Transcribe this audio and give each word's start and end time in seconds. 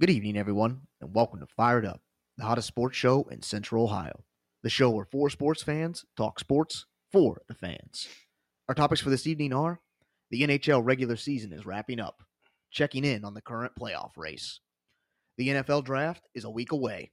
Good 0.00 0.10
evening, 0.10 0.36
everyone, 0.38 0.82
and 1.00 1.12
welcome 1.12 1.40
to 1.40 1.46
Fired 1.56 1.84
Up, 1.84 2.00
the 2.36 2.44
hottest 2.44 2.68
sports 2.68 2.96
show 2.96 3.26
in 3.32 3.42
Central 3.42 3.82
Ohio. 3.82 4.22
The 4.62 4.70
show 4.70 4.90
where 4.90 5.04
four 5.04 5.28
sports 5.28 5.60
fans 5.60 6.04
talk 6.16 6.38
sports 6.38 6.86
for 7.10 7.42
the 7.48 7.54
fans. 7.54 8.06
Our 8.68 8.76
topics 8.76 9.00
for 9.00 9.10
this 9.10 9.26
evening 9.26 9.52
are 9.52 9.80
the 10.30 10.42
NHL 10.42 10.84
regular 10.84 11.16
season 11.16 11.52
is 11.52 11.66
wrapping 11.66 11.98
up, 11.98 12.22
checking 12.70 13.04
in 13.04 13.24
on 13.24 13.34
the 13.34 13.42
current 13.42 13.72
playoff 13.76 14.12
race. 14.16 14.60
The 15.36 15.48
NFL 15.48 15.82
draft 15.82 16.28
is 16.32 16.44
a 16.44 16.50
week 16.50 16.70
away. 16.70 17.10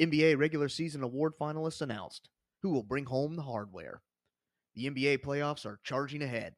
NBA 0.00 0.38
regular 0.38 0.68
season 0.68 1.02
award 1.02 1.32
finalists 1.36 1.82
announced 1.82 2.28
who 2.62 2.70
will 2.70 2.84
bring 2.84 3.06
home 3.06 3.34
the 3.34 3.42
hardware. 3.42 4.02
The 4.76 4.88
NBA 4.88 5.18
playoffs 5.18 5.66
are 5.66 5.80
charging 5.82 6.22
ahead. 6.22 6.54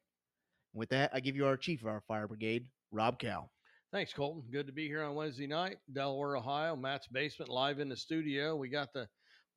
With 0.71 0.89
that, 0.89 1.09
I 1.15 1.19
give 1.19 1.35
you 1.35 1.47
our 1.47 1.57
chief 1.57 1.81
of 1.81 1.87
our 1.87 2.03
fire 2.07 2.27
brigade, 2.27 2.67
Rob 2.91 3.17
Cow. 3.17 3.49
Thanks, 3.91 4.13
Colton. 4.13 4.43
Good 4.49 4.67
to 4.67 4.71
be 4.71 4.87
here 4.87 5.03
on 5.03 5.15
Wednesday 5.15 5.47
night, 5.47 5.75
Delaware, 5.91 6.37
Ohio. 6.37 6.77
Matt's 6.77 7.07
basement 7.07 7.51
live 7.51 7.81
in 7.81 7.89
the 7.89 7.97
studio. 7.97 8.55
We 8.55 8.69
got 8.69 8.93
the 8.93 9.05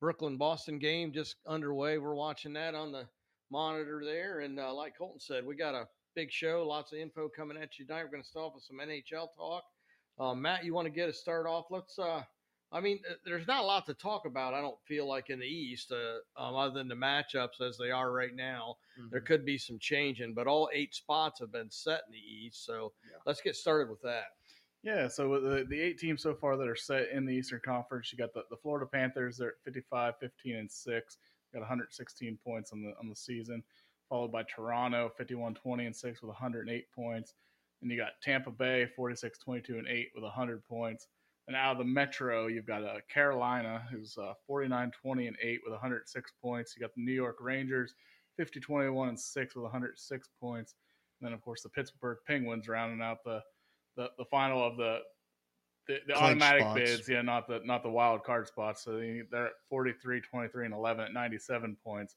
Brooklyn 0.01 0.35
Boston 0.35 0.77
game 0.77 1.13
just 1.13 1.37
underway. 1.47 1.99
We're 1.99 2.15
watching 2.15 2.51
that 2.51 2.75
on 2.75 2.91
the 2.91 3.07
monitor 3.49 4.01
there. 4.03 4.41
And 4.41 4.59
uh, 4.59 4.73
like 4.73 4.97
Colton 4.97 5.21
said, 5.21 5.45
we 5.45 5.55
got 5.55 5.73
a 5.73 5.87
big 6.17 6.33
show, 6.33 6.65
lots 6.67 6.91
of 6.91 6.99
info 6.99 7.29
coming 7.29 7.55
at 7.55 7.79
you 7.79 7.85
tonight. 7.85 8.03
We're 8.03 8.11
going 8.11 8.23
to 8.23 8.27
start 8.27 8.47
off 8.47 8.55
with 8.55 8.65
some 8.65 8.79
NHL 8.85 9.29
talk. 9.37 9.63
Uh, 10.19 10.35
Matt, 10.35 10.65
you 10.65 10.73
want 10.73 10.87
to 10.87 10.91
get 10.91 11.07
us 11.07 11.17
started 11.17 11.47
off? 11.47 11.67
Let's. 11.71 11.97
Uh, 11.97 12.21
I 12.75 12.81
mean, 12.81 12.99
there's 13.23 13.47
not 13.47 13.63
a 13.63 13.65
lot 13.65 13.85
to 13.85 13.93
talk 13.93 14.25
about. 14.25 14.53
I 14.53 14.59
don't 14.59 14.79
feel 14.85 15.07
like 15.07 15.29
in 15.29 15.39
the 15.39 15.45
East, 15.45 15.93
uh, 15.93 16.41
um, 16.41 16.55
other 16.55 16.73
than 16.73 16.89
the 16.89 16.95
matchups 16.95 17.61
as 17.65 17.77
they 17.77 17.89
are 17.89 18.11
right 18.11 18.35
now. 18.35 18.75
Mm-hmm. 18.99 19.11
There 19.11 19.21
could 19.21 19.45
be 19.45 19.57
some 19.57 19.79
changing, 19.79 20.33
but 20.33 20.45
all 20.45 20.69
eight 20.73 20.93
spots 20.93 21.39
have 21.39 21.53
been 21.53 21.71
set 21.71 22.01
in 22.05 22.11
the 22.11 22.17
East. 22.17 22.65
So 22.65 22.91
yeah. 23.09 23.17
let's 23.25 23.39
get 23.39 23.55
started 23.55 23.89
with 23.89 24.01
that. 24.01 24.25
Yeah, 24.83 25.07
so 25.07 25.39
the, 25.39 25.65
the 25.67 25.79
eight 25.79 25.97
teams 25.97 26.21
so 26.21 26.35
far 26.35 26.57
that 26.57 26.67
are 26.67 26.75
set 26.75 27.09
in 27.13 27.25
the 27.25 27.33
Eastern 27.33 27.61
Conference, 27.63 28.11
you 28.11 28.17
got 28.17 28.33
the, 28.33 28.43
the 28.49 28.57
Florida 28.57 28.85
Panthers. 28.85 29.37
They're 29.37 29.49
at 29.49 29.63
55, 29.63 30.15
15, 30.19 30.55
and 30.57 30.69
six. 30.69 31.17
Got 31.53 31.61
116 31.61 32.37
points 32.45 32.73
on 32.73 32.83
the 32.83 32.93
on 32.99 33.07
the 33.07 33.15
season, 33.15 33.63
followed 34.09 34.33
by 34.33 34.43
Toronto, 34.43 35.09
51, 35.17 35.55
20, 35.55 35.85
and 35.85 35.95
six 35.95 36.21
with 36.21 36.27
108 36.27 36.85
points. 36.93 37.33
And 37.81 37.89
you 37.89 37.97
got 37.97 38.11
Tampa 38.21 38.51
Bay, 38.51 38.87
46, 38.95 39.39
22, 39.39 39.77
and 39.77 39.87
eight 39.87 40.09
with 40.13 40.23
100 40.23 40.63
points. 40.65 41.07
And 41.47 41.55
out 41.55 41.73
of 41.73 41.77
the 41.77 41.83
Metro, 41.83 42.47
you've 42.47 42.65
got 42.65 42.83
uh, 42.83 42.95
Carolina, 43.07 43.83
who's 43.91 44.17
uh, 44.17 44.33
49, 44.47 44.91
20, 44.99 45.27
and 45.27 45.37
8 45.41 45.59
with 45.63 45.71
106 45.73 46.31
points. 46.41 46.75
You 46.75 46.81
got 46.81 46.95
the 46.95 47.03
New 47.03 47.13
York 47.13 47.37
Rangers, 47.39 47.93
50, 48.37 48.59
21, 48.59 49.09
and 49.09 49.19
6 49.19 49.55
with 49.55 49.63
106 49.63 50.29
points. 50.39 50.75
And 51.19 51.27
then, 51.27 51.33
of 51.33 51.41
course, 51.41 51.61
the 51.61 51.69
Pittsburgh 51.69 52.17
Penguins 52.25 52.67
rounding 52.67 53.01
out 53.01 53.23
the, 53.23 53.41
the, 53.95 54.09
the 54.17 54.25
final 54.25 54.65
of 54.65 54.77
the 54.77 54.99
the, 55.87 55.99
the 56.07 56.15
automatic 56.15 56.63
spots. 56.63 56.79
bids, 56.79 57.07
yeah, 57.07 57.21
not 57.21 57.47
the 57.47 57.61
not 57.63 57.83
the 57.83 57.89
wild 57.89 58.23
card 58.23 58.47
spots. 58.47 58.83
So 58.83 58.93
they're 59.29 59.45
at 59.45 59.51
43, 59.69 60.19
23, 60.19 60.65
and 60.65 60.73
11 60.73 61.05
at 61.05 61.13
97 61.13 61.77
points. 61.83 62.15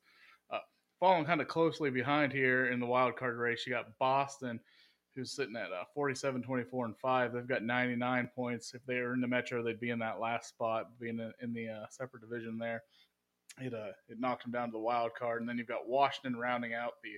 Uh, 0.51 0.61
following 0.99 1.27
kind 1.27 1.43
of 1.43 1.49
closely 1.49 1.91
behind 1.91 2.33
here 2.33 2.69
in 2.69 2.81
the 2.81 2.87
wild 2.87 3.17
card 3.17 3.37
race, 3.37 3.65
you 3.67 3.75
got 3.75 3.87
Boston– 3.99 4.59
who's 5.19 5.33
sitting 5.33 5.57
at 5.57 5.73
uh, 5.73 5.85
47, 5.95 6.43
24, 6.43 6.85
and 6.87 6.97
5. 6.97 7.33
They've 7.33 7.47
got 7.47 7.65
99 7.65 8.31
points. 8.35 8.73
If 8.73 8.87
they 8.87 9.01
were 9.01 9.15
in 9.15 9.21
the 9.21 9.27
Metro, 9.27 9.63
they'd 9.63 9.81
be 9.81 9.91
in 9.91 9.99
that 9.99 10.21
last 10.21 10.51
spot, 10.51 10.91
being 11.01 11.19
in, 11.19 11.33
in 11.43 11.53
the 11.53 11.69
uh, 11.69 11.87
separate 11.91 12.21
division 12.21 12.57
there. 12.57 12.85
It, 13.61 13.75
uh, 13.75 13.93
it 14.09 14.21
knocked 14.21 14.45
them 14.45 14.53
down 14.53 14.69
to 14.69 14.73
the 14.73 14.79
wild 14.79 15.15
card. 15.19 15.41
And 15.41 15.49
then 15.49 15.59
you've 15.59 15.67
got 15.67 15.89
Washington 15.89 16.39
rounding 16.39 16.75
out 16.75 16.95
the, 17.03 17.11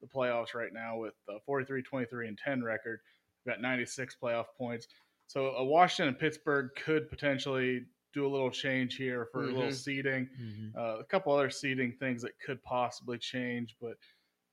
the 0.00 0.12
playoffs 0.12 0.54
right 0.54 0.72
now 0.72 0.98
with 0.98 1.14
43, 1.46 1.82
23, 1.82 2.28
and 2.28 2.36
10 2.36 2.64
record. 2.64 2.98
We've 3.46 3.54
got 3.54 3.62
96 3.62 4.16
playoff 4.20 4.46
points. 4.58 4.88
So 5.28 5.56
uh, 5.56 5.62
Washington 5.62 6.08
and 6.08 6.18
Pittsburgh 6.18 6.70
could 6.84 7.08
potentially 7.08 7.84
do 8.12 8.26
a 8.26 8.28
little 8.28 8.50
change 8.50 8.96
here 8.96 9.28
for 9.30 9.42
mm-hmm. 9.42 9.50
a 9.50 9.54
little 9.54 9.70
mm-hmm. 9.70 9.76
seeding. 9.76 10.28
Mm-hmm. 10.42 10.78
Uh, 10.78 10.98
a 10.98 11.04
couple 11.04 11.32
other 11.32 11.50
seeding 11.50 11.92
things 11.92 12.20
that 12.22 12.32
could 12.44 12.60
possibly 12.64 13.16
change, 13.16 13.76
but– 13.80 13.96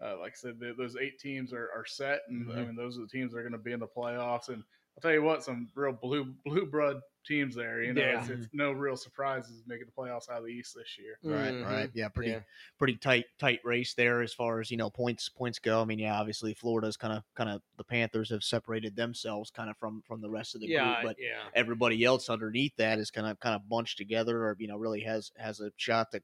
uh, 0.03 0.17
like 0.19 0.31
I 0.31 0.35
said, 0.35 0.59
the, 0.59 0.73
those 0.78 0.95
eight 1.00 1.19
teams 1.19 1.53
are, 1.53 1.69
are 1.75 1.85
set, 1.85 2.22
and 2.29 2.47
mm-hmm. 2.47 2.57
I 2.57 2.63
mean 2.63 2.75
those 2.75 2.97
are 2.97 3.01
the 3.01 3.07
teams 3.07 3.31
that 3.31 3.39
are 3.39 3.44
going 3.44 3.53
to 3.53 3.59
be 3.59 3.72
in 3.72 3.79
the 3.79 3.88
playoffs. 3.88 4.50
And 4.50 4.63
I'll 4.97 5.01
tell 5.01 5.13
you 5.13 5.22
what, 5.22 5.44
some 5.44 5.69
real 5.75 5.94
blue 5.94 6.34
blue 6.45 6.66
blood 6.66 7.01
teams 7.25 7.56
there. 7.56 7.84
You 7.84 7.94
know, 7.94 8.01
yeah. 8.01 8.19
it's, 8.19 8.29
it's, 8.29 8.47
no 8.51 8.72
real 8.72 8.97
surprises 8.97 9.63
making 9.67 9.85
the 9.85 9.91
playoffs 9.91 10.29
out 10.29 10.40
of 10.40 10.45
the 10.45 10.50
East 10.50 10.75
this 10.75 10.97
year. 10.97 11.17
Right, 11.23 11.53
mm-hmm. 11.53 11.72
right, 11.72 11.90
yeah, 11.94 12.09
pretty 12.09 12.31
yeah. 12.31 12.40
pretty 12.78 12.95
tight 12.95 13.25
tight 13.40 13.59
race 13.63 13.94
there 13.94 14.22
as 14.22 14.34
far 14.34 14.59
as 14.59 14.72
you 14.72 14.78
know 14.78 14.90
points 14.90 15.29
points 15.29 15.59
go. 15.59 15.81
I 15.81 15.85
mean, 15.85 16.00
yeah, 16.00 16.19
obviously 16.19 16.53
Florida's 16.53 16.97
kind 16.97 17.13
of 17.13 17.23
kind 17.35 17.50
of 17.50 17.61
the 17.78 17.84
Panthers 17.84 18.29
have 18.31 18.44
separated 18.44 18.95
themselves 18.95 19.51
kind 19.51 19.69
of 19.69 19.78
from 19.78 20.01
from 20.07 20.22
the 20.22 20.29
rest 20.29 20.56
of 20.56 20.61
the 20.61 20.67
yeah, 20.67 21.01
group, 21.01 21.11
but 21.11 21.16
yeah. 21.19 21.44
everybody 21.56 22.03
else 22.03 22.29
underneath 22.29 22.75
that 22.78 23.00
is 23.00 23.11
kind 23.11 23.28
of 23.28 23.40
kind 23.40 23.56
of 23.56 23.69
bunched 23.69 23.97
together, 23.97 24.47
or 24.47 24.56
you 24.59 24.67
know, 24.67 24.78
really 24.78 25.01
has 25.01 25.31
has 25.38 25.59
a 25.59 25.72
shot 25.78 26.11
to 26.11 26.22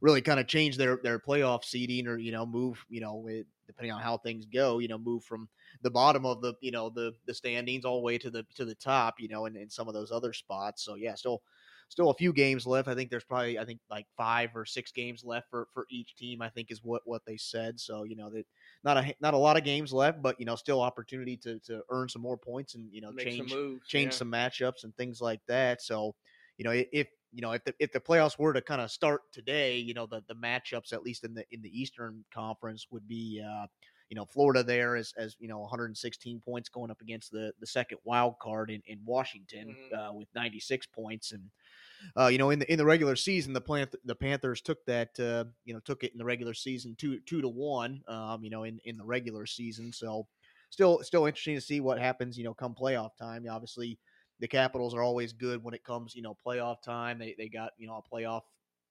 really 0.00 0.20
kind 0.20 0.40
of 0.40 0.46
change 0.46 0.76
their 0.76 0.98
their 1.02 1.18
playoff 1.18 1.64
seeding 1.64 2.06
or 2.06 2.18
you 2.18 2.32
know 2.32 2.46
move 2.46 2.84
you 2.88 3.00
know 3.00 3.26
it, 3.28 3.46
depending 3.66 3.92
on 3.92 4.00
how 4.00 4.16
things 4.18 4.46
go 4.46 4.78
you 4.78 4.88
know 4.88 4.98
move 4.98 5.24
from 5.24 5.48
the 5.82 5.90
bottom 5.90 6.26
of 6.26 6.40
the 6.40 6.54
you 6.60 6.70
know 6.70 6.90
the 6.90 7.12
the 7.26 7.34
standings 7.34 7.84
all 7.84 7.96
the 7.96 8.02
way 8.02 8.18
to 8.18 8.30
the 8.30 8.44
to 8.54 8.64
the 8.64 8.74
top 8.74 9.14
you 9.18 9.28
know 9.28 9.46
and 9.46 9.56
in 9.56 9.70
some 9.70 9.88
of 9.88 9.94
those 9.94 10.10
other 10.10 10.32
spots. 10.32 10.84
So 10.84 10.94
yeah 10.94 11.14
still 11.14 11.42
still 11.88 12.10
a 12.10 12.14
few 12.14 12.32
games 12.32 12.66
left. 12.66 12.88
I 12.88 12.94
think 12.94 13.10
there's 13.10 13.24
probably 13.24 13.58
i 13.58 13.64
think 13.64 13.80
like 13.90 14.06
five 14.16 14.56
or 14.56 14.64
six 14.64 14.90
games 14.90 15.22
left 15.24 15.48
for 15.50 15.68
for 15.72 15.86
each 15.90 16.16
team 16.16 16.40
i 16.42 16.48
think 16.48 16.70
is 16.70 16.82
what 16.82 17.02
what 17.04 17.22
they 17.26 17.36
said. 17.36 17.78
So 17.78 18.04
you 18.04 18.16
know 18.16 18.30
that 18.30 18.46
not 18.82 18.96
a 18.96 19.14
not 19.20 19.34
a 19.34 19.38
lot 19.38 19.56
of 19.56 19.64
games 19.64 19.92
left 19.92 20.22
but 20.22 20.38
you 20.38 20.46
know 20.46 20.56
still 20.56 20.80
opportunity 20.80 21.36
to 21.38 21.58
to 21.60 21.82
earn 21.90 22.08
some 22.08 22.22
more 22.22 22.36
points 22.36 22.74
and 22.74 22.92
you 22.92 23.00
know 23.00 23.12
Make 23.12 23.26
change 23.26 23.50
some 23.50 23.58
moves, 23.58 23.88
change 23.88 24.12
yeah. 24.12 24.18
some 24.18 24.30
matchups 24.32 24.84
and 24.84 24.96
things 24.96 25.20
like 25.20 25.40
that. 25.46 25.82
So 25.82 26.14
you 26.58 26.64
know 26.64 26.72
if 26.72 27.08
you 27.34 27.42
know, 27.42 27.52
if 27.52 27.64
the 27.64 27.74
if 27.78 27.92
the 27.92 28.00
playoffs 28.00 28.38
were 28.38 28.52
to 28.52 28.62
kind 28.62 28.80
of 28.80 28.90
start 28.90 29.22
today, 29.32 29.76
you 29.76 29.94
know, 29.94 30.06
the 30.06 30.22
the 30.28 30.34
matchups 30.34 30.92
at 30.92 31.02
least 31.02 31.24
in 31.24 31.34
the 31.34 31.44
in 31.50 31.60
the 31.62 31.80
Eastern 31.80 32.24
Conference 32.32 32.86
would 32.90 33.06
be 33.08 33.42
uh, 33.44 33.66
you 34.08 34.16
know, 34.16 34.24
Florida 34.24 34.62
there 34.62 34.96
as 34.96 35.12
as 35.16 35.36
you 35.38 35.48
know, 35.48 35.58
116 35.60 36.40
points 36.40 36.68
going 36.68 36.90
up 36.90 37.00
against 37.00 37.30
the 37.30 37.52
the 37.60 37.66
second 37.66 37.98
wild 38.04 38.38
card 38.38 38.70
in 38.70 38.82
in 38.86 39.00
Washington 39.04 39.74
mm-hmm. 39.92 39.98
uh, 39.98 40.12
with 40.12 40.28
96 40.34 40.86
points 40.86 41.32
and 41.32 41.50
uh, 42.16 42.26
you 42.26 42.38
know, 42.38 42.50
in 42.50 42.58
the 42.58 42.70
in 42.70 42.78
the 42.78 42.84
regular 42.84 43.16
season, 43.16 43.52
the 43.52 43.60
Panth- 43.60 43.94
the 44.04 44.14
Panthers 44.14 44.60
took 44.60 44.84
that, 44.86 45.18
uh, 45.18 45.44
you 45.64 45.74
know, 45.74 45.80
took 45.80 46.04
it 46.04 46.12
in 46.12 46.18
the 46.18 46.24
regular 46.24 46.54
season 46.54 46.94
two 46.98 47.20
two 47.20 47.40
to 47.40 47.48
one, 47.48 48.02
um, 48.08 48.44
you 48.44 48.50
know, 48.50 48.64
in 48.64 48.78
in 48.84 48.96
the 48.96 49.04
regular 49.04 49.46
season. 49.46 49.92
So, 49.92 50.26
still 50.70 51.02
still 51.02 51.26
interesting 51.26 51.54
to 51.54 51.60
see 51.60 51.80
what 51.80 51.98
happens, 51.98 52.36
you 52.36 52.44
know, 52.44 52.54
come 52.54 52.74
playoff 52.74 53.16
time. 53.16 53.46
Obviously, 53.50 53.98
the 54.40 54.48
Capitals 54.48 54.94
are 54.94 55.02
always 55.02 55.32
good 55.32 55.62
when 55.62 55.74
it 55.74 55.84
comes, 55.84 56.14
you 56.14 56.22
know, 56.22 56.36
playoff 56.44 56.82
time. 56.82 57.18
They 57.18 57.34
they 57.36 57.48
got 57.48 57.72
you 57.78 57.86
know 57.86 58.02
a 58.04 58.14
playoff, 58.14 58.42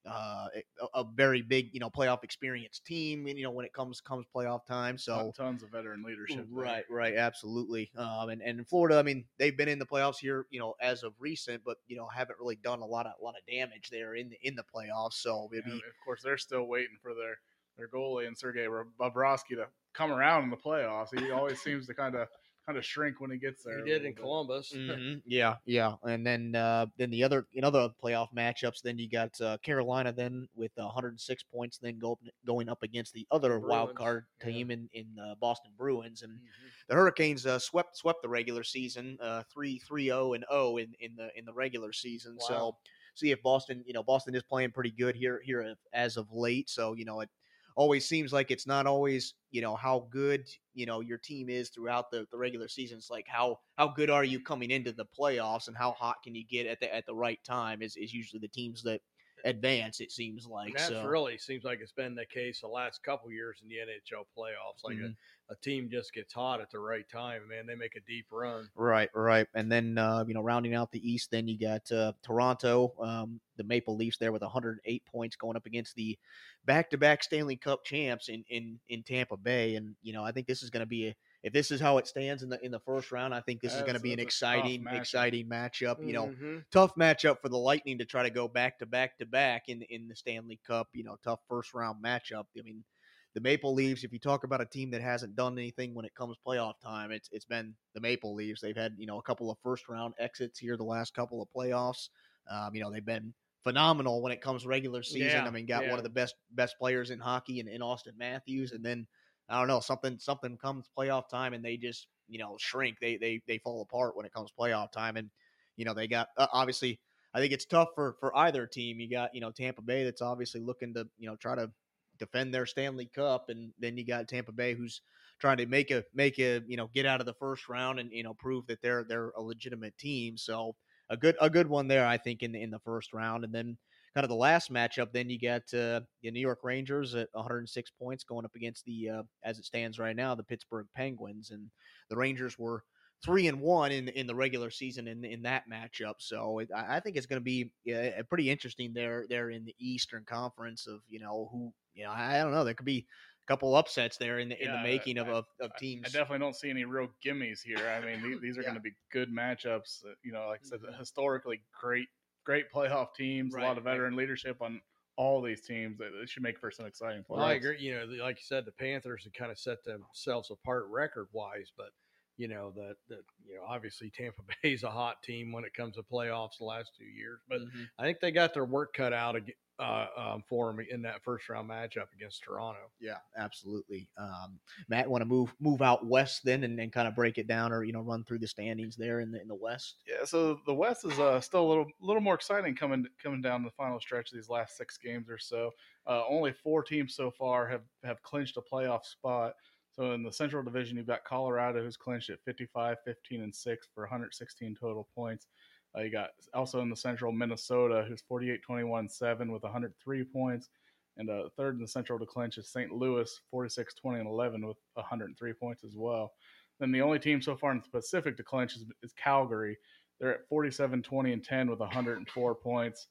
uh, 0.06 0.48
a, 0.82 1.00
a 1.00 1.06
very 1.16 1.42
big 1.42 1.70
you 1.74 1.80
know 1.80 1.90
playoff 1.90 2.24
experience 2.24 2.80
team. 2.80 3.28
And, 3.28 3.38
you 3.38 3.44
know 3.44 3.52
when 3.52 3.66
it 3.66 3.74
comes 3.74 4.00
comes 4.02 4.26
playoff 4.34 4.66
time, 4.66 4.98
so 4.98 5.34
tons 5.36 5.64
of 5.64 5.70
veteran 5.70 6.04
leadership. 6.04 6.48
Right, 6.50 6.86
there. 6.88 6.98
right, 6.98 7.16
absolutely. 7.16 7.92
Um, 7.98 8.30
and 8.30 8.42
and 8.42 8.60
in 8.60 8.66
Florida, 8.66 8.98
I 8.98 9.04
mean, 9.04 9.26
they've 9.38 9.56
been 9.56 9.70
in 9.70 9.80
the 9.80 9.86
playoffs 9.86 10.18
here, 10.18 10.46
you 10.50 10.60
know, 10.60 10.76
as 10.82 11.04
of 11.04 11.14
recent, 11.20 11.62
but 11.66 11.78
you 11.88 11.98
know 11.98 12.08
haven't 12.08 12.40
really 12.40 12.58
done 12.58 12.80
a 12.80 12.86
lot 12.86 13.06
of 13.06 13.14
a 13.20 13.24
lot 13.24 13.36
of 13.38 13.46
damage 13.54 13.90
there 13.92 14.16
in 14.16 14.30
the 14.30 14.38
in 14.44 14.56
the 14.56 14.64
playoffs. 14.64 15.14
So 15.14 15.50
maybe 15.52 15.72
of 15.72 15.82
course 16.06 16.22
they're 16.24 16.38
still 16.38 16.68
waiting 16.68 16.98
for 17.02 17.14
their 17.14 17.38
their 17.78 17.90
goalie 17.90 18.28
and 18.28 18.38
Sergei 18.38 18.68
Bobrovsky 19.00 19.56
to 19.56 19.68
come 19.94 20.12
around 20.12 20.44
in 20.44 20.50
the 20.50 20.58
playoffs. 20.58 21.18
He 21.18 21.32
always 21.32 21.62
seems 21.62 21.88
to 21.88 21.94
kind 21.94 22.16
of 22.16 22.28
kind 22.66 22.78
of 22.78 22.86
shrink 22.86 23.20
when 23.20 23.32
he 23.32 23.38
gets 23.38 23.64
there. 23.64 23.84
He 23.84 23.92
did 23.92 24.06
in 24.06 24.14
Columbus. 24.14 24.74
Mm-hmm. 24.84 25.20
Yeah, 25.26 25.56
yeah, 25.66 25.94
and 26.04 26.28
then 26.28 26.56
uh, 26.56 26.88
then 26.98 27.10
the 27.10 27.24
other 27.24 27.48
in 27.54 27.64
other 27.64 27.90
playoff 28.04 28.28
matchups, 28.36 28.82
then 28.82 28.98
you 28.98 29.10
got 29.10 29.30
uh, 29.40 29.58
Carolina 29.64 30.12
then 30.12 30.48
with 30.56 30.72
106 30.76 31.44
points, 31.44 31.78
then 31.78 31.98
go, 32.00 32.20
going 32.46 32.70
up 32.70 32.84
against 32.84 33.14
the 33.14 33.26
other 33.32 33.60
Bruins. 33.60 33.66
wild 33.66 33.96
card 33.96 34.26
team 34.42 34.70
yeah. 34.70 34.76
in 34.76 34.90
in 34.94 35.08
uh, 35.20 35.36
Boston 35.40 35.72
Bruins, 35.78 36.22
and 36.22 36.34
mm-hmm. 36.34 36.68
the 36.90 36.96
Hurricanes 36.96 37.46
uh, 37.46 37.60
swept 37.60 37.98
swept 37.98 38.22
the 38.22 38.30
regular 38.30 38.64
season 38.64 39.18
uh, 39.22 39.44
three 39.52 39.80
three 39.80 40.06
zero 40.06 40.30
oh 40.30 40.34
and 40.34 40.46
zero 40.52 40.78
in 40.78 40.94
in 41.00 41.16
the 41.16 41.30
in 41.38 41.46
the 41.46 41.54
regular 41.54 41.94
season. 41.94 42.36
Wow. 42.42 42.48
So 42.48 42.78
see 43.16 43.32
if 43.32 43.42
Boston, 43.42 43.84
you 43.86 43.94
know, 43.94 44.04
Boston 44.04 44.36
is 44.36 44.44
playing 44.44 44.72
pretty 44.72 44.92
good 44.92 45.16
here 45.16 45.42
here 45.44 45.76
as 45.94 46.18
of 46.18 46.32
late. 46.32 46.70
So 46.70 46.94
you 46.94 47.06
know 47.06 47.22
it 47.22 47.30
always 47.76 48.08
seems 48.08 48.34
like 48.34 48.52
it's 48.52 48.68
not 48.68 48.86
always 48.88 49.36
you 49.52 49.62
know 49.62 49.76
how 49.76 50.08
good 50.12 50.48
you 50.74 50.86
know 50.86 51.02
your 51.02 51.18
team 51.18 51.50
is 51.50 51.70
throughout 51.70 52.12
the, 52.12 52.26
the 52.32 52.38
regular 52.38 52.68
season. 52.68 52.98
It's 52.98 53.10
like 53.10 53.28
how 53.28 53.60
how 53.78 53.88
good 53.88 54.10
are 54.10 54.24
you 54.24 54.40
coming 54.40 54.72
into 54.72 54.92
the 54.92 55.06
playoffs 55.18 55.68
and 55.68 55.78
how 55.78 55.92
hot 55.92 56.18
can 56.24 56.36
you 56.36 56.44
get 56.50 56.68
at 56.68 56.80
the 56.80 56.94
at 56.94 57.06
the 57.06 57.16
right 57.16 57.40
time 57.44 57.82
is, 57.82 57.96
is 57.96 58.14
usually 58.14 58.40
the 58.40 58.48
teams 58.48 58.84
that 58.84 59.02
advance. 59.44 60.00
It 60.00 60.12
seems 60.12 60.48
like 60.48 60.74
that's 60.76 60.90
so. 60.90 61.06
really 61.06 61.38
seems 61.38 61.64
like 61.64 61.80
it's 61.82 61.92
been 61.92 62.16
the 62.16 62.26
case 62.26 62.62
the 62.62 62.68
last 62.68 63.04
couple 63.04 63.32
years 63.32 63.60
in 63.62 63.70
the 63.70 63.76
NHL 63.76 64.26
playoffs. 64.38 64.84
Like 64.84 64.96
mm-hmm. 64.96 65.12
a, 65.50 65.54
a, 65.54 65.56
team 65.58 65.90
just 65.92 66.14
gets 66.14 66.34
hot 66.34 66.62
at 66.62 66.72
the 66.72 66.80
right 66.80 67.08
time, 67.10 67.48
man. 67.50 67.66
They 67.66 67.76
make 67.76 67.96
a 67.96 68.02
deep 68.02 68.28
run. 68.32 68.70
Right, 68.76 69.10
right, 69.14 69.48
and 69.54 69.72
then 69.72 69.98
uh, 69.98 70.24
you 70.28 70.34
know 70.34 70.42
rounding 70.42 70.76
out 70.76 70.92
the 70.92 71.12
East, 71.12 71.32
then 71.32 71.48
you 71.48 71.60
got 71.60 71.92
uh, 71.92 72.14
Toronto, 72.24 72.94
um, 73.02 73.40
the 73.58 73.64
Maple 73.64 73.96
Leafs 73.96 74.18
there 74.18 74.32
with 74.32 74.42
108 74.42 75.06
points 75.06 75.36
going 75.36 75.58
up 75.58 75.66
against 75.66 75.96
the 75.96 76.18
back-to-back 76.66 77.24
Stanley 77.24 77.58
Cup 77.58 77.84
champs 77.84 78.30
in 78.30 78.44
in 78.50 78.80
in 78.90 79.04
Tampa 79.04 79.38
Bay, 79.38 79.76
and 79.76 79.96
you 80.02 80.14
know 80.14 80.24
I 80.24 80.32
think 80.32 80.48
this 80.48 80.64
is 80.64 80.70
going 80.70 80.82
to 80.82 80.88
be 80.88 81.08
a 81.08 81.16
if 81.44 81.52
this 81.52 81.72
is 81.72 81.82
how 81.82 81.98
it 81.98 82.08
stands 82.08 82.42
in 82.42 82.50
the 82.50 82.64
in 82.64 82.72
the 82.72 82.80
first 82.80 83.12
round, 83.12 83.36
I 83.36 83.42
think 83.42 83.62
this 83.62 83.74
is 83.74 83.82
going 83.82 83.96
to 83.96 84.00
be 84.00 84.14
an 84.14 84.18
that's 84.18 84.28
exciting 84.28 84.84
matchup. 84.84 84.98
exciting 84.98 85.50
matchup. 85.50 86.06
You 86.06 86.14
know, 86.14 86.28
Mhm. 86.28 86.64
tough 86.72 86.96
matchup 86.96 87.42
for 87.42 87.50
the 87.50 87.58
Lightning 87.58 87.98
to 87.98 88.06
try 88.06 88.24
to 88.24 88.30
go 88.30 88.48
back 88.48 88.80
to 88.80 88.86
back 88.86 89.18
to 89.18 89.26
back 89.26 89.68
in 89.68 89.82
in 89.84 90.08
the 90.08 90.16
Stanley 90.16 90.60
Cup. 90.66 90.88
You 90.94 91.04
know, 91.04 91.18
tough 91.24 91.42
first 91.50 91.74
round 91.74 92.04
matchup. 92.04 92.46
I 92.58 92.62
mean, 92.62 92.86
the 93.34 93.42
Maple 93.42 93.74
Leafs. 93.74 94.06
If 94.06 94.14
you 94.14 94.20
talk 94.20 94.46
about 94.46 94.62
a 94.62 94.66
team 94.66 94.92
that 94.92 95.02
hasn't 95.02 95.36
done 95.36 95.58
anything 95.58 95.94
when 95.94 96.06
it 96.06 96.16
comes 96.16 96.38
playoff 96.48 96.80
time, 96.82 97.12
it's 97.12 97.28
it's 97.32 97.46
been 97.46 97.76
the 97.94 98.00
Maple 98.02 98.34
Leafs. 98.34 98.62
They've 98.62 98.76
had 98.76 98.96
you 98.98 99.06
know 99.06 99.20
a 99.20 99.24
couple 99.24 99.52
of 99.52 99.58
first 99.62 99.90
round 99.90 100.14
exits 100.20 100.60
here 100.60 100.78
the 100.78 100.84
last 100.84 101.14
couple 101.14 101.42
of 101.42 101.50
playoffs. 101.56 102.10
Um, 102.50 102.74
you 102.74 102.82
know, 102.82 102.90
they've 102.92 103.06
been 103.06 103.34
phenomenal 103.64 104.22
when 104.22 104.32
it 104.32 104.42
comes 104.42 104.66
regular 104.66 105.04
season. 105.04 105.44
Yeah, 105.44 105.46
I 105.46 105.50
mean, 105.50 105.66
got 105.66 105.84
yeah. 105.84 105.90
one 105.90 106.00
of 106.00 106.04
the 106.04 106.10
best 106.10 106.36
best 106.52 106.78
players 106.78 107.10
in 107.10 107.20
hockey 107.20 107.60
in, 107.60 107.68
in 107.68 107.82
Auston 107.82 108.18
Matthews, 108.18 108.72
and 108.72 108.84
then 108.84 109.08
I 109.50 109.60
don't 109.60 109.68
know 109.68 109.80
something 109.80 110.20
something 110.20 110.58
comes 110.58 110.90
playoff 110.98 111.28
time 111.30 111.54
and 111.54 111.64
they 111.64 111.78
just 111.78 112.08
you 112.28 112.40
know 112.40 112.58
shrink. 112.60 112.98
They 113.00 113.18
they 113.18 113.42
they 113.48 113.58
fall 113.60 113.82
apart 113.82 114.16
when 114.16 114.26
it 114.26 114.34
comes 114.34 114.52
playoff 114.58 114.92
time, 114.92 115.18
and 115.18 115.30
you 115.76 115.86
know 115.86 115.94
they 115.94 116.08
got 116.08 116.30
uh, 116.38 116.48
obviously. 116.52 117.00
I 117.36 117.40
think 117.40 117.52
it's 117.52 117.66
tough 117.66 117.90
for 117.96 118.16
for 118.20 118.36
either 118.38 118.68
team. 118.68 119.00
You 119.00 119.10
got 119.10 119.34
you 119.34 119.42
know 119.42 119.50
Tampa 119.52 119.82
Bay 119.82 120.04
that's 120.04 120.22
obviously 120.22 120.62
looking 120.62 120.94
to 120.94 121.08
you 121.18 121.28
know 121.28 121.36
try 121.36 121.56
to 121.56 121.72
defend 122.20 122.54
their 122.54 122.66
Stanley 122.66 123.08
Cup, 123.08 123.50
and 123.50 123.74
then 123.80 123.98
you 123.98 124.06
got 124.06 124.28
Tampa 124.28 124.52
Bay 124.52 124.76
who's 124.76 125.02
trying 125.40 125.58
to 125.58 125.66
make 125.66 125.92
a 125.92 126.04
make 126.14 126.38
a 126.40 126.62
you 126.68 126.78
know 126.78 126.90
get 126.94 127.06
out 127.06 127.20
of 127.20 127.26
the 127.26 127.34
first 127.34 127.68
round 127.68 128.00
and 128.00 128.12
you 128.12 128.24
know 128.24 128.34
prove 128.36 128.68
that 128.68 128.82
they're 128.82 129.04
they're 129.04 129.32
a 129.32 129.42
legitimate 129.42 129.98
team. 129.98 130.38
So 130.38 130.76
a 131.10 131.18
good 131.18 131.36
a 131.42 131.50
good 131.50 131.68
one 131.68 131.88
there, 131.88 132.06
I 132.06 132.18
think, 132.18 132.44
in 132.44 132.52
the, 132.52 132.62
in 132.62 132.70
the 132.70 132.80
first 132.80 133.14
round, 133.14 133.44
and 133.44 133.54
then 133.54 133.78
kind 134.14 134.24
of 134.26 134.30
the 134.30 134.36
last 134.36 134.72
matchup. 134.72 135.12
Then 135.12 135.30
you 135.30 135.40
got 135.40 135.62
uh, 135.74 136.02
the 136.22 136.32
New 136.32 136.40
York 136.40 136.60
Rangers 136.64 137.16
at 137.16 137.30
106 137.34 137.92
points 137.92 138.24
going 138.24 138.46
up 138.46 138.56
against 138.56 138.86
the 138.86 139.10
uh, 139.10 139.24
as 139.44 139.60
it 139.60 139.66
stands 139.66 140.00
right 140.00 140.16
now 140.16 140.36
the 140.36 140.44
Pittsburgh 140.44 140.88
Penguins, 140.96 141.52
and 141.52 141.70
the 142.10 142.18
Rangers 142.18 142.58
were 142.58 142.84
three 143.24 143.48
and 143.48 143.62
one 143.62 143.92
in 143.92 144.10
in 144.10 144.28
the 144.28 144.36
regular 144.36 144.70
season 144.70 145.08
in 145.08 145.24
in 145.24 145.42
that 145.44 145.64
matchup. 145.70 146.16
So 146.20 146.60
it, 146.60 146.70
I 146.76 146.98
I 146.98 147.00
think 147.00 147.16
it's 147.18 147.26
going 147.26 147.40
to 147.40 147.44
be 147.44 147.72
yeah, 147.84 148.22
pretty 148.30 148.50
interesting 148.50 148.94
there 148.94 149.26
there 149.28 149.50
in 149.50 149.66
the 149.66 149.76
Eastern 149.80 150.26
Conference 150.26 150.88
of 150.88 151.02
you 151.08 151.20
know 151.20 151.50
who 151.52 151.74
you 151.94 152.04
know 152.04 152.12
I 152.12 152.38
don't 152.40 152.52
know 152.52 152.64
there 152.64 152.74
could 152.74 152.86
be 152.86 153.08
a 153.44 153.48
couple 153.48 153.76
upsets 153.76 154.18
there 154.18 154.40
in 154.40 154.50
the 154.50 154.62
in 154.64 154.72
the 154.72 154.78
making 154.78 155.18
of 155.18 155.28
I- 155.28 155.32
of, 155.32 155.46
of 155.60 155.72
I- 155.72 155.78
teams. 155.78 156.06
I 156.06 156.10
definitely 156.10 156.40
don't 156.40 156.56
see 156.56 156.70
any 156.70 156.86
real 156.86 157.10
gimmies 157.24 157.62
here. 157.64 157.88
I 157.88 158.00
mean, 158.02 158.22
these, 158.22 158.42
these 158.42 158.58
are 158.58 158.62
Yeah. 158.64 158.70
going 158.70 158.76
to 158.76 158.82
be 158.82 158.94
good 159.12 159.30
matchups. 159.30 160.06
uh, 160.06 160.16
You 160.24 160.32
know, 160.34 160.48
like 160.48 160.62
I 160.62 160.64
said, 160.64 160.80
Mhm. 160.82 160.98
historically 160.98 161.64
great, 161.72 162.10
great 162.44 162.72
playoff 162.74 163.14
teams. 163.16 163.54
a 163.56 163.60
lot 163.60 163.78
of 163.78 163.86
right. 163.86 163.92
veteran 163.94 164.16
leadership 164.16 164.62
on 164.62 164.82
all 165.16 165.42
these 165.42 165.62
teams. 165.62 166.00
It, 166.00 166.12
it 166.22 166.30
should 166.30 166.44
make 166.44 166.60
for 166.60 166.72
some 166.72 166.86
exciting 166.86 167.22
playoffs. 167.22 167.38
Well, 167.38 167.46
I 167.46 167.54
agree. 167.54 167.78
You 167.80 167.96
know, 167.96 168.06
like 168.24 168.38
you 168.38 168.44
said, 168.46 168.66
the 168.66 168.72
Panthers 168.72 169.24
have 169.26 169.34
kind 169.34 169.52
of 169.52 169.60
set 169.60 169.84
themselves 169.84 170.52
apart 170.52 170.86
record 170.90 171.28
wise, 171.32 171.72
but 171.78 171.90
you 172.38 172.48
know 172.48 172.72
that 172.76 172.96
that 173.10 173.22
you 173.48 173.56
know 173.56 173.62
obviously 173.68 174.10
Tampa 174.10 174.42
Bay's 174.64 174.84
a 174.84 174.90
hot 174.90 175.22
team 175.24 175.52
when 175.52 175.64
it 175.64 175.74
comes 175.74 175.96
to 175.96 176.04
playoffs 176.04 176.58
the 176.60 176.66
last 176.66 176.92
two 176.98 177.06
years, 177.06 177.40
but 177.48 177.62
Mhm. 177.62 177.88
I 178.00 178.04
think 178.04 178.20
they 178.20 178.32
got 178.32 178.54
their 178.54 178.66
work 178.66 178.94
cut 178.94 179.14
out 179.14 179.36
uh, 179.84 180.08
um, 180.16 180.44
for 180.48 180.68
them 180.68 180.86
in 180.90 181.02
that 181.02 181.22
first 181.24 181.50
round 181.50 181.70
matchup 181.70 182.08
against 182.16 182.44
Toronto. 182.44 182.80
Yeah, 183.02 183.18
absolutely. 183.38 184.08
Um, 184.18 184.60
Matt, 184.88 185.10
want 185.10 185.22
to 185.22 185.26
move 185.26 185.54
move 185.60 185.82
out 185.82 186.06
west 186.06 186.42
then 186.46 186.64
and, 186.64 186.80
and 186.80 186.92
kind 186.92 187.08
of 187.08 187.16
break 187.16 187.38
it 187.38 187.48
down, 187.48 187.74
or 187.74 187.84
you 187.84 187.92
know, 187.92 188.02
run 188.02 188.24
through 188.24 188.40
the 188.40 188.48
standings 188.48 188.96
there 188.96 189.20
in 189.20 189.32
the 189.32 189.42
in 189.42 189.48
the 189.48 189.56
West. 189.56 190.04
Yeah, 190.08 190.24
so 190.24 190.60
the 190.66 190.74
West 190.74 191.04
is 191.04 191.20
uh, 191.20 191.42
still 191.42 191.66
a 191.66 191.70
little 191.70 191.88
little 192.02 192.22
more 192.22 192.36
exciting 192.36 192.76
coming 192.76 193.06
coming 193.22 193.42
down 193.42 193.64
the 193.64 193.72
final 193.72 194.00
stretch 194.00 194.32
of 194.32 194.36
these 194.36 194.50
last 194.50 194.78
six 194.78 194.98
games 194.98 195.30
or 195.30 195.38
so. 195.38 195.72
Uh, 196.08 196.24
only 196.30 196.54
four 196.54 196.84
teams 196.84 197.16
so 197.16 197.30
far 197.30 197.68
have 197.68 197.84
have 198.04 198.22
clinched 198.24 198.58
a 198.58 198.62
playoff 198.62 199.06
spot. 199.06 199.54
So 199.92 200.14
in 200.14 200.24
the 200.24 200.32
Central 200.32 200.64
Division, 200.64 200.98
you've 200.98 201.06
got 201.06 201.24
Colorado 201.24 201.84
who's 201.84 201.98
clinched 201.98 202.32
at 202.32 202.42
55, 202.46 202.98
15, 203.06 203.44
and 203.44 203.54
six 203.54 203.88
for 203.94 204.02
116 204.04 204.76
total 204.80 205.08
points. 205.14 205.46
Uh, 205.96 206.02
you 206.02 206.12
got 206.12 206.32
also 206.54 206.82
in 206.82 206.90
the 206.90 206.96
Central 206.96 207.32
Minnesota 207.32 208.06
who's 208.08 208.22
48, 208.22 208.62
21, 208.62 209.10
seven 209.10 209.52
with 209.52 209.64
103 209.64 210.24
points. 210.24 210.70
And 211.18 211.30
uh, 211.30 211.50
third 211.56 211.76
in 211.76 211.82
the 211.82 211.88
Central 211.88 212.18
to 212.18 212.26
clinch 212.26 212.58
is 212.58 212.70
St. 212.70 212.92
Louis, 212.92 213.40
46, 213.52 213.94
20, 213.94 214.20
and 214.20 214.28
11 214.28 214.66
with 214.66 214.78
103 214.96 215.54
points 215.54 215.84
as 215.84 215.96
well. 215.96 216.34
Then 216.80 216.92
the 216.92 217.02
only 217.02 217.20
team 217.20 217.42
so 217.42 217.56
far 217.56 217.72
in 217.72 217.82
the 217.82 218.00
Pacific 218.00 218.36
to 218.38 218.44
clinch 218.44 218.76
is, 218.76 218.86
is 219.04 219.14
Calgary. 219.14 219.78
They're 220.20 220.34
at 220.34 220.48
47, 220.50 221.04
20, 221.04 221.34
and 221.34 221.44
10 221.44 221.70
with 221.70 221.80
104 221.80 222.56
points. 222.56 223.08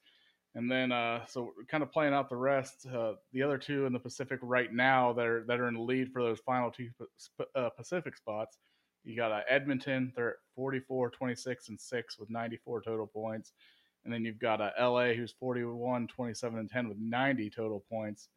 And 0.55 0.71
then, 0.71 0.93
uh, 0.93 1.25
so 1.27 1.53
kind 1.69 1.83
of 1.83 1.93
playing 1.93 2.13
out 2.13 2.29
the 2.29 2.37
rest. 2.37 2.87
Uh, 2.87 3.15
the 3.33 3.43
other 3.43 3.57
two 3.57 3.87
in 3.87 3.93
the 3.93 3.99
Pacific 3.99 4.39
right 4.43 4.73
now 4.73 5.13
that 5.15 5.27
are 5.27 5.45
that 5.45 5.61
are 5.61 5.69
in 5.69 5.75
the 5.75 5.81
lead 5.81 6.13
for 6.13 6.23
those 6.23 6.41
final 6.41 6.71
two 6.71 6.91
uh, 7.55 7.71
Pacific 7.71 8.17
spots. 8.17 8.59
You 9.05 9.17
got 9.17 9.33
uh, 9.33 9.41
Edmonton. 9.49 10.13
They're 10.15 10.31
at 10.31 10.37
44, 10.55 11.11
26, 11.11 11.69
and 11.69 11.81
six 11.81 12.19
with 12.19 12.31
94 12.31 12.83
total 12.83 13.07
points. 13.07 13.53
And 14.05 14.13
then 14.13 14.25
you've 14.25 14.39
got 14.39 14.61
uh, 14.61 14.71
LA, 14.81 15.13
who's 15.13 15.33
41, 15.33 16.09
27, 16.09 16.59
and 16.59 16.71
10 16.71 16.89
with 16.89 16.99
90 16.99 17.51
total 17.51 17.85
points. 17.89 18.29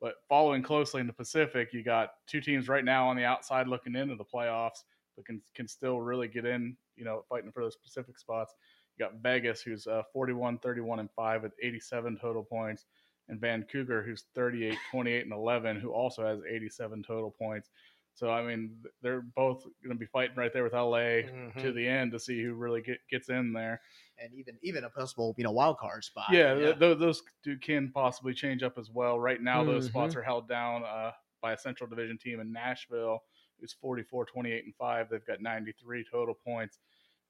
But 0.00 0.14
following 0.28 0.62
closely 0.64 1.00
in 1.00 1.06
the 1.06 1.12
Pacific, 1.12 1.72
you 1.72 1.84
got 1.84 2.14
two 2.26 2.40
teams 2.40 2.68
right 2.68 2.84
now 2.84 3.08
on 3.08 3.16
the 3.16 3.24
outside 3.24 3.68
looking 3.68 3.94
into 3.94 4.16
the 4.16 4.24
playoffs, 4.24 4.82
but 5.16 5.24
can 5.24 5.40
can 5.54 5.68
still 5.68 6.00
really 6.00 6.26
get 6.26 6.44
in. 6.44 6.76
You 6.96 7.04
know, 7.04 7.24
fighting 7.28 7.52
for 7.52 7.62
those 7.62 7.76
Pacific 7.76 8.18
spots. 8.18 8.54
You 8.96 9.06
got 9.06 9.22
Vegas, 9.22 9.62
who's 9.62 9.86
uh, 9.86 10.02
41, 10.12 10.58
31, 10.58 10.98
and 10.98 11.10
5 11.14 11.42
with 11.44 11.52
87 11.62 12.18
total 12.20 12.42
points, 12.42 12.86
and 13.28 13.40
Vancouver, 13.40 14.02
who's 14.02 14.24
38, 14.34 14.76
28, 14.90 15.22
and 15.22 15.32
11, 15.32 15.80
who 15.80 15.92
also 15.92 16.26
has 16.26 16.40
87 16.48 17.02
total 17.02 17.30
points. 17.30 17.70
So, 18.14 18.30
I 18.30 18.42
mean, 18.44 18.76
they're 19.00 19.22
both 19.22 19.62
going 19.82 19.94
to 19.96 19.98
be 19.98 20.06
fighting 20.06 20.36
right 20.36 20.52
there 20.52 20.62
with 20.64 20.74
LA 20.74 21.22
Mm-hmm. 21.24 21.60
to 21.60 21.72
the 21.72 21.86
end 21.88 22.12
to 22.12 22.18
see 22.20 22.42
who 22.42 22.54
really 22.54 22.82
get, 22.82 22.98
gets 23.10 23.28
in 23.30 23.52
there. 23.52 23.80
and 24.22 24.32
even 24.34 24.56
even 24.62 24.84
a 24.84 24.90
possible 24.90 25.34
you 25.38 25.44
know 25.44 25.50
wild 25.52 25.78
card 25.78 26.04
spot. 26.04 26.26
Yeah, 26.30 26.54
th- 26.54 26.78
th- 26.78 26.98
those 26.98 27.22
two 27.42 27.56
can 27.58 27.90
possibly 27.92 28.34
change 28.34 28.62
up 28.62 28.76
as 28.78 28.90
well. 28.90 29.18
Right 29.18 29.40
now, 29.42 29.64
those 29.64 29.86
spots 29.86 30.14
are 30.14 30.22
held 30.22 30.48
down 30.48 30.84
uh, 30.84 31.12
by 31.40 31.52
a 31.54 31.58
Central 31.58 31.88
Division 31.88 32.18
team 32.18 32.38
in 32.40 32.52
Nashville, 32.52 33.22
who's 33.60 33.72
44, 33.72 34.26
28, 34.26 34.64
and 34.64 34.74
5. 34.76 35.08
They've 35.10 35.26
got 35.26 35.40
93 35.40 36.04
total 36.10 36.34
points. 36.34 36.78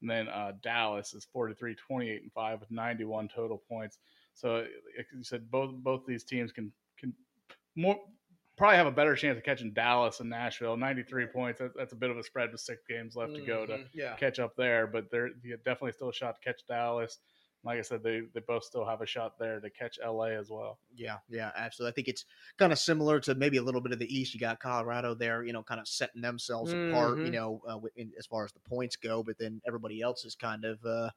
And 0.01 0.09
then 0.11 0.27
uh, 0.27 0.51
Dallas 0.61 1.13
is 1.13 1.25
43, 1.31 1.75
28, 1.75 2.21
and 2.23 2.31
5 2.33 2.59
with 2.59 2.69
91 2.71 3.29
total 3.29 3.57
points. 3.69 3.99
So, 4.33 4.65
like 4.97 5.07
you 5.15 5.23
said, 5.23 5.49
both 5.49 5.71
both 5.75 6.01
these 6.05 6.25
teams 6.25 6.51
can 6.51 6.71
can 6.99 7.13
more 7.77 7.97
probably 8.63 8.77
have 8.77 8.87
a 8.87 8.91
better 8.91 9.13
chance 9.13 9.37
of 9.37 9.43
catching 9.43 9.73
Dallas 9.73 10.21
and 10.21 10.29
Nashville. 10.29 10.77
93 10.77 11.27
points. 11.27 11.59
That, 11.59 11.75
that's 11.75 11.91
a 11.91 11.97
bit 11.97 12.09
of 12.09 12.17
a 12.17 12.23
spread 12.23 12.49
with 12.53 12.61
six 12.61 12.81
games 12.87 13.13
left 13.13 13.35
to 13.35 13.41
go 13.41 13.65
to 13.65 13.73
Mhm. 13.73 13.89
yeah. 13.93 14.15
catch 14.15 14.39
up 14.39 14.55
there, 14.55 14.87
but 14.87 15.11
they're 15.11 15.31
yeah, 15.43 15.57
definitely 15.57 15.91
still 15.91 16.07
a 16.09 16.13
shot 16.13 16.35
to 16.35 16.41
catch 16.41 16.65
Dallas. 16.65 17.19
Like 17.65 17.77
I 17.79 17.81
said, 17.81 18.03
they, 18.03 18.21
they 18.33 18.39
both 18.39 18.63
still 18.63 18.85
have 18.85 19.01
a 19.01 19.05
shot 19.05 19.37
there 19.37 19.59
to 19.59 19.69
catch 19.69 19.99
LA 19.99 20.27
as 20.37 20.49
well. 20.49 20.79
Yeah, 20.95 21.19
yeah, 21.29 21.51
absolutely. 21.55 21.91
I 21.91 21.95
think 21.95 22.07
it's 22.07 22.25
kind 22.57 22.71
of 22.71 22.79
similar 22.79 23.19
to 23.21 23.35
maybe 23.35 23.57
a 23.57 23.61
little 23.63 23.81
bit 23.81 23.91
of 23.91 23.99
the 23.99 24.13
East. 24.17 24.33
You 24.33 24.39
got 24.39 24.59
Colorado 24.61 25.13
there, 25.13 25.43
you 25.43 25.51
know, 25.51 25.63
kind 25.63 25.81
of 25.81 25.87
setting 25.87 26.21
themselves 26.21 26.73
apart, 26.73 27.19
you 27.21 27.31
Mhm. 27.31 27.31
know, 27.31 27.61
uh, 27.67 27.79
in, 27.97 28.13
as 28.17 28.25
far 28.25 28.45
as 28.45 28.53
the 28.53 28.59
points 28.61 28.95
go. 28.95 29.23
But 29.23 29.37
then 29.39 29.61
everybody 29.65 30.01
else 30.01 30.23
is 30.23 30.35
kind 30.35 30.63
of, 30.65 30.85
uh, 30.85 31.09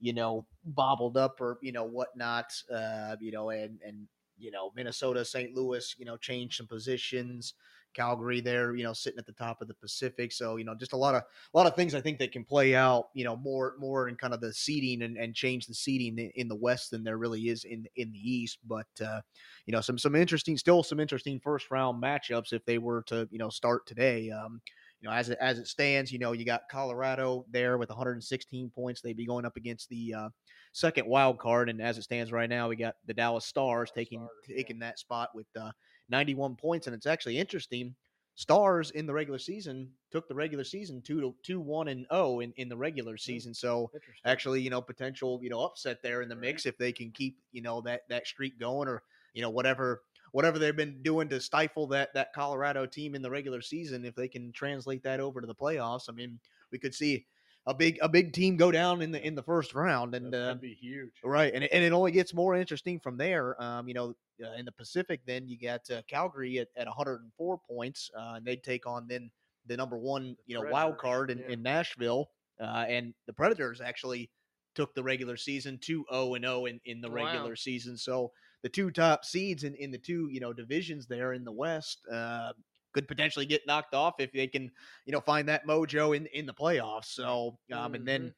you 0.00 0.12
know, 0.12 0.46
bobbled 0.64 1.16
up 1.16 1.40
or 1.40 1.58
you 1.62 1.72
know 1.72 1.84
whatnot, 1.84 2.52
uh, 2.70 3.16
you 3.20 3.30
know, 3.32 3.50
and 3.50 3.80
and 3.82 4.08
you 4.40 4.50
know 4.50 4.72
Minnesota, 4.74 5.24
St. 5.24 5.54
Louis, 5.54 5.94
you 5.98 6.04
know, 6.04 6.16
changed 6.16 6.56
some 6.56 6.66
positions. 6.66 7.54
Calgary 7.94 8.40
there, 8.40 8.74
you 8.74 8.84
know, 8.84 8.92
sitting 8.92 9.18
at 9.18 9.26
the 9.26 9.32
top 9.32 9.60
of 9.60 9.68
the 9.68 9.74
Pacific. 9.74 10.32
So, 10.32 10.56
you 10.56 10.64
know, 10.64 10.74
just 10.74 10.92
a 10.92 10.96
lot 10.96 11.14
of 11.14 11.22
a 11.22 11.56
lot 11.56 11.66
of 11.66 11.74
things 11.74 11.94
I 11.94 12.00
think 12.00 12.18
that 12.18 12.32
can 12.32 12.44
play 12.44 12.74
out, 12.74 13.08
you 13.14 13.24
know, 13.24 13.36
more 13.36 13.74
more 13.78 14.08
in 14.08 14.16
kind 14.16 14.34
of 14.34 14.40
the 14.40 14.52
seeding 14.52 15.02
and, 15.02 15.16
and 15.16 15.34
change 15.34 15.66
the 15.66 15.74
seeding 15.74 16.18
in, 16.34 16.48
the 16.48 16.54
West 16.54 16.90
than 16.90 17.04
there 17.04 17.18
really 17.18 17.48
is 17.48 17.64
in 17.64 17.86
in 17.96 18.12
the 18.12 18.18
East. 18.18 18.58
But 18.66 18.86
uh, 19.04 19.20
you 19.66 19.72
know, 19.72 19.80
some 19.80 19.98
some 19.98 20.14
interesting, 20.14 20.56
still 20.56 20.82
some 20.82 21.00
interesting 21.00 21.40
first 21.40 21.70
round 21.70 22.02
matchups 22.02 22.52
if 22.52 22.64
they 22.64 22.78
were 22.78 23.02
to, 23.08 23.28
you 23.30 23.38
know, 23.38 23.50
start 23.50 23.86
today. 23.86 24.30
Um, 24.30 24.60
you 25.00 25.08
know, 25.08 25.14
as 25.14 25.30
it 25.30 25.38
as 25.40 25.58
it 25.58 25.66
stands, 25.66 26.12
you 26.12 26.18
know, 26.18 26.32
you 26.32 26.44
got 26.44 26.68
Colorado 26.70 27.46
there 27.50 27.78
with 27.78 27.88
116 27.88 28.70
points. 28.70 29.00
They'd 29.00 29.16
be 29.16 29.26
going 29.26 29.46
up 29.46 29.56
against 29.56 29.88
the 29.88 30.14
uh, 30.14 30.28
second 30.72 31.06
wild 31.06 31.38
card, 31.38 31.68
and 31.68 31.80
as 31.80 31.98
it 31.98 32.02
stands 32.02 32.32
right 32.32 32.48
now, 32.48 32.68
we 32.68 32.76
got 32.76 32.94
the 33.06 33.14
Dallas 33.14 33.46
Stars 33.46 33.90
taking 33.94 34.20
Stars, 34.20 34.30
yeah. 34.48 34.56
taking 34.56 34.78
that 34.80 34.98
spot 34.98 35.30
with 35.34 35.46
uh, 35.58 35.70
91 36.08 36.56
points. 36.56 36.86
And 36.86 36.94
it's 36.94 37.06
actually 37.06 37.38
interesting. 37.38 37.94
Stars 38.36 38.90
in 38.92 39.06
the 39.06 39.12
regular 39.12 39.38
season 39.38 39.90
took 40.10 40.26
the 40.28 40.34
regular 40.34 40.64
season 40.64 41.02
two 41.02 41.20
to 41.20 41.34
two 41.44 41.60
one 41.60 41.88
and 41.88 42.06
zero 42.10 42.40
in, 42.40 42.52
in 42.56 42.68
the 42.68 42.76
regular 42.76 43.16
season. 43.16 43.52
So 43.52 43.90
actually, 44.24 44.62
you 44.62 44.70
know, 44.70 44.80
potential, 44.80 45.40
you 45.42 45.50
know, 45.50 45.60
upset 45.60 45.98
there 46.02 46.22
in 46.22 46.28
the 46.28 46.36
mix 46.36 46.64
if 46.64 46.78
they 46.78 46.92
can 46.92 47.10
keep, 47.10 47.36
you 47.52 47.60
know, 47.60 47.82
that 47.82 48.02
that 48.08 48.26
streak 48.26 48.58
going 48.58 48.88
or, 48.88 49.02
you 49.34 49.42
know, 49.42 49.50
whatever 49.50 50.02
whatever 50.32 50.58
they've 50.58 50.76
been 50.76 51.02
doing 51.02 51.28
to 51.28 51.40
stifle 51.40 51.88
that 51.88 52.14
that 52.14 52.32
Colorado 52.32 52.86
team 52.86 53.14
in 53.14 53.20
the 53.20 53.30
regular 53.30 53.60
season, 53.60 54.04
if 54.04 54.14
they 54.14 54.28
can 54.28 54.52
translate 54.52 55.02
that 55.02 55.20
over 55.20 55.40
to 55.40 55.46
the 55.46 55.54
playoffs, 55.54 56.08
I 56.08 56.12
mean, 56.12 56.38
we 56.72 56.78
could 56.78 56.94
see 56.94 57.26
a 57.70 57.74
big 57.74 57.98
a 58.02 58.08
big 58.08 58.32
team 58.32 58.56
go 58.56 58.70
down 58.70 59.00
in 59.00 59.12
the 59.12 59.24
in 59.24 59.34
the 59.34 59.42
first 59.42 59.74
round 59.74 60.14
and 60.14 60.32
That'd 60.32 60.58
uh, 60.58 60.60
be 60.60 60.74
huge. 60.74 61.12
Right, 61.24 61.52
and 61.54 61.64
it, 61.64 61.70
and 61.72 61.84
it 61.84 61.92
only 61.92 62.10
gets 62.10 62.34
more 62.34 62.56
interesting 62.56 62.98
from 62.98 63.16
there. 63.16 63.60
Um, 63.62 63.88
you 63.88 63.94
know, 63.94 64.14
uh, 64.44 64.52
in 64.58 64.64
the 64.64 64.72
Pacific, 64.72 65.20
then 65.26 65.48
you 65.48 65.58
got 65.58 65.88
uh, 65.90 66.02
Calgary 66.08 66.58
at, 66.58 66.68
at 66.76 66.86
104 66.86 67.60
points, 67.68 68.10
uh, 68.18 68.34
and 68.36 68.44
they 68.44 68.56
take 68.56 68.86
on 68.86 69.06
then 69.08 69.30
the 69.66 69.76
number 69.76 69.98
one, 69.98 70.36
you 70.46 70.54
know, 70.54 70.62
Predators, 70.62 70.72
wild 70.72 70.98
card 70.98 71.30
in, 71.30 71.38
yeah. 71.38 71.48
in 71.48 71.62
Nashville, 71.62 72.30
uh, 72.60 72.84
and 72.88 73.14
the 73.26 73.32
Predators 73.32 73.80
actually 73.80 74.30
took 74.74 74.94
the 74.94 75.02
regular 75.02 75.36
season 75.36 75.78
to 75.82 76.04
0 76.12 76.34
and 76.34 76.44
0 76.44 76.66
in, 76.66 76.80
in 76.84 77.00
the 77.00 77.08
Wow. 77.08 77.26
regular 77.26 77.56
season. 77.56 77.96
So 77.96 78.32
the 78.62 78.68
two 78.68 78.90
top 78.90 79.24
seeds 79.24 79.64
in, 79.64 79.74
in 79.76 79.90
the 79.90 79.98
two, 79.98 80.28
you 80.30 80.40
know, 80.40 80.52
divisions 80.52 81.06
there 81.06 81.32
in 81.32 81.44
the 81.44 81.52
West 81.52 82.00
uh, 82.12 82.52
could 82.92 83.08
potentially 83.08 83.46
get 83.46 83.66
knocked 83.66 83.94
off 83.94 84.14
if 84.18 84.32
they 84.32 84.46
can, 84.46 84.70
you 85.04 85.12
know, 85.12 85.20
find 85.20 85.48
that 85.48 85.66
mojo 85.66 86.16
in, 86.16 86.26
in 86.26 86.46
the 86.46 86.54
playoffs. 86.54 87.06
So, 87.06 87.58
um, 87.72 87.94
and 87.94 88.06
then 88.06 88.34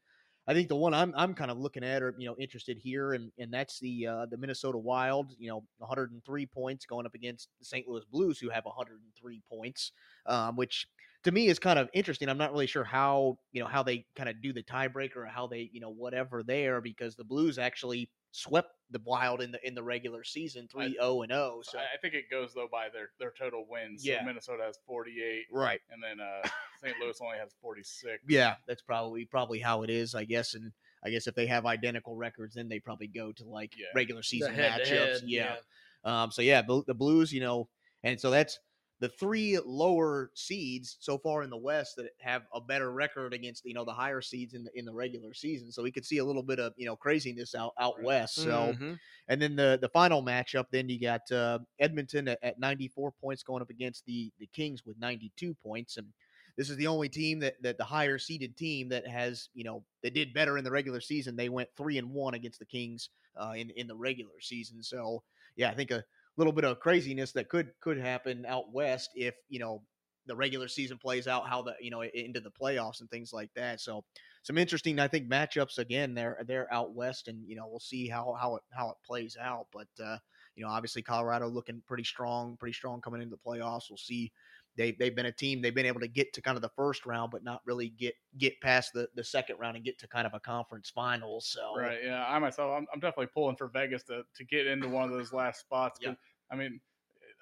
I 0.46 0.54
think 0.54 0.68
the 0.68 0.76
one 0.76 0.92
I'm 0.92 1.12
I'm 1.16 1.34
kind 1.34 1.50
of 1.50 1.58
looking 1.58 1.84
at 1.84 2.02
or 2.02 2.14
you 2.18 2.26
know 2.26 2.34
interested 2.38 2.76
here, 2.76 3.12
and 3.12 3.30
and 3.38 3.52
that's 3.52 3.78
the 3.78 4.06
uh, 4.06 4.26
the 4.26 4.36
Minnesota 4.36 4.78
Wild. 4.78 5.34
You 5.38 5.50
know, 5.50 5.64
103 5.78 6.46
points 6.46 6.84
going 6.84 7.06
up 7.06 7.14
against 7.14 7.48
the 7.60 7.64
St. 7.64 7.86
Louis 7.86 8.04
Blues, 8.10 8.38
who 8.38 8.50
have 8.50 8.64
103 8.64 9.42
points, 9.48 9.92
um, 10.26 10.56
which 10.56 10.88
to 11.22 11.30
me 11.30 11.46
is 11.46 11.60
kind 11.60 11.78
of 11.78 11.88
interesting. 11.94 12.28
I'm 12.28 12.38
not 12.38 12.52
really 12.52 12.66
sure 12.66 12.82
how 12.82 13.38
you 13.52 13.62
know 13.62 13.68
how 13.68 13.84
they 13.84 14.04
kind 14.16 14.28
of 14.28 14.42
do 14.42 14.52
the 14.52 14.64
tiebreaker 14.64 15.18
or 15.18 15.26
how 15.26 15.46
they 15.46 15.70
you 15.72 15.80
know 15.80 15.90
whatever 15.90 16.42
there 16.42 16.80
because 16.80 17.14
the 17.14 17.24
Blues 17.24 17.56
actually 17.58 18.10
swept 18.32 18.70
the 18.90 19.00
Wild 19.04 19.40
in 19.40 19.52
the 19.52 19.66
in 19.66 19.74
the 19.74 19.82
regular 19.82 20.24
season 20.24 20.68
3 20.70 20.94
0 20.94 21.22
and 21.22 21.32
0. 21.32 21.60
So 21.62 21.78
I, 21.78 21.82
I 21.82 21.98
think 22.00 22.14
it 22.14 22.30
goes 22.30 22.52
though 22.54 22.68
by 22.70 22.88
their 22.92 23.10
their 23.18 23.32
total 23.38 23.64
wins. 23.68 24.04
Yeah. 24.04 24.20
So 24.20 24.26
Minnesota 24.26 24.62
has 24.64 24.78
48, 24.86 25.44
right. 25.52 25.80
and 25.90 26.02
then 26.02 26.20
uh, 26.20 26.46
St. 26.82 26.96
Louis 27.00 27.16
only 27.22 27.38
has 27.38 27.54
46. 27.60 28.22
Yeah, 28.28 28.56
that's 28.66 28.82
probably 28.82 29.24
probably 29.24 29.60
how 29.60 29.82
it 29.82 29.90
is, 29.90 30.14
I 30.14 30.24
guess. 30.24 30.54
And 30.54 30.72
I 31.04 31.10
guess 31.10 31.26
if 31.26 31.34
they 31.34 31.46
have 31.46 31.66
identical 31.66 32.16
records, 32.16 32.54
then 32.54 32.68
they 32.68 32.80
probably 32.80 33.06
go 33.06 33.32
to 33.32 33.44
like 33.44 33.72
Yeah. 33.78 33.86
regular 33.94 34.22
season 34.22 34.54
matchups. 34.54 34.86
head, 34.86 35.20
yeah. 35.24 35.56
Um. 36.04 36.30
So 36.30 36.42
yeah, 36.42 36.62
the 36.62 36.94
Blues, 36.94 37.32
you 37.32 37.40
know, 37.40 37.68
and 38.02 38.20
so 38.20 38.30
that's 38.30 38.58
the 39.02 39.10
three 39.10 39.58
lower 39.58 40.30
seeds 40.36 40.96
so 41.00 41.18
far 41.18 41.42
in 41.42 41.50
the 41.50 41.58
West 41.58 41.96
that 41.96 42.12
have 42.20 42.44
a 42.54 42.62
better 42.62 42.92
record 42.92 43.34
against 43.34 43.66
you 43.66 43.74
know 43.74 43.84
the 43.84 43.92
higher 43.94 44.22
seeds 44.22 44.54
in 44.54 44.64
the 44.64 44.70
in 44.78 44.86
the 44.86 44.94
regular 44.94 45.34
season. 45.34 45.72
So 45.72 45.82
we 45.82 45.92
could 45.92 46.06
see 46.06 46.18
a 46.18 46.24
little 46.24 46.44
bit 46.44 46.60
of 46.60 46.74
you 46.78 46.86
know 46.86 46.96
craziness 46.96 47.54
out 47.54 47.74
out 47.80 48.00
Right. 48.00 48.04
west. 48.04 48.42
So 48.42 48.78
Mhm. 48.78 49.00
and 49.28 49.42
then 49.42 49.56
the 49.56 49.78
the 49.82 49.88
final 49.90 50.22
matchup, 50.22 50.66
then 50.70 50.88
you 50.88 51.00
got 51.00 51.30
uh, 51.32 51.60
Edmonton 51.80 52.28
at, 52.28 52.38
at 52.42 52.58
94 52.60 53.12
points 53.12 53.42
going 53.42 53.62
up 53.62 53.70
against 53.70 54.06
the 54.06 54.32
the 54.38 54.46
Kings 54.48 54.84
with 54.86 54.98
92 54.98 55.54
points, 55.54 55.96
and 55.96 56.12
this 56.56 56.70
is 56.70 56.76
the 56.76 56.86
only 56.86 57.08
team 57.08 57.40
that 57.40 57.60
that 57.62 57.78
the 57.78 57.84
higher 57.84 58.18
seeded 58.18 58.56
team 58.56 58.88
that 58.90 59.06
has 59.06 59.48
you 59.54 59.64
know 59.64 59.84
that 60.02 60.14
did 60.14 60.34
better 60.34 60.58
in 60.58 60.64
the 60.64 60.70
regular 60.70 61.00
season. 61.00 61.36
They 61.36 61.48
went 61.48 61.70
three 61.76 61.98
and 61.98 62.10
one 62.10 62.34
against 62.34 62.58
the 62.58 62.66
Kings 62.66 63.10
uh, 63.36 63.54
in 63.56 63.70
in 63.70 63.86
the 63.86 63.96
regular 63.96 64.40
season. 64.40 64.82
So 64.82 65.24
yeah, 65.56 65.70
I 65.70 65.74
think 65.74 65.90
a 65.90 66.04
little 66.36 66.52
bit 66.52 66.64
of 66.64 66.80
craziness 66.80 67.32
that 67.32 67.48
could 67.48 67.72
could 67.80 67.98
happen 67.98 68.44
out 68.46 68.72
west 68.72 69.10
if 69.14 69.34
you 69.48 69.58
know 69.58 69.82
the 70.26 70.36
regular 70.36 70.68
season 70.68 70.98
plays 70.98 71.26
out 71.26 71.48
how 71.48 71.62
the 71.62 71.74
you 71.80 71.90
know 71.90 72.02
into 72.02 72.40
the 72.40 72.50
playoffs 72.50 73.00
and 73.00 73.10
things 73.10 73.32
like 73.32 73.50
that. 73.54 73.80
So 73.80 74.04
some 74.42 74.58
interesting 74.58 74.98
I 74.98 75.08
think 75.08 75.28
matchups 75.28 75.78
again 75.78 76.14
there 76.14 76.38
they're 76.46 76.72
out 76.72 76.94
west 76.94 77.28
and 77.28 77.44
you 77.46 77.56
know 77.56 77.66
we'll 77.68 77.80
see 77.80 78.08
how 78.08 78.36
how 78.40 78.56
it 78.56 78.62
how 78.72 78.90
it 78.90 78.96
plays 79.04 79.36
out. 79.40 79.66
But 79.72 79.88
uh, 80.02 80.18
you 80.54 80.64
know 80.64 80.70
obviously 80.70 81.02
Colorado 81.02 81.48
looking 81.48 81.82
pretty 81.86 82.04
strong, 82.04 82.56
pretty 82.56 82.74
strong 82.74 83.00
coming 83.00 83.22
into 83.22 83.36
the 83.36 83.50
playoffs. 83.50 83.90
We'll 83.90 83.96
see. 83.98 84.32
They 84.76 84.92
they've 84.92 85.14
been 85.14 85.26
a 85.26 85.32
team 85.32 85.60
they've 85.60 85.74
been 85.74 85.86
able 85.86 86.00
to 86.00 86.08
get 86.08 86.32
to 86.32 86.42
kind 86.42 86.56
of 86.56 86.62
the 86.62 86.70
first 86.70 87.04
round, 87.06 87.30
but 87.30 87.44
not 87.44 87.60
really 87.66 87.90
get 87.90 88.14
get 88.38 88.60
past 88.60 88.92
the 88.94 89.08
the 89.14 89.24
second 89.24 89.58
round 89.58 89.76
and 89.76 89.84
get 89.84 89.98
to 89.98 90.08
kind 90.08 90.26
of 90.26 90.34
a 90.34 90.40
conference 90.40 90.90
finals. 90.90 91.46
So 91.46 91.76
Right. 91.76 91.98
Yeah. 92.02 92.24
I 92.26 92.38
myself, 92.38 92.72
I'm, 92.76 92.86
I'm 92.92 93.00
definitely 93.00 93.26
pulling 93.34 93.56
for 93.56 93.68
Vegas 93.68 94.02
to, 94.04 94.22
to 94.34 94.44
get 94.44 94.66
into 94.66 94.88
one 94.88 95.04
of 95.04 95.10
those 95.10 95.32
last 95.32 95.60
spots. 95.60 95.98
Yeah. 96.02 96.14
I 96.50 96.56
mean, 96.56 96.80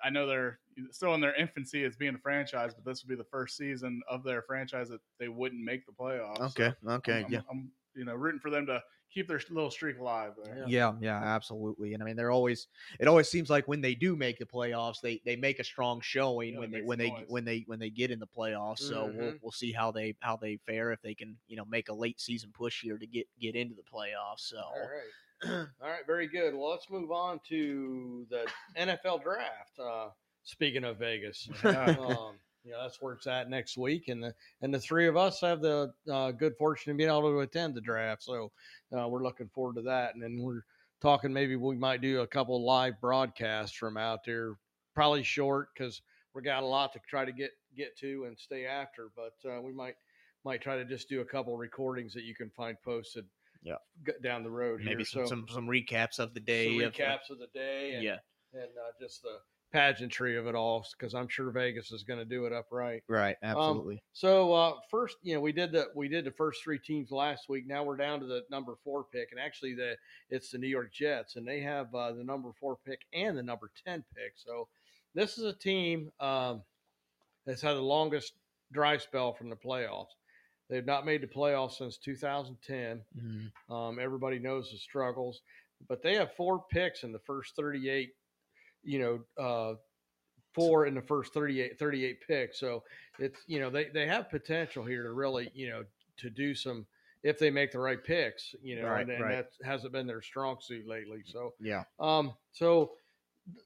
I 0.03 0.11
know 0.11 0.27
they're 0.27 0.61
still 0.91 1.15
in 1.15 1.21
their 1.21 1.35
infancy 1.35 1.85
as 1.85 1.97
being 1.97 2.15
a 2.15 2.19
franchise, 2.19 2.73
but 2.75 2.85
this 2.85 3.03
would 3.03 3.09
be 3.09 3.17
the 3.17 3.29
first 3.31 3.57
season 3.57 4.01
of 4.09 4.25
their 4.25 4.43
franchise 4.43 4.89
that 4.89 5.01
they 5.19 5.29
wouldn't 5.29 5.63
make 5.63 5.85
the 5.87 5.93
playoffs. 5.93 6.39
So 6.39 6.45
Okay, 6.45 6.73
okay, 6.87 7.13
I'm, 7.19 7.25
I'm- 7.25 7.33
yeah. 7.33 7.41
I'm, 7.51 7.71
you 7.95 8.05
know, 8.05 8.15
rooting 8.15 8.41
for 8.41 8.51
them 8.51 8.67
to 8.67 8.81
keep 9.13 9.29
their 9.29 9.41
little 9.51 9.71
streak 9.71 9.99
alive 9.99 10.33
there. 10.43 10.65
Yeah. 10.67 10.95
Yeah, 11.01 11.17
absolutely. 11.23 11.95
And 11.95 12.03
I 12.03 12.07
mean, 12.07 12.17
they're 12.17 12.31
always. 12.31 12.69
It 12.99 13.09
always 13.09 13.29
seems 13.29 13.51
like 13.51 13.67
when 13.69 13.81
they 13.81 13.95
do 13.95 14.17
make 14.17 14.39
the 14.39 14.47
playoffs, 14.47 15.01
they 15.03 15.21
they 15.25 15.37
make 15.37 15.59
a 15.59 15.65
strong 15.65 16.01
showing 16.01 16.55
Yeah, 16.55 16.59
when 16.61 16.71
they 16.71 16.81
when 16.83 16.99
they 16.99 17.11
noise. 17.11 17.25
when 17.29 17.45
they 17.45 17.65
when 17.67 17.79
they 17.79 17.91
get 17.91 18.11
in 18.11 18.19
the 18.19 18.27
playoffs. 18.27 18.79
So 18.81 19.07
we'll 19.07 19.33
Mhm. 19.33 19.39
we'll 19.43 19.53
see 19.53 19.73
how 19.73 19.91
they 19.91 20.17
how 20.21 20.37
they 20.37 20.59
fare 20.67 20.93
if 20.93 21.01
they 21.03 21.15
can 21.15 21.37
you 21.49 21.57
know 21.57 21.65
make 21.65 21.89
a 21.89 21.95
late 21.95 22.21
season 22.21 22.51
push 22.53 22.81
here 22.83 22.99
to 22.99 23.07
get 23.07 23.27
get 23.41 23.55
into 23.57 23.75
the 23.75 23.83
playoffs. 23.83 24.41
So 24.41 24.59
All 24.59 24.89
right. 24.89 25.11
All 25.83 25.89
right, 25.89 26.07
very 26.07 26.27
good. 26.29 26.55
Well, 26.55 26.71
let's 26.71 26.91
move 26.91 27.11
on 27.11 27.41
to 27.49 28.27
the 28.29 28.47
NFL 28.77 29.23
draft. 29.23 29.79
Uh, 29.79 30.11
speaking 30.43 30.85
of 30.85 30.99
Vegas, 30.99 31.49
Yeah. 31.65 31.91
um, 31.99 32.39
you 32.63 32.73
know 32.73 32.83
that's 32.83 33.01
where 33.01 33.15
it's 33.15 33.27
at 33.27 33.49
next 33.49 33.79
week, 33.79 34.09
and 34.09 34.23
the 34.23 34.35
and 34.61 34.73
the 34.75 34.79
three 34.79 35.07
of 35.09 35.17
us 35.17 35.41
have 35.41 35.63
the 35.63 35.95
uh, 36.13 36.31
good 36.33 36.55
fortune 36.59 36.91
of 36.91 36.99
being 36.99 37.09
able 37.09 37.23
to 37.31 37.41
attend 37.41 37.75
the 37.75 37.81
draft. 37.81 38.23
So 38.23 38.53
uh, 38.97 39.09
we're 39.09 39.23
looking 39.23 39.49
forward 39.49 39.77
to 39.77 39.83
that, 39.83 40.15
and 40.15 40.23
then 40.23 40.39
we're 40.41 40.65
talking 41.01 41.33
maybe 41.33 41.57
we 41.57 41.77
might 41.77 42.01
do 42.01 42.21
a 42.21 42.27
couple 42.27 42.65
live 42.65 43.01
broadcasts 43.01 43.77
from 43.77 43.97
out 43.97 44.21
there, 44.25 44.55
probably 44.95 45.23
short 45.23 45.69
because 45.75 46.03
we 46.35 46.43
got 46.43 46.63
a 46.63 46.67
lot 46.67 46.93
to 46.93 47.01
try 47.09 47.25
to 47.25 47.33
get 47.33 47.51
get 47.77 47.97
to 47.99 48.25
and 48.27 48.39
stay 48.39 48.67
after, 48.67 49.11
but 49.17 49.35
uh, 49.49 49.61
we 49.61 49.73
might 49.73 49.95
might 50.45 50.63
try 50.63 50.77
to 50.77 50.85
just 50.85 51.09
do 51.09 51.21
a 51.21 51.25
couple 51.25 51.57
recordings 51.57 52.15
that 52.15 52.25
you 52.25 52.35
can 52.35 52.51
find 52.51 52.77
posted. 52.85 53.25
Yeah. 53.63 53.75
down 54.23 54.43
the 54.43 54.51
road 54.51 54.81
maybe 54.83 55.05
here. 55.05 55.05
some, 55.05 55.27
so 55.27 55.29
some 55.29 55.47
some 55.51 55.67
recaps 55.67 56.19
of 56.19 56.33
the 56.33 56.41
day. 56.41 56.79
of, 56.79 56.95
uh, 56.95 56.97
recaps 56.97 57.29
of 57.29 57.39
the 57.39 57.49
day 57.53 57.93
and, 57.93 58.03
yeah, 58.03 58.17
and 58.55 58.63
uh, 58.63 58.93
just 58.99 59.21
the 59.21 59.37
pageantry 59.73 60.37
of 60.37 60.47
it 60.47 60.55
all 60.55 60.85
because 60.99 61.15
I'm 61.15 61.29
sure 61.29 61.51
Vegas 61.51 61.93
is 61.93 62.03
going 62.03 62.19
to 62.19 62.25
do 62.25 62.47
it 62.47 62.53
upright. 62.53 63.03
right, 63.09 63.37
Um, 63.43 63.51
absolutely. 63.57 64.03
So 64.13 64.53
uh, 64.53 64.75
first, 64.91 65.17
you 65.23 65.35
know, 65.35 65.41
we 65.41 65.53
did 65.53 65.73
the 65.73 65.89
we 65.95 66.09
did 66.09 66.25
the 66.25 66.31
first 66.33 66.63
three 66.63 66.79
teams 66.79 67.11
last 67.11 67.49
week. 67.49 67.67
Now 67.67 67.85
we're 67.85 67.97
down 67.97 68.21
to 68.21 68.27
the 68.27 68.45
number 68.51 68.75
four 68.83 69.05
pick, 69.05 69.31
and 69.31 69.41
actually 69.41 69.75
the 69.75 69.97
it's 70.31 70.51
the 70.51 70.59
New 70.59 70.69
York 70.69 70.93
Jets, 70.93 71.37
and 71.37 71.47
they 71.47 71.61
have 71.61 71.95
uh, 71.95 72.13
the 72.13 72.25
number 72.25 72.51
four 72.59 72.77
pick 72.85 73.03
and 73.13 73.37
the 73.37 73.43
number 73.43 73.71
ten 73.85 74.05
pick. 74.15 74.33
So 74.37 74.69
this 75.15 75.39
is 75.39 75.45
a 75.45 75.53
team 75.53 76.11
um, 76.21 76.63
that's 77.47 77.63
had 77.63 77.75
the 77.77 77.81
longest 77.81 78.35
dry 78.73 78.97
spell 78.99 79.33
from 79.33 79.51
the 79.51 79.57
playoffs. 79.57 80.15
They've 80.69 80.87
not 80.87 81.05
made 81.05 81.21
the 81.21 81.27
playoffs 81.27 81.79
since 81.79 81.97
2010. 81.97 83.03
Mhm. 83.19 83.75
Um, 83.75 83.99
everybody 83.99 84.39
knows 84.39 84.71
the 84.71 84.79
struggles, 84.79 85.43
but 85.89 86.01
they 86.01 86.15
have 86.15 86.33
four 86.35 86.65
picks 86.71 87.03
in 87.03 87.11
the 87.11 87.19
first 87.19 87.57
38, 87.57 88.15
you 88.83 88.99
know, 88.99 89.43
uh, 89.43 89.75
four 90.53 90.87
in 90.87 90.95
the 90.95 91.03
first 91.03 91.33
38, 91.33 91.79
38 91.79 92.19
picks. 92.27 92.59
So 92.61 92.83
it's, 93.19 93.41
you 93.47 93.61
know, 93.61 93.71
they, 93.71 93.87
they 93.87 94.07
have 94.07 94.29
potential 94.31 94.85
here 94.85 95.03
to 95.05 95.13
really, 95.13 95.51
you 95.55 95.69
know, 95.69 95.85
to 96.19 96.31
do 96.31 96.55
some, 96.55 96.87
if 97.23 97.39
they 97.39 97.51
make 97.51 97.71
the 97.73 97.79
right 97.79 98.03
picks, 98.03 98.55
you 98.63 98.81
know, 98.81 98.89
Right, 98.89 99.03
and, 99.03 99.11
and 99.11 99.23
right. 99.25 99.47
that 99.61 99.67
hasn't 99.67 99.93
been 99.93 100.07
their 100.07 100.23
strong 100.23 100.57
suit 100.61 100.87
lately. 100.89 101.23
So, 101.25 101.55
Yeah. 101.61 101.85
um, 102.01 102.35
so 102.53 102.93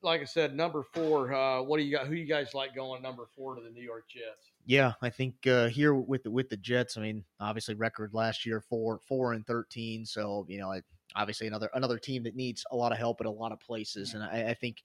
like 0.02 0.20
I 0.20 0.24
said, 0.24 0.54
number 0.54 0.82
four, 0.82 1.32
uh, 1.34 1.62
what 1.62 1.78
do 1.78 1.84
you 1.84 1.96
got? 1.96 2.06
Who 2.06 2.14
you 2.14 2.26
guys 2.26 2.54
like 2.54 2.74
going 2.74 3.02
number 3.02 3.26
four 3.34 3.54
to 3.54 3.60
the 3.60 3.70
New 3.70 3.82
York 3.82 4.08
Jets? 4.08 4.52
Yeah, 4.66 4.92
I 5.02 5.10
think 5.10 5.46
uh, 5.46 5.68
here 5.68 5.94
with 5.94 6.22
the 6.22 6.30
with 6.30 6.48
the 6.48 6.56
Jets, 6.56 6.96
I 6.96 7.02
mean, 7.02 7.24
obviously 7.40 7.74
record 7.74 8.14
last 8.14 8.46
year 8.46 8.60
four 8.60 8.98
four 9.06 9.32
and 9.34 9.46
thirteen, 9.46 10.06
so 10.06 10.46
you 10.48 10.58
know, 10.58 10.72
I, 10.72 10.80
obviously 11.16 11.48
another 11.48 11.68
another 11.74 11.98
team 11.98 12.22
that 12.22 12.34
needs 12.36 12.64
a 12.70 12.76
lot 12.76 12.92
of 12.92 12.98
help 12.98 13.20
at 13.20 13.26
a 13.26 13.30
lot 13.30 13.52
of 13.52 13.60
places, 13.60 14.14
and 14.14 14.22
I, 14.22 14.50
I 14.50 14.54
think 14.54 14.82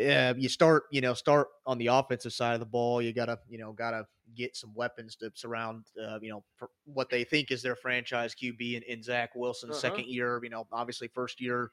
uh, 0.00 0.34
you 0.36 0.48
start 0.48 0.84
you 0.90 1.00
know 1.00 1.14
start 1.14 1.48
on 1.66 1.78
the 1.78 1.86
offensive 1.88 2.32
side 2.32 2.54
of 2.54 2.60
the 2.60 2.66
ball. 2.66 3.00
You 3.02 3.12
gotta 3.12 3.40
you 3.48 3.58
know 3.58 3.72
gotta 3.72 4.06
get 4.34 4.56
some 4.56 4.74
weapons 4.74 5.16
to 5.16 5.30
surround 5.34 5.86
uh, 6.02 6.18
you 6.20 6.30
know 6.30 6.44
for 6.56 6.70
what 6.84 7.10
they 7.10 7.24
think 7.24 7.50
is 7.50 7.62
their 7.62 7.76
franchise 7.76 8.34
QB 8.34 8.74
in, 8.76 8.82
in 8.84 9.02
Zach 9.02 9.34
Wilson, 9.34 9.72
Uh-huh. 9.72 9.74
second 9.74 10.06
year. 10.08 10.40
You 10.42 10.50
know, 10.50 10.66
obviously 10.72 11.08
first 11.08 11.40
year 11.40 11.70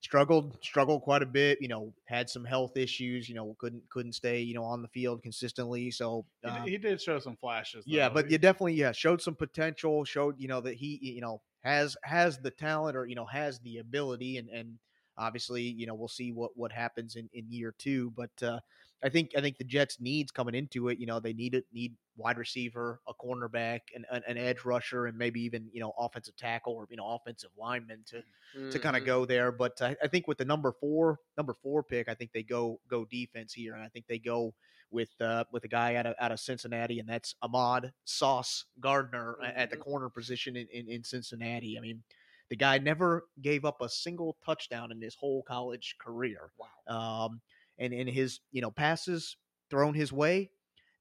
struggled 0.00 0.62
struggled 0.64 1.02
quite 1.02 1.22
a 1.22 1.26
bit 1.26 1.60
you 1.60 1.68
know 1.68 1.94
had 2.06 2.28
some 2.30 2.44
health 2.44 2.76
issues 2.76 3.28
you 3.28 3.34
know 3.34 3.56
couldn't 3.58 3.82
couldn't 3.90 4.12
stay 4.12 4.40
you 4.40 4.54
know 4.54 4.64
on 4.64 4.82
the 4.82 4.88
field 4.88 5.22
consistently 5.22 5.90
so 5.90 6.26
He, 6.42 6.50
um, 6.50 6.70
d- 6.70 6.70
he 6.70 6.78
did 6.78 7.00
show 7.02 7.18
some 7.18 7.36
flashes. 7.36 7.84
yeah, 7.84 8.08
but 8.08 8.30
you 8.30 8.38
definitely 8.38 8.74
yeah 8.74 8.92
showed 8.92 9.22
some 9.22 9.36
potential. 9.36 10.04
Showed 10.04 10.40
you 10.40 10.48
know 10.48 10.60
that 10.60 10.74
he 10.74 10.98
you 11.02 11.20
know 11.20 11.42
has 11.62 11.96
has 12.02 12.38
the 12.38 12.50
talent 12.50 12.96
or 12.96 13.06
you 13.06 13.14
know 13.14 13.26
has 13.26 13.60
the 13.60 13.78
ability, 13.78 14.38
and 14.38 14.48
and 14.48 14.78
obviously 15.18 15.62
you 15.62 15.86
know 15.86 15.94
we'll 15.94 16.08
see 16.08 16.32
what 16.32 16.56
what 16.56 16.72
happens 16.72 17.16
in 17.16 17.28
in 17.32 17.50
year 17.50 17.74
two. 17.78 18.10
But 18.16 18.42
uh, 18.42 18.60
I 19.02 19.08
think 19.08 19.32
I 19.36 19.40
think 19.40 19.58
the 19.58 19.64
Jets 19.64 20.00
needs 20.00 20.30
coming 20.32 20.54
into 20.54 20.88
it. 20.88 20.98
You 20.98 21.06
know 21.06 21.20
they 21.20 21.32
need 21.32 21.54
it 21.54 21.66
need 21.72 21.96
wide 22.16 22.38
receiver, 22.38 23.00
a 23.06 23.12
cornerback, 23.14 23.80
and 23.94 24.06
an, 24.10 24.22
an 24.26 24.38
edge 24.38 24.64
rusher, 24.64 25.06
and 25.06 25.16
maybe 25.18 25.40
even 25.42 25.68
you 25.72 25.80
know 25.80 25.92
offensive 25.98 26.36
tackle 26.36 26.74
or 26.74 26.86
you 26.90 26.96
know 26.96 27.08
offensive 27.08 27.50
lineman 27.58 28.04
to 28.06 28.22
to 28.70 28.78
kind 28.78 28.96
of 28.96 29.04
go 29.04 29.24
there. 29.24 29.52
But 29.52 29.80
I, 29.82 29.96
I 30.02 30.08
think 30.08 30.26
with 30.26 30.38
the 30.38 30.44
number 30.44 30.72
four 30.72 31.18
number 31.36 31.54
four 31.54 31.82
pick, 31.82 32.08
I 32.08 32.14
think 32.14 32.32
they 32.32 32.42
go 32.42 32.80
go 32.88 33.04
defense 33.04 33.52
here, 33.52 33.74
and 33.74 33.82
I 33.82 33.88
think 33.88 34.06
they 34.06 34.18
go 34.18 34.54
with 34.90 35.10
uh, 35.20 35.44
with 35.52 35.64
a 35.64 35.68
guy 35.68 35.96
out 35.96 36.06
of 36.06 36.14
out 36.18 36.32
of 36.32 36.40
Cincinnati, 36.40 36.98
and 36.98 37.08
that's 37.08 37.34
Ahmad 37.42 37.92
Sauce 38.04 38.64
Gardner 38.80 39.36
a- 39.42 39.58
at 39.58 39.70
the 39.70 39.76
Mhm. 39.76 39.80
corner 39.80 40.08
position 40.08 40.56
in, 40.56 40.66
in 40.72 40.88
in 40.88 41.04
Cincinnati. 41.04 41.76
I 41.76 41.80
mean, 41.80 42.02
the 42.50 42.56
guy 42.56 42.78
never 42.78 43.24
gave 43.42 43.64
up 43.64 43.80
a 43.80 43.88
single 43.88 44.36
touchdown 44.44 44.92
in 44.92 45.00
his 45.00 45.14
whole 45.14 45.42
college 45.42 45.96
career. 46.00 46.50
Wow. 46.58 47.24
Um, 47.26 47.40
and 47.78 47.92
in 47.92 48.06
his 48.06 48.40
you 48.52 48.62
know 48.62 48.70
passes 48.70 49.36
thrown 49.70 49.94
his 49.94 50.12
way, 50.12 50.50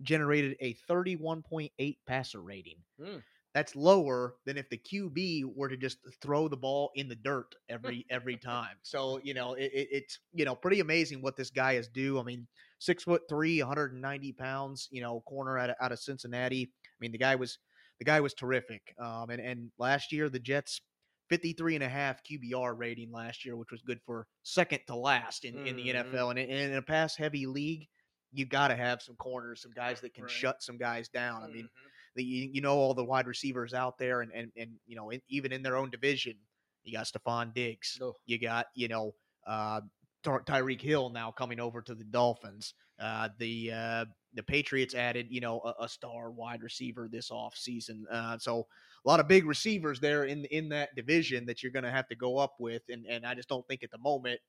generated 0.02 0.58
a 0.60 0.76
31.8 0.90 1.98
passer 2.06 2.42
rating. 2.42 2.78
Hmm. 3.02 3.18
That's 3.54 3.74
lower 3.74 4.36
than 4.46 4.58
if 4.58 4.70
the 4.70 4.78
QB 4.78 5.56
were 5.56 5.70
to 5.70 5.78
just 5.78 6.00
throw 6.22 6.50
the 6.50 6.58
ball 6.58 6.92
in 6.96 7.08
the 7.08 7.16
dirt 7.16 7.56
every 7.70 8.06
every 8.10 8.36
time. 8.36 8.76
So 8.82 9.22
you 9.24 9.34
know 9.34 9.54
it, 9.54 9.72
it, 9.74 9.88
it's 9.92 10.20
you 10.34 10.44
know 10.44 10.56
pretty 10.56 10.82
amazing 10.82 11.22
what 11.22 11.38
this 11.38 11.52
guy 11.52 11.74
is 11.74 11.88
do. 11.88 12.20
I 12.20 12.24
mean, 12.24 12.48
six 12.80 13.04
foot 13.04 13.22
three, 13.30 13.62
190 13.62 14.34
pounds. 14.34 14.90
You 14.92 15.02
know, 15.02 15.22
corner 15.22 15.58
out 15.58 15.70
of, 15.70 15.78
out 15.80 15.94
of 15.94 16.00
Cincinnati. 16.00 16.70
I 16.84 16.98
mean, 17.00 17.14
the 17.14 17.18
guy 17.18 17.36
was 17.36 17.58
the 18.00 18.06
guy 18.06 18.20
was 18.20 18.34
terrific. 18.34 18.94
Um, 19.00 19.30
and 19.30 19.42
and 19.42 19.72
last 19.80 20.12
year 20.12 20.30
the 20.30 20.40
Jets 20.40 20.82
53 21.30 21.76
and 21.76 21.84
a 21.84 21.90
half 21.90 22.22
QBR 22.24 22.78
rating 22.78 23.12
last 23.12 23.46
year, 23.46 23.56
which 23.58 23.72
was 23.72 23.82
good 23.82 24.00
for 24.06 24.28
second 24.44 24.80
to 24.88 24.96
last 24.96 25.46
in, 25.46 25.66
in 25.68 25.76
the 25.76 25.88
Mhm. 25.90 26.12
NFL. 26.12 26.30
And, 26.32 26.40
in- 26.40 26.74
a 26.76 26.82
pass 26.82 27.16
heavy 27.16 27.46
league, 27.46 27.88
you 28.32 28.46
got 28.46 28.68
to 28.68 28.76
have 28.76 29.02
some 29.02 29.16
corners, 29.16 29.62
some 29.62 29.72
guys 29.72 30.02
that 30.02 30.14
can 30.14 30.24
Right. 30.26 30.32
shut 30.32 30.62
some 30.62 30.78
guys 30.78 31.08
down. 31.10 31.44
I 31.44 31.48
mean, 31.48 31.66
Mhm. 31.66 31.70
the, 32.16 32.24
you, 32.24 32.62
know 32.62 32.76
all 32.78 32.94
the 32.94 33.04
wide 33.04 33.28
receivers 33.28 33.74
out 33.74 33.98
there, 33.98 34.22
and 34.22 34.32
and 34.34 34.52
and 34.56 34.80
you 34.86 34.96
know 34.96 35.10
in, 35.10 35.22
even 35.28 35.52
in 35.52 35.62
their 35.64 35.76
own 35.78 35.90
division, 35.90 36.38
you 36.84 36.94
got 36.94 37.08
Stefon 37.08 37.54
Diggs, 37.54 37.98
Oh. 38.02 38.16
you 38.26 38.38
got 38.40 38.68
you 38.76 38.88
know 38.88 39.16
uh, 39.48 39.82
Tyreek 40.26 40.82
Hill 40.82 41.10
now 41.10 41.32
coming 41.32 41.60
over 41.60 41.82
to 41.82 41.96
the 41.96 42.04
Dolphins. 42.04 42.74
Uh, 43.00 43.30
the 43.38 43.72
uh, 43.72 44.06
the 44.34 44.44
Patriots 44.44 44.96
added 44.96 45.28
you 45.30 45.42
know 45.42 45.62
a, 45.62 45.84
a 45.84 45.90
star 45.90 46.32
wide 46.32 46.64
receiver 46.64 47.08
this 47.12 47.30
offseason. 47.30 48.04
Uh, 48.12 48.38
so 48.38 48.68
a 49.06 49.10
lot 49.10 49.20
of 49.20 49.28
big 49.28 49.46
receivers 49.46 50.00
there 50.00 50.26
in 50.26 50.46
in 50.46 50.70
that 50.70 50.96
division 50.96 51.46
that 51.46 51.62
you're 51.62 51.72
going 51.72 51.84
to 51.84 51.92
have 51.92 52.08
to 52.08 52.16
go 52.16 52.38
up 52.38 52.56
with, 52.60 52.84
and 52.90 53.06
and 53.06 53.26
I 53.26 53.36
just 53.36 53.50
don't 53.50 53.68
think 53.68 53.84
at 53.84 53.92
the 53.92 53.98
moment 53.98 54.40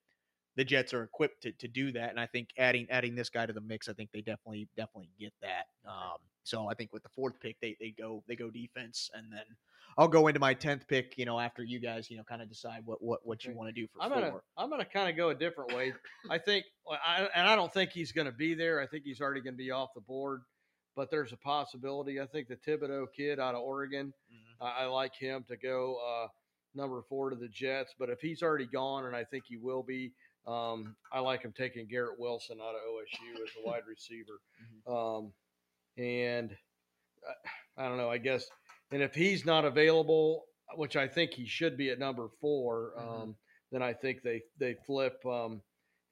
the 0.56 0.64
Jets 0.64 0.94
are 0.94 1.02
equipped 1.02 1.42
to, 1.42 1.52
to 1.52 1.68
do 1.68 1.92
that. 1.92 2.10
And 2.10 2.18
I 2.18 2.26
think 2.26 2.48
adding 2.58 2.86
adding 2.90 3.14
this 3.14 3.28
guy 3.28 3.46
to 3.46 3.52
the 3.52 3.60
mix, 3.60 3.88
I 3.88 3.92
think 3.92 4.10
they 4.12 4.22
definitely 4.22 4.68
definitely 4.76 5.10
get 5.20 5.32
that. 5.42 5.66
Um, 5.86 6.16
so 6.44 6.68
I 6.68 6.74
think 6.74 6.92
with 6.92 7.02
the 7.02 7.10
fourth 7.10 7.38
pick, 7.40 7.56
they 7.60 7.76
they 7.78 7.90
go 7.90 8.22
they 8.26 8.36
go 8.36 8.50
defense, 8.50 9.10
and 9.14 9.32
then 9.32 9.44
I'll 9.98 10.08
go 10.08 10.26
into 10.26 10.40
my 10.40 10.52
tenth 10.54 10.86
pick. 10.88 11.16
You 11.16 11.24
know, 11.24 11.38
after 11.40 11.62
you 11.64 11.78
guys, 11.80 12.10
you 12.10 12.16
know, 12.16 12.22
kind 12.24 12.42
of 12.42 12.48
decide 12.48 12.82
what 12.84 13.02
what 13.02 13.20
what 13.24 13.44
you 13.44 13.54
want 13.54 13.74
to 13.74 13.80
do 13.80 13.86
for 13.88 14.02
I'm 14.02 14.10
4 14.12 14.20
gonna 14.20 14.40
I'm 14.56 14.70
gonna 14.70 14.84
kind 14.84 15.08
of 15.08 15.16
go 15.16 15.30
a 15.30 15.34
different 15.34 15.74
way. 15.74 15.92
I 16.30 16.38
think, 16.38 16.64
I, 16.90 17.28
and 17.34 17.48
I 17.48 17.56
don't 17.56 17.72
think 17.72 17.90
he's 17.90 18.12
going 18.12 18.26
to 18.26 18.32
be 18.32 18.54
there. 18.54 18.80
I 18.80 18.86
think 18.86 19.04
he's 19.04 19.20
already 19.20 19.40
going 19.40 19.54
to 19.54 19.58
be 19.58 19.70
off 19.70 19.90
the 19.94 20.00
board. 20.02 20.42
But 20.94 21.10
there's 21.10 21.32
a 21.32 21.36
possibility. 21.36 22.20
I 22.20 22.26
think 22.26 22.48
the 22.48 22.56
Thibodeaux 22.56 23.06
kid 23.14 23.38
out 23.38 23.54
of 23.54 23.60
Oregon, 23.60 24.14
Mhm. 24.32 24.66
I, 24.66 24.84
I 24.84 24.86
like 24.86 25.14
him 25.14 25.44
to 25.48 25.56
go 25.56 25.96
uh, 25.96 26.28
number 26.74 27.02
four 27.08 27.28
to 27.28 27.36
the 27.36 27.48
Jets. 27.48 27.94
But 27.98 28.08
if 28.08 28.18
he's 28.20 28.42
already 28.42 28.64
gone, 28.66 29.04
and 29.04 29.14
I 29.14 29.22
think 29.24 29.44
he 29.46 29.58
will 29.58 29.82
be, 29.82 30.12
um, 30.46 30.96
I 31.12 31.20
like 31.20 31.42
him 31.42 31.52
taking 31.56 31.86
Garrett 31.86 32.18
Wilson 32.18 32.58
out 32.62 32.74
of 32.74 32.80
OSU 32.80 33.34
as 33.42 33.50
a 33.62 33.66
wide 33.68 33.82
receiver. 33.86 34.40
Um, 34.86 35.32
and 35.98 36.56
I, 37.76 37.84
I 37.84 37.88
don't 37.88 37.98
know. 37.98 38.08
I 38.08 38.16
guess, 38.16 38.48
and 38.90 39.02
if 39.02 39.14
he's 39.14 39.44
not 39.44 39.64
available, 39.64 40.44
which 40.74 40.96
I 40.96 41.06
think 41.08 41.32
he 41.32 41.46
should 41.46 41.76
be 41.76 41.90
at 41.90 41.98
number 41.98 42.28
4 42.40 42.94
Mhm. 42.96 43.02
um, 43.22 43.36
then 43.72 43.82
I 43.82 43.92
think 43.92 44.22
they 44.22 44.42
they 44.58 44.74
flip 44.74 45.24
um, 45.26 45.62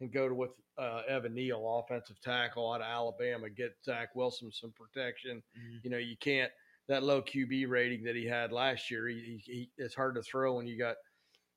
and 0.01 0.13
go 0.13 0.29
to 0.29 0.35
with 0.35 0.51
uh, 0.77 1.03
Evan 1.07 1.35
Neal, 1.35 1.79
offensive 1.79 2.21
tackle 2.21 2.73
out 2.73 2.81
of 2.81 2.87
Alabama, 2.87 3.49
get 3.49 3.77
Zach 3.85 4.15
Wilson 4.17 4.51
some 4.51 4.73
protection. 4.73 5.43
Mhm. 5.57 5.85
You 5.85 5.91
know, 5.91 5.99
you 5.99 6.17
can't 6.17 6.53
that 6.89 7.03
low 7.03 7.23
QB 7.23 7.67
rating 7.67 8.03
that 8.05 8.17
he 8.17 8.27
had 8.27 8.53
last 8.53 8.91
year. 8.91 9.07
He, 9.09 9.41
he, 9.45 9.53
he 9.53 9.71
it's 9.79 9.95
hard 9.95 10.17
to 10.17 10.23
throw 10.23 10.57
when 10.57 10.67
you 10.67 10.77
got 10.77 10.97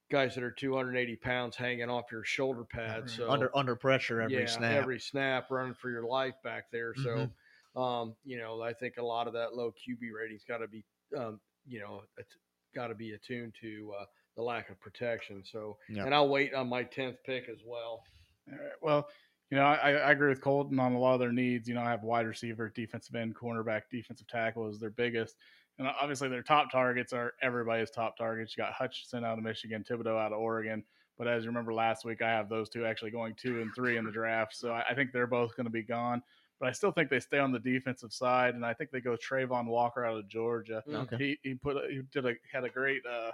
guys 0.10 0.36
that 0.36 0.44
are 0.44 0.52
280 0.52 1.16
pounds 1.18 1.56
hanging 1.58 1.90
off 1.90 2.12
your 2.12 2.24
shoulder 2.24 2.64
pads. 2.64 3.14
So 3.16 3.30
under 3.30 3.56
under 3.58 3.76
pressure 3.76 4.22
every 4.22 4.38
yeah, 4.40 4.46
snap. 4.46 4.72
every 4.72 5.00
snap, 5.00 5.50
running 5.52 5.74
for 5.74 5.90
your 5.90 6.06
life 6.06 6.36
back 6.44 6.72
there. 6.72 6.94
So, 6.96 7.30
um, 7.76 8.16
you 8.24 8.38
know, 8.38 8.62
I 8.62 8.74
think 8.74 8.98
a 8.98 9.04
lot 9.04 9.28
of 9.28 9.34
that 9.34 9.54
low 9.56 9.72
QB 9.72 10.12
rating's 10.16 10.46
got 10.46 10.60
to 10.60 10.68
be, 10.68 10.86
um, 11.16 11.40
you 11.68 11.80
know, 11.80 12.02
it's 12.18 12.36
got 12.76 12.88
to 12.88 12.96
be 12.96 13.12
attuned 13.14 13.54
to 13.62 13.94
uh, 14.00 14.06
the 14.36 14.42
lack 14.42 14.70
of 14.70 14.80
protection. 14.80 15.44
So, 15.46 15.78
Yeah. 15.90 16.06
and 16.06 16.14
I'll 16.14 16.30
wait 16.30 16.54
on 16.54 16.70
my 16.70 16.84
tenth 16.84 17.18
pick 17.26 17.50
as 17.50 17.60
well. 17.66 18.04
All 18.52 18.58
right. 18.58 18.72
Well, 18.82 19.08
you 19.50 19.58
know, 19.58 19.64
I, 19.64 19.92
I 19.92 20.12
agree 20.12 20.30
with 20.30 20.42
Colton 20.42 20.80
on 20.80 20.94
a 20.94 21.00
lot 21.00 21.14
of 21.14 21.20
their 21.20 21.32
needs. 21.32 21.68
You 21.68 21.76
know, 21.76 21.82
I 21.82 21.90
have 21.90 22.04
wide 22.04 22.28
receiver, 22.28 22.70
defensive 22.76 23.16
end, 23.16 23.36
cornerback, 23.36 23.84
defensive 23.90 24.28
tackle 24.28 24.70
is 24.70 24.80
their 24.80 24.90
biggest. 24.90 25.38
And 25.80 25.88
obviously, 25.88 26.28
their 26.28 26.44
top 26.44 26.72
targets 26.72 27.14
are 27.14 27.34
everybody's 27.42 27.92
top 27.92 28.18
targets. 28.18 28.56
You 28.58 28.64
got 28.64 28.74
Hutchinson 28.74 29.24
out 29.24 29.38
of 29.38 29.44
Michigan, 29.44 29.86
Thibodeaux 29.90 30.20
out 30.20 30.34
of 30.34 30.40
Oregon. 30.40 30.84
But 31.18 31.28
as 31.28 31.44
you 31.44 31.50
remember 31.50 31.74
last 31.74 32.04
week, 32.04 32.22
I 32.22 32.30
have 32.30 32.50
those 32.50 32.70
two 32.70 32.86
actually 32.86 33.12
going 33.12 33.36
two 33.36 33.62
and 33.62 33.74
three 33.74 33.98
in 33.98 34.06
the 34.06 34.12
draft. 34.12 34.56
So 34.56 34.72
I, 34.72 34.84
I 34.90 34.94
think 34.96 35.12
they're 35.12 35.28
both 35.28 35.56
going 35.56 35.66
to 35.66 35.72
be 35.72 35.84
gone. 35.84 36.22
But 36.60 36.70
I 36.70 36.72
still 36.72 36.92
think 36.92 37.10
they 37.10 37.20
stay 37.20 37.38
on 37.40 37.52
the 37.52 37.60
defensive 37.60 38.12
side, 38.12 38.56
and 38.56 38.66
I 38.66 38.74
think 38.74 38.90
they 38.92 39.00
go 39.02 39.16
Travon 39.16 39.66
Walker 39.68 40.04
out 40.06 40.18
of 40.18 40.28
Georgia. 40.28 40.84
Mm. 40.88 40.96
Okay. 41.04 41.18
He 41.18 41.50
he 41.50 41.56
put 41.56 41.78
he 41.90 42.02
did 42.12 42.26
a 42.26 42.34
had 42.52 42.64
a 42.64 42.70
great 42.70 43.02
uh, 43.06 43.32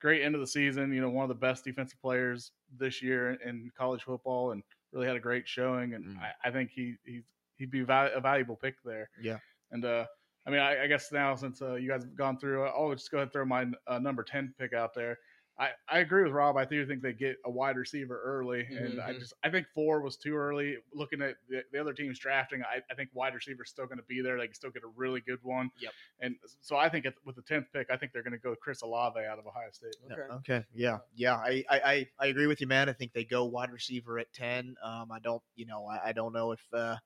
great 0.00 0.22
end 0.22 0.34
of 0.34 0.40
the 0.40 0.46
season. 0.46 0.92
You 0.92 1.00
know, 1.00 1.08
one 1.08 1.22
of 1.22 1.28
the 1.28 1.34
best 1.36 1.64
defensive 1.64 2.00
players 2.00 2.50
this 2.76 3.00
year 3.00 3.34
in 3.44 3.70
college 3.78 4.02
football, 4.02 4.50
and 4.50 4.62
really 4.92 5.06
had 5.06 5.16
a 5.16 5.20
great 5.20 5.46
showing. 5.46 5.94
And 5.94 6.04
Mm. 6.04 6.18
I, 6.20 6.48
I 6.48 6.50
think 6.50 6.70
he 6.70 6.96
he's 7.04 7.22
he'd 7.58 7.70
be 7.70 7.82
val- 7.82 8.10
a 8.14 8.20
valuable 8.20 8.56
pick 8.56 8.74
there. 8.84 9.08
Yeah. 9.22 9.38
And 9.70 9.84
uh, 9.84 10.06
I 10.46 10.50
mean, 10.50 10.60
I, 10.60 10.82
I 10.82 10.86
guess 10.88 11.12
now 11.12 11.34
since 11.36 11.62
uh, 11.62 11.74
you 11.76 11.88
guys 11.88 12.02
have 12.02 12.16
gone 12.16 12.38
through, 12.38 12.64
I'll 12.64 12.92
just 12.92 13.10
go 13.10 13.18
ahead 13.18 13.26
and 13.26 13.32
throw 13.32 13.44
my 13.44 13.66
uh, 13.86 13.98
number 14.00 14.24
ten 14.24 14.52
pick 14.58 14.72
out 14.72 14.94
there. 14.94 15.18
I, 15.56 15.70
I 15.88 16.00
agree 16.00 16.24
with 16.24 16.32
Rob. 16.32 16.56
I 16.56 16.64
do 16.64 16.84
think 16.84 17.00
they 17.00 17.12
get 17.12 17.36
a 17.44 17.50
wide 17.50 17.76
receiver 17.76 18.20
early, 18.24 18.66
and 18.66 19.00
I 19.00 19.12
Mhm. 19.12 19.20
just 19.20 19.34
I 19.44 19.50
think 19.50 19.68
four 19.68 20.00
was 20.00 20.16
too 20.16 20.34
early. 20.34 20.78
Looking 20.92 21.22
at 21.22 21.36
the, 21.48 21.62
the 21.72 21.80
other 21.80 21.92
teams 21.92 22.18
drafting, 22.18 22.62
I, 22.62 22.82
I 22.90 22.94
think 22.94 23.10
wide 23.12 23.34
receiver 23.34 23.62
is 23.62 23.70
still 23.70 23.86
going 23.86 23.98
to 23.98 24.04
be 24.04 24.20
there. 24.20 24.36
They 24.36 24.46
can 24.46 24.54
still 24.54 24.70
get 24.70 24.82
a 24.82 24.88
really 24.96 25.20
good 25.20 25.38
one. 25.42 25.70
Yep. 25.78 25.92
And 26.20 26.36
so 26.60 26.76
I 26.76 26.88
think 26.88 27.06
at, 27.06 27.14
with 27.24 27.36
the 27.36 27.42
tenth 27.42 27.66
pick, 27.72 27.88
I 27.88 27.96
think 27.96 28.12
they're 28.12 28.24
going 28.24 28.32
to 28.32 28.38
go 28.38 28.56
Chris 28.56 28.82
Olave 28.82 29.20
out 29.20 29.38
of 29.38 29.46
Ohio 29.46 29.70
State. 29.70 29.94
Okay. 30.10 30.22
Okay. 30.22 30.64
Yeah. 30.74 30.98
Yeah. 31.14 31.36
I, 31.36 31.64
I, 31.70 31.80
I, 31.80 32.08
I 32.18 32.26
agree 32.26 32.48
with 32.48 32.60
you, 32.60 32.66
man. 32.66 32.88
I 32.88 32.92
think 32.92 33.12
they 33.12 33.24
go 33.24 33.44
wide 33.44 33.70
receiver 33.70 34.18
at 34.18 34.32
ten. 34.32 34.74
Um, 34.82 35.12
I 35.12 35.20
don't, 35.20 35.42
you 35.54 35.66
know, 35.66 35.86
I, 35.86 36.08
I 36.08 36.12
don't 36.12 36.32
know 36.32 36.50
if, 36.50 36.62
uh, 36.72 36.96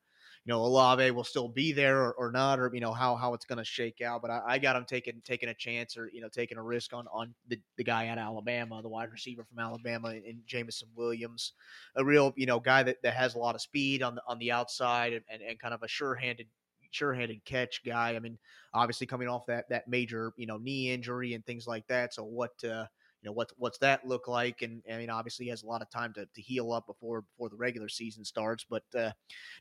you 0.45 0.53
know, 0.53 0.61
Olave 0.61 1.11
will 1.11 1.23
still 1.23 1.49
be 1.49 1.71
there 1.71 2.01
or, 2.01 2.13
or 2.13 2.31
not, 2.31 2.59
or 2.59 2.71
you 2.73 2.79
know 2.79 2.93
how 2.93 3.15
how 3.15 3.33
it's 3.33 3.45
going 3.45 3.57
to 3.57 3.65
shake 3.65 4.01
out. 4.01 4.21
But 4.21 4.31
I, 4.31 4.41
I 4.47 4.57
got 4.57 4.75
him 4.75 4.85
taking 4.85 5.21
taking 5.25 5.49
a 5.49 5.53
chance 5.53 5.97
or 5.97 6.09
you 6.13 6.21
know 6.21 6.29
taking 6.29 6.57
a 6.57 6.63
risk 6.63 6.93
on 6.93 7.05
on 7.11 7.33
the, 7.47 7.59
the 7.77 7.83
guy 7.83 8.07
out 8.07 8.17
of 8.17 8.23
Alabama, 8.23 8.81
the 8.81 8.89
wide 8.89 9.11
receiver 9.11 9.43
from 9.43 9.59
Alabama, 9.59 10.09
and 10.09 10.41
Jameson 10.45 10.87
Williams, 10.95 11.53
a 11.95 12.05
real 12.05 12.33
you 12.35 12.45
know 12.45 12.59
guy 12.59 12.83
that, 12.83 12.97
that 13.03 13.13
has 13.13 13.35
a 13.35 13.39
lot 13.39 13.55
of 13.55 13.61
speed 13.61 14.01
on 14.01 14.15
the 14.15 14.21
on 14.27 14.39
the 14.39 14.51
outside 14.51 15.13
and, 15.13 15.23
and, 15.29 15.41
and 15.41 15.59
kind 15.59 15.73
of 15.73 15.83
a 15.83 15.87
sure 15.87 16.15
handed 16.15 16.47
sure 16.91 17.13
handed 17.13 17.43
catch 17.45 17.83
guy. 17.85 18.15
I 18.15 18.19
mean, 18.19 18.37
obviously 18.73 19.07
coming 19.07 19.27
off 19.27 19.45
that 19.47 19.69
that 19.69 19.87
major 19.87 20.33
you 20.37 20.47
know 20.47 20.57
knee 20.57 20.91
injury 20.91 21.33
and 21.33 21.45
things 21.45 21.67
like 21.67 21.85
that. 21.87 22.13
So 22.13 22.23
what 22.23 22.63
uh, 22.63 22.85
you 23.21 23.29
know 23.29 23.33
what's 23.33 23.53
what's 23.57 23.77
that 23.79 24.05
look 24.05 24.27
like? 24.27 24.61
And 24.61 24.81
I 24.91 24.97
mean, 24.97 25.09
obviously 25.09 25.45
he 25.45 25.49
has 25.49 25.63
a 25.63 25.67
lot 25.67 25.81
of 25.81 25.89
time 25.89 26.13
to, 26.13 26.25
to 26.25 26.41
heal 26.41 26.71
up 26.71 26.87
before 26.87 27.21
before 27.21 27.49
the 27.49 27.57
regular 27.57 27.89
season 27.89 28.23
starts. 28.23 28.65
But 28.69 28.83
uh, 28.97 29.11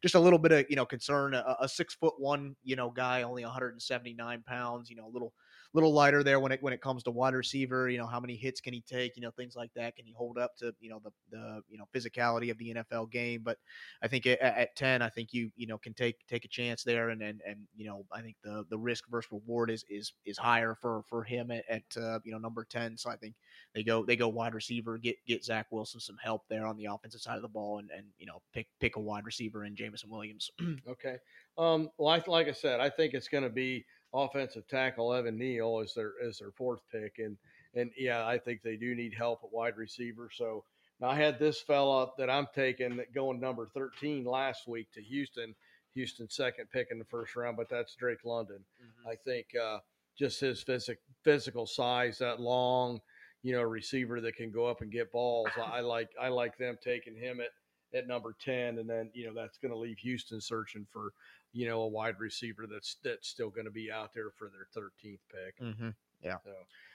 just 0.02 0.14
a 0.14 0.20
little 0.20 0.38
bit 0.38 0.52
of 0.52 0.66
you 0.68 0.76
know 0.76 0.86
concern. 0.86 1.34
A, 1.34 1.56
a 1.60 1.68
six 1.68 1.94
foot 1.94 2.14
one 2.18 2.54
you 2.62 2.76
know 2.76 2.90
guy, 2.90 3.22
only 3.22 3.44
179 3.44 4.44
pounds. 4.46 4.90
You 4.90 4.96
know, 4.96 5.06
a 5.06 5.12
little 5.12 5.32
little 5.74 5.92
lighter 5.92 6.22
there 6.22 6.40
when 6.40 6.52
it 6.52 6.62
when 6.62 6.72
it 6.72 6.80
comes 6.80 7.02
to 7.02 7.10
wide 7.10 7.34
receiver. 7.34 7.88
You 7.88 7.98
know, 7.98 8.06
how 8.06 8.20
many 8.20 8.36
hits 8.36 8.60
can 8.60 8.72
he 8.72 8.80
take? 8.80 9.16
You 9.16 9.22
know, 9.22 9.30
things 9.30 9.54
like 9.54 9.70
that. 9.74 9.96
Can 9.96 10.06
he 10.06 10.12
hold 10.12 10.38
up 10.38 10.56
to 10.58 10.74
you 10.80 10.90
know 10.90 11.00
the 11.02 11.10
the 11.30 11.62
you 11.68 11.78
know 11.78 11.84
physicality 11.94 12.50
of 12.50 12.58
the 12.58 12.74
NFL 12.74 13.10
game? 13.10 13.42
But 13.44 13.58
I 14.02 14.08
think 14.08 14.26
at, 14.26 14.40
at 14.40 14.76
10, 14.76 15.02
I 15.02 15.08
think 15.08 15.32
you 15.32 15.50
you 15.56 15.66
know 15.66 15.78
can 15.78 15.94
take 15.94 16.16
take 16.26 16.44
a 16.44 16.48
chance 16.48 16.82
there, 16.82 17.10
and 17.10 17.22
and 17.22 17.40
and 17.46 17.58
you 17.76 17.86
know 17.86 18.04
I 18.12 18.20
think 18.20 18.36
the 18.42 18.64
the 18.70 18.78
risk 18.78 19.04
versus 19.10 19.30
reward 19.30 19.70
is 19.70 19.84
is 19.88 20.12
is 20.24 20.38
higher 20.38 20.74
for 20.74 21.02
for 21.08 21.22
him 21.22 21.50
at, 21.50 21.64
at 21.68 21.82
uh, 21.96 22.18
you 22.24 22.32
know 22.32 22.38
number 22.38 22.64
10. 22.64 22.96
So 22.96 23.10
I 23.10 23.16
think 23.16 23.34
they 23.74 23.82
go 23.82 24.04
they 24.04 24.16
go 24.16 24.28
wide 24.28 24.54
receiver, 24.54 24.96
get 24.98 25.16
get 25.26 25.44
Zach 25.44 25.66
Wilson 25.70 26.00
some 26.00 26.16
help 26.22 26.42
there 26.48 26.66
on 26.66 26.76
the 26.76 26.86
offensive 26.86 27.20
side 27.20 27.36
of 27.36 27.42
the 27.42 27.48
ball, 27.48 27.78
and 27.78 27.90
and 27.90 28.06
you 28.18 28.26
know 28.26 28.40
pick 28.52 28.68
pick 28.80 28.96
a 28.96 29.00
wide 29.00 29.26
receiver 29.26 29.64
in 29.64 29.76
Jameson 29.76 30.10
Williams. 30.10 30.50
Okay. 30.88 31.16
Um, 31.58 31.90
well, 31.98 32.22
like 32.26 32.48
I 32.48 32.52
said, 32.52 32.80
I 32.80 32.88
think 32.88 33.12
it's 33.12 33.28
going 33.28 33.42
to 33.42 33.50
be 33.50 33.84
offensive 34.12 34.66
tackle 34.68 35.12
Evan 35.12 35.38
Neal 35.38 35.80
as 35.82 35.94
their 35.94 36.12
as 36.26 36.38
their 36.38 36.50
fourth 36.52 36.80
pick, 36.92 37.18
and 37.18 37.36
and 37.74 37.90
yeah, 37.96 38.26
I 38.26 38.38
think 38.38 38.62
they 38.62 38.76
do 38.76 38.94
need 38.94 39.14
help 39.14 39.40
at 39.44 39.52
wide 39.52 39.76
receiver. 39.76 40.30
So 40.32 40.64
now 41.00 41.10
I 41.10 41.16
had 41.16 41.38
this 41.38 41.60
fella 41.60 42.08
that 42.18 42.30
I'm 42.30 42.46
taking 42.54 42.96
that 42.96 43.14
going 43.14 43.40
number 43.40 43.68
13 43.74 44.24
last 44.24 44.66
week 44.66 44.90
to 44.92 45.02
Houston. 45.02 45.54
Houston's 45.94 46.34
second 46.34 46.66
pick 46.72 46.88
in 46.90 46.98
the 46.98 47.04
first 47.04 47.34
round, 47.34 47.56
but 47.56 47.68
that's 47.68 47.94
Drake 47.94 48.24
London. 48.24 48.64
I 49.10 49.16
think 49.24 49.46
uh, 49.60 49.78
just 50.16 50.40
his 50.40 50.62
physic, 50.62 50.98
physical 51.24 51.66
size, 51.66 52.18
that 52.18 52.40
long, 52.40 53.00
you 53.42 53.52
know, 53.52 53.62
receiver 53.62 54.20
that 54.20 54.36
can 54.36 54.50
go 54.50 54.66
up 54.66 54.80
and 54.80 54.92
get 54.92 55.10
balls. 55.12 55.48
I, 55.56 55.78
I 55.78 55.80
like 55.80 56.10
I 56.20 56.28
like 56.28 56.58
them 56.58 56.76
taking 56.82 57.16
him 57.16 57.40
at 57.40 57.50
at 57.96 58.06
number 58.06 58.34
ten, 58.44 58.78
and 58.78 58.88
then 58.88 59.10
you 59.14 59.26
know 59.26 59.34
that's 59.34 59.58
going 59.58 59.72
to 59.72 59.78
leave 59.78 59.98
Houston 59.98 60.40
searching 60.40 60.86
for 60.92 61.12
you 61.52 61.66
know 61.68 61.82
a 61.82 61.88
wide 61.88 62.18
receiver 62.18 62.66
that's 62.70 62.96
that's 63.04 63.28
still 63.28 63.50
going 63.50 63.64
to 63.64 63.70
be 63.70 63.90
out 63.90 64.10
there 64.14 64.30
for 64.36 64.48
their 64.50 64.66
thirteenth 64.74 65.20
pick. 65.32 65.58
mm-hmm. 65.60 65.88
So, 66.22 66.52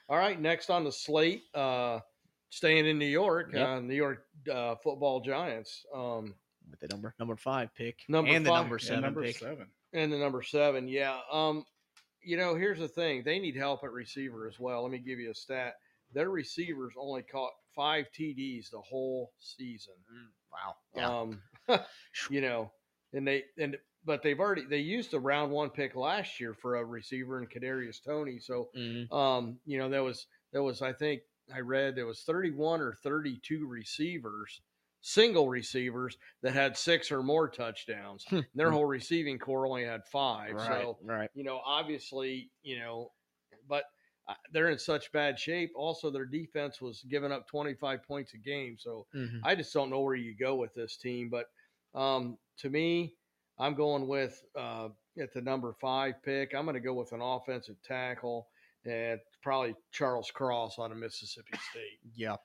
all 0.08 0.18
right, 0.18 0.38
next 0.40 0.68
on 0.70 0.84
the 0.84 0.92
slate, 0.92 1.44
uh, 1.54 2.00
staying 2.50 2.86
in 2.86 2.98
New 2.98 3.06
York, 3.06 3.50
Yep. 3.54 3.66
uh, 3.68 3.80
New 3.80 3.94
York 3.94 4.26
uh, 4.52 4.74
Football 4.82 5.20
Giants. 5.20 5.84
Um, 5.94 6.34
with 6.70 6.80
the 6.80 6.88
number 6.88 7.14
number 7.18 7.36
five 7.36 7.74
pick 7.74 8.00
Number 8.08 8.30
and 8.30 8.44
the 8.44 8.50
five. 8.50 8.60
number 8.62 8.78
Yeah, 8.80 8.86
seven 8.88 9.02
number 9.02 9.22
pick. 9.22 9.36
seven. 9.38 9.66
And 9.92 10.12
the 10.12 10.18
number 10.18 10.42
seven, 10.42 10.88
yeah. 10.88 11.18
Um, 11.32 11.64
you 12.22 12.36
know, 12.36 12.54
here's 12.54 12.78
the 12.78 12.88
thing: 12.88 13.22
they 13.24 13.38
need 13.38 13.56
help 13.56 13.82
at 13.84 13.92
receiver 13.92 14.46
as 14.48 14.58
well. 14.58 14.82
Let 14.82 14.92
me 14.92 14.98
give 14.98 15.18
you 15.18 15.30
a 15.30 15.34
stat. 15.34 15.74
Their 16.12 16.30
receivers 16.30 16.94
only 16.98 17.22
caught 17.22 17.52
five 17.74 18.06
TDs 18.18 18.70
the 18.70 18.80
whole 18.80 19.32
season. 19.40 19.94
Mm, 20.12 20.28
Wow. 20.52 20.76
Yeah. 21.68 21.76
Um, 21.76 21.80
you 22.30 22.40
know, 22.40 22.70
and 23.14 23.26
they 23.26 23.44
and 23.58 23.78
but 24.04 24.22
they've 24.22 24.40
already 24.40 24.66
they 24.66 24.78
used 24.80 25.10
the 25.12 25.20
round 25.20 25.52
one 25.52 25.70
pick 25.70 25.96
last 25.96 26.40
year 26.40 26.54
for 26.54 26.76
a 26.76 26.84
receiver 26.84 27.40
in 27.42 27.48
Kadarius 27.48 28.02
Toney. 28.02 28.38
So 28.38 28.70
Mhm. 28.74 29.10
um, 29.10 29.60
you 29.64 29.78
know, 29.78 29.88
that 29.88 30.02
was 30.02 30.26
there 30.52 30.62
was 30.62 30.82
I 30.82 30.92
think 30.92 31.22
I 31.52 31.60
read 31.60 31.94
there 31.94 32.06
was 32.06 32.22
31 32.22 32.80
or 32.80 32.94
32 32.94 33.66
receivers, 33.66 34.62
single 35.00 35.48
receivers 35.48 36.18
that 36.42 36.54
had 36.54 36.76
six 36.76 37.10
or 37.12 37.22
more 37.22 37.48
touchdowns. 37.48 38.28
Their 38.54 38.70
whole 38.72 38.86
receiving 38.86 39.38
corps 39.38 39.66
only 39.66 39.84
had 39.84 40.06
five. 40.06 40.60
Right. 40.60 40.60
So 40.60 41.00
right. 41.00 41.30
you 41.34 41.44
know, 41.44 41.60
obviously, 41.64 42.52
you 42.62 42.78
know, 42.78 43.12
but 43.68 43.84
uh, 44.28 44.34
they're 44.52 44.70
in 44.70 44.78
such 44.78 45.12
bad 45.12 45.38
shape. 45.38 45.72
Also, 45.74 46.10
their 46.10 46.24
defense 46.24 46.80
was 46.80 47.02
giving 47.02 47.32
up 47.32 47.46
25 47.46 48.02
points 48.02 48.34
a 48.34 48.38
game. 48.38 48.78
So 48.78 49.06
Mhm. 49.14 49.44
I 49.44 49.54
just 49.54 49.72
don't 49.72 49.90
know 49.90 50.00
where 50.00 50.14
you 50.14 50.34
go 50.36 50.54
with 50.54 50.74
this 50.74 50.96
team. 50.96 51.28
But 51.28 51.46
um, 51.94 52.38
to 52.58 52.70
me, 52.70 53.14
I'm 53.58 53.74
going 53.74 54.06
with 54.08 54.42
uh, 54.58 54.88
at 55.20 55.32
the 55.32 55.40
number 55.40 55.74
five 55.80 56.14
pick. 56.24 56.54
I'm 56.54 56.64
going 56.64 56.74
to 56.74 56.80
go 56.80 56.94
with 56.94 57.12
an 57.12 57.20
offensive 57.20 57.76
tackle 57.84 58.48
and 58.86 59.18
probably 59.42 59.74
Charles 59.92 60.30
Cross 60.30 60.78
out 60.78 60.90
of 60.90 60.96
Mississippi 60.98 61.58
State. 61.70 61.98
Yeah, 62.16 62.36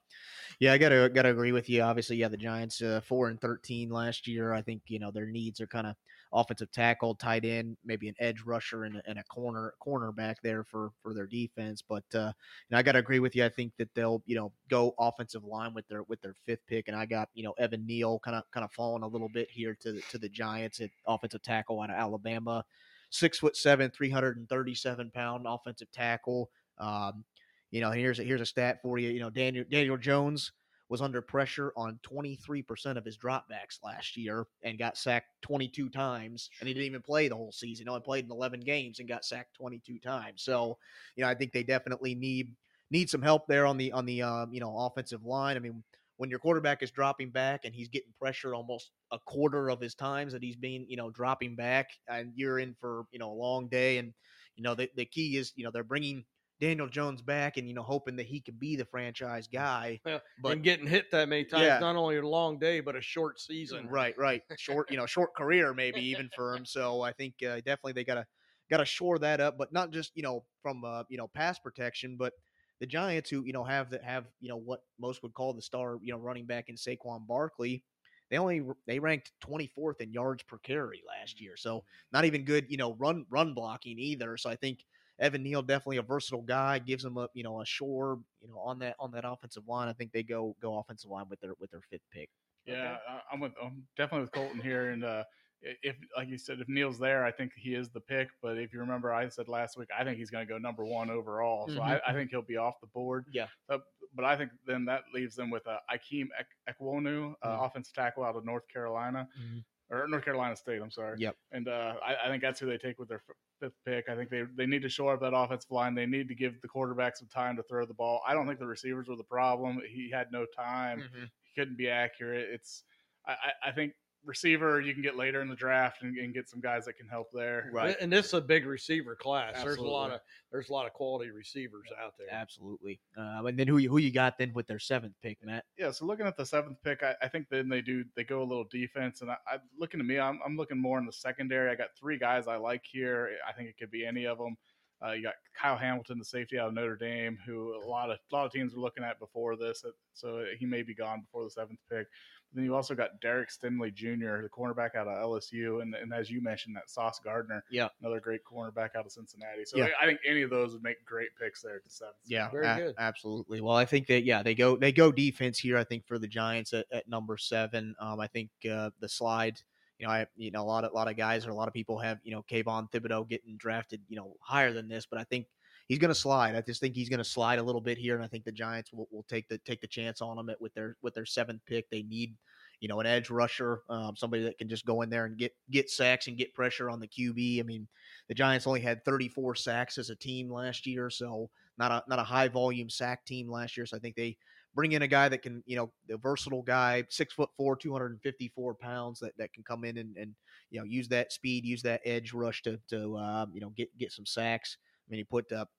yeah, 0.59 0.73
I 0.73 0.77
gotta 0.77 1.09
gotta 1.13 1.29
agree 1.29 1.51
with 1.51 1.69
you. 1.69 1.81
Obviously, 1.81 2.17
yeah, 2.17 2.27
the 2.27 2.37
Giants 2.37 2.81
uh, 2.81 3.01
four 3.01 3.27
and 3.27 3.39
thirteen 3.39 3.89
last 3.89 4.27
year. 4.27 4.53
I 4.53 4.61
think 4.61 4.81
you 4.87 4.99
know 4.99 5.11
their 5.11 5.27
needs 5.27 5.61
are 5.61 5.67
kind 5.67 5.85
of 5.85 5.95
offensive 6.31 6.71
tackle, 6.71 7.15
tight 7.15 7.45
end, 7.45 7.77
maybe 7.83 8.07
an 8.07 8.15
edge 8.19 8.41
rusher 8.45 8.83
and, 8.83 8.97
a- 8.97 9.03
and 9.07 9.19
a 9.19 9.23
corner 9.23 9.73
cornerback 9.85 10.35
there 10.43 10.63
for 10.63 10.91
for 11.01 11.13
their 11.13 11.25
defense. 11.27 11.81
But 11.87 12.03
uh, 12.13 12.31
and 12.69 12.77
I 12.77 12.81
gotta 12.81 12.99
agree 12.99 13.19
with 13.19 13.35
you. 13.35 13.45
I 13.45 13.49
think 13.49 13.73
that 13.77 13.93
they'll 13.95 14.21
you 14.25 14.35
know 14.35 14.51
go 14.69 14.93
offensive 14.99 15.43
line 15.43 15.73
with 15.73 15.87
their 15.87 16.03
with 16.03 16.21
their 16.21 16.35
fifth 16.45 16.65
pick, 16.67 16.87
and 16.87 16.95
I 16.95 17.05
got 17.05 17.29
you 17.33 17.43
know 17.43 17.53
Evan 17.53 17.85
Neal 17.85 18.19
kind 18.19 18.37
of 18.37 18.43
kind 18.51 18.63
of 18.63 18.71
falling 18.71 19.03
a 19.03 19.07
little 19.07 19.29
bit 19.29 19.49
here 19.49 19.75
to 19.81 19.93
the, 19.93 20.01
to 20.11 20.17
the 20.17 20.29
Giants 20.29 20.79
at 20.81 20.89
offensive 21.07 21.41
tackle 21.41 21.81
out 21.81 21.89
of 21.89 21.95
Alabama. 21.95 22.63
Six 23.11 23.39
foot 23.39 23.57
seven, 23.57 23.89
three 23.89 24.09
hundred 24.09 24.37
and 24.37 24.47
thirty-seven 24.47 25.11
pound 25.11 25.45
offensive 25.47 25.91
tackle. 25.91 26.51
Um, 26.77 27.23
you 27.71 27.81
know, 27.81 27.91
here's 27.91 28.19
a, 28.19 28.23
here's 28.23 28.41
a 28.41 28.45
stat 28.45 28.81
for 28.81 28.97
you. 28.97 29.09
You 29.09 29.19
know, 29.19 29.29
Daniel 29.29 29.65
Daniel 29.69 29.97
Jones 29.97 30.51
was 30.89 31.01
under 31.01 31.21
pressure 31.21 31.71
on 31.77 31.99
23% 32.03 32.97
of 32.97 33.05
his 33.05 33.17
dropbacks 33.17 33.83
last 33.83 34.17
year 34.17 34.45
and 34.63 34.79
got 34.79 34.97
sacked 34.97 35.27
22 35.43 35.87
times, 35.89 36.49
and 36.59 36.67
he 36.67 36.73
didn't 36.73 36.87
even 36.87 37.01
play 37.01 37.27
the 37.27 37.35
whole 37.35 37.51
season. 37.51 37.85
He 37.85 37.89
only 37.89 38.01
played 38.01 38.25
in 38.25 38.31
11 38.31 38.61
games 38.61 38.99
and 38.99 39.07
got 39.07 39.23
sacked 39.23 39.55
22 39.55 39.99
times. 39.99 40.41
So, 40.41 40.77
you 41.15 41.23
know, 41.23 41.29
I 41.29 41.35
think 41.35 41.53
they 41.53 41.63
definitely 41.63 42.15
need 42.15 42.55
need 42.91 43.09
some 43.09 43.21
help 43.21 43.47
there 43.47 43.65
on 43.65 43.77
the 43.77 43.91
on 43.91 44.05
the 44.05 44.21
um, 44.21 44.51
you 44.51 44.59
know 44.59 44.75
offensive 44.77 45.23
line. 45.23 45.55
I 45.55 45.59
mean, 45.59 45.83
when 46.17 46.29
your 46.29 46.39
quarterback 46.39 46.81
is 46.83 46.91
dropping 46.91 47.29
back 47.29 47.65
and 47.65 47.73
he's 47.73 47.87
getting 47.87 48.11
pressure 48.19 48.55
almost 48.55 48.91
a 49.11 49.19
quarter 49.19 49.69
of 49.69 49.79
his 49.79 49.95
times 49.95 50.33
that 50.33 50.43
he's 50.43 50.55
being 50.55 50.85
you 50.89 50.97
know 50.97 51.11
dropping 51.11 51.55
back, 51.55 51.89
and 52.07 52.31
you're 52.35 52.59
in 52.59 52.75
for 52.79 53.05
you 53.11 53.19
know 53.19 53.31
a 53.31 53.33
long 53.33 53.67
day, 53.67 53.97
and 53.97 54.13
you 54.55 54.63
know 54.63 54.75
the 54.75 54.89
the 54.95 55.05
key 55.05 55.37
is 55.37 55.53
you 55.55 55.63
know 55.63 55.71
they're 55.71 55.83
bringing 55.83 56.25
Daniel 56.59 56.87
Jones 56.87 57.21
back 57.21 57.57
and 57.57 57.67
you 57.67 57.73
know 57.73 57.83
hoping 57.83 58.15
that 58.17 58.25
he 58.27 58.41
could 58.41 58.59
be 58.59 58.75
the 58.75 58.85
franchise 58.85 59.47
guy. 59.47 60.01
Yeah, 60.05 60.19
But 60.37 60.51
and 60.53 60.63
getting 60.63 60.87
hit 60.87 61.11
that 61.11 61.27
many 61.29 61.45
times, 61.45 61.63
Yeah. 61.63 61.79
not 61.79 61.95
only 61.95 62.17
a 62.17 62.27
long 62.27 62.59
day, 62.59 62.79
but 62.79 62.95
a 62.95 63.01
short 63.01 63.39
season. 63.39 63.89
right, 63.89 64.17
right, 64.17 64.43
short 64.55 64.89
you 64.91 64.97
know 64.97 65.05
short 65.05 65.35
career 65.35 65.73
maybe 65.73 66.01
even 66.01 66.29
for 66.35 66.55
him. 66.55 66.65
So 66.65 67.01
I 67.01 67.11
think 67.13 67.35
uh, 67.43 67.57
definitely 67.57 67.93
they 67.93 68.03
gotta 68.03 68.25
gotta 68.69 68.85
shore 68.85 69.19
that 69.19 69.39
up, 69.39 69.57
but 69.57 69.71
not 69.73 69.91
just 69.91 70.15
you 70.15 70.23
know 70.23 70.45
from 70.61 70.83
uh, 70.83 71.03
you 71.09 71.17
know 71.17 71.27
pass 71.27 71.59
protection, 71.59 72.17
but 72.17 72.33
the 72.79 72.85
Giants 72.87 73.29
who 73.29 73.43
you 73.45 73.53
know 73.53 73.63
have 73.63 73.89
that 73.91 74.03
have 74.03 74.27
you 74.39 74.49
know 74.49 74.57
what 74.57 74.81
most 74.99 75.23
would 75.23 75.33
call 75.33 75.53
the 75.53 75.61
star 75.61 75.97
you 76.01 76.11
know 76.13 76.19
running 76.19 76.45
back 76.45 76.69
in 76.69 76.75
Saquon 76.75 77.27
Barkley. 77.27 77.83
They 78.29 78.37
only 78.37 78.61
they 78.85 78.99
ranked 78.99 79.31
24th 79.39 80.01
in 80.01 80.13
yards 80.13 80.43
per 80.43 80.59
carry 80.59 81.01
last 81.07 81.41
year, 81.41 81.57
so 81.57 81.83
not 82.11 82.25
even 82.25 82.45
good 82.45 82.69
you 82.69 82.77
know 82.77 82.95
run 82.95 83.25
run 83.29 83.53
blocking 83.53 83.97
either. 83.99 84.37
So 84.37 84.49
I 84.49 84.55
think 84.55 84.85
Evan 85.19 85.43
Neal 85.43 85.61
definitely 85.61 85.97
a 85.97 86.01
versatile 86.01 86.41
guy, 86.41 86.79
gives 86.79 87.03
them 87.03 87.17
a 87.17 87.27
you 87.33 87.43
know 87.43 87.61
a 87.61 87.65
shore 87.65 88.19
you 88.41 88.47
know 88.47 88.57
on 88.59 88.79
that 88.79 88.95
on 88.99 89.11
that 89.11 89.25
offensive 89.25 89.67
line. 89.67 89.87
I 89.87 89.93
think 89.93 90.11
they 90.11 90.23
go 90.23 90.55
go 90.61 90.77
offensive 90.79 91.09
line 91.09 91.25
with 91.29 91.39
their 91.41 91.53
with 91.59 91.71
their 91.71 91.81
fifth 91.89 92.05
pick. 92.11 92.29
Yeah, 92.65 92.97
I- 93.07 93.21
I'm 93.31 93.39
with 93.39 93.53
I'm 93.61 93.83
definitely 93.97 94.21
with 94.23 94.31
Colton 94.31 94.61
here, 94.61 94.91
and 94.91 95.03
uh, 95.03 95.23
if 95.61 95.97
like 96.15 96.29
you 96.29 96.37
said, 96.37 96.59
if 96.61 96.69
Neal's 96.69 96.97
there, 96.99 97.25
I 97.25 97.31
think 97.31 97.51
he 97.55 97.75
is 97.75 97.89
the 97.89 97.99
pick. 97.99 98.29
But 98.41 98.57
if 98.57 98.71
you 98.73 98.79
remember, 98.79 99.11
I 99.11 99.27
said 99.27 99.47
last 99.49 99.77
week, 99.77 99.89
I 99.97 100.03
think 100.05 100.17
he's 100.17 100.29
going 100.29 100.45
to 100.47 100.51
go 100.53 100.57
number 100.57 100.85
one 100.85 101.09
overall. 101.09 101.67
So 101.67 101.81
I, 101.81 101.99
I 102.07 102.13
think 102.13 102.29
he'll 102.29 102.41
be 102.41 102.55
off 102.57 102.75
the 102.79 102.87
board. 102.87 103.25
Yeah. 103.33 103.47
But 103.67 104.25
I 104.25 104.35
think 104.37 104.51
then 104.65 104.85
that 104.85 105.03
leaves 105.13 105.35
them 105.35 105.49
with 105.49 105.67
uh, 105.67 105.77
Akeem 105.91 106.27
Ek- 106.39 106.75
Ekwonu, 106.75 107.33
uh, 107.43 107.57
Mhm. 107.57 107.65
offensive 107.65 107.93
tackle 107.93 108.23
out 108.23 108.35
of 108.37 108.45
North 108.45 108.67
Carolina 108.73 109.27
Mhm. 109.39 109.63
Or 109.89 110.07
North 110.07 110.23
Carolina 110.23 110.55
State. 110.55 110.81
I'm 110.81 110.91
sorry. 110.91 111.17
Yep. 111.19 111.35
And 111.51 111.67
uh, 111.67 111.95
I, 112.05 112.15
I 112.25 112.29
think 112.29 112.41
that's 112.41 112.59
who 112.59 112.67
they 112.67 112.77
take 112.77 112.99
with 112.99 113.09
their 113.09 113.21
fifth 113.59 113.73
pick. 113.85 114.09
I 114.09 114.15
think 114.15 114.29
they 114.29 114.43
they 114.55 114.65
need 114.65 114.81
to 114.83 114.89
shore 114.89 115.13
up 115.13 115.21
that 115.21 115.33
offensive 115.35 115.71
line. 115.71 115.95
They 115.95 116.05
need 116.05 116.27
to 116.27 116.35
give 116.35 116.61
the 116.61 116.67
quarterback 116.67 117.17
some 117.17 117.27
time 117.27 117.55
to 117.57 117.63
throw 117.63 117.85
the 117.85 117.93
ball. 117.93 118.21
I 118.27 118.33
don't 118.33 118.47
think 118.47 118.59
the 118.59 118.67
receivers 118.67 119.07
were 119.07 119.15
the 119.15 119.23
problem. 119.23 119.81
He 119.87 120.09
had 120.11 120.27
no 120.31 120.45
time 120.55 121.03
he 121.13 121.59
couldn't 121.59 121.77
be 121.77 121.89
accurate. 121.89 122.49
It's 122.51 122.83
I, 123.27 123.69
I 123.69 123.71
think 123.71 123.93
receiver 124.25 124.81
you 124.81 124.93
can 124.93 125.01
get 125.01 125.15
later 125.15 125.41
in 125.41 125.47
the 125.47 125.55
draft 125.55 126.03
and, 126.03 126.17
and 126.17 126.33
get 126.33 126.49
some 126.49 126.59
guys 126.59 126.85
that 126.85 126.93
can 126.93 127.07
help 127.07 127.27
there. 127.33 127.69
Right. 127.71 127.95
And 127.99 128.11
this 128.11 128.27
is 128.27 128.33
a 128.33 128.41
big 128.41 128.65
receiver 128.65 129.15
class. 129.15 129.63
There's 129.63 129.77
a 129.77 129.83
lot 129.83 130.11
of 130.11 130.19
there's 130.51 130.69
a 130.69 130.73
lot 130.73 130.85
of 130.85 130.93
quality 130.93 131.31
receivers 131.31 131.87
out 132.03 132.13
there. 132.17 132.27
Absolutely. 132.31 132.99
Um, 133.17 133.45
and 133.47 133.57
then 133.57 133.67
who 133.67 133.77
you, 133.77 133.89
who 133.89 133.97
you 133.97 134.11
got 134.11 134.37
then 134.37 134.51
with 134.53 134.67
their 134.67 134.79
seventh 134.79 135.13
pick, 135.21 135.37
Matt? 135.43 135.65
Yeah. 135.77 135.91
So 135.91 136.05
looking 136.05 136.27
at 136.27 136.37
the 136.37 136.45
seventh 136.45 136.77
pick, 136.83 137.03
I, 137.03 137.15
I 137.21 137.27
think 137.27 137.47
then 137.49 137.69
they 137.69 137.81
do 137.81 138.03
they 138.15 138.23
go 138.23 138.41
a 138.41 138.43
little 138.43 138.67
defense, 138.69 139.21
and 139.21 139.31
I, 139.31 139.37
I 139.47 139.57
looking 139.77 139.99
to 139.99 140.03
me, 140.03 140.19
I'm, 140.19 140.39
I'm 140.45 140.57
looking 140.57 140.81
more 140.81 140.99
in 140.99 141.05
the 141.05 141.13
secondary. 141.13 141.69
I 141.71 141.75
got 141.75 141.89
three 141.99 142.17
guys 142.17 142.47
I 142.47 142.57
like 142.57 142.83
here. 142.89 143.31
I 143.47 143.53
think 143.53 143.69
it 143.69 143.77
could 143.77 143.91
be 143.91 144.05
any 144.05 144.25
of 144.25 144.37
them. 144.37 144.57
Uh, 145.05 145.13
you 145.13 145.23
got 145.23 145.35
Kyle 145.57 145.77
Hamilton, 145.77 146.19
the 146.19 146.25
safety 146.25 146.59
out 146.59 146.67
of 146.67 146.73
Notre 146.73 146.97
Dame, 146.97 147.37
who 147.45 147.73
a 147.81 147.87
lot 147.87 148.11
of 148.11 148.17
a 148.31 148.35
lot 148.35 148.45
of 148.45 148.51
teams 148.51 148.73
were 148.73 148.81
looking 148.81 149.03
at 149.03 149.17
before 149.19 149.55
this, 149.55 149.83
so 150.13 150.43
he 150.57 150.65
may 150.65 150.83
be 150.83 150.93
gone 150.93 151.21
before 151.21 151.45
the 151.45 151.49
seventh 151.49 151.79
pick. 151.89 152.05
Then 152.53 152.63
you 152.63 152.75
also 152.75 152.95
got 152.95 153.21
Derek 153.21 153.49
Stingley 153.49 153.93
Jr., 153.93 154.41
the 154.41 154.49
cornerback 154.51 154.95
out 154.95 155.07
of 155.07 155.15
LSU, 155.17 155.81
and, 155.83 155.93
and 155.93 156.11
as 156.13 156.31
you 156.31 156.41
mentioned, 156.41 156.75
that 156.75 156.89
Sauce 156.89 157.19
Gardner, 157.23 157.63
Yeah. 157.69 157.89
another 158.01 158.19
great 158.19 158.41
cornerback 158.43 158.95
out 158.95 159.05
of 159.05 159.11
Cincinnati. 159.11 159.65
So 159.65 159.77
Yeah. 159.77 159.89
I, 159.99 160.03
I 160.03 160.07
think 160.07 160.19
any 160.25 160.41
of 160.41 160.49
those 160.49 160.73
would 160.73 160.81
make 160.81 161.05
great 161.05 161.29
picks 161.39 161.61
there 161.61 161.75
at 161.75 161.83
the 161.83 161.91
seventh. 161.91 162.15
Yeah, 162.25 162.49
Very 162.49 162.65
a- 162.65 162.75
good. 162.75 162.95
absolutely. 162.97 163.61
Well, 163.61 163.75
I 163.75 163.85
think 163.85 164.07
that 164.07 164.23
yeah, 164.23 164.41
they 164.41 164.55
go 164.55 164.75
they 164.77 164.91
go 164.91 165.11
defense 165.11 165.59
here. 165.59 165.77
I 165.77 165.83
think 165.83 166.07
for 166.07 166.17
the 166.17 166.27
Giants 166.27 166.73
at, 166.73 166.85
at 166.91 167.07
number 167.07 167.37
seven. 167.37 167.93
Um, 167.99 168.19
I 168.19 168.27
think 168.27 168.49
uh, 168.71 168.89
the 168.99 169.09
slide. 169.09 169.59
You 169.99 170.07
know, 170.07 170.13
I 170.13 170.25
you 170.37 170.49
know 170.49 170.61
a 170.61 170.65
lot 170.65 170.85
of 170.85 170.91
a 170.91 170.95
lot 170.95 171.09
of 171.09 171.17
guys 171.17 171.45
or 171.45 171.49
a 171.51 171.53
lot 171.55 171.67
of 171.67 171.73
people 171.73 171.99
have 171.99 172.19
you 172.23 172.31
know 172.31 172.43
Kayvon 172.49 172.89
Thibodeaux 172.89 173.27
getting 173.27 173.57
drafted 173.57 174.01
you 174.07 174.15
know 174.15 174.33
higher 174.41 174.71
than 174.73 174.87
this, 174.87 175.05
but 175.05 175.19
I 175.19 175.23
think 175.25 175.45
he's 175.89 175.99
going 175.99 176.09
to 176.09 176.15
slide. 176.15 176.55
I 176.55 176.61
just 176.61 176.79
think 176.79 176.95
he's 176.95 177.09
going 177.09 177.17
to 177.17 177.25
slide 177.25 177.59
a 177.59 177.63
little 177.63 177.81
bit 177.81 177.97
here, 177.97 178.15
and 178.15 178.23
I 178.23 178.27
think 178.27 178.45
the 178.45 178.51
Giants 178.51 178.93
will, 178.93 179.09
will 179.11 179.25
take 179.27 179.49
the 179.49 179.57
take 179.59 179.81
the 179.81 179.87
chance 179.87 180.21
on 180.21 180.37
him 180.37 180.49
at, 180.49 180.61
with 180.61 180.73
their 180.73 180.95
with 181.01 181.13
their 181.13 181.25
seventh 181.25 181.61
pick. 181.65 181.89
They 181.89 182.03
need 182.03 182.35
you 182.79 182.87
know 182.87 183.01
an 183.01 183.05
edge 183.05 183.29
rusher, 183.29 183.81
um, 183.89 184.15
somebody 184.15 184.43
that 184.43 184.57
can 184.57 184.69
just 184.69 184.85
go 184.85 185.01
in 185.01 185.09
there 185.09 185.25
and 185.25 185.37
get 185.37 185.53
get 185.69 185.89
sacks 185.89 186.27
and 186.27 186.37
get 186.37 186.53
pressure 186.53 186.89
on 186.89 187.01
the 187.01 187.07
QB. 187.07 187.59
I 187.59 187.63
mean, 187.63 187.87
the 188.29 188.35
Giants 188.35 188.67
only 188.67 188.81
had 188.81 189.03
34 189.03 189.55
sacks 189.55 189.97
as 189.97 190.09
a 190.09 190.15
team 190.15 190.49
last 190.49 190.87
year, 190.87 191.09
so 191.09 191.49
not 191.77 191.91
a 191.91 192.03
not 192.07 192.19
a 192.19 192.23
high 192.23 192.47
volume 192.47 192.89
sack 192.89 193.25
team 193.25 193.49
last 193.49 193.75
year. 193.75 193.85
So 193.85 193.97
I 193.97 193.99
think 193.99 194.15
they 194.15 194.37
bring 194.75 194.91
in 194.91 195.01
a 195.01 195.07
guy 195.07 195.27
that 195.29 195.41
can, 195.41 195.63
you 195.65 195.75
know, 195.75 195.91
the 196.07 196.17
versatile 196.17 196.61
guy, 196.61 197.03
six 197.09 197.33
foot 197.33 197.49
four, 197.57 197.75
254 197.75 198.75
pounds 198.75 199.19
that, 199.19 199.35
that 199.37 199.51
can 199.53 199.63
come 199.63 199.83
in 199.83 199.97
and, 199.97 200.15
and, 200.17 200.35
you 200.69 200.79
know, 200.79 200.85
use 200.85 201.07
that 201.07 201.33
speed, 201.33 201.65
use 201.65 201.81
that 201.81 202.01
edge 202.05 202.33
rush 202.33 202.61
to, 202.61 202.79
to, 202.89 203.17
um, 203.17 203.51
you 203.53 203.61
know, 203.61 203.69
get, 203.69 203.89
get 203.97 204.11
some 204.11 204.25
sacks. 204.25 204.77
I 204.79 205.11
mean, 205.11 205.19
he 205.19 205.23
put 205.23 205.51
up, 205.51 205.69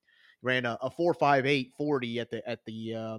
ran 0.43 0.67
a, 0.67 0.79
a 0.83 0.91
four, 0.91 1.15
five, 1.15 1.47
eight, 1.47 1.73
40 1.77 2.21
at 2.21 2.31
the, 2.31 2.49
at 2.49 2.65
the, 2.67 2.95
uh, 2.95 3.19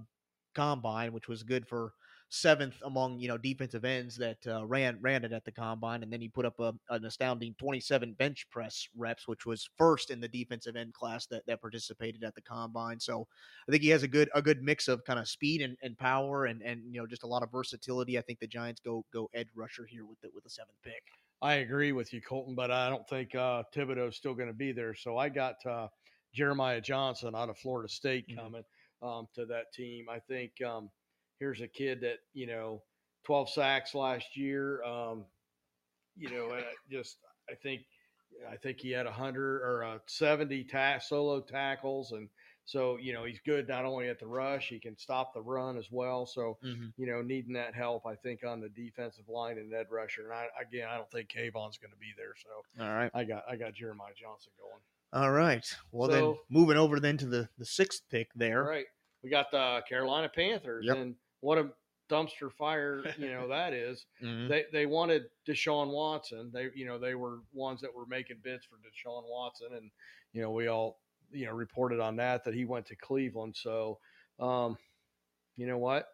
combine, 0.54 1.14
which 1.14 1.28
was 1.28 1.44
good 1.44 1.68
for 1.68 1.94
seventh 2.34 2.76
among 2.86 3.20
you 3.20 3.28
know 3.28 3.38
defensive 3.38 3.84
ends 3.84 4.16
that 4.16 4.38
uh, 4.48 4.66
ran 4.66 4.98
ran 5.02 5.26
it 5.26 5.34
at 5.34 5.44
the 5.44 5.52
combine, 5.52 6.02
and 6.02 6.12
then 6.12 6.22
he 6.22 6.30
put 6.30 6.46
up 6.46 6.60
a, 6.60 6.74
an 6.90 7.06
astounding 7.06 7.54
27 7.60 8.14
bench 8.14 8.48
press 8.50 8.88
reps, 8.96 9.28
which 9.28 9.46
was 9.46 9.70
first 9.78 10.10
in 10.10 10.22
the 10.22 10.28
defensive 10.28 10.76
end 10.76 10.94
class 10.94 11.26
that 11.28 11.46
that 11.46 11.62
participated 11.62 12.24
at 12.24 12.34
the 12.34 12.42
combine. 12.42 13.00
So 13.00 13.28
I 13.68 13.72
think 13.72 13.84
he 13.84 13.90
has 13.90 14.04
a 14.04 14.08
good 14.08 14.30
a 14.34 14.42
good 14.42 14.64
mix 14.64 14.88
of 14.88 15.04
kind 15.04 15.20
of 15.20 15.28
speed 15.28 15.62
and, 15.62 15.78
and 15.84 15.98
power, 15.98 16.46
and 16.46 16.62
and 16.62 16.82
you 16.90 17.00
know 17.00 17.08
just 17.08 17.24
a 17.24 17.28
lot 17.28 17.44
of 17.44 17.52
versatility. 17.52 18.18
I 18.18 18.22
think 18.22 18.40
the 18.40 18.48
Giants 18.48 18.82
go 18.84 19.06
go 19.14 19.30
edge 19.34 19.50
rusher 19.56 19.86
here 19.86 20.06
with 20.06 20.20
the 20.22 20.30
with 20.34 20.44
the 20.44 20.50
seventh 20.50 20.78
pick. 20.84 21.04
I 21.44 21.56
agree 21.56 21.92
with 21.92 22.14
you, 22.14 22.22
Colton, 22.22 22.54
but 22.54 22.70
I 22.70 22.88
don't 22.88 23.08
think 23.10 23.34
uh, 23.34 23.64
Thibodeaux's 23.76 24.16
still 24.16 24.36
going 24.36 24.50
to 24.50 24.54
be 24.54 24.72
there. 24.72 24.94
So 24.94 25.18
I 25.18 25.28
got 25.28 25.56
uh, 25.66 25.88
Jeremiah 26.34 26.82
Johnson 26.82 27.36
out 27.36 27.50
of 27.50 27.58
Florida 27.58 27.90
State 27.90 28.28
Mhm. 28.28 28.36
coming 28.38 28.66
um, 29.02 29.28
to 29.36 29.46
that 29.48 29.74
team. 29.74 30.08
I 30.10 30.20
think 30.20 30.62
um, 30.62 30.90
here's 31.40 31.62
a 31.62 31.68
kid 31.68 32.02
that 32.02 32.20
you 32.34 32.48
know 32.48 32.82
12 33.26 33.50
sacks 33.50 33.94
last 33.96 34.38
year. 34.38 34.84
Um, 34.84 35.26
you 36.16 36.30
know, 36.30 36.62
just 36.90 37.18
I 37.50 37.56
think 37.56 37.82
I 38.50 38.56
think 38.58 38.80
he 38.80 38.92
had 38.92 39.06
a 39.08 39.12
hundred 39.12 39.62
or 39.62 39.84
uh, 39.84 40.00
70 40.06 40.64
ta- 40.66 41.00
solo 41.00 41.42
tackles, 41.42 42.12
and 42.12 42.30
so 42.66 42.98
you 42.98 43.12
know 43.14 43.24
he's 43.26 43.40
good 43.46 43.68
not 43.68 43.86
only 43.86 44.08
at 44.08 44.20
the 44.20 44.28
rush, 44.28 44.70
he 44.70 44.80
can 44.80 44.96
stop 44.98 45.34
the 45.34 45.42
run 45.42 45.78
as 45.78 45.88
well. 45.92 46.26
So 46.26 46.58
Mm-hmm. 46.64 46.88
you 46.98 47.08
know, 47.08 47.22
needing 47.22 47.54
that 47.54 47.74
help, 47.74 48.06
I 48.06 48.16
think 48.16 48.44
on 48.46 48.60
the 48.62 48.70
defensive 48.70 49.28
line 49.28 49.58
and 49.58 49.74
edge 49.74 49.88
rusher. 49.90 50.24
And 50.24 50.34
I 50.34 50.48
again, 50.62 50.88
I 50.90 50.98
don't 50.98 51.10
think 51.12 51.30
Kayvon's 51.30 51.78
going 51.78 51.92
to 51.92 51.98
be 52.00 52.14
there, 52.18 52.34
so 52.38 52.84
All 52.84 52.92
right. 52.94 53.12
I 53.14 53.24
got 53.24 53.44
I 53.50 53.56
got 53.56 53.74
Jeremiah 53.74 54.14
Johnson 54.16 54.52
going. 54.60 54.82
All 55.14 55.32
right. 55.32 55.66
Well, 55.92 56.10
then 56.10 56.36
moving 56.50 56.78
over 56.78 57.00
then 57.00 57.18
to 57.18 57.26
the 57.26 57.50
the 57.58 57.66
sixth 57.66 58.04
pick 58.10 58.30
there. 58.36 58.64
Right. 58.64 58.86
we 59.24 59.30
got 59.30 59.52
the 59.52 59.82
Carolina 59.88 60.30
Panthers, 60.34 60.86
Yep. 60.88 60.98
and 60.98 61.16
what 61.42 61.58
a 61.58 61.70
dumpster 62.10 62.52
fire 62.52 63.04
you 63.18 63.30
know 63.30 63.48
that 63.50 63.74
is. 63.74 64.06
Mhm. 64.22 64.48
They 64.50 64.66
they 64.72 64.86
wanted 64.86 65.24
Deshaun 65.48 65.92
Watson. 65.92 66.50
They 66.54 66.70
you 66.76 66.86
know 66.86 66.98
they 66.98 67.16
were 67.16 67.40
ones 67.54 67.82
that 67.82 67.94
were 67.94 68.06
making 68.06 68.38
bids 68.44 68.66
for 68.66 68.76
Deshaun 68.78 69.24
Watson, 69.30 69.68
and 69.74 69.92
you 70.34 70.42
know 70.42 70.52
we 70.52 70.68
all 70.68 71.00
you 71.32 71.46
know 71.46 71.54
reported 71.54 72.00
on 72.00 72.16
that 72.18 72.44
that 72.46 72.54
he 72.54 72.64
went 72.66 72.86
to 72.88 72.96
Cleveland. 72.96 73.56
So, 73.58 74.00
um, 74.40 74.78
you 75.58 75.68
know 75.68 75.78
what? 75.78 76.08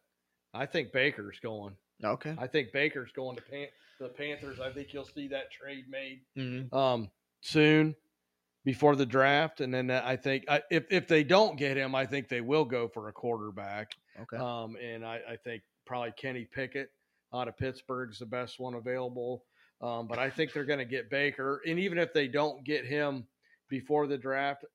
I 0.54 0.66
think 0.66 0.92
Baker's 0.92 1.40
going. 1.40 1.76
Okay. 2.04 2.36
I 2.38 2.48
think 2.48 2.72
Baker's 2.72 3.12
going 3.12 3.36
to 3.38 3.42
Pan- 3.44 3.68
the 4.00 4.10
Panthers. 4.10 4.60
I 4.60 4.72
think 4.72 4.94
you'll 4.94 5.06
see 5.06 5.28
that 5.30 5.52
trade 5.52 5.86
made 5.90 6.22
Mhm. 6.36 6.72
um, 6.74 7.10
soon 7.42 7.96
before 8.68 8.98
the 8.98 9.06
draft, 9.06 9.62
and 9.62 9.74
then 9.74 9.90
I 9.90 10.18
think 10.18 10.44
I, 10.50 10.62
if 10.70 10.84
if 10.92 11.08
they 11.08 11.24
don't 11.24 11.58
get 11.58 11.78
him, 11.78 11.96
I 11.96 12.06
think 12.06 12.28
they 12.28 12.42
will 12.42 12.66
go 12.66 12.90
for 12.90 13.08
a 13.08 13.14
quarterback. 13.14 13.94
Okay. 14.20 14.36
Um, 14.36 14.76
and 14.76 15.06
I, 15.06 15.22
I 15.26 15.38
think 15.38 15.64
probably 15.86 16.12
Kenny 16.18 16.44
Pickett 16.44 16.90
out 17.34 17.48
of 17.48 17.58
Pittsburgh's 17.58 18.20
the 18.20 18.26
best 18.26 18.60
one 18.60 18.74
available. 18.74 19.46
Um, 19.82 20.06
but 20.06 20.20
I 20.20 20.30
think 20.30 20.52
they're 20.52 20.66
going 20.66 20.80
to 20.80 20.86
get 20.86 21.10
Baker, 21.10 21.62
and 21.66 21.80
even 21.80 21.98
if 21.98 22.12
they 22.12 22.28
don't 22.28 22.62
get 22.66 22.84
him 22.84 23.26
before 23.70 24.06
the 24.06 24.18
draft, 24.18 24.66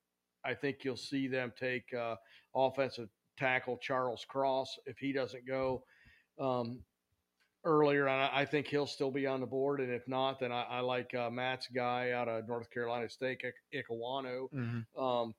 I 0.43 0.55
think 0.55 0.85
you'll 0.85 0.97
see 0.97 1.29
them 1.29 1.53
take 1.61 1.93
uh, 1.93 2.17
offensive 2.55 3.11
tackle 3.37 3.77
Charles 3.77 4.25
Cross 4.27 4.79
if 4.87 4.97
he 4.97 5.13
doesn't 5.13 5.47
go 5.47 5.85
um, 6.41 6.79
earlier. 7.65 8.07
And 8.09 8.23
I, 8.23 8.31
I 8.41 8.45
think 8.45 8.67
he'll 8.67 8.87
still 8.87 9.11
be 9.11 9.27
on 9.27 9.41
the 9.41 9.47
board, 9.47 9.81
and 9.81 9.91
if 9.93 10.07
not, 10.09 10.41
then 10.41 10.53
I, 10.53 10.63
I 10.65 10.81
like 10.81 11.15
uh, 11.15 11.31
Matt's 11.31 11.69
guy 11.75 12.11
out 12.13 12.29
of 12.29 12.47
North 12.49 12.71
Carolina 12.71 13.09
State, 13.09 13.43
Ik- 13.45 13.87
Ikawano. 13.89 14.51
Mhm. 14.53 14.85
Um, 14.99 15.35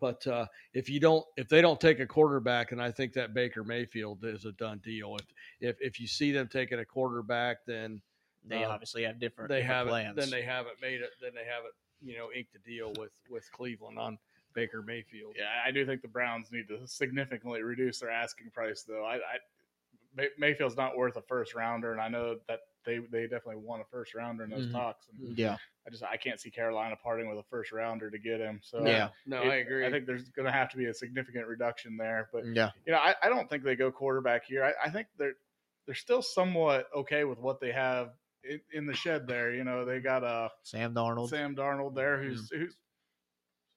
but 0.00 0.26
uh, 0.26 0.46
if 0.72 0.88
you 0.88 1.00
don't, 1.00 1.24
if 1.36 1.48
they 1.48 1.60
don't 1.60 1.78
take 1.80 2.00
a 2.00 2.06
quarterback, 2.06 2.72
and 2.72 2.80
I 2.80 2.90
think 2.90 3.12
that 3.12 3.34
Baker 3.34 3.62
Mayfield 3.62 4.24
is 4.24 4.46
a 4.46 4.52
done 4.52 4.80
deal. 4.82 5.16
If 5.16 5.26
if 5.60 5.76
if 5.82 6.00
you 6.00 6.06
see 6.06 6.32
them 6.32 6.48
taking 6.48 6.78
a 6.78 6.84
quarterback, 6.84 7.58
then 7.66 8.00
They 8.46 8.64
uh, 8.64 8.70
obviously 8.70 9.02
have 9.04 9.20
different. 9.20 9.50
they 9.50 9.56
different 9.60 9.76
haven't. 9.76 9.90
plans. 9.90 10.16
Then 10.16 10.30
they 10.30 10.42
haven't 10.42 10.80
made 10.80 11.02
it. 11.02 11.10
Then 11.20 11.32
they 11.34 11.44
haven't, 11.44 11.74
you 12.00 12.16
know, 12.16 12.28
inked 12.34 12.54
a 12.54 12.58
deal 12.60 12.92
with 12.98 13.10
with 13.28 13.50
Cleveland 13.52 13.98
on 13.98 14.18
Baker 14.54 14.80
Mayfield. 14.80 15.34
Yeah, 15.38 15.44
I 15.66 15.70
do 15.70 15.84
think 15.84 16.00
the 16.00 16.08
Browns 16.08 16.50
need 16.50 16.68
to 16.68 16.86
significantly 16.86 17.62
reduce 17.62 18.00
their 18.00 18.10
asking 18.10 18.50
price, 18.50 18.84
though. 18.88 19.04
I, 19.04 19.16
I 19.16 19.18
May- 19.18 19.20
Mayfield's 20.38 20.76
not 20.76 20.96
worth 20.96 21.16
a 21.16 21.22
first 21.22 21.54
rounder, 21.54 21.92
and 21.92 22.00
I 22.00 22.08
know 22.08 22.36
that 22.48 22.60
they 22.84 22.98
they 22.98 23.22
definitely 23.22 23.56
want 23.56 23.80
a 23.80 23.84
first 23.84 24.14
rounder 24.14 24.44
in 24.44 24.50
those 24.50 24.66
Mhm. 24.66 24.72
talks. 24.72 25.08
And 25.08 25.38
Yeah. 25.38 25.56
I 25.86 25.90
just 25.90 26.02
I 26.02 26.16
can't 26.16 26.40
see 26.40 26.50
Carolina 26.50 26.96
parting 26.96 27.28
with 27.28 27.38
a 27.38 27.42
first 27.44 27.72
rounder 27.72 28.10
to 28.10 28.18
get 28.18 28.40
him. 28.40 28.60
So 28.62 28.84
Yeah. 28.86 29.10
No, 29.26 29.42
it- 29.42 29.48
I 29.48 29.54
agree. 29.56 29.86
I 29.86 29.90
think 29.90 30.06
there's 30.06 30.28
going 30.30 30.46
to 30.46 30.52
have 30.52 30.68
to 30.70 30.76
be 30.76 30.86
a 30.86 30.94
significant 30.94 31.46
reduction 31.46 31.96
there. 31.96 32.28
But 32.32 32.44
Yeah. 32.46 32.70
you 32.84 32.92
know, 32.92 32.98
I, 32.98 33.14
I 33.22 33.28
don't 33.28 33.48
think 33.48 33.62
they 33.62 33.76
go 33.76 33.90
quarterback 33.92 34.44
here. 34.44 34.64
I, 34.64 34.72
I 34.86 34.90
think 34.90 35.06
they're 35.16 35.34
they're 35.86 35.94
still 35.94 36.22
somewhat 36.22 36.88
okay 36.94 37.24
with 37.24 37.38
what 37.38 37.60
they 37.60 37.72
have 37.72 38.12
in, 38.44 38.60
in 38.72 38.86
the 38.86 38.94
shed 38.94 39.26
there. 39.26 39.52
You 39.54 39.64
know, 39.64 39.84
they 39.84 40.00
got 40.00 40.24
uh, 40.24 40.48
Sam 40.62 40.94
Darnold. 40.94 41.28
Sam 41.30 41.54
Darnold 41.56 41.94
there, 41.94 42.20
who's 42.22 42.50
who's 42.50 42.76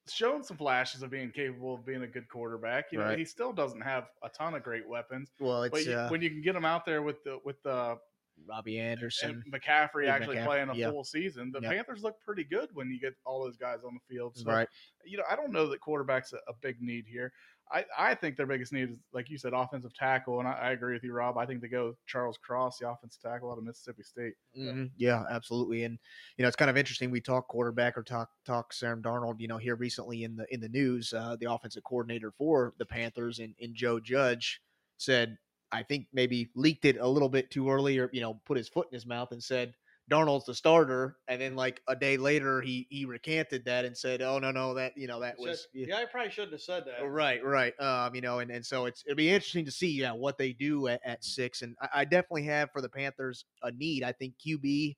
shown 0.08 0.42
some 0.42 0.56
flashes 0.56 1.02
of 1.02 1.10
being 1.10 1.30
capable 1.30 1.74
of 1.74 1.84
being 1.86 2.02
a 2.02 2.06
good 2.06 2.28
quarterback. 2.28 2.92
You 2.92 2.98
know, 2.98 3.04
Right. 3.06 3.18
he 3.18 3.24
still 3.24 3.52
doesn't 3.52 3.80
have 3.80 4.08
a 4.22 4.28
ton 4.28 4.54
of 4.54 4.62
great 4.62 4.88
weapons, 4.88 5.32
Well, 5.40 5.64
it's 5.64 5.72
but 5.72 5.84
you, 5.84 5.92
uh, 5.94 6.08
when 6.08 6.22
you 6.22 6.30
can 6.30 6.40
get 6.42 6.54
him 6.56 6.64
out 6.64 6.84
there 6.84 7.02
with 7.02 7.22
the 7.24 7.38
with 7.44 7.62
the 7.62 7.98
Robby 8.46 8.78
and 8.78 8.90
Anderson. 8.90 9.42
McCaffrey 9.50 10.04
Yeah, 10.04 10.14
actually 10.14 10.36
McCaffrey, 10.36 10.44
playing 10.44 10.68
a 10.68 10.74
yeah. 10.74 10.90
full 10.90 11.04
season, 11.04 11.50
the 11.52 11.60
Yeah. 11.60 11.70
Panthers 11.70 12.02
look 12.02 12.20
pretty 12.20 12.44
good 12.44 12.68
when 12.74 12.90
you 12.90 13.00
get 13.00 13.14
all 13.24 13.42
those 13.42 13.56
guys 13.56 13.78
on 13.82 13.94
the 13.94 14.14
field. 14.14 14.36
So 14.36 14.44
right. 14.44 14.68
you 15.04 15.16
know, 15.16 15.24
I 15.30 15.36
don't 15.36 15.52
know 15.52 15.66
that 15.68 15.80
quarterback's 15.80 16.32
a, 16.34 16.36
a 16.48 16.52
big 16.60 16.80
need 16.82 17.06
here. 17.06 17.32
I, 17.72 17.84
I 17.98 18.14
think 18.14 18.36
their 18.36 18.46
biggest 18.46 18.72
need 18.72 18.90
is, 18.90 18.96
like 19.12 19.28
you 19.28 19.38
said, 19.38 19.52
offensive 19.52 19.92
tackle, 19.92 20.38
and 20.38 20.46
I, 20.48 20.52
I 20.52 20.70
agree 20.70 20.94
with 20.94 21.02
you, 21.02 21.12
Rob. 21.12 21.36
I 21.36 21.46
think 21.46 21.60
they 21.60 21.68
go 21.68 21.96
Charles 22.06 22.38
Cross, 22.38 22.78
the 22.78 22.88
offensive 22.88 23.20
tackle 23.20 23.50
out 23.50 23.58
of 23.58 23.64
Mississippi 23.64 24.04
State. 24.04 24.34
Mhm. 24.56 24.90
Yeah, 24.96 25.24
absolutely. 25.28 25.84
And 25.84 25.98
you 26.36 26.42
know, 26.42 26.48
it's 26.48 26.56
kind 26.56 26.70
of 26.70 26.76
interesting. 26.76 27.10
We 27.10 27.20
talk 27.20 27.48
quarterback 27.48 27.98
or 27.98 28.02
talk 28.04 28.30
talk 28.44 28.72
Sam 28.72 29.02
Darnold. 29.02 29.40
You 29.40 29.48
know, 29.48 29.58
here 29.58 29.74
recently 29.74 30.22
in 30.24 30.36
the 30.36 30.46
in 30.54 30.60
the 30.60 30.68
news, 30.68 31.12
uh, 31.12 31.36
the 31.40 31.50
offensive 31.52 31.82
coordinator 31.84 32.30
for 32.30 32.74
the 32.78 32.86
Panthers 32.86 33.40
and, 33.40 33.54
and 33.60 33.74
Joe 33.74 33.98
Judge 33.98 34.62
said, 34.98 35.36
I 35.72 35.82
think 35.82 36.06
maybe 36.12 36.50
leaked 36.54 36.84
it 36.84 36.96
a 36.98 37.08
little 37.08 37.28
bit 37.28 37.50
too 37.50 37.68
early, 37.68 37.98
or 37.98 38.08
you 38.12 38.20
know, 38.20 38.34
put 38.44 38.56
his 38.56 38.68
foot 38.68 38.86
in 38.92 38.94
his 38.94 39.06
mouth 39.06 39.32
and 39.32 39.42
said 39.42 39.74
Darnold's 40.10 40.44
the 40.46 40.54
starter. 40.54 41.16
And 41.28 41.40
then 41.40 41.56
like 41.56 41.82
a 41.88 41.96
day 41.96 42.16
later, 42.16 42.60
he 42.60 42.86
he 42.90 43.04
recanted 43.04 43.64
that 43.64 43.84
and 43.84 43.96
said, 43.96 44.22
Oh 44.22 44.38
no 44.38 44.50
no 44.50 44.74
that 44.74 44.96
you 44.96 45.06
know 45.06 45.20
that 45.20 45.36
Said- 45.38 45.48
was 45.48 45.68
yeah, 45.74 45.96
I 45.96 46.04
probably 46.04 46.30
shouldn't 46.30 46.52
have 46.52 46.60
said 46.62 46.84
that. 46.86 47.04
Right, 47.04 47.44
right. 47.44 47.78
Um, 47.80 48.14
you 48.14 48.20
know, 48.20 48.38
and, 48.38 48.50
and 48.50 48.64
so 48.64 48.86
it's 48.86 49.02
it'll 49.06 49.16
be 49.16 49.30
interesting 49.30 49.64
to 49.64 49.70
see 49.70 49.90
yeah 49.90 50.12
what 50.12 50.38
they 50.38 50.52
do 50.52 50.88
at, 50.88 51.00
at 51.04 51.24
six. 51.24 51.62
And 51.62 51.76
I, 51.80 51.88
I 52.00 52.04
definitely 52.04 52.44
have 52.44 52.70
for 52.72 52.80
the 52.80 52.88
Panthers 52.88 53.44
a 53.62 53.72
need. 53.72 54.04
I 54.04 54.12
think 54.12 54.34
QB, 54.44 54.96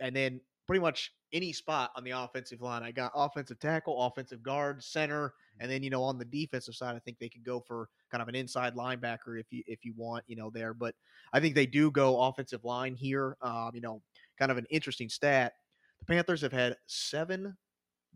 and 0.00 0.14
then 0.14 0.40
pretty 0.66 0.80
much 0.80 1.12
any 1.32 1.52
spot 1.52 1.90
on 1.96 2.04
the 2.04 2.10
offensive 2.10 2.60
line. 2.60 2.82
I 2.82 2.90
got 2.90 3.12
offensive 3.14 3.58
tackle, 3.58 4.02
offensive 4.02 4.42
guard, 4.42 4.82
center, 4.82 5.34
and 5.60 5.70
then 5.70 5.82
you 5.82 5.90
know 5.90 6.02
on 6.02 6.18
the 6.18 6.24
defensive 6.24 6.74
side, 6.74 6.94
I 6.94 7.00
think 7.00 7.18
they 7.18 7.28
could 7.28 7.44
go 7.44 7.60
for 7.60 7.88
kind 8.10 8.22
of 8.22 8.28
an 8.28 8.34
inside 8.34 8.74
linebacker 8.74 9.38
if 9.38 9.46
you 9.50 9.62
if 9.66 9.84
you 9.84 9.94
want, 9.96 10.24
you 10.26 10.36
know, 10.36 10.50
there. 10.50 10.74
But 10.74 10.94
I 11.32 11.40
think 11.40 11.54
they 11.54 11.66
do 11.66 11.90
go 11.90 12.20
offensive 12.20 12.64
line 12.64 12.94
here. 12.94 13.36
Um, 13.42 13.70
you 13.74 13.80
know, 13.80 14.02
kind 14.38 14.50
of 14.50 14.58
an 14.58 14.66
interesting 14.70 15.08
stat. 15.08 15.54
The 16.00 16.06
Panthers 16.06 16.42
have 16.42 16.52
had 16.52 16.76
seven 16.86 17.56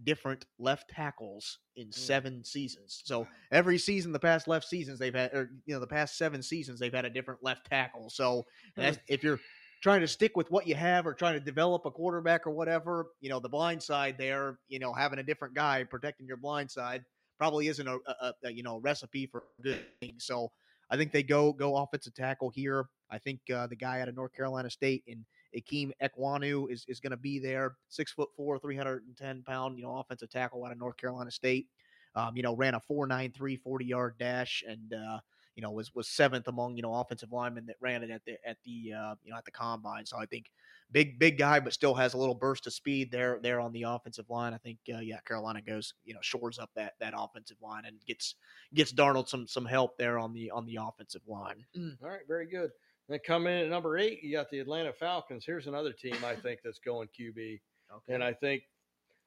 different 0.05 0.47
left 0.59 0.89
tackles 0.91 1.59
in 1.77 1.93
seven 1.93 2.45
seasons. 2.45 3.03
So 3.05 3.27
every 3.51 3.79
season, 3.79 4.13
the 4.13 4.19
past 4.19 4.49
left 4.49 4.67
seasons 4.67 4.99
they've 4.99 5.15
had, 5.15 5.33
or 5.33 5.51
you 5.67 5.75
know, 5.75 5.81
the 5.81 5.87
past 5.87 6.17
seven 6.17 6.43
seasons 6.43 6.81
they've 6.81 6.93
had 6.93 7.05
a 7.05 7.11
different 7.11 7.43
left 7.43 7.67
tackle. 7.69 8.11
So 8.11 8.47
that's, 8.77 8.99
if 9.09 9.23
you're 9.23 9.41
trying 9.83 10.01
to 10.01 10.09
stick 10.09 10.37
with 10.37 10.51
what 10.51 10.67
you 10.67 10.75
have 10.75 11.07
or 11.07 11.15
trying 11.15 11.35
to 11.35 11.41
develop 11.41 11.85
a 11.87 11.91
quarterback 11.91 12.47
or 12.47 12.51
whatever, 12.51 13.09
you 13.21 13.29
know, 13.29 13.41
the 13.41 13.49
blind 13.49 13.83
side 13.83 14.17
there, 14.19 14.59
you 14.69 14.79
know, 14.79 14.93
having 14.93 15.19
a 15.19 15.23
different 15.23 15.55
guy 15.55 15.85
protecting 15.85 16.27
your 16.27 16.37
blind 16.37 16.71
side 16.71 17.05
probably 17.39 17.67
isn't 17.69 17.89
a, 17.89 17.99
a, 18.07 18.33
a 18.45 18.53
you 18.53 18.63
know 18.63 18.79
recipe 18.79 19.27
for 19.27 19.45
good 19.63 19.85
thing. 20.01 20.15
So 20.19 20.53
I 20.91 20.97
think 20.97 21.11
they 21.11 21.23
go 21.25 21.53
go 21.53 21.77
offensive 21.77 22.15
tackle 22.15 22.51
here. 22.51 22.87
I 23.11 23.19
think 23.19 23.41
uh, 23.53 23.67
the 23.67 23.77
guy 23.77 24.01
out 24.01 24.09
of 24.09 24.15
North 24.15 24.33
Carolina 24.33 24.71
State 24.71 25.03
and 25.09 25.25
Akeem 25.57 25.91
Ekwonu 26.03 26.71
is, 26.71 26.85
is 26.89 27.01
going 27.01 27.11
to 27.11 27.17
be 27.17 27.39
there. 27.39 27.77
Six 27.89 28.13
foot 28.13 28.31
four, 28.37 28.59
310 28.59 29.43
pound, 29.43 29.79
you 29.79 29.85
know, 29.85 29.97
offensive 29.97 30.31
tackle 30.31 30.65
out 30.65 30.73
of 30.73 30.79
North 30.79 30.97
Carolina 30.97 31.31
State. 31.31 31.69
Um, 32.15 32.37
you 32.37 32.43
know, 32.43 32.55
ran 32.55 32.75
a 32.75 32.81
4.93 32.81 33.61
40 33.61 33.85
yard 33.85 34.15
dash 34.19 34.63
and, 34.69 34.93
uh, 34.93 35.19
you 35.55 35.63
know, 35.63 35.71
was, 35.71 35.95
was 35.95 36.09
seventh 36.09 36.49
among, 36.49 36.77
you 36.77 36.83
know, 36.83 36.95
offensive 36.95 37.33
linemen 37.33 37.67
that 37.67 37.77
ran 37.81 38.03
it 38.03 38.11
at 38.11 38.25
the, 38.25 38.33
at 38.47 38.57
the, 38.65 38.93
uh, 38.93 39.15
you 39.23 39.31
know, 39.31 39.39
at 39.39 39.45
the 39.45 39.51
combine. 39.51 40.05
So 40.05 40.19
I 40.19 40.27
think 40.27 40.51
big, 40.91 41.19
big 41.19 41.39
guy, 41.39 41.61
but 41.61 41.73
still 41.73 41.95
has 41.95 42.15
a 42.15 42.19
little 42.19 42.35
burst 42.35 42.67
of 42.67 42.73
speed 42.73 43.11
there, 43.11 43.39
there 43.43 43.61
on 43.61 43.73
the 43.73 43.85
offensive 43.85 44.29
line. 44.29 44.53
I 44.55 44.59
think, 44.59 44.79
uh, 44.95 45.01
yeah, 45.01 45.21
Carolina 45.21 45.63
goes, 45.63 45.95
you 46.05 46.15
know, 46.15 46.21
shores 46.23 46.59
up 46.59 46.71
that, 46.77 46.95
that 47.01 47.15
offensive 47.17 47.59
line 47.63 47.85
and 47.87 47.97
gets, 48.07 48.35
gets 48.75 48.93
Darnold 48.93 49.29
some, 49.29 49.47
some 49.47 49.65
help 49.65 49.97
there 49.97 50.19
on 50.19 50.33
the, 50.33 50.51
on 50.51 50.67
the 50.67 50.79
offensive 50.81 51.23
line. 51.27 51.65
All 52.03 52.11
right, 52.11 52.27
very 52.29 52.47
good. 52.47 52.71
Then 53.09 53.19
coming 53.27 53.53
in 53.55 53.65
at 53.65 53.69
number 53.71 53.99
eight, 53.99 54.23
you 54.23 54.33
got 54.33 54.51
the 54.51 54.61
Atlanta 54.61 54.93
Falcons. 54.93 55.45
Here's 55.45 55.67
another 55.67 55.93
team 55.93 56.17
I 56.25 56.35
think 56.37 56.61
that's 56.65 56.79
going 56.79 57.09
QB, 57.09 57.61
Okay. 57.95 58.15
and 58.15 58.23
I 58.23 58.33
think 58.33 58.63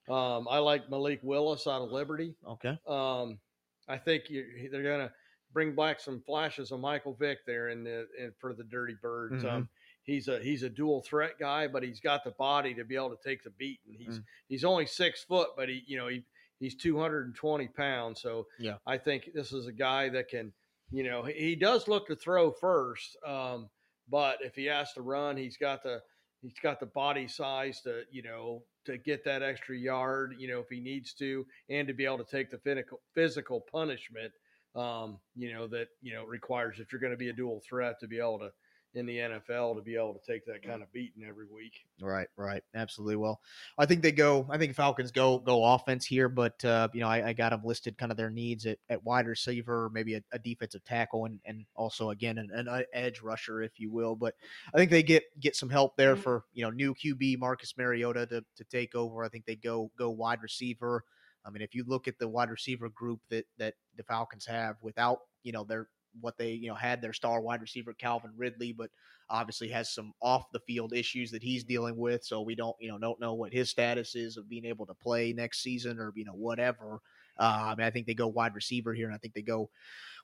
um, 0.09 0.47
I 0.49 0.59
like 0.59 0.89
Malik 0.89 1.19
Willis 1.23 1.67
out 1.67 1.81
of 1.81 1.91
Liberty. 1.91 2.35
okay. 2.47 2.77
Um, 2.87 3.39
I 3.87 3.97
think 3.97 4.29
you, 4.29 4.45
they're 4.71 4.81
going 4.83 5.07
to 5.07 5.13
bring 5.53 5.75
back 5.75 5.99
some 5.99 6.21
flashes 6.21 6.71
of 6.71 6.79
Michael 6.79 7.13
Vick 7.13 7.39
there 7.45 7.69
in 7.69 7.83
the 7.83 8.07
in, 8.17 8.31
for 8.39 8.53
the 8.53 8.63
Dirty 8.63 8.95
Birds. 9.01 9.43
Mhm. 9.43 9.51
Um, 9.51 9.69
he's 10.03 10.27
a 10.27 10.39
he's 10.39 10.63
a 10.63 10.69
dual 10.69 11.01
threat 11.01 11.37
guy, 11.39 11.67
but 11.67 11.83
he's 11.83 11.99
got 11.99 12.23
the 12.23 12.31
body 12.31 12.73
to 12.75 12.83
be 12.83 12.95
able 12.95 13.15
to 13.15 13.23
take 13.23 13.43
the 13.43 13.51
beat. 13.51 13.79
And 13.87 13.95
he's 13.97 14.19
Mm. 14.19 14.23
he's 14.47 14.63
only 14.63 14.85
six 14.85 15.23
foot, 15.23 15.49
but 15.55 15.69
he 15.69 15.83
you 15.85 15.97
know 15.97 16.07
he 16.07 16.23
he's 16.59 16.75
two 16.75 16.97
hundred 16.99 17.25
and 17.27 17.35
twenty 17.35 17.67
pounds. 17.67 18.21
So 18.21 18.47
Yeah. 18.59 18.77
I 18.87 18.97
think 18.97 19.29
this 19.33 19.53
is 19.53 19.67
a 19.67 19.71
guy 19.71 20.09
that 20.09 20.29
can 20.29 20.51
you 20.91 21.03
know 21.03 21.23
he, 21.23 21.55
does 21.55 21.87
look 21.87 22.07
to 22.07 22.15
throw 22.15 22.51
first, 22.51 23.17
um, 23.25 23.69
but 24.09 24.37
if 24.41 24.55
he 24.55 24.65
has 24.65 24.93
to 24.93 25.01
run, 25.01 25.37
he's 25.37 25.57
got 25.57 25.83
the 25.83 26.01
he's 26.41 26.59
got 26.61 26.79
the 26.79 26.85
body 26.85 27.27
size 27.27 27.81
to 27.81 28.03
you 28.11 28.21
know 28.21 28.61
to 28.85 28.97
get 28.97 29.23
that 29.25 29.41
extra 29.41 29.75
yard 29.75 30.35
you 30.37 30.47
know 30.47 30.59
if 30.59 30.67
he 30.69 30.79
needs 30.79 31.13
to 31.13 31.45
and 31.69 31.87
to 31.87 31.93
be 31.93 32.05
able 32.05 32.17
to 32.17 32.25
take 32.25 32.51
the 32.51 32.57
physical 32.59 33.01
physical 33.13 33.65
punishment 33.71 34.31
um, 34.75 35.17
you 35.35 35.51
know 35.51 35.67
that 35.67 35.87
you 36.01 36.13
know 36.13 36.23
requires 36.23 36.79
if 36.79 36.91
you're 36.91 37.01
going 37.01 37.13
to 37.13 37.17
be 37.17 37.29
a 37.29 37.33
dual 37.33 37.61
threat 37.67 37.99
to 37.99 38.07
be 38.07 38.19
able 38.19 38.39
to 38.39 38.49
in 38.95 39.05
the 39.05 39.17
NFL 39.17 39.75
to 39.75 39.81
be 39.81 39.95
able 39.95 40.13
to 40.13 40.31
take 40.31 40.45
that 40.45 40.63
kind 40.63 40.81
of 40.81 40.91
beating 40.91 41.23
every 41.27 41.45
week. 41.45 41.85
Right, 42.01 42.27
right, 42.37 42.63
absolutely. 42.75 43.17
Well, 43.17 43.41
I 43.77 43.85
think 43.85 44.01
they 44.01 44.11
go. 44.11 44.47
I 44.49 44.57
think 44.57 44.75
Falcons 44.75 45.11
go 45.11 45.39
go 45.39 45.63
offense 45.63 46.05
here, 46.05 46.29
but 46.29 46.63
uh, 46.65 46.87
you 46.93 47.01
know, 47.01 47.07
I, 47.07 47.29
I 47.29 47.33
got 47.33 47.49
them 47.49 47.61
listed 47.63 47.97
kind 47.97 48.11
of 48.11 48.17
their 48.17 48.29
needs 48.29 48.65
at, 48.65 48.77
at 48.89 49.03
wide 49.03 49.27
receiver, 49.27 49.89
maybe 49.93 50.15
a, 50.15 50.21
a 50.31 50.39
defensive 50.39 50.83
tackle, 50.83 51.25
and 51.25 51.39
and 51.45 51.65
also 51.75 52.11
again 52.11 52.37
an, 52.37 52.49
an, 52.53 52.67
uh, 52.67 52.81
edge 52.93 53.21
rusher, 53.21 53.61
if 53.61 53.79
you 53.79 53.91
will. 53.91 54.15
But 54.15 54.35
I 54.73 54.77
think 54.77 54.91
they 54.91 55.03
get 55.03 55.23
get 55.39 55.55
some 55.55 55.69
help 55.69 55.95
there 55.97 56.15
for 56.15 56.43
you 56.53 56.63
know 56.63 56.71
new 56.71 56.93
QB 56.93 57.39
Marcus 57.39 57.75
Mariota 57.77 58.25
to 58.27 58.45
to 58.55 58.63
take 58.65 58.95
over. 58.95 59.23
I 59.23 59.29
think 59.29 59.45
they 59.45 59.55
go 59.55 59.91
go 59.97 60.09
wide 60.09 60.41
receiver. 60.41 61.03
I 61.45 61.51
mean, 61.51 61.61
if 61.61 61.75
you 61.75 61.83
look 61.85 62.07
at 62.07 62.17
the 62.17 62.27
wide 62.27 62.49
receiver 62.49 62.89
group 62.89 63.19
that 63.29 63.45
that 63.57 63.75
the 63.97 64.03
Falcons 64.03 64.45
have 64.45 64.77
without 64.81 65.19
you 65.43 65.51
know 65.51 65.63
their 65.63 65.87
what 66.21 66.37
they 66.37 66.51
you 66.51 66.67
know 66.67 66.75
had 66.75 67.01
their 67.01 67.13
star 67.13 67.41
wide 67.41 67.61
receiver 67.61 67.93
Calvin 67.93 68.31
Ridley, 68.35 68.73
but 68.73 68.89
obviously 69.29 69.69
has 69.69 69.93
some 69.93 70.13
off 70.21 70.51
the 70.51 70.59
field 70.59 70.93
issues 70.93 71.31
that 71.31 71.43
he's 71.43 71.63
dealing 71.63 71.97
with. 71.97 72.23
So 72.23 72.41
we 72.41 72.55
don't 72.55 72.75
you 72.79 72.89
know 72.89 72.97
don't 72.97 73.19
know 73.19 73.33
what 73.33 73.53
his 73.53 73.69
status 73.69 74.15
is 74.15 74.37
of 74.37 74.49
being 74.49 74.65
able 74.65 74.85
to 74.85 74.93
play 74.93 75.33
next 75.33 75.61
season 75.61 75.99
or 75.99 76.11
you 76.15 76.25
know 76.25 76.33
whatever. 76.33 76.99
Uh, 77.37 77.67
I 77.71 77.75
mean, 77.75 77.85
I 77.85 77.91
think 77.91 78.07
they 78.07 78.13
go 78.13 78.27
wide 78.27 78.55
receiver 78.55 78.93
here, 78.93 79.07
and 79.07 79.15
I 79.15 79.17
think 79.17 79.33
they 79.33 79.41
go 79.41 79.69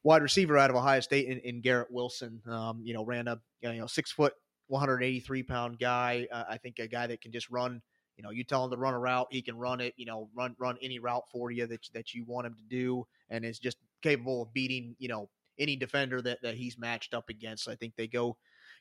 wide 0.03 0.21
receiver 0.21 0.57
out 0.57 0.69
of 0.69 0.75
Ohio 0.75 0.99
State 1.01 1.27
in, 1.27 1.39
in 1.39 1.61
Garrett 1.61 1.91
Wilson. 1.91 2.41
Um, 2.47 2.81
you 2.83 2.93
know, 2.93 3.05
ran 3.05 3.27
a 3.27 3.39
you 3.61 3.73
know 3.73 3.87
six 3.87 4.11
foot, 4.11 4.33
183 4.67 5.43
pound 5.43 5.79
guy. 5.79 6.27
Uh, 6.31 6.45
I 6.49 6.57
think 6.57 6.79
a 6.79 6.87
guy 6.87 7.07
that 7.07 7.21
can 7.21 7.31
just 7.31 7.49
run. 7.49 7.81
You 8.17 8.23
know, 8.23 8.29
you 8.31 8.43
tell 8.43 8.63
him 8.65 8.71
to 8.71 8.77
run 8.77 8.93
a 8.93 8.99
route, 8.99 9.27
he 9.31 9.41
can 9.41 9.57
run 9.57 9.81
it. 9.81 9.93
You 9.97 10.05
know, 10.05 10.29
run 10.35 10.55
run 10.59 10.77
any 10.81 10.99
route 10.99 11.23
for 11.31 11.51
you 11.51 11.67
that 11.67 11.87
that 11.93 12.13
you 12.13 12.23
want 12.25 12.47
him 12.47 12.55
to 12.55 12.63
do, 12.63 13.05
and 13.29 13.43
is 13.43 13.59
just 13.59 13.77
capable 14.01 14.43
of 14.43 14.53
beating 14.53 14.95
you 14.99 15.07
know 15.07 15.29
any 15.61 15.75
defender 15.75 16.21
that, 16.23 16.41
that 16.41 16.55
he's 16.55 16.77
matched 16.77 17.13
up 17.13 17.29
against. 17.29 17.69
I 17.69 17.75
think 17.75 17.95
they 17.95 18.07
go 18.07 18.37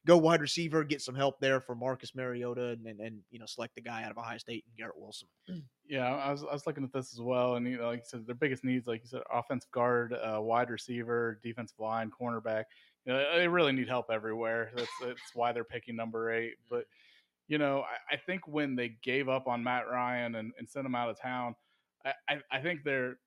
go 0.07 0.17
wide 0.17 0.41
receiver, 0.41 0.83
get 0.83 1.03
some 1.03 1.15
help 1.15 1.41
there 1.41 1.61
for 1.61 1.75
Marcus 1.75 2.15
Mariota, 2.15 2.71
and, 2.71 2.87
and, 2.87 3.01
and 3.01 3.19
you 3.31 3.39
know 3.39 3.47
select 3.47 3.75
the 3.75 3.81
guy 3.81 4.03
out 4.03 4.11
of 4.11 4.19
Ohio 4.19 4.39
State 4.39 4.65
and 4.67 4.77
Garrett 4.77 4.99
Wilson. 4.99 5.29
Yeah, 5.89 6.15
I 6.15 6.31
was 6.33 6.43
I 6.43 6.53
was 6.53 6.67
looking 6.67 6.85
at 6.85 6.93
this 6.93 7.13
as 7.13 7.21
well, 7.21 7.57
and 7.57 7.67
you 7.67 7.79
know, 7.79 7.89
like 7.89 8.01
you 8.01 8.05
said, 8.07 8.27
their 8.27 8.35
biggest 8.35 8.65
needs, 8.65 8.87
like 8.87 9.03
you 9.03 9.09
said, 9.09 9.23
offensive 9.33 9.71
guard, 9.71 10.15
uh, 10.15 10.41
wide 10.41 10.71
receiver, 10.71 11.39
defensive 11.43 11.79
line, 11.79 12.11
cornerback. 12.11 12.65
You 13.05 13.13
know, 13.13 13.37
they 13.37 13.49
really 13.49 13.73
need 13.73 13.89
help 13.89 14.07
everywhere. 14.11 14.71
That's 14.75 14.91
that's 15.03 15.35
why 15.35 15.53
they're 15.53 15.65
picking 15.65 15.97
number 15.97 16.33
eight. 16.33 16.55
But 16.71 16.85
you 17.49 17.59
know, 17.59 17.83
I, 17.83 18.15
I 18.15 18.17
think 18.17 18.47
when 18.47 18.77
they 18.77 18.97
gave 19.03 19.29
up 19.29 19.49
on 19.49 19.65
Matt 19.65 19.89
Ryan 19.91 20.37
and, 20.37 20.53
and 20.57 20.69
sent 20.69 20.87
him 20.87 20.95
out 20.95 21.11
of 21.11 21.21
town, 21.21 21.57
I, 22.07 22.13
I, 22.29 22.41
I 22.53 22.61
think 22.61 22.85
they're 22.85 23.19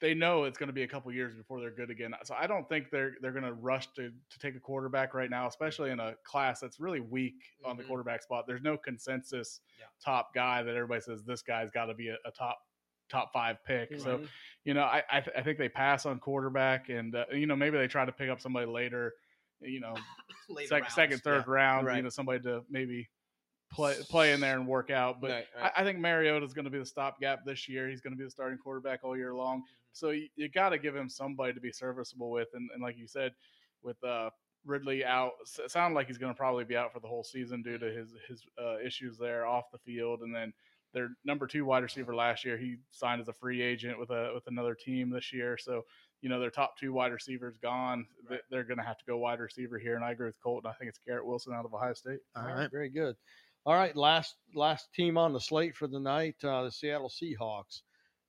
they 0.00 0.12
know 0.12 0.44
it's 0.44 0.58
going 0.58 0.66
to 0.66 0.74
be 0.74 0.82
a 0.82 0.88
couple 0.88 1.10
years 1.10 1.34
before 1.34 1.60
they're 1.60 1.70
good 1.70 1.90
again. 1.90 2.14
So 2.24 2.34
I 2.38 2.46
don't 2.46 2.68
think 2.68 2.90
they're 2.90 3.14
they're 3.22 3.32
going 3.32 3.44
to 3.44 3.54
rush 3.54 3.86
to 3.94 4.10
to 4.10 4.38
take 4.38 4.54
a 4.54 4.60
quarterback 4.60 5.14
right 5.14 5.30
now, 5.30 5.46
especially 5.46 5.90
in 5.90 6.00
a 6.00 6.14
class 6.24 6.60
that's 6.60 6.78
really 6.78 7.00
weak 7.00 7.34
mm-hmm. 7.34 7.70
on 7.70 7.76
the 7.76 7.82
mm-hmm. 7.82 7.88
quarterback 7.88 8.22
spot. 8.22 8.44
There's 8.46 8.62
no 8.62 8.76
consensus 8.76 9.60
yeah. 9.78 9.86
top 10.04 10.34
guy 10.34 10.62
that 10.62 10.74
everybody 10.74 11.00
says 11.00 11.22
this 11.24 11.42
guy's 11.42 11.70
got 11.70 11.86
to 11.86 11.94
be 11.94 12.08
a, 12.08 12.16
a, 12.26 12.30
top 12.30 12.58
top 13.08 13.32
five 13.32 13.56
pick. 13.64 13.90
Mm-hmm. 13.90 14.02
So 14.02 14.20
you 14.64 14.74
know 14.74 14.82
I 14.82 15.02
I, 15.10 15.20
th- 15.20 15.36
I, 15.36 15.42
think 15.42 15.58
they 15.58 15.68
pass 15.68 16.04
on 16.04 16.18
quarterback, 16.18 16.90
and 16.90 17.14
uh, 17.14 17.24
you 17.32 17.46
know 17.46 17.56
maybe 17.56 17.78
they 17.78 17.88
try 17.88 18.04
to 18.04 18.12
pick 18.12 18.28
up 18.28 18.40
somebody 18.40 18.66
later. 18.66 19.14
You 19.60 19.80
know, 19.80 19.94
sec- 20.66 20.90
second, 20.90 21.22
third 21.22 21.44
yeah. 21.46 21.52
round. 21.52 21.86
Right. 21.86 21.96
You 21.96 22.02
know, 22.02 22.10
somebody 22.10 22.40
to 22.40 22.62
maybe 22.68 23.08
play 23.70 23.96
play 24.08 24.32
in 24.32 24.40
there 24.40 24.58
and 24.58 24.66
work 24.66 24.90
out. 24.90 25.20
But 25.20 25.30
right, 25.30 25.46
right. 25.60 25.72
I, 25.76 25.80
I, 25.80 25.84
think 25.84 25.98
Mariota 25.98 26.44
is 26.44 26.54
going 26.54 26.64
to 26.64 26.70
be 26.70 26.78
the 26.78 26.86
stopgap 26.86 27.44
this 27.44 27.68
year. 27.68 27.88
He's 27.88 28.00
going 28.00 28.12
to 28.12 28.18
be 28.18 28.24
the 28.24 28.30
starting 28.30 28.58
quarterback 28.58 29.00
all 29.04 29.16
year 29.16 29.34
long. 29.34 29.62
So 29.92 30.10
you, 30.10 30.28
you 30.36 30.48
got 30.48 30.70
to 30.70 30.78
give 30.78 30.94
him 30.94 31.08
somebody 31.08 31.52
to 31.52 31.60
be 31.60 31.72
serviceable 31.72 32.30
with. 32.30 32.48
And, 32.54 32.68
and 32.74 32.82
like 32.82 32.98
you 32.98 33.06
said, 33.06 33.32
with 33.82 34.02
uh, 34.04 34.30
Ridley 34.64 35.04
out, 35.04 35.32
it 35.58 35.70
sounded 35.70 35.94
like 35.94 36.06
he's 36.06 36.18
going 36.18 36.32
to 36.32 36.36
probably 36.36 36.64
be 36.64 36.76
out 36.76 36.92
for 36.92 37.00
the 37.00 37.08
whole 37.08 37.24
season 37.24 37.62
due 37.62 37.78
to 37.78 37.86
his 37.86 38.14
his 38.28 38.42
uh, 38.60 38.78
issues 38.78 39.18
there 39.18 39.46
off 39.46 39.70
the 39.72 39.78
field. 39.78 40.20
And 40.20 40.34
then 40.34 40.52
their 40.92 41.10
number 41.24 41.46
two 41.46 41.64
wide 41.64 41.82
receiver 41.82 42.14
last 42.14 42.44
year, 42.44 42.56
he 42.56 42.76
signed 42.90 43.20
as 43.20 43.28
a 43.28 43.32
free 43.32 43.62
agent 43.62 43.98
with 43.98 44.10
a 44.10 44.32
with 44.34 44.46
another 44.46 44.74
team 44.74 45.10
this 45.10 45.32
year. 45.32 45.56
So 45.58 45.84
you 46.22 46.28
know 46.28 46.40
their 46.40 46.50
top 46.50 46.78
two 46.78 46.92
wide 46.92 47.12
receivers 47.12 47.56
gone. 47.58 48.06
Right. 48.28 48.40
They're 48.50 48.64
going 48.64 48.78
to 48.78 48.84
have 48.84 48.98
to 48.98 49.04
go 49.06 49.18
wide 49.18 49.40
receiver 49.40 49.78
here. 49.78 49.94
And 49.94 50.04
I 50.04 50.12
agree 50.12 50.26
with 50.26 50.40
Colton. 50.42 50.70
I 50.70 50.74
think 50.74 50.88
it's 50.88 51.00
Garrett 51.06 51.26
Wilson 51.26 51.52
out 51.52 51.64
of 51.64 51.74
Ohio 51.74 51.94
State. 51.94 52.20
All 52.34 52.44
right, 52.44 52.70
very 52.70 52.88
good. 52.88 53.16
All 53.66 53.74
right, 53.74 53.96
last 53.96 54.36
last 54.54 54.92
team 54.94 55.18
on 55.18 55.32
the 55.32 55.40
slate 55.40 55.74
for 55.74 55.88
the 55.88 55.98
night, 55.98 56.36
uh, 56.44 56.62
the 56.62 56.70
Seattle 56.70 57.10
Seahawks. 57.10 57.82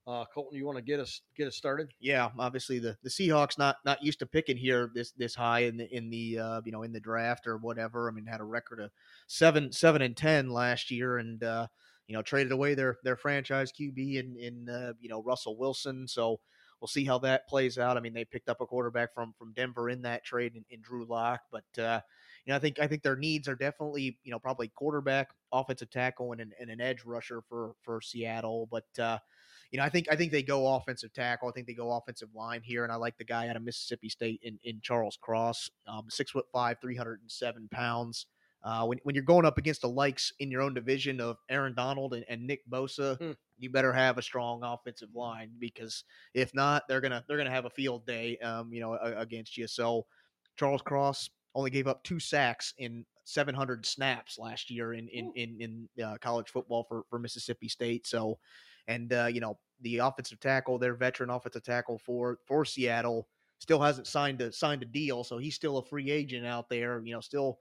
Uh, 0.07 0.25
Colton, 0.33 0.57
you 0.57 0.65
want 0.65 0.79
to 0.79 0.83
get 0.83 0.99
us 0.99 1.21
get 1.37 1.47
us 1.47 1.55
started? 1.55 1.91
Yeah, 1.99 2.31
obviously 2.39 2.79
the, 2.79 2.97
the 3.03 3.09
Seahawks 3.11 3.59
not 3.59 3.75
not 3.85 4.01
used 4.01 4.17
to 4.17 4.25
picking 4.25 4.57
here 4.57 4.89
this 4.95 5.11
this 5.11 5.35
high 5.35 5.59
in 5.59 5.77
the 5.77 5.95
in 5.95 6.09
the 6.09 6.39
uh, 6.39 6.61
you 6.65 6.71
know 6.71 6.81
in 6.81 6.91
the 6.91 6.99
draft 6.99 7.45
or 7.45 7.57
whatever. 7.57 8.09
I 8.09 8.13
mean, 8.13 8.25
had 8.25 8.41
a 8.41 8.45
record 8.45 8.79
of 8.79 8.89
seven 9.27 9.71
seven 9.71 10.01
and 10.01 10.17
ten 10.17 10.49
last 10.49 10.89
year, 10.89 11.19
and 11.19 11.43
uh, 11.43 11.67
you 12.07 12.15
know 12.15 12.23
traded 12.23 12.51
away 12.51 12.73
their 12.73 12.97
their 13.03 13.15
franchise 13.15 13.71
QB 13.71 14.39
in 14.39 14.67
uh, 14.67 14.93
you 14.99 15.09
know 15.09 15.21
Russell 15.21 15.55
Wilson. 15.55 16.07
So 16.07 16.39
we'll 16.81 16.87
see 16.87 17.05
how 17.05 17.19
that 17.19 17.47
plays 17.47 17.77
out. 17.77 17.95
I 17.95 17.99
mean, 17.99 18.13
they 18.13 18.25
picked 18.25 18.49
up 18.49 18.61
a 18.61 18.65
quarterback 18.65 19.13
from 19.13 19.35
from 19.37 19.53
Denver 19.53 19.87
in 19.87 20.01
that 20.01 20.23
trade 20.23 20.55
in, 20.55 20.65
in 20.71 20.81
Drew 20.81 21.05
Lock, 21.05 21.41
but 21.51 21.83
uh, 21.83 21.99
you 22.47 22.53
know 22.53 22.55
I 22.55 22.59
think 22.59 22.79
I 22.79 22.87
think 22.87 23.03
their 23.03 23.17
needs 23.17 23.47
are 23.47 23.55
definitely 23.55 24.17
you 24.23 24.31
know 24.31 24.39
probably 24.39 24.69
quarterback, 24.69 25.29
offensive 25.51 25.91
tackle, 25.91 26.31
and 26.31 26.41
an, 26.41 26.53
and 26.59 26.71
an 26.71 26.81
edge 26.81 27.03
rusher 27.05 27.41
for 27.47 27.73
for 27.83 28.01
Seattle, 28.01 28.67
but. 28.71 28.87
Uh, 28.99 29.19
you 29.71 29.79
know, 29.79 29.83
I 29.83 29.89
think 29.89 30.07
I 30.09 30.15
think 30.15 30.31
they 30.31 30.43
go 30.43 30.75
offensive 30.75 31.11
tackle. 31.11 31.49
I 31.49 31.51
think 31.51 31.67
they 31.67 31.73
go 31.73 31.91
offensive 31.91 32.29
line 32.33 32.61
here, 32.63 32.85
and 32.85 32.91
I 32.91 32.95
like 32.95 33.17
the 33.17 33.25
guy 33.25 33.49
out 33.49 33.57
of 33.57 33.63
Mississippi 33.63 34.07
State 34.07 34.39
in, 34.41 34.57
in 34.63 34.79
Charles 34.81 35.17
Cross, 35.19 35.69
um, 35.87 36.05
six 36.09 36.31
foot 36.31 36.45
five, 36.53 36.77
three 36.81 36.95
hundred 36.95 37.19
and 37.19 37.29
seven 37.29 37.67
pounds. 37.69 38.27
Uh, 38.63 38.85
when, 38.85 38.97
when 39.03 39.13
you're 39.13 39.23
going 39.23 39.45
up 39.45 39.57
against 39.57 39.81
the 39.81 39.89
likes 39.89 40.33
in 40.39 40.49
your 40.49 40.61
own 40.61 40.73
division 40.73 41.21
of 41.21 41.37
Aaron 41.49 41.73
Donald 41.75 42.13
and, 42.13 42.25
and 42.27 42.45
Nick 42.45 42.61
Bosa, 42.69 43.17
hmm. 43.17 43.31
you 43.59 43.69
better 43.69 43.93
have 43.93 44.17
a 44.17 44.21
strong 44.21 44.63
offensive 44.63 45.09
line 45.13 45.51
because 45.59 46.03
if 46.33 46.53
not, 46.53 46.83
they're 46.87 47.01
gonna 47.01 47.23
they're 47.27 47.37
gonna 47.37 47.51
have 47.51 47.65
a 47.65 47.69
field 47.69 48.05
day, 48.05 48.37
um, 48.37 48.71
you 48.71 48.79
know, 48.79 48.93
against 49.17 49.57
you. 49.57 49.67
So 49.67 50.05
Charles 50.57 50.81
Cross 50.81 51.29
only 51.57 51.71
gave 51.71 51.87
up 51.87 52.03
two 52.03 52.19
sacks 52.19 52.73
in 52.77 53.03
700 53.23 53.85
snaps 53.85 54.37
last 54.37 54.69
year 54.69 54.93
in 54.93 55.09
in 55.09 55.33
in, 55.35 55.87
in 55.97 56.05
uh, 56.05 56.17
college 56.21 56.49
football 56.49 56.85
for 56.87 57.03
for 57.09 57.19
Mississippi 57.19 57.67
State. 57.67 58.05
So 58.05 58.37
and 58.87 59.11
uh, 59.11 59.25
you 59.25 59.41
know, 59.41 59.57
the 59.81 59.97
offensive 59.97 60.39
tackle, 60.39 60.77
their 60.77 60.93
veteran 60.93 61.31
offensive 61.31 61.63
tackle 61.63 61.97
for 61.97 62.37
for 62.45 62.63
Seattle, 62.63 63.27
still 63.57 63.81
hasn't 63.81 64.07
signed 64.07 64.39
a 64.41 64.51
signed 64.51 64.83
a 64.83 64.85
deal, 64.85 65.23
so 65.23 65.39
he's 65.39 65.55
still 65.55 65.79
a 65.79 65.85
free 65.85 66.11
agent 66.11 66.45
out 66.45 66.69
there. 66.69 67.01
You 67.03 67.15
know, 67.15 67.21
still 67.21 67.59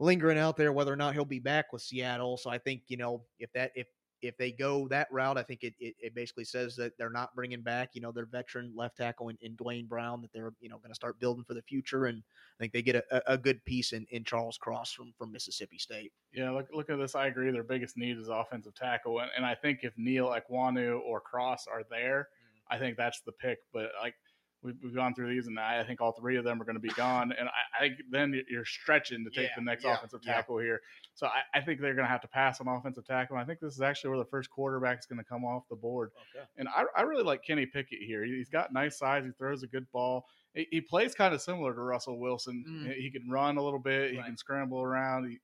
lingering 0.00 0.38
out 0.38 0.56
there 0.56 0.72
whether 0.72 0.92
or 0.92 0.96
not 0.96 1.14
he'll 1.14 1.24
be 1.24 1.38
back 1.38 1.72
with 1.72 1.82
Seattle. 1.82 2.36
So 2.36 2.50
I 2.50 2.58
think 2.58 2.82
you 2.88 2.96
know 2.96 3.22
if 3.38 3.52
that 3.52 3.70
if 3.76 3.86
if 4.22 4.36
they 4.36 4.50
go 4.50 4.88
that 4.88 5.08
route, 5.10 5.38
I 5.38 5.42
think 5.42 5.62
it, 5.62 5.74
it, 5.78 5.94
it, 6.00 6.14
basically 6.14 6.44
says 6.44 6.74
that 6.76 6.96
they're 6.98 7.10
not 7.10 7.34
bringing 7.34 7.62
back, 7.62 7.90
you 7.92 8.00
know, 8.00 8.10
their 8.10 8.26
veteran 8.26 8.72
left 8.74 8.96
tackle 8.96 9.28
in, 9.28 9.38
in 9.40 9.54
Duane 9.54 9.86
Brown, 9.86 10.20
that 10.22 10.32
they're, 10.32 10.52
you 10.60 10.68
know, 10.68 10.78
going 10.78 10.90
to 10.90 10.94
start 10.94 11.20
building 11.20 11.44
for 11.44 11.54
the 11.54 11.62
future. 11.62 12.06
And 12.06 12.22
I 12.58 12.62
think 12.62 12.72
they 12.72 12.82
get 12.82 12.96
a, 12.96 13.32
a 13.32 13.38
good 13.38 13.64
piece 13.64 13.92
in, 13.92 14.06
in 14.10 14.24
Charles 14.24 14.58
Cross 14.58 14.92
from, 14.92 15.12
from 15.16 15.32
Mississippi 15.32 15.78
State. 15.78 16.12
Yeah, 16.32 16.50
look, 16.50 16.66
look 16.72 16.90
at 16.90 16.98
this. 16.98 17.14
I 17.14 17.26
agree. 17.26 17.50
Their 17.50 17.62
biggest 17.62 17.96
need 17.96 18.18
is 18.18 18.28
offensive 18.28 18.74
tackle. 18.74 19.20
And, 19.20 19.30
and 19.36 19.46
I 19.46 19.54
think 19.54 19.80
if 19.82 19.92
Neal 19.96 20.28
Ekwonu 20.28 21.00
or 21.00 21.20
Cross 21.20 21.66
are 21.72 21.84
there, 21.88 22.28
mm-hmm. 22.28 22.74
I 22.74 22.78
think 22.78 22.96
that's 22.96 23.20
the 23.20 23.32
pick. 23.32 23.58
But 23.72 23.90
like, 24.02 24.14
we've, 24.62 24.74
we've 24.82 24.94
gone 24.94 25.14
through 25.14 25.34
these, 25.34 25.46
and 25.46 25.58
I 25.58 25.84
think 25.84 26.00
all 26.00 26.12
three 26.12 26.36
of 26.36 26.44
them 26.44 26.60
are 26.60 26.64
going 26.64 26.76
to 26.76 26.80
be 26.80 26.88
gone. 26.90 27.32
And 27.38 27.48
I, 27.48 27.84
I 27.84 27.90
then 28.10 28.40
you're 28.48 28.64
stretching 28.64 29.24
to 29.24 29.30
take 29.30 29.50
yeah, 29.50 29.56
the 29.56 29.62
next 29.62 29.84
yeah, 29.84 29.94
offensive 29.94 30.22
tackle 30.22 30.60
yeah. 30.60 30.66
here. 30.66 30.80
So 31.14 31.26
I, 31.26 31.58
I, 31.58 31.60
think 31.60 31.80
they're 31.80 31.94
going 31.94 32.06
to 32.06 32.10
have 32.10 32.20
to 32.22 32.28
pass 32.28 32.60
on 32.60 32.68
offensive 32.68 33.06
tackle. 33.06 33.36
And 33.36 33.42
I 33.42 33.46
think 33.46 33.60
this 33.60 33.74
is 33.74 33.80
actually 33.80 34.10
where 34.10 34.18
the 34.18 34.30
first 34.30 34.50
quarterback 34.50 34.98
is 34.98 35.06
going 35.06 35.18
to 35.18 35.24
come 35.24 35.44
off 35.44 35.64
the 35.68 35.76
board. 35.76 36.10
Okay. 36.36 36.44
And 36.56 36.68
I, 36.68 36.84
I 36.96 37.02
really 37.02 37.24
like 37.24 37.44
Kenny 37.44 37.66
Pickett 37.66 38.00
here. 38.00 38.24
He's 38.24 38.48
got 38.48 38.72
nice 38.72 38.98
size. 38.98 39.24
He 39.24 39.30
throws 39.38 39.62
a 39.62 39.66
good 39.66 39.86
ball. 39.92 40.26
He, 40.54 40.66
he 40.70 40.80
plays 40.80 41.14
kind 41.14 41.34
of 41.34 41.40
similar 41.40 41.74
to 41.74 41.80
Russell 41.80 42.18
Wilson. 42.18 42.64
Mm. 42.68 42.94
He 42.94 43.10
can 43.10 43.28
run 43.30 43.56
a 43.56 43.62
little 43.62 43.80
bit. 43.80 44.12
He 44.12 44.18
right. 44.18 44.26
can 44.26 44.36
scramble 44.36 44.82
around. 44.82 45.28
He, 45.28 45.38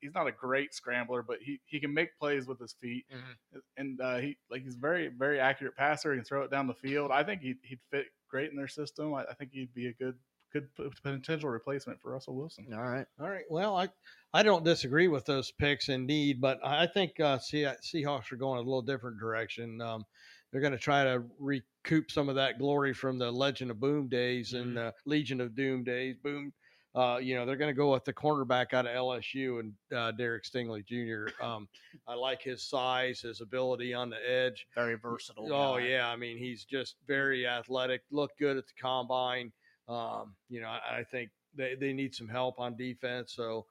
he's 0.00 0.14
not 0.14 0.26
a 0.26 0.32
great 0.32 0.74
scrambler, 0.74 1.22
but 1.22 1.38
he, 1.40 1.60
he 1.66 1.80
can 1.80 1.92
make 1.94 2.18
plays 2.18 2.46
with 2.46 2.58
his 2.58 2.74
feet, 2.80 3.04
mm-hmm. 3.12 3.58
and 3.76 4.00
uh, 4.00 4.16
he 4.18 4.36
like 4.50 4.62
he's 4.62 4.74
very 4.74 5.08
very 5.16 5.38
accurate 5.38 5.76
passer. 5.76 6.12
He 6.12 6.18
can 6.18 6.24
throw 6.24 6.42
it 6.42 6.50
down 6.50 6.66
the 6.66 6.74
field. 6.74 7.10
I 7.12 7.22
think 7.22 7.42
he'd, 7.42 7.58
he'd 7.62 7.78
fit 7.90 8.06
great 8.28 8.50
in 8.50 8.56
their 8.56 8.68
system. 8.68 9.14
I, 9.14 9.24
I 9.24 9.34
think 9.34 9.50
he'd 9.52 9.74
be 9.74 9.88
a 9.88 9.92
good 9.92 10.16
good 10.52 10.68
potential 11.02 11.50
replacement 11.50 12.00
for 12.00 12.12
Russell 12.12 12.36
Wilson. 12.36 12.66
All 12.72 12.82
right, 12.82 13.06
all 13.20 13.28
right. 13.28 13.44
Well, 13.50 13.76
I 13.76 13.88
I 14.32 14.42
don't 14.42 14.64
disagree 14.64 15.08
with 15.08 15.24
those 15.24 15.52
picks 15.52 15.88
indeed, 15.88 16.40
but 16.40 16.58
I 16.64 16.86
think 16.86 17.18
uh, 17.20 17.38
Seahawks 17.38 18.32
are 18.32 18.36
going 18.36 18.58
a 18.58 18.62
little 18.62 18.82
different 18.82 19.18
direction. 19.18 19.80
Um, 19.80 20.04
they're 20.50 20.60
going 20.60 20.72
to 20.72 20.78
try 20.78 21.04
to 21.04 21.24
recoup 21.38 22.10
some 22.10 22.28
of 22.28 22.36
that 22.36 22.58
glory 22.58 22.94
from 22.94 23.18
the 23.18 23.30
Legion 23.30 23.70
of 23.70 23.80
Boom 23.80 24.08
days 24.08 24.52
mm-hmm. 24.52 24.68
and 24.68 24.78
uh, 24.78 24.92
Legion 25.04 25.40
of 25.40 25.54
Doom 25.56 25.84
days. 25.84 26.16
Boom 26.22 26.52
uh, 26.96 27.18
you 27.18 27.34
know, 27.34 27.44
they're 27.44 27.56
going 27.56 27.70
to 27.70 27.76
go 27.76 27.92
with 27.92 28.06
the 28.06 28.12
cornerback 28.12 28.72
out 28.72 28.86
of 28.86 28.92
LSU 28.96 29.60
and 29.60 29.74
uh, 29.94 30.12
Derek 30.12 30.44
Stingley 30.44 30.82
Jr. 30.86 31.30
Um, 31.44 31.68
I 32.08 32.14
like 32.14 32.40
his 32.40 32.62
size, 32.62 33.20
his 33.20 33.42
ability 33.42 33.92
on 33.92 34.08
the 34.08 34.16
edge. 34.16 34.66
Very 34.74 34.94
versatile. 34.94 35.52
Oh, 35.52 35.76
guy. 35.76 35.88
yeah. 35.88 36.08
I 36.08 36.16
mean, 36.16 36.38
he's 36.38 36.64
just 36.64 36.96
very 37.06 37.46
athletic, 37.46 38.00
looked 38.10 38.38
good 38.38 38.56
at 38.56 38.66
the 38.66 38.72
combine. 38.80 39.52
Um, 39.90 40.34
you 40.48 40.62
know, 40.62 40.68
I, 40.68 41.00
I, 41.00 41.04
think 41.04 41.30
they 41.54 41.76
they 41.78 41.92
need 41.92 42.14
some 42.14 42.28
help 42.28 42.58
on 42.58 42.76
defense. 42.76 43.34
So, 43.36 43.66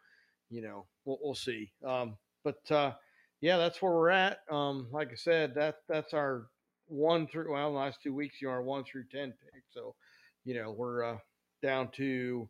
you 0.52 0.62
know, 0.62 0.86
we'll, 1.04 1.18
we'll 1.22 1.36
see. 1.36 1.72
Um, 1.84 2.16
but 2.44 2.72
uh, 2.72 2.92
yeah, 3.42 3.58
that's 3.58 3.82
where 3.82 3.92
we're 3.92 4.12
at. 4.12 4.40
Um, 4.52 4.88
like 4.92 5.10
I 5.12 5.16
said, 5.16 5.56
that 5.56 5.80
that's 5.90 6.14
our 6.14 6.46
one 6.88 7.28
through 7.28 7.52
well, 7.52 7.72
the 7.72 7.78
last 7.78 8.04
two 8.04 8.14
weeks 8.14 8.42
you 8.42 8.50
are 8.50 8.62
one 8.62 8.84
through 8.84 9.06
ten 9.12 9.34
pick. 9.44 9.64
So, 9.72 9.96
you 10.46 10.54
know, 10.54 10.72
we're 10.72 11.04
uh, 11.04 11.18
down 11.62 11.90
to 11.98 12.48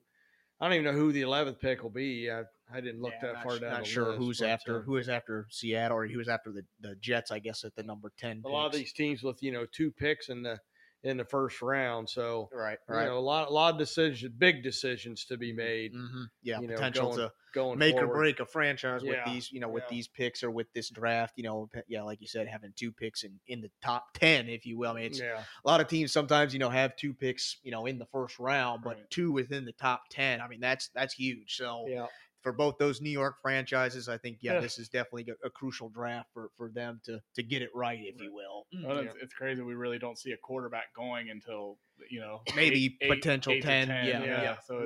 I 0.59 0.65
don't 0.67 0.73
even 0.79 0.85
know 0.85 0.99
who 0.99 1.11
the 1.11 1.21
eleventh 1.21 1.59
pick 1.59 1.83
will 1.83 1.89
be. 1.89 2.29
I, 2.31 2.43
I 2.73 2.81
didn't 2.81 3.01
look 3.01 3.13
Yeah, 3.21 3.33
that 3.33 3.43
far 3.43 3.53
su- 3.53 3.59
down. 3.59 3.71
Not 3.71 3.87
sure 3.87 4.07
list, 4.09 4.17
who's 4.17 4.41
after 4.41 4.79
uh, 4.79 4.81
who 4.83 4.97
is 4.97 5.09
after 5.09 5.47
Seattle 5.49 5.97
or 5.97 6.07
who 6.07 6.19
is 6.19 6.27
after 6.29 6.51
the, 6.51 6.63
the 6.81 6.95
Jets. 6.95 7.31
I 7.31 7.39
guess 7.39 7.63
at 7.63 7.75
the 7.75 7.83
number 7.83 8.11
ten. 8.17 8.41
a 8.45 8.47
lot 8.49 8.65
of 8.67 8.71
these 8.71 8.93
teams 8.93 9.21
with 9.21 9.43
you 9.43 9.51
know 9.51 9.65
two 9.71 9.91
picks 9.91 10.29
in 10.29 10.43
the 10.43 10.59
in 11.05 11.17
the 11.17 11.25
first 11.25 11.61
round. 11.61 12.09
So 12.09 12.51
right, 12.51 12.79
you 12.87 13.03
right. 13.03 13.05
know 13.05 13.17
a 13.17 13.21
lot 13.21 13.49
a 13.49 13.51
lot 13.53 13.73
of 13.73 13.79
decisions, 13.79 14.33
big 14.37 14.63
decisions 14.63 15.25
to 15.25 15.37
be 15.37 15.53
made 15.53 15.93
hmm 15.93 16.23
Yeah, 16.41 16.61
you 16.61 16.67
know, 16.67 16.85
potential 16.85 17.09
going 17.09 17.19
to 17.19 17.31
going 17.53 17.79
make 17.79 18.01
or 18.01 18.07
break 18.07 18.39
a 18.39 18.45
franchise 18.45 19.05
with 19.05 19.19
these, 19.23 19.51
you 19.51 19.59
know, 19.59 19.69
with 19.69 19.87
yeah. 19.87 19.87
these 19.87 20.07
picks 20.07 20.43
or 20.43 20.51
with 20.51 20.71
this 20.73 20.89
draft. 20.89 21.33
You 21.37 21.43
know, 21.43 21.69
yeah, 21.87 22.03
like 22.03 22.21
you 22.21 22.27
said, 22.27 22.47
having 22.47 22.73
two 22.75 22.91
picks 22.91 23.23
in 23.23 23.39
in 23.47 23.61
the 23.61 23.71
top 23.81 24.07
ten, 24.13 24.49
if 24.49 24.65
you 24.65 24.77
will. 24.77 24.91
I 24.91 24.95
mean, 24.95 25.03
it's 25.05 25.21
Yeah, 25.21 25.45
a 25.63 25.67
lot 25.67 25.81
of 25.81 25.87
teams 25.87 26.11
sometimes 26.11 26.53
you 26.53 26.59
know 26.59 26.69
have 26.69 26.95
two 26.95 27.13
picks, 27.13 27.57
you 27.63 27.71
know, 27.71 27.85
in 27.85 27.97
the 27.99 28.05
first 28.05 28.39
round, 28.39 28.83
but 28.83 28.97
Right. 28.97 29.07
two 29.09 29.31
within 29.31 29.65
the 29.65 29.73
top 29.73 30.03
ten. 30.09 30.41
I 30.41 30.47
mean, 30.47 30.59
that's 30.59 30.89
that's 30.89 31.13
huge. 31.13 31.55
So 31.55 31.91
yeah, 31.91 32.07
for 32.45 32.51
both 32.53 32.77
those 32.77 33.01
New 33.01 33.09
York 33.09 33.37
franchises, 33.41 34.07
I 34.07 34.19
think 34.19 34.37
yeah, 34.41 34.53
Yeah. 34.53 34.59
this 34.59 34.77
is 34.77 34.87
definitely 34.87 35.25
a, 35.43 35.47
a 35.47 35.49
crucial 35.49 35.89
draft 35.89 36.29
for 36.31 36.51
for 36.55 36.69
them 36.69 37.01
to 37.05 37.19
to 37.33 37.41
get 37.41 37.63
it 37.63 37.71
right, 37.73 37.97
if 37.99 38.21
you 38.21 38.31
will. 38.31 38.67
Well, 38.87 38.97
Yeah. 39.03 39.09
it's, 39.09 39.15
it's 39.19 39.33
crazy. 39.33 39.63
We 39.63 39.73
really 39.73 39.97
don't 39.97 40.15
see 40.19 40.31
a 40.31 40.37
quarterback 40.37 40.93
going 40.95 41.31
until 41.31 41.79
you 42.11 42.19
know 42.19 42.41
Maybe 42.55 42.97
eight- 43.01 43.09
potential 43.09 43.53
eight 43.53 43.61
to 43.61 43.67
10, 43.67 43.87
yeah, 43.87 44.05
yeah. 44.05 44.23
yeah, 44.43 44.55
So 44.67 44.85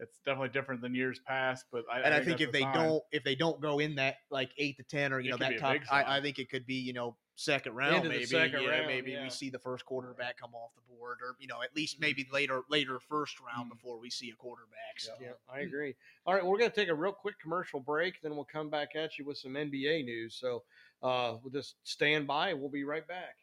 it's, 0.00 0.18
definitely 0.26 0.48
different 0.50 0.80
than 0.82 0.94
years 0.94 1.20
past. 1.26 1.66
But 1.72 1.84
I, 1.92 2.00
and 2.00 2.14
I 2.14 2.18
think 2.18 2.38
that's 2.38 2.42
if 2.42 2.48
a 2.48 2.52
they 2.52 2.60
sign. 2.60 2.74
don't 2.74 3.02
if 3.12 3.24
they 3.24 3.34
don't 3.34 3.60
go 3.60 3.78
in 3.78 3.94
that 3.96 4.16
like 4.30 4.50
eight 4.58 4.76
to 4.78 4.82
ten 4.82 5.12
or 5.12 5.20
you 5.20 5.28
It 5.34 5.40
know 5.40 5.46
that 5.46 5.52
a 5.54 5.58
top, 5.58 5.76
I, 5.90 6.18
I 6.18 6.20
think 6.20 6.38
it 6.38 6.50
could 6.50 6.66
be 6.66 6.74
you 6.74 6.92
know 6.92 7.16
second 7.36 7.74
round 7.74 8.08
maybe 8.08 8.26
second 8.26 8.62
yeah, 8.62 8.68
round, 8.68 8.86
maybe 8.86 9.10
yeah. 9.10 9.24
we 9.24 9.28
see 9.30 9.50
the 9.50 9.58
first 9.58 9.84
quarterback 9.84 10.36
come 10.38 10.54
off 10.54 10.70
the 10.76 10.94
board 10.94 11.18
or 11.20 11.34
you 11.40 11.48
know 11.48 11.60
at 11.62 11.74
least 11.74 11.96
Mhm. 11.96 12.00
maybe 12.02 12.28
later 12.32 12.62
later 12.70 12.98
first 13.00 13.40
round 13.40 13.66
Mhm. 13.70 13.74
before 13.74 13.98
we 13.98 14.08
see 14.10 14.30
a 14.30 14.34
quarterback. 14.36 14.98
So. 14.98 15.12
yeah, 15.20 15.32
I 15.52 15.60
agree. 15.60 15.94
All 16.26 16.34
right, 16.34 16.44
we're 16.44 16.58
going 16.58 16.70
to 16.70 16.76
take 16.76 16.88
a 16.88 16.94
real 16.94 17.12
quick 17.12 17.38
commercial 17.40 17.80
break, 17.80 18.20
then 18.22 18.36
we'll 18.36 18.44
come 18.44 18.70
back 18.70 18.90
at 18.94 19.18
you 19.18 19.24
with 19.24 19.36
some 19.38 19.54
NBA 19.54 20.04
news. 20.04 20.36
So 20.36 20.62
uh, 21.02 21.36
we'll 21.42 21.52
just 21.52 21.74
stand 21.82 22.26
by. 22.26 22.54
We'll 22.54 22.70
be 22.70 22.84
right 22.84 23.06
back. 23.06 23.36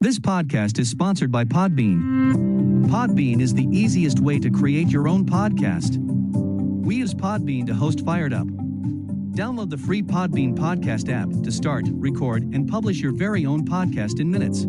This 0.00 0.18
podcast 0.18 0.78
is 0.78 0.90
sponsored 0.90 1.30
by 1.30 1.44
Podbean. 1.44 2.43
Podbean 2.94 3.40
is 3.40 3.52
the 3.52 3.66
easiest 3.72 4.20
way 4.20 4.38
to 4.38 4.48
create 4.48 4.86
your 4.86 5.08
own 5.08 5.26
podcast. 5.26 5.96
We 6.86 6.94
use 6.94 7.12
Podbean 7.12 7.66
to 7.66 7.74
host 7.74 8.04
Fired 8.04 8.32
Up. 8.32 8.46
Download 8.46 9.68
the 9.68 9.76
free 9.76 10.00
Podbean 10.00 10.56
podcast 10.56 11.12
app 11.12 11.28
to 11.42 11.50
start, 11.50 11.86
record, 11.90 12.44
and 12.54 12.68
publish 12.68 13.00
your 13.00 13.10
very 13.10 13.44
own 13.46 13.66
podcast 13.66 14.20
in 14.20 14.30
minutes. 14.30 14.66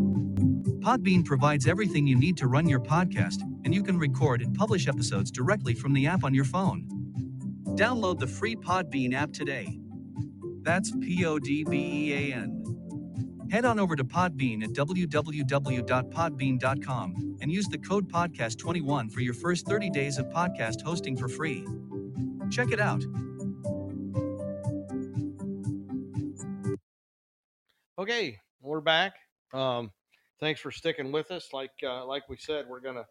Podbean 0.83 1.23
provides 1.23 1.67
everything 1.67 2.07
you 2.07 2.15
need 2.15 2.35
to 2.37 2.47
run 2.47 2.67
your 2.67 2.79
podcast, 2.79 3.43
and 3.63 3.75
you 3.75 3.83
can 3.83 3.99
record 3.99 4.41
and 4.41 4.55
publish 4.55 4.87
episodes 4.87 5.29
directly 5.29 5.75
from 5.75 5.93
the 5.93 6.07
app 6.07 6.23
on 6.23 6.33
your 6.33 6.45
phone. 6.45 6.87
Download 7.75 8.17
the 8.17 8.25
free 8.25 8.55
Podbean 8.55 9.13
app 9.13 9.33
today. 9.33 9.79
That's 10.63 10.89
P 10.99 11.23
O 11.25 11.37
D 11.37 11.63
B 11.63 11.77
E 11.77 12.13
A 12.31 12.35
N. 12.37 12.84
Head 13.51 13.65
on 13.65 13.79
over 13.79 13.95
to 13.95 14.03
Podbean 14.03 14.63
at 14.63 14.71
www.podbean.com 14.71 17.37
and 17.41 17.51
use 17.51 17.67
the 17.67 17.77
code 17.77 18.11
podcast21 18.11 19.11
for 19.11 19.19
your 19.21 19.35
first 19.35 19.67
30 19.67 19.91
days 19.91 20.17
of 20.17 20.25
podcast 20.27 20.81
hosting 20.81 21.15
for 21.15 21.27
free. 21.27 21.63
Check 22.49 22.71
it 22.71 22.79
out. 22.79 23.03
Okay, 27.97 28.37
we're 28.61 28.81
back. 28.81 29.13
Um, 29.53 29.91
thanks 30.39 30.59
for 30.59 30.71
sticking 30.71 31.11
with 31.11 31.31
us. 31.31 31.49
Like 31.53 31.71
uh, 31.83 32.05
like 32.05 32.27
we 32.29 32.37
said, 32.37 32.65
we're 32.67 32.81
gonna 32.81 33.05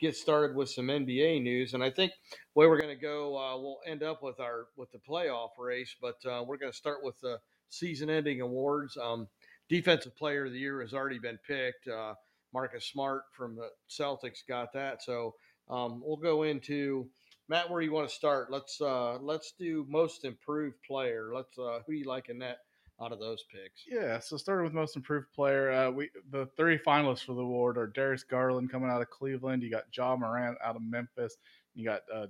get 0.00 0.16
started 0.16 0.56
with 0.56 0.70
some 0.70 0.86
NBA 0.86 1.42
news, 1.42 1.74
and 1.74 1.84
I 1.84 1.90
think 1.90 2.12
where 2.54 2.68
we're 2.68 2.80
gonna 2.80 2.96
go, 2.96 3.36
uh, 3.36 3.58
we'll 3.58 3.80
end 3.86 4.02
up 4.02 4.22
with 4.22 4.40
our 4.40 4.66
with 4.76 4.90
the 4.92 4.98
playoff 4.98 5.50
race, 5.58 5.94
but 6.00 6.16
uh, 6.26 6.42
we're 6.46 6.56
gonna 6.56 6.72
start 6.72 6.98
with 7.02 7.20
the 7.20 7.38
season-ending 7.68 8.40
awards. 8.40 8.96
Um, 8.96 9.28
Defensive 9.70 10.16
Player 10.16 10.46
of 10.46 10.52
the 10.52 10.58
Year 10.58 10.82
has 10.82 10.92
already 10.92 11.20
been 11.20 11.38
picked. 11.46 11.88
Uh, 11.88 12.14
Marcus 12.52 12.84
Smart 12.84 13.22
from 13.32 13.54
the 13.54 13.68
Celtics 13.88 14.40
got 14.46 14.72
that, 14.72 15.02
so 15.02 15.34
um, 15.70 16.02
we'll 16.04 16.16
go 16.16 16.42
into. 16.42 17.08
Matt, 17.48 17.70
where 17.70 17.80
do 17.80 17.86
you 17.86 17.92
want 17.92 18.08
to 18.08 18.14
start? 18.14 18.50
Let's 18.50 18.80
uh, 18.80 19.18
let's 19.18 19.52
do 19.58 19.86
most 19.88 20.24
improved 20.24 20.76
player. 20.86 21.30
Let's 21.32 21.56
uh, 21.56 21.80
who 21.86 21.92
do 21.92 21.98
you 21.98 22.04
like 22.04 22.28
in 22.28 22.38
that 22.40 22.58
out 23.00 23.12
of 23.12 23.20
those 23.20 23.44
picks? 23.50 23.84
Yeah, 23.88 24.18
so 24.18 24.36
starting 24.36 24.64
with 24.64 24.74
most 24.74 24.96
improved 24.96 25.32
player, 25.32 25.70
uh, 25.70 25.90
we 25.90 26.10
the 26.30 26.48
three 26.56 26.78
finalists 26.78 27.24
for 27.24 27.34
the 27.34 27.42
award 27.42 27.78
are 27.78 27.86
Darius 27.86 28.24
Garland 28.24 28.70
coming 28.70 28.90
out 28.90 29.02
of 29.02 29.10
Cleveland. 29.10 29.62
You 29.62 29.70
got 29.70 29.84
Ja 29.96 30.16
Morant 30.16 30.58
out 30.64 30.76
of 30.76 30.82
Memphis. 30.82 31.36
You 31.74 31.84
got 31.84 32.02
uh, 32.12 32.26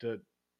De, 0.00 0.18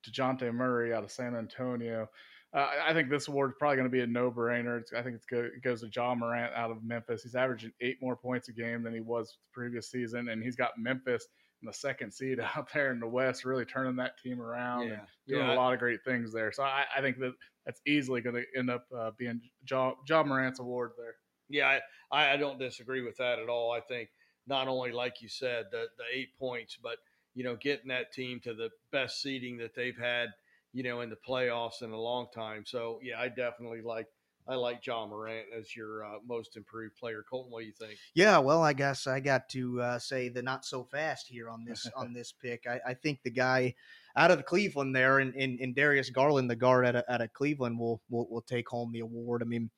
Dejounte 0.08 0.52
Murray 0.54 0.94
out 0.94 1.02
of 1.02 1.10
San 1.10 1.34
Antonio. 1.34 2.08
Uh, 2.52 2.68
I- 2.84 2.92
think 2.92 3.08
this 3.10 3.28
award 3.28 3.50
is 3.50 3.56
probably 3.58 3.76
going 3.76 3.88
to 3.88 3.92
be 3.92 4.00
a 4.00 4.06
no-brainer. 4.06 4.80
It's, 4.80 4.92
I 4.92 5.02
think 5.02 5.16
it's 5.16 5.26
go, 5.26 5.38
it 5.38 5.62
goes 5.62 5.82
to 5.82 5.88
Ja 5.94 6.14
Morant 6.14 6.52
out 6.54 6.70
of 6.70 6.82
Memphis. 6.82 7.22
He's 7.22 7.34
averaging 7.34 7.72
eight 7.80 7.98
more 8.02 8.16
points 8.16 8.48
a 8.48 8.52
game 8.52 8.82
than 8.82 8.92
he 8.92 9.00
was 9.00 9.28
the 9.28 9.52
previous 9.52 9.90
season, 9.90 10.28
and 10.28 10.42
he's 10.42 10.56
got 10.56 10.72
Memphis 10.76 11.26
in 11.62 11.66
the 11.66 11.72
second 11.72 12.12
seed 12.12 12.40
out 12.56 12.68
there 12.72 12.92
in 12.92 13.00
the 13.00 13.06
West, 13.06 13.44
really 13.44 13.64
turning 13.64 13.96
that 13.96 14.18
team 14.22 14.40
around 14.40 14.90
and 14.90 15.00
doing 15.28 15.46
yeah. 15.46 15.54
a 15.54 15.56
lot 15.56 15.72
of 15.72 15.78
great 15.78 16.00
things 16.04 16.32
there. 16.32 16.50
So 16.52 16.62
I, 16.62 16.84
I 16.96 17.00
think 17.00 17.18
that 17.20 17.34
that's 17.66 17.80
easily 17.86 18.20
going 18.20 18.36
to 18.36 18.44
end 18.58 18.70
up 18.70 18.86
uh, 18.96 19.10
being 19.18 19.40
Ja, 19.68 19.92
ja 20.08 20.22
Morant's 20.22 20.60
award 20.60 20.92
there. 20.96 21.14
Yeah, 21.48 21.78
I, 22.10 22.32
I 22.32 22.36
don't 22.36 22.58
disagree 22.58 23.02
with 23.02 23.16
that 23.18 23.38
at 23.38 23.48
all. 23.48 23.72
I 23.72 23.80
think 23.80 24.08
not 24.46 24.68
only 24.68 24.92
like 24.92 25.20
you 25.20 25.28
said 25.28 25.66
the 25.70 25.86
the 25.98 26.04
eight 26.12 26.36
points, 26.38 26.78
but 26.82 26.96
you 27.34 27.44
know 27.44 27.56
getting 27.56 27.88
that 27.88 28.12
team 28.12 28.40
to 28.44 28.54
the 28.54 28.70
best 28.92 29.20
seeding 29.20 29.56
that 29.58 29.74
they've 29.74 29.98
had, 29.98 30.28
you 30.72 30.82
know, 30.82 31.00
in 31.00 31.10
the 31.10 31.16
playoffs 31.16 31.82
in 31.82 31.90
a 31.90 32.00
long 32.00 32.26
time. 32.34 32.64
So 32.66 32.98
yeah, 33.02 33.18
I 33.18 33.28
definitely 33.28 33.82
like 33.82 34.06
I 34.48 34.54
like 34.54 34.84
Ja 34.84 35.06
Morant 35.06 35.46
as 35.56 35.76
your 35.76 36.04
uh, 36.04 36.18
most 36.26 36.56
improved 36.56 36.96
player. 36.96 37.24
Colton, 37.28 37.52
what 37.52 37.60
do 37.60 37.66
you 37.66 37.72
think? 37.72 37.98
Yeah, 38.14 38.38
well, 38.38 38.62
I 38.62 38.72
guess 38.72 39.06
I 39.06 39.20
got 39.20 39.48
to 39.50 39.80
uh, 39.80 39.98
say 39.98 40.28
the 40.28 40.42
not 40.42 40.64
so 40.64 40.84
fast 40.84 41.28
here 41.28 41.48
on 41.48 41.64
this 41.64 41.86
on 41.96 42.12
this 42.12 42.32
pick. 42.32 42.66
I, 42.68 42.80
I 42.86 42.94
think 42.94 43.20
the 43.22 43.30
guy 43.30 43.74
out 44.16 44.30
of 44.30 44.38
the 44.38 44.42
Cleveland 44.42 44.94
there, 44.94 45.20
in, 45.20 45.32
in, 45.34 45.58
in 45.60 45.72
Darius 45.72 46.10
Garland, 46.10 46.50
the 46.50 46.56
guard 46.56 46.84
out 46.84 46.96
of, 46.96 47.04
out 47.08 47.20
of 47.20 47.32
Cleveland, 47.32 47.78
will, 47.78 48.02
will 48.10 48.28
will 48.28 48.42
take 48.42 48.68
home 48.68 48.92
the 48.92 49.00
award. 49.00 49.42
I 49.42 49.46
mean, 49.46 49.70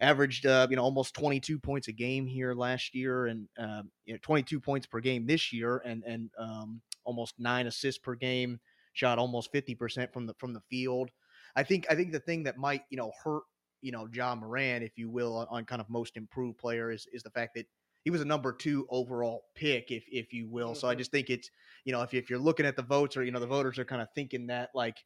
averaged 0.00 0.46
uh, 0.46 0.66
you 0.70 0.76
know 0.76 0.82
almost 0.82 1.14
22 1.14 1.58
points 1.58 1.88
a 1.88 1.92
game 1.92 2.26
here 2.26 2.54
last 2.54 2.94
year, 2.94 3.26
and 3.26 3.48
uh, 3.58 3.82
you 4.06 4.14
know 4.14 4.18
22 4.22 4.60
points 4.60 4.86
per 4.86 5.00
game 5.00 5.26
this 5.26 5.52
year, 5.52 5.82
and 5.84 6.02
and 6.04 6.30
um, 6.38 6.80
almost 7.04 7.34
nine 7.38 7.66
assists 7.66 7.98
per 7.98 8.14
game. 8.14 8.60
Shot 8.94 9.18
almost 9.18 9.52
50 9.52 9.74
percent 9.74 10.12
from 10.12 10.26
the 10.26 10.34
from 10.38 10.52
the 10.54 10.62
field. 10.70 11.10
I 11.56 11.62
think 11.64 11.86
I 11.90 11.94
think 11.94 12.12
the 12.12 12.20
thing 12.20 12.44
that 12.44 12.56
might 12.58 12.84
you 12.90 12.96
know 12.96 13.12
hurt 13.22 13.42
you 13.82 13.92
know 13.92 14.08
Ja 14.12 14.34
Morant, 14.34 14.84
if 14.84 14.96
you 14.98 15.10
will, 15.10 15.36
on, 15.36 15.46
on 15.50 15.64
kind 15.66 15.80
of 15.80 15.88
most 15.90 16.16
improved 16.16 16.58
player 16.58 16.90
is 16.90 17.06
is 17.12 17.22
the 17.22 17.30
fact 17.30 17.54
that 17.56 17.66
he 18.04 18.10
was 18.10 18.20
a 18.20 18.24
number 18.26 18.52
two 18.52 18.86
overall 18.90 19.46
pick, 19.54 19.90
if 19.90 20.04
if 20.08 20.32
you 20.32 20.48
will. 20.48 20.74
So 20.74 20.88
I 20.88 20.94
Mhm. 20.94 20.96
just 20.96 21.10
think 21.10 21.30
it's 21.30 21.50
you 21.84 21.92
know 21.92 22.02
if 22.02 22.14
if 22.14 22.30
you're 22.30 22.38
looking 22.38 22.66
at 22.66 22.76
the 22.76 22.82
votes 22.82 23.16
or 23.16 23.24
you 23.24 23.32
know 23.32 23.40
the 23.40 23.46
voters 23.46 23.78
are 23.78 23.84
kind 23.84 24.02
of 24.02 24.08
thinking 24.14 24.46
that 24.48 24.70
like 24.74 25.04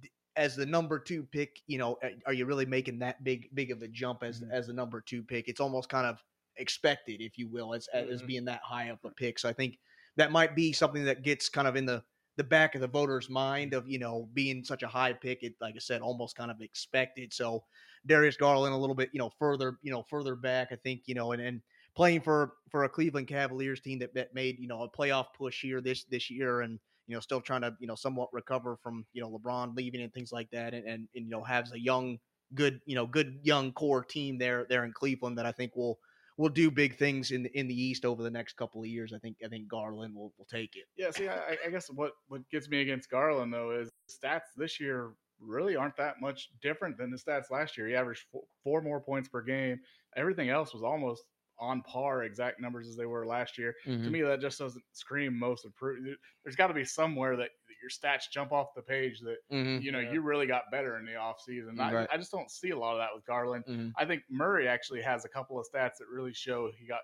d- 0.00 0.10
as 0.36 0.56
the 0.56 0.66
number 0.66 0.98
two 0.98 1.24
pick, 1.24 1.60
you 1.66 1.78
know, 1.78 1.98
are 2.26 2.32
you 2.32 2.46
really 2.46 2.66
making 2.66 3.00
that 3.00 3.22
big 3.24 3.48
big 3.54 3.70
of 3.70 3.82
a 3.82 3.88
jump 3.88 4.22
as 4.22 4.42
Mhm. 4.42 4.50
as 4.50 4.66
the 4.66 4.72
number 4.72 5.00
two 5.00 5.22
pick? 5.22 5.48
It's 5.48 5.60
almost 5.60 5.88
kind 5.88 6.06
of 6.06 6.22
expected, 6.56 7.20
if 7.20 7.36
you 7.38 7.48
will, 7.48 7.74
as 7.74 7.88
as 7.88 8.22
Mhm. 8.22 8.22
being 8.22 8.44
that 8.46 8.62
high 8.62 8.86
of 8.86 8.98
a 9.04 9.10
pick. 9.10 9.38
So 9.38 9.48
I 9.48 9.52
think 9.52 9.78
that 10.16 10.32
might 10.32 10.54
be 10.54 10.72
something 10.72 11.04
that 11.04 11.22
gets 11.22 11.48
kind 11.48 11.66
of 11.68 11.76
in 11.76 11.86
the 11.86 12.04
the 12.40 12.44
back 12.44 12.74
of 12.74 12.80
the 12.80 12.88
voters' 12.88 13.28
mind 13.28 13.74
of 13.74 13.86
you 13.86 13.98
know 13.98 14.26
being 14.32 14.64
such 14.64 14.82
a 14.82 14.88
high 14.88 15.12
pick. 15.12 15.42
It 15.42 15.56
like 15.60 15.74
I 15.76 15.78
said, 15.78 16.00
almost 16.00 16.36
kind 16.36 16.50
of 16.50 16.62
expected. 16.62 17.34
So 17.34 17.64
Darius 18.06 18.38
Garland 18.38 18.74
a 18.74 18.78
little 18.78 18.94
bit 18.94 19.10
you 19.12 19.18
know 19.18 19.28
further 19.38 19.76
you 19.82 19.92
know 19.92 20.02
further 20.08 20.34
back. 20.34 20.68
I 20.72 20.76
think 20.76 21.02
you 21.04 21.14
know 21.14 21.32
and 21.32 21.42
and 21.42 21.60
playing 21.94 22.22
for 22.22 22.54
for 22.70 22.84
a 22.84 22.88
Cleveland 22.88 23.28
Cavaliers 23.28 23.82
team 23.82 23.98
that, 23.98 24.14
that 24.14 24.34
made 24.34 24.58
you 24.58 24.68
know 24.68 24.84
a 24.84 24.88
playoff 24.88 25.26
push 25.36 25.60
here 25.60 25.82
this 25.82 26.04
this 26.04 26.30
year 26.30 26.62
and 26.62 26.80
you 27.08 27.14
know 27.14 27.20
still 27.20 27.42
trying 27.42 27.60
to 27.60 27.76
you 27.78 27.86
know 27.86 27.94
somewhat 27.94 28.32
recover 28.32 28.78
from 28.82 29.04
you 29.12 29.20
know 29.20 29.28
LeBron 29.28 29.76
leaving 29.76 30.00
and 30.00 30.14
things 30.14 30.32
like 30.32 30.50
that 30.50 30.72
and 30.72 30.86
and, 30.86 31.08
and 31.14 31.26
you 31.26 31.30
know 31.30 31.44
has 31.44 31.70
a 31.72 31.78
young 31.78 32.18
good 32.54 32.80
you 32.86 32.94
know 32.94 33.06
good 33.06 33.38
young 33.42 33.70
core 33.72 34.02
team 34.02 34.38
there 34.38 34.64
there 34.70 34.86
in 34.86 34.92
Cleveland 34.94 35.36
that 35.36 35.44
I 35.44 35.52
think 35.52 35.76
will 35.76 35.98
will 36.40 36.48
do 36.48 36.70
big 36.70 36.96
things 36.96 37.32
in 37.32 37.42
the, 37.42 37.58
in 37.58 37.68
the 37.68 37.74
East 37.74 38.06
over 38.06 38.22
the 38.22 38.30
next 38.30 38.54
couple 38.54 38.80
of 38.80 38.88
years. 38.88 39.12
I 39.12 39.18
think 39.18 39.36
I 39.44 39.48
think 39.48 39.68
Garland 39.68 40.14
will, 40.14 40.32
will 40.38 40.46
take 40.46 40.74
it. 40.74 40.84
Yeah, 40.96 41.10
see, 41.10 41.28
I, 41.28 41.58
I 41.66 41.68
guess 41.70 41.88
what 41.90 42.12
what 42.28 42.48
gets 42.50 42.68
me 42.70 42.80
against 42.80 43.10
Garland 43.10 43.52
though 43.52 43.70
is 43.72 43.90
stats 44.10 44.48
this 44.56 44.80
year 44.80 45.12
really 45.38 45.76
aren't 45.76 45.96
that 45.98 46.20
much 46.20 46.48
different 46.62 46.96
than 46.96 47.10
the 47.10 47.18
stats 47.18 47.50
last 47.50 47.76
year. 47.76 47.88
He 47.88 47.94
averaged 47.94 48.24
four, 48.32 48.42
four 48.64 48.80
more 48.80 49.00
points 49.00 49.28
per 49.28 49.42
game. 49.42 49.78
Everything 50.16 50.48
else 50.48 50.72
was 50.72 50.82
almost 50.82 51.24
on 51.58 51.82
par 51.82 52.24
exact 52.24 52.58
numbers 52.58 52.88
as 52.88 52.96
they 52.96 53.04
were 53.04 53.26
last 53.26 53.58
year. 53.58 53.74
To 53.84 53.90
Mhm. 53.90 54.10
me, 54.10 54.22
that 54.22 54.40
just 54.40 54.58
doesn't 54.58 54.84
scream 54.92 55.38
most 55.38 55.66
improved. 55.66 56.08
There's 56.42 56.56
got 56.56 56.68
to 56.68 56.74
be 56.74 56.86
somewhere 56.86 57.36
that 57.36 57.50
your 57.80 57.90
stats 57.90 58.30
jump 58.30 58.52
off 58.52 58.74
the 58.74 58.82
page 58.82 59.20
that 59.20 59.38
Mhm. 59.50 59.82
you 59.82 59.92
know 59.92 60.00
Yeah. 60.00 60.12
you 60.12 60.20
really 60.22 60.46
got 60.46 60.70
better 60.70 60.98
in 60.98 61.04
the 61.04 61.12
offseason. 61.12 61.78
I, 61.80 61.92
Right. 61.92 62.08
I 62.12 62.16
just 62.16 62.30
don't 62.32 62.50
see 62.50 62.70
a 62.70 62.76
lot 62.78 62.92
of 62.92 62.98
that 62.98 63.14
with 63.14 63.24
Garland. 63.24 63.64
Mhm. 63.66 63.92
I 63.96 64.04
think 64.06 64.24
Murray 64.30 64.68
actually 64.68 65.02
has 65.02 65.24
a 65.24 65.28
couple 65.28 65.58
of 65.58 65.66
stats 65.72 65.96
that 65.98 66.08
really 66.10 66.32
show 66.34 66.70
he 66.72 66.86
got 66.86 67.02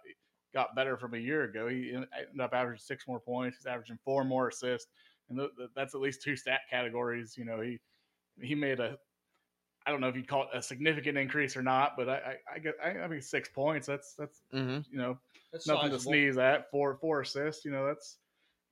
got 0.55 0.75
better 0.75 0.97
from 0.97 1.15
a 1.15 1.19
year 1.19 1.45
ago. 1.45 1.69
He 1.69 1.93
ended 1.93 2.41
up 2.41 2.55
averaging 2.55 2.81
six 2.81 3.07
more 3.07 3.21
points. 3.21 3.59
He's 3.59 3.67
averaging 3.67 3.99
four 3.99 4.25
more 4.25 4.49
assists, 4.49 4.91
and 5.29 5.39
th- 5.39 5.51
th- 5.57 5.71
that's 5.75 5.95
at 5.95 6.01
least 6.01 6.23
two 6.23 6.37
stat 6.37 6.63
categories. 6.71 7.37
You 7.37 7.45
know, 7.45 7.61
he 7.61 7.81
he 8.41 8.55
made 8.55 8.81
a 8.81 8.99
I 9.87 9.93
don't 9.93 10.01
know 10.01 10.09
if 10.09 10.17
you'd 10.17 10.27
call 10.29 10.43
it 10.45 10.49
a 10.53 10.61
significant 10.63 11.17
increase 11.17 11.57
or 11.57 11.63
not, 11.63 11.97
but 11.97 12.09
I 12.09 12.17
I, 12.49 12.55
I 12.55 12.59
get 12.59 12.75
I, 12.83 12.91
I 13.01 13.09
mean 13.09 13.21
six 13.23 13.49
points. 13.49 13.87
That's 13.87 14.15
that's 14.15 14.43
Mhm. 14.53 14.85
you 14.91 14.99
know 14.99 15.21
That's 15.53 15.67
nothing 15.67 15.91
to 15.91 16.01
sneeze 16.01 16.39
at. 16.39 16.71
Four 16.71 16.97
four 16.97 17.21
assists. 17.23 17.65
You 17.65 17.71
know 17.71 17.87
that's 17.87 18.19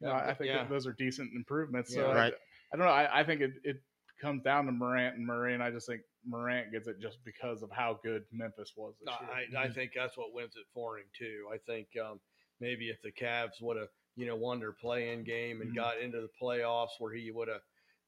you 0.01 0.07
know, 0.07 0.13
Yeah, 0.15 0.27
I 0.27 0.35
think 0.35 0.49
yeah. 0.49 0.65
those 0.67 0.87
are 0.87 0.93
decent 0.93 1.33
improvements. 1.35 1.95
Yeah. 1.95 2.03
so 2.03 2.11
I- 2.11 2.15
Right. 2.15 2.35
I, 2.73 2.77
don't 2.77 2.87
know. 2.87 2.93
I, 2.93 3.21
I 3.21 3.25
think 3.25 3.41
it, 3.41 3.53
it 3.63 3.83
comes 4.21 4.43
down 4.43 4.67
to 4.67 4.73
Morant 4.73 5.17
and 5.17 5.27
Murray, 5.27 5.55
and 5.55 5.63
I 5.63 5.71
just 5.71 5.87
think 5.87 6.03
Morant 6.25 6.73
gets 6.73 6.89
it 6.89 6.99
just 7.01 7.23
because 7.25 7.63
of 7.63 7.71
how 7.71 8.01
good 8.03 8.25
Memphis 8.33 8.73
was 8.77 8.95
this 8.99 9.07
No, 9.07 9.27
year. 9.27 9.61
I, 9.63 9.67
I 9.67 9.71
think 9.71 9.93
that's 9.95 10.17
what 10.17 10.33
wins 10.33 10.57
it 10.57 10.67
for 10.73 10.99
him 10.99 11.05
too. 11.17 11.49
I 11.53 11.59
think 11.59 11.89
um, 12.03 12.21
maybe 12.61 12.89
if 12.91 13.01
the 13.03 13.13
Cavs 13.13 13.61
would 13.61 13.77
have, 13.77 13.89
you 14.17 14.27
know, 14.27 14.35
won 14.37 14.59
their 14.61 14.73
play-in 14.73 15.25
game 15.25 15.61
and 15.61 15.71
Mhm. 15.73 15.77
got 15.77 15.99
into 16.01 16.21
the 16.21 16.31
playoffs, 16.41 16.99
where 16.99 17.13
he 17.13 17.31
would 17.31 17.49
have 17.49 17.61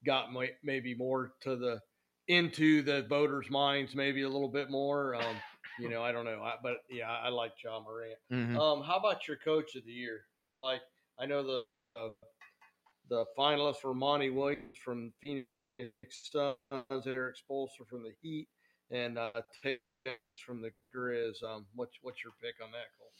got 0.05 0.32
may, 0.32 0.51
maybe 0.62 0.95
more 0.95 1.32
to 1.43 1.57
the 1.57 1.80
into 2.28 2.82
the 2.82 3.03
voters' 3.03 3.51
minds, 3.51 3.95
maybe 3.95 4.22
a 4.22 4.28
little 4.28 4.49
bit 4.49 4.68
more. 4.70 5.14
Um, 5.14 5.37
you 5.78 5.89
know, 5.89 6.03
I 6.03 6.11
don't 6.11 6.24
know, 6.24 6.43
I, 6.43 6.57
but 6.62 6.78
yeah, 6.91 7.09
I 7.11 7.28
like 7.28 7.53
Ja 7.62 7.78
Morant. 7.80 8.18
Mhm. 8.32 8.57
Um, 8.59 8.82
how 8.82 8.97
about 8.97 9.28
your 9.28 9.37
coach 9.37 9.76
of 9.76 9.84
the 9.84 9.93
year? 9.93 10.24
Like, 10.62 10.80
I 11.20 11.26
know 11.26 11.43
the 11.45 11.64
uh, 12.01 12.09
the 13.09 13.24
finalists 13.38 13.78
for 13.78 13.94
Monty 13.94 14.30
Williams 14.30 14.76
from 14.84 15.12
Phoenix 15.22 15.47
Suns, 16.11 17.07
Erik 17.07 17.36
Spoelstra 17.36 17.86
from 17.88 18.03
the 18.03 18.12
Heat, 18.22 18.49
and 18.90 19.18
uh, 19.18 19.30
Taylor 19.62 19.78
from 20.44 20.62
the 20.62 20.70
Grizz. 20.94 21.42
Um, 21.42 21.66
what's 21.74 21.97
what's 22.03 22.22
your 22.24 22.32
pick 22.42 22.55
on 22.62 22.70
that, 22.72 22.86
Cole? 22.99 23.11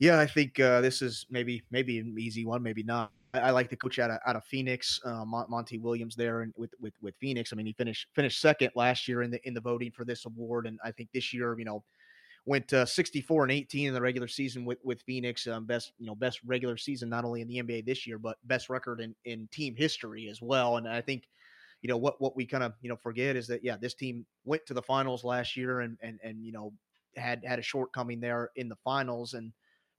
Yeah, 0.00 0.18
I 0.18 0.26
think 0.26 0.58
uh, 0.58 0.80
this 0.80 1.02
is 1.02 1.26
maybe 1.30 1.62
maybe 1.70 1.98
an 1.98 2.14
easy 2.18 2.44
one, 2.44 2.62
maybe 2.62 2.82
not. 2.82 3.10
I, 3.34 3.50
like 3.50 3.70
the 3.70 3.76
coach 3.76 3.98
out 3.98 4.10
of 4.10 4.18
out 4.26 4.36
of 4.36 4.44
Phoenix, 4.44 5.00
uh, 5.04 5.24
Mon- 5.24 5.46
Monty 5.48 5.78
Williams 5.78 6.14
there, 6.14 6.42
and 6.42 6.52
with, 6.56 6.74
with 6.80 6.94
with 7.00 7.14
Phoenix. 7.20 7.52
I 7.52 7.56
mean, 7.56 7.66
he 7.66 7.72
finished 7.72 8.08
finished 8.14 8.40
second 8.40 8.70
last 8.74 9.08
year 9.08 9.22
in 9.22 9.30
the 9.30 9.40
in 9.46 9.54
the 9.54 9.60
voting 9.60 9.90
for 9.90 10.04
this 10.04 10.26
award, 10.26 10.66
and 10.66 10.78
I 10.84 10.90
think 10.90 11.08
this 11.14 11.32
year, 11.32 11.58
you 11.58 11.64
know, 11.64 11.82
went 12.44 12.72
uh, 12.72 12.84
64 12.84 13.44
and 13.44 13.52
18 13.52 13.88
in 13.88 13.94
the 13.94 14.00
regular 14.00 14.28
season 14.28 14.64
with 14.64 14.78
with 14.84 15.02
Phoenix. 15.02 15.46
Um, 15.46 15.64
best 15.66 15.92
you 15.98 16.06
know 16.06 16.14
best 16.14 16.40
regular 16.44 16.76
season 16.76 17.08
not 17.08 17.24
only 17.24 17.40
in 17.40 17.48
the 17.48 17.62
NBA 17.62 17.86
this 17.86 18.06
year, 18.06 18.18
but 18.18 18.36
best 18.44 18.68
record 18.68 19.00
in 19.00 19.14
in 19.24 19.48
team 19.52 19.74
history 19.76 20.28
as 20.28 20.40
well. 20.42 20.76
And 20.76 20.88
I 20.88 21.00
think 21.00 21.24
you 21.82 21.88
know 21.88 21.96
what 21.96 22.20
what 22.20 22.36
we 22.36 22.46
kind 22.46 22.64
of 22.64 22.74
you 22.80 22.88
know 22.88 22.96
forget 22.96 23.36
is 23.36 23.46
that 23.48 23.64
yeah, 23.64 23.76
this 23.76 23.94
team 23.94 24.26
went 24.44 24.66
to 24.66 24.74
the 24.74 24.82
finals 24.82 25.24
last 25.24 25.56
year 25.56 25.80
and 25.80 25.96
and 26.02 26.18
and 26.22 26.44
you 26.44 26.52
know 26.52 26.72
had 27.16 27.44
had 27.44 27.58
a 27.58 27.62
shortcoming 27.62 28.20
there 28.20 28.50
in 28.56 28.68
the 28.68 28.76
finals 28.84 29.34
and 29.34 29.52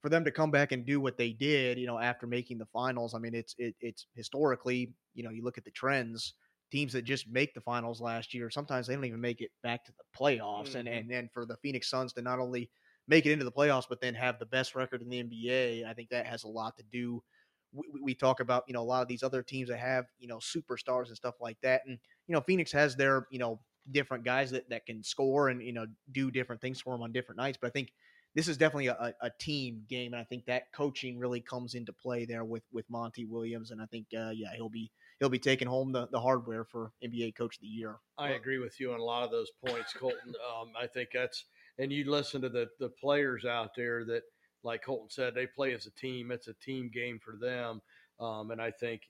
for 0.03 0.09
them 0.09 0.25
to 0.25 0.31
come 0.31 0.51
back 0.51 0.73
and 0.73 0.85
do 0.85 0.99
what 0.99 1.17
they 1.17 1.31
did, 1.31 1.77
you 1.79 1.87
know, 1.87 1.97
after 1.97 2.27
making 2.27 2.57
the 2.57 2.65
finals, 2.65 3.15
I 3.15 3.19
mean, 3.19 3.33
it's 3.33 3.55
it, 3.57 3.73
it's 3.79 4.05
historically, 4.15 4.91
you 5.15 5.23
know, 5.23 5.29
you 5.29 5.43
look 5.43 5.57
at 5.57 5.63
the 5.63 5.71
trends. 5.71 6.33
Teams 6.73 6.93
that 6.93 7.03
just 7.03 7.29
make 7.29 7.53
the 7.53 7.61
finals 7.61 8.01
last 8.01 8.33
year, 8.33 8.49
sometimes 8.49 8.87
they 8.87 8.95
don't 8.95 9.05
even 9.05 9.21
make 9.21 9.41
it 9.41 9.51
back 9.61 9.85
to 9.85 9.93
the 9.93 10.03
playoffs. 10.17 10.75
And 10.75 10.89
Mhm. 10.89 10.97
and 10.99 11.11
and 11.11 11.31
for 11.31 11.45
the 11.45 11.57
Phoenix 11.57 11.89
Suns 11.89 12.13
to 12.13 12.21
not 12.23 12.39
only 12.39 12.71
make 13.07 13.25
it 13.27 13.31
into 13.31 13.45
the 13.45 13.51
playoffs, 13.51 13.85
but 13.89 14.01
then 14.01 14.15
have 14.15 14.39
the 14.39 14.47
best 14.47 14.75
record 14.75 15.01
in 15.03 15.09
the 15.09 15.19
NBA, 15.19 15.85
I 15.85 15.93
think 15.93 16.09
that 16.09 16.25
has 16.25 16.43
a 16.43 16.49
lot 16.49 16.75
to 16.77 16.83
do. 16.91 17.23
We, 17.71 18.01
we- 18.01 18.15
talk 18.15 18.39
about 18.39 18.63
you 18.67 18.73
know 18.73 18.81
a 18.81 18.83
lot 18.83 19.01
of 19.03 19.07
these 19.07 19.23
other 19.23 19.43
teams 19.43 19.69
that 19.69 19.77
have 19.79 20.05
you 20.19 20.27
know 20.27 20.37
superstars 20.39 21.07
and 21.07 21.15
stuff 21.17 21.35
like 21.41 21.57
that, 21.61 21.83
and 21.87 21.99
you 22.27 22.33
know 22.33 22.41
Phoenix 22.41 22.71
has 22.71 22.95
their 22.95 23.27
you 23.31 23.39
know 23.39 23.61
different 23.91 24.23
guys 24.25 24.51
that 24.51 24.69
that 24.69 24.85
can 24.85 25.03
score 25.03 25.49
and 25.49 25.61
you 25.61 25.73
know 25.73 25.87
do 26.11 26.31
different 26.31 26.61
things 26.61 26.81
for 26.81 26.93
them 26.93 27.01
on 27.03 27.11
different 27.11 27.37
nights. 27.37 27.57
But 27.61 27.67
I 27.67 27.71
think 27.71 27.93
this 28.35 28.47
is 28.47 28.57
definitely 28.57 28.87
a, 28.87 28.93
a- 28.99 29.27
a 29.27 29.31
team 29.39 29.85
game, 29.87 30.13
and 30.13 30.21
I 30.21 30.25
think 30.25 30.45
that 30.45 30.71
coaching 30.73 31.19
really 31.19 31.41
comes 31.41 31.75
into 31.75 31.93
play 31.93 32.25
there 32.25 32.45
with 32.45 32.63
with 32.71 32.89
Monty 32.89 33.25
Williams, 33.25 33.71
and 33.71 33.81
I 33.81 33.85
think 33.87 34.07
uh, 34.17 34.31
yeah 34.33 34.53
he'll 34.55 34.69
be 34.69 34.91
he'll 35.23 35.29
be 35.29 35.39
taking 35.39 35.69
home 35.69 35.93
the, 35.93 36.05
the 36.11 36.19
hardware 36.19 36.65
for 36.65 36.91
NBA 37.01 37.33
Coach 37.35 37.55
of 37.55 37.61
the 37.61 37.67
Year. 37.67 37.95
I 38.17 38.31
agree 38.31 38.57
with 38.57 38.77
you 38.77 38.91
on 38.91 38.99
a 38.99 39.03
lot 39.03 39.23
of 39.23 39.31
those 39.31 39.49
points, 39.65 39.93
Colton. 39.93 40.35
Um, 40.53 40.73
I 40.77 40.85
think 40.85 41.09
that's 41.13 41.45
and 41.79 41.93
you 41.93 42.11
listen 42.11 42.41
to 42.41 42.49
the 42.49 42.67
the 42.79 42.89
players 42.89 43.45
out 43.45 43.69
there 43.73 44.03
that, 44.03 44.23
like 44.63 44.83
Colton 44.83 45.09
said, 45.09 45.33
they 45.33 45.47
play 45.47 45.73
as 45.73 45.85
a 45.85 45.91
team. 45.91 46.29
It's 46.29 46.49
a 46.49 46.53
team 46.55 46.91
game 46.93 47.19
for 47.23 47.37
them, 47.39 47.81
um, 48.19 48.51
and 48.51 48.61
I 48.61 48.69
think 48.71 49.03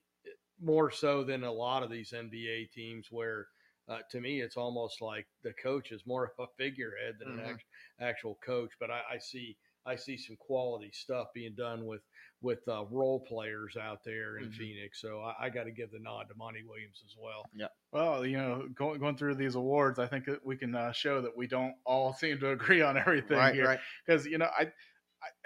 more 0.62 0.92
so 0.92 1.24
than 1.24 1.44
a 1.44 1.52
lot 1.52 1.82
of 1.84 1.90
these 1.90 2.14
NBA 2.14 2.72
teams 2.72 3.08
where. 3.10 3.48
Uh, 3.90 3.98
to 4.10 4.22
me, 4.22 4.40
it's 4.40 4.56
almost 4.56 5.02
like 5.02 5.28
the 5.44 5.52
coach 5.62 5.92
is 5.92 6.06
more 6.06 6.24
of 6.24 6.32
a 6.40 6.48
figurehead 6.58 7.16
than 7.20 7.28
Mhm. 7.28 7.40
an 7.40 7.46
act, 7.50 7.66
actual 8.00 8.36
coach. 8.36 8.72
But 8.80 8.90
I, 8.92 9.02
I 9.12 9.18
see, 9.18 9.58
I 9.86 9.96
see 9.96 10.18
some 10.18 10.36
quality 10.38 10.92
stuff 10.94 11.28
being 11.34 11.56
done 11.56 11.86
with 11.86 12.02
with 12.42 12.60
uh, 12.68 12.84
role 12.92 13.22
players 13.22 13.78
out 13.82 14.04
there 14.04 14.38
in 14.38 14.50
Mhm. 14.50 14.56
Phoenix. 14.56 15.00
So 15.02 15.22
I, 15.22 15.46
I 15.46 15.50
got 15.50 15.64
to 15.64 15.72
give 15.72 15.92
the 15.92 16.00
nod 16.00 16.28
to 16.30 16.36
Monty 16.36 16.62
Williams 16.68 17.02
as 17.06 17.16
well. 17.18 17.46
Yeah. 17.56 17.68
Well, 17.94 18.26
you 18.26 18.38
know, 18.38 18.68
going 18.76 19.00
going 19.00 19.16
through 19.16 19.36
these 19.36 19.56
awards, 19.56 19.98
I 20.00 20.08
think 20.08 20.26
that 20.26 20.46
we 20.46 20.58
can 20.58 20.76
uh, 20.76 20.92
show 20.92 21.22
that 21.22 21.36
we 21.36 21.48
don't 21.48 21.76
all 21.86 22.14
seem 22.20 22.40
to 22.40 22.50
agree 22.52 22.82
on 22.82 22.98
everything 22.98 23.38
right, 23.38 23.54
here. 23.56 23.66
right. 23.66 23.80
Because 24.06 24.26
you 24.26 24.38
know, 24.38 24.50
I 24.58 24.72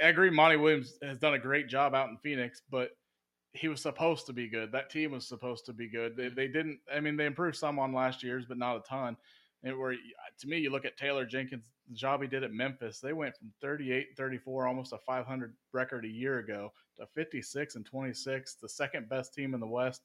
I 0.01 0.07
agree, 0.07 0.31
Monty 0.31 0.57
Williams 0.57 0.97
has 1.03 1.19
done 1.19 1.35
a 1.35 1.39
great 1.39 1.67
job 1.67 1.93
out 1.93 2.09
in 2.09 2.17
Phoenix, 2.17 2.61
but 2.69 2.91
he 3.53 3.67
was 3.67 3.81
supposed 3.81 4.25
to 4.27 4.33
be 4.33 4.49
good. 4.49 4.71
That 4.71 4.89
team 4.89 5.11
was 5.11 5.27
supposed 5.27 5.65
to 5.67 5.73
be 5.73 5.87
good. 5.87 6.15
They, 6.17 6.29
they 6.29 6.47
didn't. 6.47 6.79
I 6.93 6.99
mean, 6.99 7.15
they 7.15 7.25
improved 7.25 7.57
some 7.57 7.77
on 7.79 7.93
last 7.93 8.23
year's, 8.23 8.45
but 8.45 8.57
not 8.57 8.77
a 8.77 8.81
ton. 8.81 9.17
And 9.63 9.77
where 9.77 9.93
to 10.39 10.47
me, 10.47 10.57
you 10.57 10.69
look 10.69 10.85
at 10.85 10.97
Taylor 10.97 11.25
Jenkins, 11.25 11.65
the 11.87 11.95
job 11.95 12.21
he 12.21 12.27
did 12.27 12.43
at 12.43 12.51
Memphis, 12.51 12.99
they 12.99 13.13
went 13.13 13.35
from 13.37 13.51
38 13.61 14.09
34, 14.17 14.67
almost 14.67 14.93
a 14.93 14.97
500 14.99 15.55
record 15.73 16.05
a 16.05 16.09
year 16.09 16.39
ago, 16.39 16.71
to 16.97 17.07
56 17.07 17.75
and 17.75 17.85
26, 17.85 18.55
the 18.55 18.69
second 18.69 19.09
best 19.09 19.33
team 19.33 19.53
in 19.53 19.59
the 19.59 19.67
West. 19.67 20.03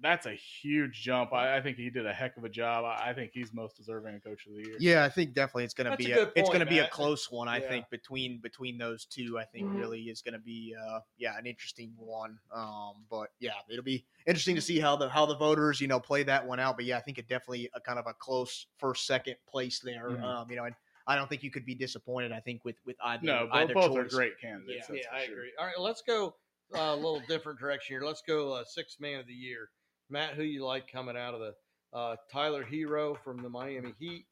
That's 0.00 0.26
a 0.26 0.34
huge 0.34 1.02
jump. 1.02 1.32
I, 1.32 1.56
I 1.58 1.62
think 1.62 1.76
he 1.76 1.90
did 1.90 2.06
a 2.06 2.12
heck 2.12 2.36
of 2.36 2.44
a 2.44 2.48
job. 2.48 2.84
I, 2.84 3.10
I 3.10 3.14
think 3.14 3.32
he's 3.32 3.52
most 3.52 3.76
deserving 3.76 4.14
of 4.16 4.24
Coach 4.24 4.46
of 4.46 4.54
the 4.54 4.62
Year. 4.62 4.78
Yeah, 4.78 5.04
I 5.04 5.08
think 5.10 5.34
definitely 5.34 5.64
it's 5.64 5.74
going 5.74 5.90
to 5.90 5.92
be 5.92 6.12
a 6.12 6.12
a, 6.12 6.18
good 6.18 6.32
it's 6.34 6.48
going 6.48 6.60
to 6.60 6.66
be 6.66 6.78
a 6.78 6.86
close 6.86 7.30
one. 7.30 7.46
I 7.46 7.60
Yeah. 7.60 7.68
think 7.68 7.90
between 7.90 8.40
between 8.40 8.78
those 8.78 9.04
two, 9.04 9.38
I 9.38 9.44
think 9.44 9.66
Mhm. 9.66 9.74
really 9.74 10.02
is 10.08 10.22
going 10.22 10.32
to 10.32 10.38
be 10.40 10.74
uh 10.80 11.00
yeah 11.18 11.38
an 11.38 11.46
interesting 11.46 11.92
one. 11.96 12.38
Um, 12.50 13.04
but 13.10 13.30
yeah, 13.38 13.54
it'll 13.68 13.84
be 13.84 14.06
interesting 14.26 14.54
to 14.56 14.62
see 14.62 14.78
how 14.80 14.96
the 14.96 15.08
how 15.10 15.26
the 15.26 15.36
voters 15.36 15.80
you 15.80 15.88
know 15.88 16.00
play 16.00 16.22
that 16.24 16.46
one 16.46 16.58
out. 16.58 16.76
But 16.76 16.86
yeah, 16.86 16.96
I 16.96 17.00
think 17.02 17.18
it 17.18 17.28
definitely 17.28 17.68
a 17.74 17.80
kind 17.80 17.98
of 17.98 18.06
a 18.06 18.14
close 18.14 18.66
first 18.78 19.06
second 19.06 19.36
place 19.46 19.80
there. 19.80 20.18
Mhm. 20.18 20.24
Um, 20.24 20.50
you 20.50 20.56
know, 20.56 20.64
and 20.64 20.74
I 21.06 21.16
don't 21.16 21.28
think 21.28 21.42
you 21.42 21.50
could 21.50 21.66
be 21.66 21.74
disappointed. 21.74 22.32
I 22.32 22.40
think 22.40 22.64
with 22.64 22.76
with 22.86 22.96
either 23.04 23.24
No, 23.26 23.46
bo- 23.50 23.58
either 23.58 23.74
both 23.74 23.96
are 23.96 24.04
great 24.04 24.40
candidates. 24.40 24.86
Yeah. 24.88 24.96
yeah, 24.96 25.02
I 25.16 25.24
sure. 25.24 25.34
agree. 25.34 25.52
All 25.58 25.66
right, 25.66 25.78
let's 25.78 26.02
go 26.02 26.34
uh, 26.74 26.78
a 26.78 26.96
little 26.96 27.22
different 27.28 27.58
direction 27.58 27.94
here. 27.96 28.04
Let's 28.06 28.22
go 28.26 28.52
uh, 28.52 28.64
sixth 28.64 29.00
man 29.00 29.20
of 29.20 29.26
the 29.26 29.32
year. 29.34 29.68
Matt, 30.10 30.34
who 30.34 30.42
you 30.42 30.64
like 30.64 30.90
coming 30.90 31.16
out 31.16 31.34
of 31.34 31.40
the 31.40 31.54
uh, 31.96 32.16
Tyler 32.30 32.64
Herro 32.64 33.16
from 33.22 33.42
the 33.42 33.48
Miami 33.48 33.94
Heat, 33.98 34.26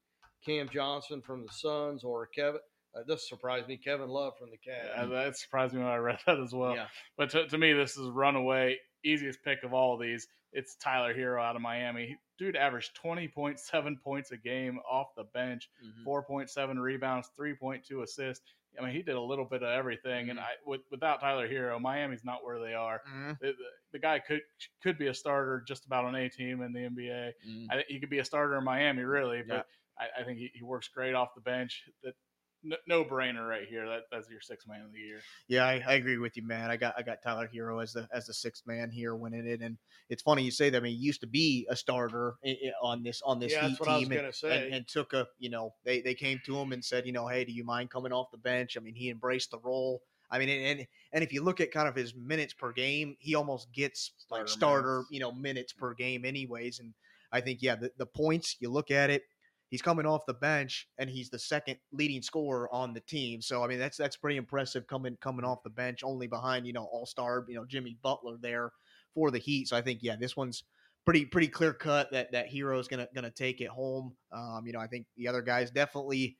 Cam 0.44 0.68
Johnson 0.72 1.22
from 1.22 1.42
the 1.42 1.52
Suns, 1.52 2.04
or 2.04 2.26
Kevin? 2.26 2.60
Uh, 2.94 3.00
this 3.06 3.28
surprised 3.28 3.68
me. 3.68 3.76
Kevin 3.76 4.08
Love 4.08 4.32
from 4.38 4.50
the 4.50 4.56
Yeah, 4.66 5.04
Cavs. 5.04 5.10
that 5.10 5.36
surprised 5.36 5.74
me 5.74 5.80
when 5.80 5.88
I 5.88 5.96
read 5.96 6.18
that 6.26 6.40
as 6.40 6.52
well. 6.52 6.74
Yeah. 6.74 6.86
But 7.16 7.30
to, 7.30 7.46
to 7.46 7.56
me, 7.58 7.72
this 7.72 7.96
is 7.96 8.08
runaway 8.08 8.78
easiest 9.04 9.42
pick 9.42 9.62
of 9.62 9.72
all 9.72 9.94
of 9.94 10.00
these. 10.00 10.28
It's 10.52 10.76
Tyler 10.76 11.14
Herro 11.14 11.42
out 11.42 11.56
of 11.56 11.62
Miami. 11.62 12.18
Dude 12.38 12.56
averaged 12.56 12.94
20.7 12.94 13.96
points 13.98 14.32
a 14.32 14.36
game 14.36 14.78
off 14.88 15.14
the 15.16 15.24
bench, 15.24 15.70
Mhm. 15.80 16.04
4.7 16.04 16.78
rebounds, 16.78 17.30
3.2 17.36 18.02
assists. 18.02 18.44
I 18.78 18.82
mean, 18.84 18.92
he 18.94 19.02
did 19.02 19.16
a 19.16 19.20
little 19.20 19.44
bit 19.44 19.62
of 19.62 19.68
everything. 19.70 20.30
And 20.30 20.38
Mhm. 20.38 20.44
I, 20.44 20.52
with, 20.64 20.82
without 20.90 21.20
Tyler 21.20 21.48
Herro, 21.48 21.80
Miami's 21.80 22.24
not 22.24 22.44
where 22.44 22.58
they 22.60 22.74
are. 22.74 23.02
Mhm. 23.04 23.38
The, 23.40 23.54
the, 23.92 23.98
guy 23.98 24.18
could 24.18 24.42
could 24.82 24.98
be 24.98 25.06
a 25.08 25.14
starter 25.14 25.60
just 25.66 25.86
about 25.86 26.04
on 26.04 26.14
a 26.14 26.28
team 26.28 26.62
in 26.62 26.72
the 26.72 26.84
NBA. 26.84 27.32
Mhm. 27.42 27.66
I 27.70 27.76
think 27.76 27.88
he 27.88 28.00
could 28.00 28.10
be 28.10 28.18
a 28.18 28.24
starter 28.24 28.56
in 28.58 28.64
Miami, 28.64 29.02
really. 29.02 29.42
But 29.42 29.66
I, 29.98 30.08
I 30.20 30.24
think 30.24 30.38
he, 30.38 30.50
he 30.54 30.62
works 30.62 30.88
great 30.88 31.14
off 31.14 31.34
the 31.34 31.40
bench. 31.40 31.88
That 32.02 32.14
no, 32.62 32.76
no 32.86 33.04
brainer 33.04 33.48
right 33.48 33.66
here. 33.68 33.86
That 33.88 34.02
that's 34.10 34.28
your 34.30 34.40
sixth 34.40 34.68
man 34.68 34.82
of 34.82 34.92
the 34.92 34.98
year. 34.98 35.20
Yeah, 35.48 35.64
I, 35.66 35.82
I 35.86 35.94
agree 35.94 36.18
with 36.18 36.36
you, 36.36 36.42
man. 36.42 36.70
I 36.70 36.76
got 36.76 36.94
I 36.96 37.02
got 37.02 37.22
Tyler 37.22 37.48
Herro 37.52 37.82
as 37.82 37.92
the 37.92 38.08
as 38.12 38.26
the 38.26 38.34
sixth 38.34 38.66
man 38.66 38.90
here 38.90 39.14
winning 39.14 39.46
it, 39.46 39.60
and 39.62 39.76
it's 40.08 40.22
funny 40.22 40.42
you 40.42 40.50
say 40.50 40.70
that. 40.70 40.76
I 40.76 40.80
mean, 40.80 40.96
he 40.96 41.02
used 41.02 41.20
to 41.22 41.26
be 41.26 41.66
a 41.70 41.76
starter 41.76 42.34
on 42.82 43.02
this 43.02 43.22
on 43.24 43.38
this 43.38 43.52
Yeah, 43.52 43.62
Heat 43.62 43.68
that's 43.68 43.80
what 43.80 43.88
I 43.88 43.96
was 43.98 44.08
team, 44.08 44.18
and- 44.18 44.52
and, 44.64 44.74
and 44.74 44.88
took 44.88 45.12
a 45.12 45.26
you 45.38 45.50
know 45.50 45.74
they 45.84 46.00
they 46.00 46.14
came 46.14 46.40
to 46.46 46.56
him 46.56 46.72
and 46.72 46.84
said 46.84 47.06
you 47.06 47.12
know 47.12 47.26
hey 47.26 47.44
do 47.44 47.52
you 47.52 47.64
mind 47.64 47.90
coming 47.90 48.12
off 48.12 48.30
the 48.30 48.38
bench? 48.38 48.76
I 48.76 48.80
mean 48.80 48.94
he 48.94 49.10
embraced 49.10 49.50
the 49.50 49.58
role. 49.58 50.02
I 50.30 50.38
mean 50.38 50.48
and 50.48 50.86
and 51.12 51.24
if 51.24 51.32
you 51.32 51.42
look 51.42 51.60
at 51.60 51.72
kind 51.72 51.88
of 51.88 51.94
his 51.96 52.14
minutes 52.14 52.52
per 52.52 52.72
game, 52.72 53.16
he 53.18 53.34
almost 53.34 53.72
gets 53.72 54.12
like 54.30 54.46
Starter 54.46 54.52
starter 54.52 54.92
minutes. 54.96 55.08
you 55.10 55.20
know 55.20 55.32
minutes 55.32 55.72
per 55.72 55.94
game 55.94 56.24
anyways. 56.24 56.78
And 56.80 56.94
I 57.32 57.40
think 57.40 57.62
yeah 57.62 57.74
the, 57.76 57.90
the 57.96 58.06
points 58.06 58.56
you 58.60 58.70
look 58.70 58.90
at 58.90 59.10
it. 59.10 59.24
He's 59.70 59.82
coming 59.82 60.04
off 60.04 60.26
the 60.26 60.34
bench 60.34 60.88
and 60.98 61.08
he's 61.08 61.30
the 61.30 61.38
second 61.38 61.76
leading 61.92 62.22
scorer 62.22 62.72
on 62.72 62.92
the 62.92 63.00
team. 63.00 63.40
So 63.40 63.64
I 63.64 63.68
mean 63.68 63.78
that's 63.78 63.96
that's 63.96 64.16
pretty 64.16 64.36
impressive 64.36 64.86
coming 64.86 65.16
coming 65.20 65.44
off 65.44 65.62
the 65.62 65.70
bench, 65.70 66.00
only 66.04 66.26
behind 66.26 66.66
you 66.66 66.72
know 66.72 66.84
All 66.84 67.06
Star 67.06 67.44
you 67.48 67.54
know 67.54 67.64
Jimmy 67.64 67.96
Butler 68.02 68.36
there 68.40 68.72
for 69.14 69.30
the 69.30 69.38
Heat. 69.38 69.68
So 69.68 69.76
I 69.76 69.82
think 69.82 70.00
yeah, 70.02 70.16
this 70.16 70.36
one's 70.36 70.64
pretty 71.04 71.24
pretty 71.24 71.48
clear 71.48 71.72
cut 71.72 72.12
that 72.12 72.32
that 72.32 72.52
Herro 72.52 72.78
is 72.78 72.88
gonna 72.88 73.08
gonna 73.14 73.30
take 73.30 73.60
it 73.60 73.68
home. 73.68 74.14
Um, 74.32 74.62
you 74.66 74.72
know 74.72 74.80
I 74.80 74.86
think 74.86 75.06
the 75.16 75.28
other 75.28 75.42
guys 75.42 75.70
definitely 75.70 76.36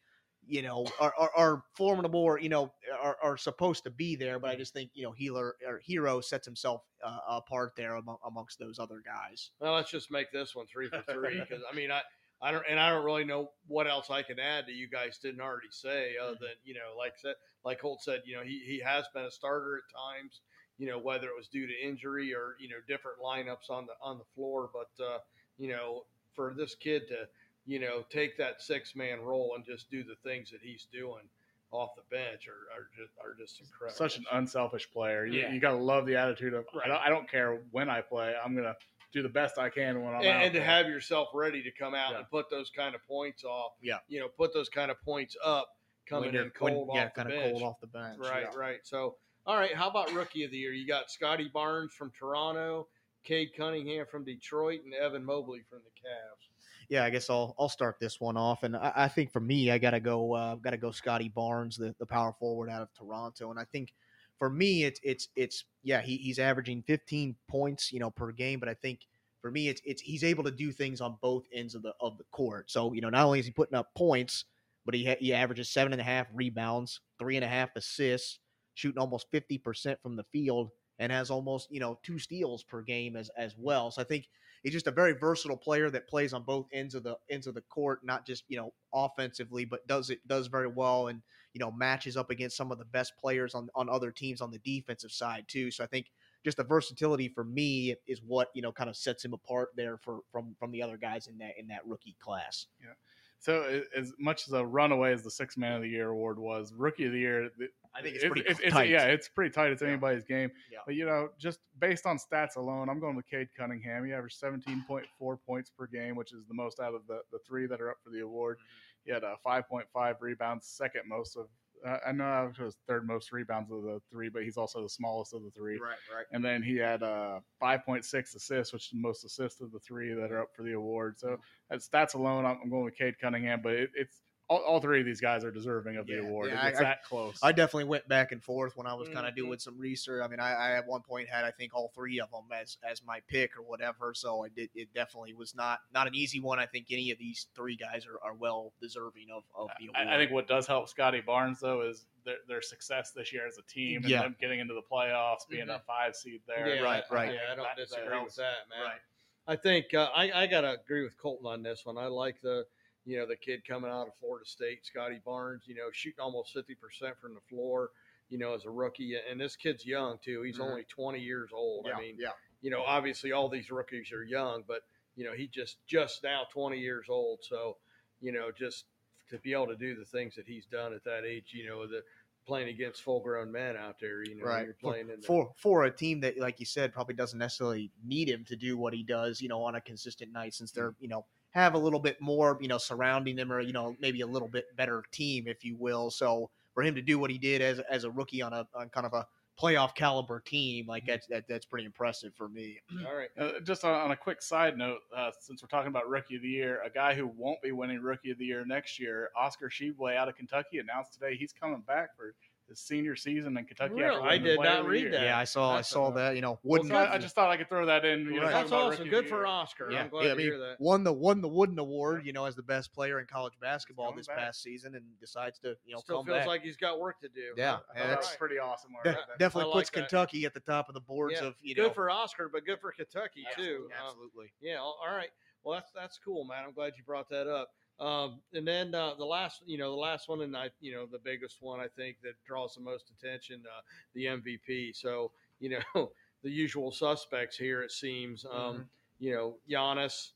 you 0.47 0.63
know 0.63 0.87
are, 0.99 1.13
are, 1.19 1.31
are 1.37 1.63
formidable 1.77 2.21
or 2.21 2.41
you 2.41 2.49
know 2.49 2.73
are, 3.01 3.17
are 3.23 3.37
supposed 3.37 3.85
to 3.85 3.91
be 3.91 4.17
there, 4.17 4.39
but 4.39 4.51
I 4.51 4.57
just 4.57 4.73
think 4.73 4.91
you 4.95 5.05
know 5.05 5.13
Healer 5.13 5.55
or 5.67 5.81
Herro 5.89 6.23
sets 6.23 6.47
himself 6.47 6.83
uh, 7.05 7.19
apart 7.29 7.73
there 7.77 7.95
among, 7.95 8.17
amongst 8.27 8.59
those 8.59 8.79
other 8.79 9.03
guys. 9.05 9.51
Well, 9.61 9.75
let's 9.75 9.91
just 9.91 10.11
make 10.11 10.33
this 10.33 10.55
one 10.55 10.67
three 10.67 10.89
for 10.89 11.03
three 11.03 11.41
because 11.41 11.63
I 11.73 11.75
mean 11.75 11.91
I. 11.91 12.03
I 12.43 12.51
don't, 12.53 12.65
and 12.69 12.81
I 12.81 12.91
don't 12.91 13.05
really 13.05 13.25
know 13.25 13.51
what 13.69 13.87
else 13.87 14.11
I 14.11 14.23
can 14.23 14.39
add 14.39 14.67
that 14.67 14.75
you 14.75 14.89
guys 14.89 15.19
didn't 15.19 15.41
already 15.41 15.69
say, 15.71 16.15
other 16.21 16.37
than 16.41 16.57
you 16.65 16.75
know, 16.75 16.97
like 16.97 17.15
said, 17.19 17.35
like 17.65 17.81
Holt 17.81 18.03
said, 18.03 18.23
you 18.25 18.37
know, 18.37 18.43
he 18.43 18.63
he 18.65 18.81
has 18.81 19.05
been 19.15 19.25
a 19.25 19.31
starter 19.31 19.77
at 19.79 19.95
times, 19.95 20.41
you 20.79 20.87
know, 20.87 20.99
whether 20.99 21.27
it 21.27 21.37
was 21.37 21.49
due 21.49 21.67
to 21.67 21.87
injury 21.87 22.35
or 22.35 22.57
you 22.59 22.69
know 22.69 22.77
different 22.89 23.19
lineups 23.23 23.69
on 23.71 23.87
the 23.87 23.93
on 24.03 24.19
the 24.19 24.25
floor, 24.35 24.71
but 24.73 25.05
uh, 25.05 25.19
you 25.59 25.69
know, 25.69 26.05
for 26.35 26.55
this 26.57 26.75
kid 26.75 27.03
to 27.09 27.29
you 27.67 27.79
know 27.79 28.05
take 28.11 28.39
that 28.39 28.63
six 28.63 28.97
man 28.97 29.21
role 29.21 29.53
and 29.55 29.65
just 29.65 29.91
do 29.91 30.03
the 30.03 30.17
things 30.25 30.51
that 30.51 30.61
he's 30.63 30.87
doing 30.93 31.29
off 31.73 31.91
the 31.95 32.03
bench 32.11 32.49
are, 32.49 32.75
are 32.77 32.89
just 32.97 33.13
are 33.23 33.35
just 33.39 33.61
incredible. 33.61 33.97
Such 33.97 34.17
an 34.19 34.25
unselfish 34.33 34.91
player. 34.91 35.27
You, 35.27 35.41
Yeah. 35.41 35.53
you 35.53 35.61
got 35.61 35.73
to 35.73 35.77
love 35.77 36.07
the 36.07 36.17
attitude 36.17 36.55
of 36.55 36.65
Right. 36.75 36.87
I, 36.87 36.89
don't, 36.89 37.03
I 37.03 37.09
don't 37.11 37.31
care 37.31 37.61
when 37.71 37.89
I 37.89 38.01
play. 38.01 38.35
I'm 38.43 38.57
gonna 38.57 38.77
do 39.13 39.23
the 39.23 39.29
best 39.29 39.59
I 39.59 39.69
can 39.71 40.03
when 40.03 40.15
I'm 40.15 40.21
and, 40.21 40.29
out 40.29 40.43
and 40.45 40.55
to 40.55 40.63
have 40.63 40.87
yourself 40.87 41.29
ready 41.35 41.63
to 41.63 41.71
come 41.73 41.95
out 41.95 42.13
Yeah. 42.13 42.19
and 42.19 42.31
put 42.31 42.49
those 42.51 42.71
kind 42.71 42.95
of 42.95 43.03
points 43.07 43.45
off. 43.45 43.73
Yeah. 43.83 43.99
you 44.09 44.21
know, 44.21 44.29
put 44.29 44.53
those 44.53 44.69
kind 44.69 44.91
of 44.91 45.01
points 45.03 45.37
up 45.45 45.69
coming 46.07 46.35
in 46.35 46.51
cold 46.51 46.89
when- 46.89 46.97
yeah, 46.97 47.07
off 47.07 47.15
the 47.15 47.23
kinda 47.23 47.37
bench. 47.37 47.53
cold 47.53 47.63
off 47.63 47.81
the 47.81 47.87
bench. 47.87 48.19
Right, 48.19 48.47
yeah. 48.53 48.59
right. 48.59 48.79
So, 48.85 49.17
all 49.47 49.57
right, 49.57 49.75
how 49.75 49.89
about 49.89 50.13
rookie 50.13 50.45
of 50.45 50.51
the 50.51 50.59
year? 50.59 50.73
You 50.73 50.87
got 50.87 51.11
Scottie 51.11 51.51
Barnes 51.53 51.93
from 51.95 52.11
Toronto, 52.13 52.89
Cade 53.25 53.51
Cunningham 53.57 54.07
from 54.11 54.25
Detroit, 54.25 54.81
and 54.85 54.95
Evan 54.95 55.25
Mobley 55.25 55.63
from 55.69 55.81
the 55.85 55.91
Cavs. 55.91 56.49
Yeah, 56.89 57.05
I 57.05 57.11
guess 57.11 57.31
I'll 57.31 57.55
I'll 57.59 57.69
start 57.69 57.99
this 58.01 58.21
one 58.21 58.37
off, 58.37 58.65
and 58.65 58.77
I, 58.77 58.93
I 58.97 59.09
think 59.09 59.31
for 59.33 59.39
me, 59.41 59.71
I 59.71 59.79
gotta 59.79 60.01
go 60.01 60.35
uh, 60.35 60.55
gotta 60.57 60.77
go 60.77 60.91
Scottie 60.91 61.29
Barnes, 61.29 61.77
the, 61.77 61.95
the 62.01 62.07
power 62.07 62.33
forward 62.41 62.69
out 62.69 62.83
of 62.83 62.93
Toronto, 62.95 63.51
and 63.51 63.59
I 63.61 63.65
think 63.65 63.95
for 64.41 64.51
me, 64.51 64.85
it's 64.85 64.99
it's 65.05 65.29
it's 65.37 65.67
yeah, 65.85 66.01
he, 66.01 66.17
he's 66.17 66.41
averaging 66.41 66.83
15 66.89 67.37
points, 67.49 67.93
you 67.93 68.01
know, 68.01 68.11
per 68.11 68.33
game, 68.33 68.59
but 68.59 68.71
I 68.71 68.75
think 68.75 69.01
for 69.43 69.51
me, 69.53 69.69
it's 69.69 69.83
it's 69.85 70.03
he's 70.03 70.25
able 70.25 70.45
to 70.45 70.51
do 70.51 70.73
things 70.73 71.03
on 71.03 71.19
both 71.23 71.45
ends 71.55 71.75
of 71.77 71.83
the 71.83 71.93
of 72.01 72.19
the 72.19 72.25
court. 72.33 72.71
So 72.71 72.95
you 72.95 73.03
know, 73.03 73.11
not 73.11 73.27
only 73.27 73.39
is 73.39 73.47
he 73.47 73.53
putting 73.53 73.77
up 73.79 73.91
points, 73.95 74.47
but 74.87 74.95
he 74.95 75.15
he 75.21 75.35
averages 75.35 75.71
seven 75.71 75.93
and 75.93 76.01
a 76.01 76.05
half 76.05 76.27
rebounds, 76.35 77.03
three 77.19 77.37
and 77.37 77.45
a 77.45 77.49
half 77.49 77.69
assists, 77.77 78.41
shooting 78.75 78.99
almost 78.99 79.27
50 79.31 79.59
percent 79.59 80.01
from 80.03 80.17
the 80.17 80.25
field, 80.33 80.71
and 80.99 81.13
has 81.13 81.31
almost 81.31 81.71
you 81.71 81.81
know 81.81 81.99
two 82.03 82.19
steals 82.19 82.65
per 82.65 82.83
game 82.83 83.17
as 83.17 83.31
as 83.37 83.55
well. 83.59 83.91
So 83.91 84.01
I 84.01 84.07
think 84.07 84.27
he's 84.63 84.73
just 84.73 84.87
a 84.87 84.93
very 84.93 85.13
versatile 85.13 85.57
player 85.57 85.91
that 85.91 86.09
plays 86.09 86.33
on 86.33 86.43
both 86.43 86.67
ends 86.73 86.95
of 86.95 87.03
the 87.03 87.17
ends 87.31 87.47
of 87.47 87.55
the 87.55 87.63
court, 87.63 88.01
not 88.05 88.27
just 88.27 88.45
you 88.49 88.57
know 88.57 88.73
offensively, 88.95 89.65
but 89.65 89.87
does 89.87 90.11
it 90.11 90.27
does 90.27 90.47
very 90.47 90.69
well 90.69 91.09
and 91.09 91.23
you 91.53 91.61
know 91.61 91.71
matches 91.71 92.17
up 92.17 92.31
against 92.31 92.57
some 92.57 92.73
of 92.73 92.79
the 92.79 92.85
best 92.85 93.13
players 93.19 93.55
on 93.55 93.69
on 93.75 93.89
other 93.89 94.11
teams 94.11 94.41
on 94.41 94.51
the 94.51 94.59
defensive 94.59 95.13
side 95.13 95.45
too. 95.49 95.71
So 95.71 95.85
I 95.85 95.87
think 95.87 96.07
just 96.45 96.57
the 96.57 96.65
versatility 96.65 97.29
for 97.29 97.45
me 97.45 97.95
is 98.07 98.21
what 98.27 98.49
you 98.55 98.63
know 98.63 98.73
kind 98.73 98.91
of 98.91 98.97
sets 98.97 99.25
him 99.25 99.33
apart 99.33 99.71
there 99.77 99.97
for 99.97 100.21
from 100.31 100.55
from 100.59 100.71
the 100.71 100.83
other 100.83 100.97
guys 100.97 101.27
in 101.27 101.39
that 101.39 101.53
in 101.59 101.69
that 101.69 101.87
rookie 101.87 102.17
class. 102.21 102.67
Yeah. 102.81 102.95
So 103.41 103.83
as 103.97 104.13
much 104.19 104.47
as 104.47 104.53
a 104.53 104.65
runaway 104.65 105.15
as 105.15 105.23
the 105.23 105.31
six 105.31 105.57
man 105.57 105.77
of 105.77 105.83
the 105.83 105.89
year 105.89 106.11
award 106.11 106.39
was, 106.39 106.75
rookie 106.77 107.07
of 107.07 107.13
the 107.13 107.21
year, 107.21 107.49
I 107.95 108.03
think 108.03 108.15
it's 108.17 108.25
pretty 108.25 108.43
it's- 108.49 108.73
tight. 108.73 108.89
yeah, 108.89 109.05
it's 109.07 109.29
pretty 109.29 109.51
tight. 109.51 109.73
It's 109.73 109.83
Yeah. 109.83 109.89
anybody's 109.89 110.25
game. 110.25 110.51
Yeah. 110.71 110.79
But 110.87 110.95
you 110.95 111.07
know, 111.07 111.31
just 111.39 111.61
based 111.79 112.07
on 112.07 112.19
stats 112.19 112.57
alone, 112.57 112.89
I'm 112.89 113.01
going 113.01 113.17
with 113.17 113.27
Cade 113.27 113.49
Cunningham. 113.57 114.05
He 114.05 114.13
averaged 114.13 114.39
17.4 114.41 115.37
points 115.45 115.71
per 115.71 115.87
game, 115.87 116.15
which 116.17 116.33
is 116.33 116.45
the 116.47 116.55
most 116.55 116.79
out 116.81 116.95
of 116.95 117.07
the, 117.09 117.21
the 117.33 117.39
three 117.47 117.67
that 117.67 117.81
are 117.81 117.91
up 117.91 117.97
for 118.05 118.11
the 118.11 118.21
award. 118.21 118.59
Mm-hmm. 118.59 118.65
He 119.07 119.13
had 119.13 119.25
uh, 119.25 119.35
5.5 119.45 120.15
rebounds, 120.21 120.67
second 120.69 121.03
most 121.09 121.37
of. 121.37 121.47
Uh, 121.85 121.97
I 122.07 122.13
know 122.13 122.53
it 122.55 122.63
was 122.63 122.77
third 122.87 123.07
most 123.07 123.33
rebounds 123.33 123.73
of 123.73 123.83
the 123.83 124.03
three, 124.11 124.29
but 124.29 124.43
he's 124.43 124.59
also 124.59 124.83
the 124.83 124.89
smallest 124.89 125.33
of 125.33 125.43
the 125.43 125.51
three. 125.51 125.79
Right, 125.81 125.97
right. 126.15 126.27
And 126.31 126.45
then 126.45 126.63
he 126.63 126.77
had 126.77 127.03
uh, 127.03 127.41
5.6 127.63 128.05
assists, 128.37 128.73
which 128.75 128.85
is 128.85 128.91
the 128.91 128.99
most 129.01 129.25
assists 129.25 129.63
of 129.63 129.73
the 129.73 129.79
three 129.79 130.13
that 130.13 130.31
are 130.31 130.43
up 130.43 130.51
for 130.55 130.63
the 130.63 130.75
award. 130.75 131.19
So 131.19 131.29
Mm-hmm. 131.29 131.75
at 131.75 131.81
stats 131.81 132.15
alone, 132.15 132.45
I'm, 132.45 132.59
I'm 132.63 132.69
going 132.69 132.85
with 132.85 132.99
Cade 132.99 133.15
Cunningham, 133.19 133.61
but 133.63 133.73
it, 133.73 133.91
it's 133.95 134.21
all, 134.51 134.59
all 134.65 134.81
three 134.81 134.99
of 135.01 135.07
these 135.07 135.21
guys 135.21 135.45
are 135.45 135.51
deserving 135.53 135.97
of 135.97 136.07
the 136.09 136.15
Yeah, 136.15 136.23
award. 136.23 136.51
yeah, 136.51 136.67
it's 136.67 136.81
I- 136.81 136.83
that 136.83 137.05
close. 137.05 137.39
I 137.43 137.53
definitely 137.53 137.85
went 137.85 138.07
back 138.09 138.33
and 138.33 138.43
forth 138.43 138.77
when 138.77 138.87
I 138.87 138.93
was 138.95 139.09
kind 139.09 139.25
of 139.27 139.33
Mhm. 139.33 139.37
doing 139.37 139.59
some 139.61 139.79
research. 139.79 140.23
I 140.25 140.29
mean, 140.29 140.41
I, 140.41 140.53
I 140.53 140.73
at 140.77 140.87
one 140.87 141.03
point 141.03 141.29
had 141.29 141.45
I 141.45 141.53
think 141.53 141.73
all 141.73 141.93
three 141.95 142.21
of 142.21 142.31
them 142.33 142.45
as 142.53 142.77
as 142.83 143.03
my 143.05 143.21
pick 143.29 143.57
or 143.57 143.63
whatever. 143.63 144.13
So 144.13 144.45
I 144.45 144.49
did. 144.49 144.69
It 144.75 144.93
definitely 144.93 145.35
was 145.35 145.55
not 145.55 145.81
not 145.95 146.07
an 146.09 146.15
easy 146.17 146.41
one. 146.41 146.59
I 146.59 146.67
think 146.67 146.87
any 146.91 147.11
of 147.13 147.19
these 147.19 147.47
three 147.55 147.77
guys 147.77 148.07
are, 148.07 148.19
are 148.23 148.35
well 148.35 148.73
deserving 148.81 149.29
of, 149.31 149.45
of 149.57 149.71
the 149.79 149.87
award. 149.87 150.09
I, 150.09 150.15
I 150.15 150.19
think 150.19 150.33
what 150.33 150.49
does 150.49 150.67
help 150.67 150.89
Scottie 150.89 151.21
Barnes 151.21 151.61
though 151.61 151.83
is 151.83 152.07
their, 152.25 152.37
their 152.49 152.61
success 152.61 153.13
this 153.13 153.33
year 153.33 153.47
as 153.47 153.57
a 153.57 153.63
team 153.63 154.03
and 154.03 154.11
Yeah. 154.11 154.23
them 154.23 154.37
getting 154.41 154.59
into 154.61 154.75
the 154.75 154.83
playoffs, 154.83 155.49
being 155.49 155.71
a 155.71 155.75
Mhm. 155.79 155.85
five 155.87 156.17
seed 156.17 156.41
there. 156.47 156.75
Yeah, 156.75 156.83
right, 156.83 157.05
right. 157.11 157.33
Yeah, 157.35 157.41
I 157.53 157.55
don't 157.55 157.65
That- 157.65 157.77
that 157.77 157.89
disagree 157.89 158.23
with 158.23 158.35
that, 158.35 158.69
man. 158.69 158.83
Right. 158.83 159.01
I 159.47 159.57
think 159.57 159.95
uh, 159.95 160.11
I, 160.15 160.43
I 160.43 160.47
got 160.47 160.61
to 160.63 160.73
agree 160.73 161.03
with 161.03 161.17
Colton 161.17 161.47
on 161.47 161.63
this 161.63 161.87
one. 161.87 161.97
I 161.97 162.07
like 162.07 162.41
the, 162.43 162.67
you 163.05 163.19
know, 163.19 163.27
the 163.27 163.37
kid 163.37 163.65
coming 163.67 163.91
out 163.91 164.07
of 164.07 164.15
Florida 164.21 164.45
State, 164.47 164.85
Scottie 164.85 165.21
Barnes, 165.25 165.63
you 165.67 165.75
know, 165.75 165.91
shooting 165.93 166.21
almost 166.21 166.55
50% 166.55 167.17
from 167.21 167.35
the 167.35 167.41
floor, 167.49 167.91
you 168.29 168.39
know, 168.39 168.55
as 168.55 168.65
a 168.65 168.71
rookie. 168.71 169.17
And 169.29 169.41
this 169.41 169.57
kid's 169.57 169.85
young, 169.87 170.19
too. 170.23 170.43
He's 170.43 170.59
Mhm. 170.59 170.65
only 170.71 170.85
20 170.85 171.21
years 171.21 171.51
old. 171.53 171.87
yeah, 171.87 171.95
I 171.95 171.99
mean, 172.01 172.17
yeah, 172.19 172.33
you 172.61 172.71
know, 172.71 172.83
obviously 172.83 173.33
all 173.33 173.49
these 173.49 173.71
rookies 173.71 174.13
are 174.13 174.23
young, 174.25 174.63
but, 174.67 174.83
you 175.17 175.25
know, 175.25 175.33
he 175.33 175.47
just, 175.49 175.85
just 175.87 176.23
now 176.23 176.45
20 176.53 176.79
years 176.79 177.07
old. 177.09 177.43
So, 177.43 177.79
you 178.21 178.33
know, 178.33 178.53
just 178.53 178.85
to 179.31 179.39
be 179.39 179.53
able 179.53 179.69
to 179.69 179.77
do 179.77 179.95
the 179.95 180.05
things 180.05 180.35
that 180.37 180.47
he's 180.47 180.67
done 180.67 180.93
at 180.93 181.05
that 181.05 181.25
age, 181.25 181.53
you 181.55 181.67
know, 181.67 181.87
the 181.87 182.05
playing 182.47 182.69
against 182.69 183.03
full 183.03 183.21
grown 183.21 183.51
men 183.51 183.77
out 183.77 183.99
there, 184.01 184.23
you 184.23 184.35
know, 184.35 184.45
right. 184.45 184.65
you're 184.65 184.75
For, 184.75 184.93
playing 184.93 185.09
in 185.11 185.21
the, 185.21 185.27
for 185.27 185.53
for 185.57 185.85
a 185.85 185.91
team 185.91 186.21
that, 186.21 186.39
like 186.39 186.59
you 186.61 186.67
said, 186.67 186.93
probably 186.93 187.15
doesn't 187.15 187.39
necessarily 187.39 187.93
need 188.05 188.29
him 188.29 188.45
to 188.47 188.57
do 188.57 188.77
what 188.77 188.93
he 188.93 189.03
does, 189.03 189.41
you 189.41 189.49
know, 189.49 189.63
on 189.63 189.75
a 189.75 189.81
consistent 189.81 190.33
night, 190.33 190.55
since 190.55 190.73
they're 190.73 190.95
you 191.01 191.09
know 191.09 191.27
have 191.51 191.75
a 191.75 191.79
little 191.79 192.01
bit 192.01 192.21
more, 192.21 192.59
you 192.61 192.69
know, 192.69 192.79
surrounding 192.79 193.37
them, 193.37 193.53
or 193.53 193.61
you 193.61 193.73
know, 193.73 193.97
maybe 194.01 194.21
a 194.21 194.27
little 194.27 194.49
bit 194.49 194.65
better 194.77 195.05
team, 195.13 195.45
if 195.47 195.65
you 195.65 195.77
will. 195.77 196.11
So 196.11 196.51
for 196.75 196.83
him 196.83 196.95
to 196.95 197.03
do 197.03 197.19
what 197.19 197.31
he 197.31 197.39
did 197.39 197.61
as 197.61 197.81
as 197.91 198.05
a 198.05 198.11
rookie 198.11 198.43
on 198.43 198.53
a 198.53 198.67
on 198.75 198.89
kind 198.91 199.07
of 199.07 199.13
a 199.13 199.27
playoff 199.61 199.95
caliber 199.95 200.41
team, 200.41 200.87
like 200.87 201.05
that's 201.07 201.27
that, 201.27 201.45
that's 201.49 201.67
pretty 201.67 201.85
impressive 201.85 202.33
for 202.35 202.49
me. 202.49 202.79
all 203.07 203.15
right. 203.15 203.29
Uh, 203.39 203.61
just 203.61 203.85
on, 203.85 203.93
on 203.93 204.11
a 204.13 204.17
quick 204.17 204.43
side 204.43 204.79
note, 204.79 205.01
uh, 205.15 205.31
since 205.41 205.63
we're 205.63 205.69
talking 205.69 205.89
about 205.89 206.09
Rookie 206.09 206.37
of 206.37 206.43
the 206.43 206.49
Year, 206.49 206.81
a 206.85 206.91
guy 206.91 207.15
who 207.15 207.27
won't 207.27 207.61
be 207.61 207.73
winning 207.73 208.01
Rookie 208.01 208.31
of 208.31 208.39
the 208.39 208.47
Year 208.47 208.65
next 208.65 208.99
year, 208.99 209.31
Oscar 209.37 209.69
Tshiebwe 209.69 210.17
out 210.17 210.29
of 210.29 210.37
Kentucky, 210.37 210.79
announced 210.79 211.13
today 211.13 211.37
he's 211.37 211.53
coming 211.53 211.83
back 211.87 212.17
for 212.17 212.35
his 212.71 212.81
senior 212.81 213.15
season 213.17 213.59
in 213.59 213.65
Kentucky. 213.67 213.93
after 213.93 214.19
Really? 214.19 214.29
I 214.29 214.39
did 214.39 214.59
not 214.61 214.87
read 214.87 215.03
Year. 215.03 215.11
that. 215.11 215.23
Yeah, 215.23 215.39
I 215.39 215.45
saw 215.45 215.77
I 215.77 215.81
saw 215.83 216.09
a- 216.09 216.15
that. 216.15 216.37
You 216.37 216.41
know, 216.41 216.59
Well, 216.63 216.81
wouldn't 216.81 216.93
I, 216.93 217.15
I 217.15 217.19
just 217.19 217.35
thought 217.35 217.51
I 217.51 217.57
could 217.59 217.69
throw 217.69 217.85
that 217.87 218.05
in. 218.07 218.21
You 218.21 218.37
know, 218.37 218.43
Right. 218.45 218.53
talking 218.53 218.71
That's 218.71 218.73
awesome. 218.73 219.09
Good 219.09 219.29
for 219.29 219.47
Oscar. 219.47 219.91
Yeah, 219.91 220.05
I'm 220.05 220.09
glad 220.09 220.23
yeah, 220.23 220.29
to 220.29 220.33
I 220.35 220.37
mean, 220.37 220.47
hear 220.47 220.59
that. 220.59 220.81
won 220.81 221.05
the 221.05 221.13
won 221.13 221.41
the 221.43 221.49
Wooden 221.49 221.79
Award, 221.79 222.25
you 222.25 222.33
know, 222.33 222.47
as 222.47 222.55
the 222.57 222.63
best 222.63 222.93
player 222.95 223.21
in 223.21 223.27
college 223.27 223.53
basketball 223.61 224.13
this 224.13 224.27
back. 224.29 224.39
past 224.39 224.63
season, 224.63 224.95
and 224.95 225.05
decides 225.21 225.59
to 225.59 225.77
you 225.85 225.93
know 225.95 226.01
Still 226.01 226.19
come 226.19 226.27
feels 226.27 226.39
back. 226.39 226.47
like 226.47 226.63
he's 226.63 226.77
got 226.77 226.99
work 227.01 227.21
to 227.21 227.29
do. 227.29 227.53
Yeah, 227.57 227.79
yeah, 227.95 228.07
That's 228.07 228.29
right. 228.31 228.39
pretty 228.39 228.59
awesome. 228.59 228.93
Mark. 228.93 229.05
De- 229.05 229.19
definitely 229.39 229.71
like 229.71 229.75
puts 229.81 229.91
that. 229.91 230.09
Kentucky 230.09 230.45
at 230.47 230.55
the 230.55 230.61
top 230.61 230.89
of 230.89 230.95
the 230.95 231.01
boards 231.01 231.37
Yeah, 231.41 231.49
of 231.49 231.55
you 231.61 231.75
know. 231.75 231.85
good 231.89 231.95
for 231.95 232.09
Oscar, 232.11 232.49
but 232.49 232.65
good 232.65 232.81
for 232.81 232.93
Kentucky 232.93 233.45
too. 233.57 233.89
absolutely, 234.01 234.45
Um, 234.47 234.51
yeah. 234.61 234.77
All 234.77 234.99
all 235.05 235.15
right. 235.15 235.31
Well, 235.65 235.75
that's 235.75 235.91
that's 235.93 236.19
cool, 236.25 236.45
man. 236.45 236.65
I'm 236.65 236.73
glad 236.73 236.93
you 236.97 237.03
brought 237.05 237.29
that 237.31 237.47
up. 237.47 237.71
Um, 238.01 238.41
and 238.55 238.67
then 238.67 238.95
uh, 238.95 239.15
the 239.19 239.25
last, 239.25 239.63
you 239.67 239.77
know, 239.79 239.91
the 239.91 239.97
last 240.01 240.29
one, 240.29 240.41
and 240.41 240.57
I, 240.57 240.71
you 240.81 240.93
know, 240.95 241.07
the 241.07 241.19
biggest 241.19 241.59
one 241.61 241.81
I 241.81 241.87
think 241.89 242.17
that 242.23 242.33
draws 242.47 242.75
the 242.75 242.81
most 242.81 243.11
attention, 243.11 243.63
uh, 243.67 243.83
the 244.15 244.25
MVP. 244.27 244.97
So, 244.97 245.33
you 245.61 245.79
know, 245.95 246.11
the 246.43 246.51
usual 246.51 246.91
suspects 246.93 247.57
here. 247.57 247.83
It 247.83 247.93
seems, 247.93 248.45
um, 248.47 248.51
Mm-hmm. 248.53 248.83
you 249.19 249.35
know, 249.35 249.57
Giannis 249.71 250.31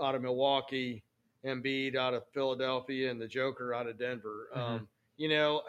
out 0.00 0.14
of 0.14 0.22
Milwaukee, 0.22 1.02
Embiid 1.44 1.96
out 1.96 2.14
of 2.14 2.22
Philadelphia, 2.32 3.10
and 3.10 3.20
the 3.20 3.26
Joker 3.26 3.74
out 3.74 3.88
of 3.88 3.98
Denver. 3.98 4.48
Mm-hmm. 4.56 4.60
Um, 4.74 4.88
you 5.16 5.28
know, 5.28 5.62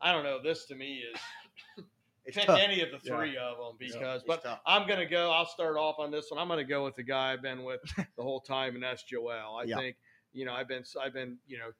I 0.00 0.10
don't 0.12 0.24
know. 0.24 0.42
This 0.42 0.64
to 0.66 0.74
me 0.74 1.02
is 1.14 1.84
pick 2.34 2.46
tough. 2.46 2.58
any 2.58 2.80
of 2.80 2.88
the 2.90 2.98
Yeah. 3.08 3.16
three 3.16 3.36
of 3.36 3.58
them 3.58 3.76
because, 3.78 4.22
it's 4.22 4.24
but 4.26 4.42
tough. 4.42 4.60
I'm 4.66 4.88
gonna 4.88 5.06
go. 5.06 5.30
I'll 5.30 5.46
start 5.46 5.76
off 5.76 5.96
on 6.00 6.10
this 6.10 6.30
one. 6.30 6.40
I'm 6.40 6.48
gonna 6.48 6.64
go 6.64 6.84
with 6.84 6.96
the 6.96 7.02
guy 7.04 7.32
I've 7.32 7.42
been 7.42 7.62
with 7.62 7.80
the 8.16 8.22
whole 8.22 8.40
time, 8.40 8.74
and 8.74 8.82
that's 8.82 9.04
Joel. 9.04 9.56
I 9.56 9.64
Yeah. 9.64 9.76
think 9.76 9.96
you 10.32 10.44
know 10.44 10.52
I've 10.52 10.68
been 10.68 10.84
I've 11.00 11.12
been 11.12 11.38
you 11.46 11.58
know 11.58 11.72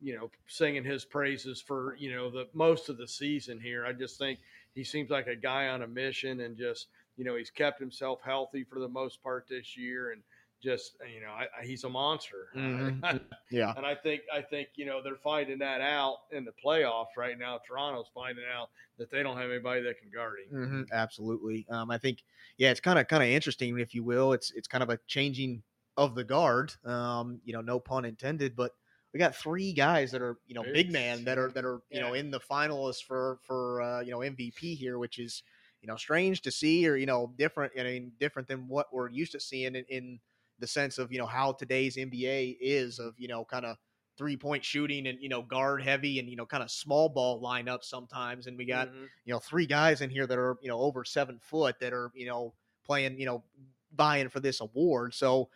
you 0.00 0.16
know 0.16 0.30
singing 0.46 0.84
his 0.84 1.04
praises 1.04 1.60
for 1.60 1.96
you 1.96 2.14
know 2.14 2.30
the 2.30 2.48
most 2.52 2.88
of 2.88 2.96
the 2.96 3.08
season 3.08 3.60
here. 3.60 3.86
I 3.86 3.92
just 3.92 4.18
think 4.18 4.38
he 4.74 4.84
seems 4.84 5.10
like 5.10 5.26
a 5.26 5.36
guy 5.36 5.68
on 5.68 5.82
a 5.82 5.86
mission, 5.88 6.40
and 6.40 6.56
just 6.56 6.88
you 7.16 7.24
know 7.24 7.36
he's 7.36 7.50
kept 7.50 7.80
himself 7.80 8.20
healthy 8.24 8.64
for 8.64 8.78
the 8.78 8.88
most 8.88 9.22
part 9.22 9.46
this 9.48 9.76
year, 9.76 10.12
and 10.12 10.22
just 10.62 10.96
you 11.12 11.20
know, 11.20 11.30
I, 11.30 11.46
I, 11.60 11.64
he's 11.64 11.84
a 11.84 11.88
monster. 11.88 12.48
Mhm. 12.56 13.20
Yeah. 13.50 13.72
and 13.76 13.86
I 13.86 13.94
think 13.94 14.22
I 14.32 14.42
think 14.42 14.68
you 14.74 14.84
know 14.86 15.02
they're 15.02 15.16
finding 15.16 15.58
that 15.58 15.80
out 15.80 16.18
in 16.32 16.44
the 16.44 16.52
playoffs 16.64 17.16
right 17.16 17.38
now. 17.38 17.58
Toronto's 17.66 18.10
finding 18.12 18.44
out 18.52 18.70
that 18.98 19.10
they 19.10 19.22
don't 19.22 19.36
have 19.36 19.50
anybody 19.50 19.82
that 19.82 19.98
can 19.98 20.10
guard 20.10 20.38
him. 20.50 20.68
hmm 20.68 20.82
absolutely. 20.92 21.66
Um, 21.70 21.90
I 21.90 21.98
think, 21.98 22.24
yeah, 22.56 22.70
it's 22.70 22.80
kind 22.80 22.98
of 22.98 23.06
kind 23.08 23.22
of 23.22 23.28
interesting, 23.28 23.78
if 23.78 23.94
you 23.94 24.02
will. 24.02 24.32
It's 24.32 24.50
it's 24.52 24.68
kind 24.68 24.82
of 24.82 24.90
a 24.90 24.98
changing 25.06 25.62
of 25.98 26.16
the 26.16 26.24
guard. 26.24 26.74
Um, 26.86 27.42
you 27.44 27.52
know, 27.52 27.60
no 27.62 27.80
pun 27.80 28.06
intended, 28.06 28.56
but 28.56 28.72
we 29.12 29.18
got 29.18 29.36
three 29.36 29.74
guys 29.74 30.12
that 30.12 30.22
are 30.22 30.38
you 30.46 30.54
know 30.54 30.64
big 30.64 30.90
man 30.90 31.24
that 31.24 31.38
are 31.38 31.52
that 31.52 31.66
are 31.66 31.82
you 31.90 32.00
know 32.00 32.14
in 32.14 32.30
the 32.30 32.40
finalists 32.40 33.04
for 33.04 33.40
for 33.42 33.82
uh, 33.82 34.00
you 34.00 34.12
know 34.12 34.22
MVP 34.22 34.74
here, 34.74 34.98
which 34.98 35.18
is 35.18 35.42
you 35.82 35.88
know 35.88 35.96
strange 35.96 36.42
to 36.42 36.50
see 36.52 36.88
or 36.88 36.96
you 36.96 37.06
know 37.06 37.34
different. 37.36 37.74
I 37.78 37.84
mean, 37.84 38.14
different 38.18 38.48
than 38.48 38.68
what 38.68 38.92
we're 38.94 39.10
used 39.10 39.32
to 39.32 39.40
seeing 39.40 39.76
in, 39.76 39.84
in 39.90 40.20
the 40.58 40.68
sense 40.68 40.98
of 40.98 41.12
you 41.12 41.18
know 41.18 41.26
how 41.26 41.52
today's 41.52 41.96
NBA 41.98 42.50
is 42.60 42.98
of 42.98 43.18
you 43.18 43.28
know 43.28 43.44
kind 43.44 43.66
of 43.66 43.76
three 44.16 44.36
point 44.36 44.64
shooting 44.64 45.06
and 45.06 45.20
you 45.22 45.28
know 45.28 45.42
guard 45.42 45.82
heavy 45.82 46.18
and 46.18 46.28
you 46.28 46.36
know 46.36 46.46
kind 46.46 46.62
of 46.62 46.70
small 46.70 47.08
ball 47.08 47.42
lineup 47.42 47.84
sometimes, 47.84 48.46
and 48.46 48.58
we 48.58 48.66
got 48.66 48.90
Mhm. 48.90 49.10
you 49.24 49.32
know 49.32 49.38
three 49.40 49.66
guys 49.66 50.00
in 50.00 50.10
here 50.10 50.26
that 50.26 50.38
are 50.38 50.56
you 50.60 50.68
know 50.68 50.80
over 50.80 51.04
seven 51.04 51.38
foot 51.38 51.78
that 51.80 51.92
are 51.92 52.10
you 52.14 52.26
know 52.26 52.54
playing 52.84 53.18
you 53.18 53.26
know 53.26 53.44
vying 53.92 54.28
for 54.28 54.40
this 54.40 54.60
award. 54.60 55.14
So 55.14 55.50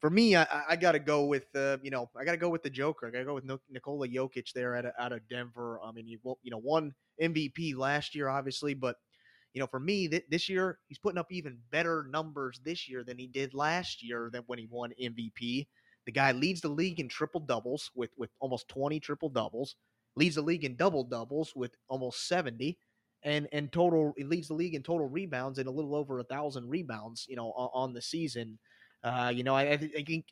for 0.00 0.10
me, 0.10 0.36
I, 0.36 0.46
I- 0.70 0.76
got 0.76 0.92
to 0.92 0.98
go 0.98 1.24
with 1.24 1.46
uh, 1.54 1.78
you 1.82 1.90
know 1.90 2.10
I 2.16 2.24
got 2.24 2.32
to 2.32 2.36
go 2.38 2.50
with 2.50 2.62
the 2.62 2.70
Joker. 2.70 3.06
I 3.06 3.10
got 3.10 3.18
to 3.18 3.24
go 3.24 3.34
with 3.34 3.44
Nikola 3.70 4.08
Jokic 4.08 4.52
there 4.52 4.76
out 4.76 4.86
of, 4.86 4.92
out 4.98 5.12
of 5.12 5.26
Denver. 5.28 5.80
I 5.82 5.92
mean, 5.92 6.06
you 6.06 6.18
you 6.42 6.50
know 6.50 6.58
won 6.58 6.94
MVP 7.18 7.74
last 7.74 8.14
year, 8.14 8.28
obviously, 8.28 8.74
but 8.74 8.96
you 9.54 9.60
know 9.60 9.66
for 9.66 9.80
me 9.80 10.08
th- 10.08 10.24
this 10.30 10.48
year 10.48 10.78
he's 10.88 10.98
putting 10.98 11.18
up 11.18 11.32
even 11.32 11.58
better 11.70 12.06
numbers 12.10 12.60
this 12.64 12.88
year 12.88 13.02
than 13.04 13.18
he 13.18 13.26
did 13.26 13.54
last 13.54 14.02
year 14.02 14.30
than 14.32 14.42
when 14.46 14.58
he 14.58 14.66
won 14.70 14.92
MVP. 14.98 15.68
The 16.04 16.12
guy 16.12 16.32
leads 16.32 16.60
the 16.60 16.68
league 16.68 17.00
in 17.00 17.08
triple 17.08 17.40
doubles 17.40 17.90
with 17.94 18.10
with 18.16 18.30
almost 18.40 18.68
20 18.68 19.00
triple 19.00 19.28
doubles. 19.30 19.76
Leads 20.14 20.36
the 20.36 20.42
league 20.42 20.64
in 20.64 20.76
double 20.76 21.04
doubles 21.04 21.54
with 21.54 21.76
almost 21.88 22.26
70 22.28 22.78
and 23.22 23.48
and 23.52 23.72
total 23.72 24.12
it 24.16 24.28
leads 24.28 24.48
the 24.48 24.54
league 24.54 24.74
in 24.74 24.82
total 24.82 25.08
rebounds 25.08 25.58
and 25.58 25.68
a 25.68 25.70
little 25.72 25.94
over 25.94 26.18
a 26.18 26.24
thousand 26.24 26.68
rebounds 26.68 27.26
you 27.28 27.36
know 27.36 27.50
on, 27.52 27.70
on 27.72 27.92
the 27.94 28.02
season 28.02 28.58
uh 29.06 29.32
you 29.34 29.44
know 29.44 29.54
I, 29.54 29.62
I 29.64 29.72
I 29.98 30.04
think 30.04 30.26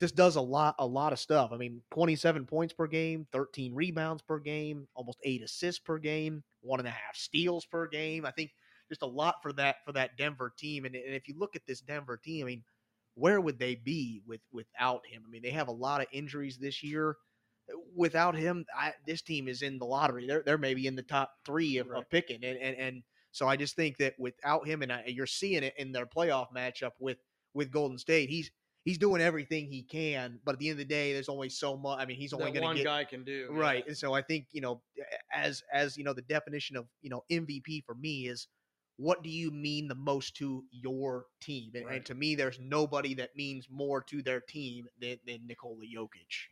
this 0.00 0.12
does 0.12 0.36
a 0.36 0.40
lot 0.40 0.74
a 0.78 0.86
lot 0.86 1.12
of 1.12 1.18
stuff. 1.18 1.50
I 1.52 1.56
mean 1.56 1.82
27 1.92 2.46
points 2.46 2.72
per 2.74 2.86
game 2.86 3.26
13 3.32 3.74
rebounds 3.74 4.22
per 4.22 4.38
game 4.40 4.88
almost 4.94 5.18
eight 5.24 5.42
assists 5.42 5.80
per 5.80 5.98
game 5.98 6.42
one 6.62 6.80
and 6.80 6.88
a 6.88 6.92
half 6.92 7.16
steals 7.16 7.66
per 7.66 7.86
game. 7.88 8.26
I 8.26 8.30
think 8.32 8.52
just 8.88 9.02
a 9.02 9.06
lot 9.06 9.36
for 9.42 9.52
that 9.54 9.76
for 9.84 9.92
that 9.92 10.16
denver 10.18 10.52
team. 10.56 10.84
And, 10.84 10.94
and 10.96 11.14
if 11.14 11.28
you 11.28 11.34
look 11.38 11.56
at 11.56 11.66
this 11.66 11.80
denver 11.80 12.16
team 12.22 12.44
i 12.46 12.48
mean 12.48 12.64
where 13.16 13.40
would 13.40 13.58
they 13.58 13.76
be 13.76 14.22
with 14.26 14.40
without 14.52 15.06
him? 15.06 15.22
I 15.26 15.30
mean 15.30 15.42
they 15.42 15.50
have 15.50 15.68
a 15.68 15.72
lot 15.72 16.00
of 16.00 16.08
injuries 16.12 16.58
this 16.58 16.82
year. 16.82 17.16
Without 17.96 18.36
him, 18.36 18.66
I, 18.76 18.92
this 19.06 19.22
team 19.22 19.48
is 19.48 19.62
in 19.62 19.78
the 19.78 19.86
lottery. 19.86 20.26
They're 20.26 20.42
they're 20.44 20.58
maybe 20.58 20.86
in 20.86 20.96
the 20.96 21.02
top 21.02 21.32
three 21.46 21.78
of, 21.78 21.88
Right. 21.88 21.98
of 21.98 22.10
picking, 22.10 22.44
and, 22.44 22.58
and 22.58 22.76
and 22.76 23.02
so 23.32 23.48
I 23.48 23.56
just 23.56 23.74
think 23.74 23.96
that 23.98 24.14
without 24.18 24.66
him, 24.66 24.82
and 24.82 24.92
I, 24.92 25.04
you're 25.06 25.26
seeing 25.26 25.62
it 25.62 25.74
in 25.78 25.92
their 25.92 26.04
playoff 26.06 26.48
matchup 26.54 26.92
with 27.00 27.16
with 27.54 27.70
Golden 27.70 27.98
State. 27.98 28.28
He's 28.28 28.50
he's 28.84 28.98
doing 28.98 29.22
everything 29.22 29.66
he 29.66 29.82
can, 29.82 30.38
but 30.44 30.52
at 30.52 30.58
the 30.58 30.68
end 30.68 30.74
of 30.74 30.78
the 30.78 30.94
day, 30.94 31.12
there's 31.12 31.28
only 31.28 31.48
so 31.48 31.76
much. 31.76 31.98
I 32.00 32.06
mean, 32.06 32.16
he's 32.16 32.32
only 32.32 32.50
going 32.50 32.62
one 32.62 32.76
to 32.76 32.82
get 32.82 32.88
guy 32.88 33.04
can 33.04 33.24
do. 33.24 33.48
yeah. 33.52 33.60
right. 33.60 33.86
And 33.86 33.96
so 33.96 34.12
I 34.12 34.22
think 34.22 34.46
you 34.52 34.60
know, 34.60 34.82
as 35.32 35.62
as 35.72 35.96
you 35.96 36.04
know, 36.04 36.12
the 36.12 36.22
definition 36.22 36.76
of 36.76 36.86
you 37.00 37.10
know 37.10 37.24
MVP 37.30 37.84
for 37.84 37.94
me 37.94 38.28
is 38.28 38.48
what 38.96 39.22
do 39.24 39.28
you 39.30 39.50
mean 39.50 39.88
the 39.88 39.94
most 39.96 40.36
to 40.36 40.62
your 40.70 41.26
team? 41.40 41.72
And, 41.74 41.88
and 41.88 42.04
to 42.06 42.14
me, 42.14 42.34
there's 42.36 42.58
nobody 42.60 43.14
that 43.14 43.34
means 43.36 43.66
more 43.70 44.00
to 44.04 44.22
their 44.22 44.40
team 44.40 44.86
than, 45.00 45.16
than 45.26 45.46
Nikola 45.48 45.84
Jokic. 45.84 46.08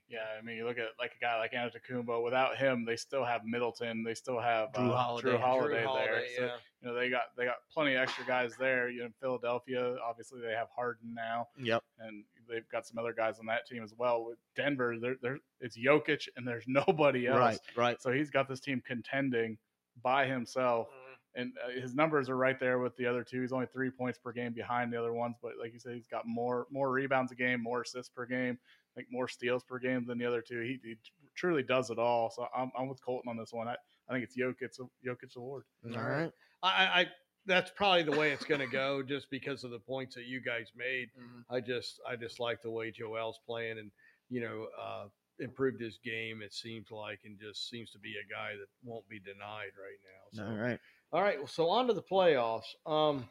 Yeah, 0.08 0.18
I 0.38 0.42
mean, 0.42 0.56
you 0.56 0.66
look 0.66 0.78
at 0.78 0.86
like 0.98 1.12
a 1.16 1.24
guy 1.24 1.38
like 1.38 1.52
Antetokounmpo. 1.52 2.22
Without 2.24 2.56
him, 2.56 2.84
they 2.84 2.96
still 2.96 3.24
have 3.24 3.42
Middleton. 3.44 4.02
They 4.04 4.14
still 4.14 4.40
have 4.40 4.72
Jrue 4.72 4.90
uh, 4.90 4.96
Holiday. 4.96 5.28
Jrue 5.30 5.32
Jrue 5.34 5.40
Holiday 5.40 5.74
Jrue 5.74 5.78
there. 5.78 5.86
Holiday, 5.86 6.28
So 6.36 6.42
yeah. 6.44 6.50
you 6.80 6.88
know 6.88 6.94
they 6.94 7.10
got 7.10 7.22
they 7.36 7.44
got 7.44 7.56
plenty 7.72 7.94
of 7.94 8.02
extra 8.02 8.24
guys 8.26 8.52
there. 8.58 8.90
You 8.90 9.00
know, 9.00 9.06
in 9.06 9.14
Philadelphia, 9.20 9.94
obviously 10.04 10.40
they 10.40 10.52
have 10.52 10.68
Harden 10.74 11.14
now, 11.14 11.46
Yep. 11.58 11.82
and 12.00 12.24
they've 12.48 12.68
got 12.70 12.86
some 12.86 12.98
other 12.98 13.12
guys 13.12 13.38
on 13.38 13.46
that 13.46 13.66
team 13.68 13.84
as 13.84 13.94
well. 13.96 14.24
With 14.24 14.38
Denver, 14.56 14.96
there 15.00 15.14
there 15.22 15.38
it's 15.60 15.78
Jokic 15.78 16.26
and 16.36 16.46
there's 16.46 16.64
nobody 16.66 17.28
else. 17.28 17.38
Right. 17.38 17.58
Right. 17.76 18.02
So 18.02 18.10
he's 18.10 18.30
got 18.30 18.48
this 18.48 18.58
team 18.60 18.82
contending 18.84 19.58
by 20.02 20.26
himself, 20.26 20.88
Mhm. 20.88 21.01
And 21.34 21.52
uh, 21.64 21.80
his 21.80 21.94
numbers 21.94 22.28
are 22.28 22.36
right 22.36 22.58
there 22.60 22.78
with 22.78 22.96
the 22.96 23.06
other 23.06 23.24
two. 23.24 23.40
He's 23.40 23.52
only 23.52 23.66
three 23.72 23.90
points 23.90 24.18
per 24.18 24.32
game 24.32 24.52
behind 24.52 24.92
the 24.92 24.98
other 24.98 25.12
ones, 25.12 25.36
but 25.42 25.52
like 25.60 25.72
you 25.72 25.78
said, 25.78 25.94
he's 25.94 26.06
got 26.06 26.26
more 26.26 26.66
more 26.70 26.90
rebounds 26.90 27.32
a 27.32 27.34
game, 27.34 27.62
more 27.62 27.82
assists 27.82 28.10
per 28.10 28.26
game, 28.26 28.58
I 28.62 29.00
think 29.00 29.08
more 29.10 29.28
steals 29.28 29.64
per 29.64 29.78
game 29.78 30.04
than 30.06 30.18
the 30.18 30.26
other 30.26 30.42
two. 30.42 30.60
He, 30.60 30.78
he 30.82 30.96
truly 31.34 31.62
does 31.62 31.90
it 31.90 31.98
all. 31.98 32.30
So 32.30 32.46
I'm, 32.56 32.70
I'm 32.78 32.88
with 32.88 33.02
Colton 33.04 33.30
on 33.30 33.36
this 33.36 33.52
one. 33.52 33.68
I, 33.68 33.76
I 34.08 34.12
think 34.12 34.24
it's 34.24 34.36
Jokic's 34.36 34.78
Jokic's 35.06 35.36
award. 35.36 35.64
All 35.86 35.96
All 35.96 36.02
right. 36.02 36.22
right. 36.22 36.32
I, 36.62 36.68
I 36.68 37.00
I- 37.00 37.10
that's 37.44 37.72
probably 37.74 38.04
the 38.04 38.16
way 38.16 38.30
it's 38.30 38.44
going 38.44 38.60
to 38.60 38.68
go, 38.68 39.02
just 39.08 39.28
because 39.28 39.64
of 39.64 39.72
the 39.72 39.78
points 39.80 40.14
that 40.14 40.26
you 40.26 40.40
guys 40.40 40.70
made. 40.76 41.08
I 41.50 41.60
just 41.60 42.00
I 42.08 42.14
just 42.14 42.38
like 42.38 42.62
the 42.62 42.70
way 42.70 42.92
Joel's 42.92 43.40
playing, 43.44 43.78
and 43.78 43.90
you 44.30 44.40
know, 44.42 44.68
uh, 44.80 45.06
improved 45.40 45.80
his 45.80 45.98
game. 46.04 46.40
It 46.40 46.54
seems 46.54 46.92
like, 46.92 47.18
and 47.24 47.36
just 47.40 47.68
seems 47.68 47.90
to 47.90 47.98
be 47.98 48.10
a 48.10 48.32
guy 48.32 48.52
that 48.52 48.68
won't 48.84 49.08
be 49.08 49.18
denied 49.18 49.72
right 49.76 49.98
now. 50.04 50.44
So. 50.44 50.44
All 50.44 50.56
right. 50.56 50.78
All 51.12 51.22
right. 51.22 51.38
well, 51.38 51.46
So 51.46 51.68
on 51.68 51.86
to 51.88 51.94
the 51.94 52.02
playoffs. 52.02 52.74
Um, 52.86 53.28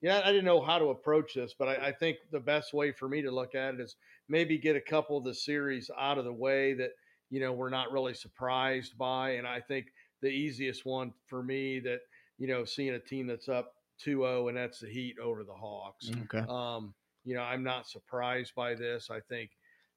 yeah, 0.00 0.20
I 0.24 0.28
didn't 0.30 0.44
know 0.44 0.60
how 0.60 0.78
to 0.78 0.86
approach 0.86 1.34
this, 1.34 1.54
but 1.58 1.68
I, 1.68 1.88
I 1.88 1.92
think 1.92 2.18
the 2.30 2.40
best 2.40 2.72
way 2.72 2.92
for 2.92 3.08
me 3.08 3.22
to 3.22 3.30
look 3.30 3.54
at 3.54 3.74
it 3.74 3.80
is 3.80 3.96
maybe 4.28 4.58
get 4.58 4.76
a 4.76 4.80
couple 4.80 5.16
of 5.16 5.24
the 5.24 5.34
series 5.34 5.90
out 5.98 6.18
of 6.18 6.24
the 6.24 6.32
way 6.32 6.74
that 6.74 6.90
you 7.30 7.40
know 7.40 7.52
we're 7.52 7.70
not 7.70 7.90
really 7.90 8.14
surprised 8.14 8.96
by, 8.96 9.30
and 9.30 9.46
I 9.46 9.60
think 9.60 9.86
the 10.22 10.28
easiest 10.28 10.86
one 10.86 11.12
for 11.26 11.42
me 11.42 11.80
that 11.80 12.00
you 12.38 12.46
know 12.46 12.64
seeing 12.64 12.94
a 12.94 13.00
team 13.00 13.26
that's 13.26 13.48
up 13.48 13.72
2-0 14.06 14.48
and 14.48 14.56
that's 14.56 14.78
the 14.78 14.88
Heat 14.88 15.16
over 15.22 15.42
the 15.42 15.54
Hawks. 15.54 16.10
Okay. 16.22 16.44
Um, 16.48 16.94
you 17.24 17.34
know, 17.34 17.42
I'm 17.42 17.64
not 17.64 17.88
surprised 17.88 18.54
by 18.54 18.74
this. 18.74 19.10
I 19.10 19.20
think, 19.28 19.50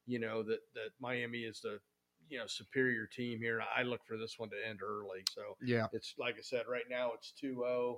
you 0.08 0.20
know, 0.20 0.44
that 0.44 0.60
that 0.74 0.90
Miami 1.00 1.40
is 1.40 1.62
the 1.62 1.80
you 2.32 2.40
know 2.40 2.46
superior 2.48 3.06
team 3.06 3.40
here. 3.40 3.62
I 3.78 3.84
look 3.84 4.02
for 4.08 4.18
this 4.18 4.40
one 4.40 4.50
to 4.50 4.56
end 4.68 4.80
early. 4.82 5.24
So 5.32 5.42
Yeah. 5.62 5.88
it's 5.92 6.16
like 6.18 6.36
I 6.38 6.42
said, 6.42 6.64
right 6.68 6.86
now 6.90 7.12
it's 7.14 7.34
2-0. 7.44 7.98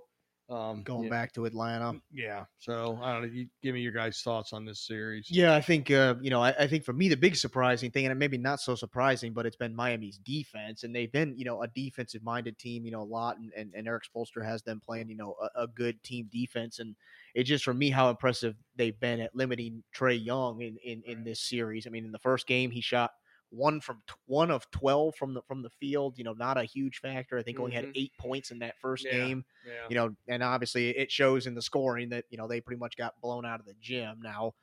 Um, 0.50 0.84
Going 0.84 1.10
back 1.10 1.32
to 1.34 1.46
Atlanta. 1.46 1.94
Yeah. 2.12 2.44
So 2.60 3.00
I 3.02 3.14
don't 3.14 3.22
know. 3.22 3.28
You 3.30 3.48
give 3.62 3.74
me 3.74 3.80
your 3.80 3.94
guys' 3.94 4.22
thoughts 4.22 4.52
on 4.52 4.66
this 4.66 4.86
series. 4.86 5.28
Yeah, 5.32 5.56
I 5.56 5.62
think 5.62 5.90
uh, 5.90 6.16
you 6.22 6.30
know, 6.30 6.44
I, 6.44 6.54
I 6.60 6.68
think 6.68 6.84
for 6.84 6.92
me 6.92 7.08
the 7.08 7.16
big 7.16 7.38
surprising 7.38 7.92
thing, 7.92 8.06
and 8.08 8.20
maybe 8.20 8.38
not 8.38 8.60
so 8.60 8.76
surprising, 8.76 9.32
but 9.32 9.46
it's 9.46 9.56
been 9.56 9.74
Miami's 9.74 10.18
defense, 10.18 10.84
and 10.84 10.94
they've 10.94 11.12
been 11.12 11.34
you 11.38 11.46
know 11.46 11.64
a 11.64 11.68
defensive 11.70 12.24
minded 12.24 12.58
team, 12.58 12.84
you 12.86 12.92
know, 12.92 13.02
a 13.02 13.06
lot, 13.06 13.38
and, 13.38 13.54
and, 13.56 13.74
and 13.74 13.88
Erik 13.88 14.04
Spoelstra 14.04 14.44
has 14.44 14.62
them 14.64 14.82
playing 14.84 15.10
you 15.10 15.16
know 15.16 15.34
a, 15.56 15.64
a 15.64 15.68
good 15.68 16.04
team 16.04 16.28
defense, 16.30 16.80
and 16.80 16.94
it's 17.34 17.48
just 17.48 17.64
for 17.64 17.74
me 17.74 17.90
how 17.90 18.10
impressive 18.10 18.56
they've 18.76 19.00
been 19.00 19.22
at 19.22 19.34
limiting 19.34 19.82
Trae 19.96 20.24
Young 20.24 20.62
in 20.62 20.76
in, 20.84 21.04
in 21.06 21.24
this 21.24 21.40
series. 21.40 21.88
I 21.88 21.90
mean, 21.90 22.04
in 22.04 22.12
the 22.12 22.20
first 22.20 22.48
game 22.48 22.70
he 22.70 22.82
shot 22.82 23.12
one 23.54 23.80
from 23.82 24.04
t- 24.08 24.14
one 24.26 24.52
of 24.52 24.70
twelve 24.72 25.16
from 25.16 25.34
the 25.34 25.42
from 25.44 25.62
the 25.62 25.70
field, 25.70 26.18
you 26.18 26.24
know, 26.24 26.34
not 26.34 26.58
a 26.58 26.64
huge 26.66 27.00
factor. 27.00 27.38
I 27.38 27.44
think 27.44 27.60
only 27.60 27.74
had 27.74 27.86
Mhm. 27.86 27.92
eight 27.96 28.14
points 28.18 28.52
in 28.52 28.60
that 28.60 28.78
first 28.80 29.06
Yeah. 29.06 29.12
game 29.12 29.46
Yeah. 29.66 29.88
you 29.90 29.96
know, 29.96 30.16
and 30.28 30.44
obviously 30.44 30.90
it 30.90 31.12
shows 31.12 31.48
in 31.48 31.56
the 31.56 31.62
scoring 31.62 32.10
that 32.10 32.26
you 32.30 32.38
know 32.38 32.48
they 32.48 32.62
pretty 32.62 32.80
much 32.80 32.98
got 32.98 33.20
blown 33.22 33.46
out 33.46 33.60
of 33.60 33.66
the 33.66 33.76
gym. 33.76 34.22
Now, 34.22 34.54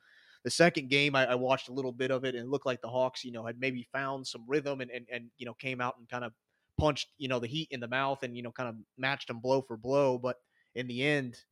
the 0.43 0.51
second 0.51 0.89
game 0.89 1.15
I, 1.15 1.27
I 1.27 1.35
watched 1.35 1.69
a 1.69 1.73
little 1.73 1.91
bit 1.93 2.11
of 2.11 2.25
it 2.25 2.35
and 2.35 2.45
it 2.45 2.49
looked 2.49 2.65
like 2.65 2.81
the 2.81 2.89
Hawks, 2.89 3.23
you 3.23 3.31
know, 3.31 3.45
had 3.45 3.59
maybe 3.59 3.83
found 3.91 4.27
some 4.27 4.45
rhythm 4.47 4.81
and 4.81 4.91
and, 4.91 5.07
and 5.11 5.31
you 5.37 5.45
know 5.45 5.53
came 5.53 5.81
out 5.81 5.97
and 5.97 6.09
kind 6.09 6.23
of 6.25 6.33
punched 6.77 7.09
you 7.17 7.27
know 7.27 7.39
the 7.39 7.47
Heat 7.47 7.69
in 7.71 7.79
the 7.79 7.87
mouth 7.87 8.23
and 8.23 8.35
you 8.35 8.43
know 8.43 8.51
kind 8.51 8.69
of 8.69 8.75
matched 8.97 9.27
them 9.27 9.39
blow 9.39 9.61
for 9.61 9.77
blow, 9.77 10.17
but 10.17 10.37
in 10.75 10.87
the 10.87 11.03
end. 11.03 11.45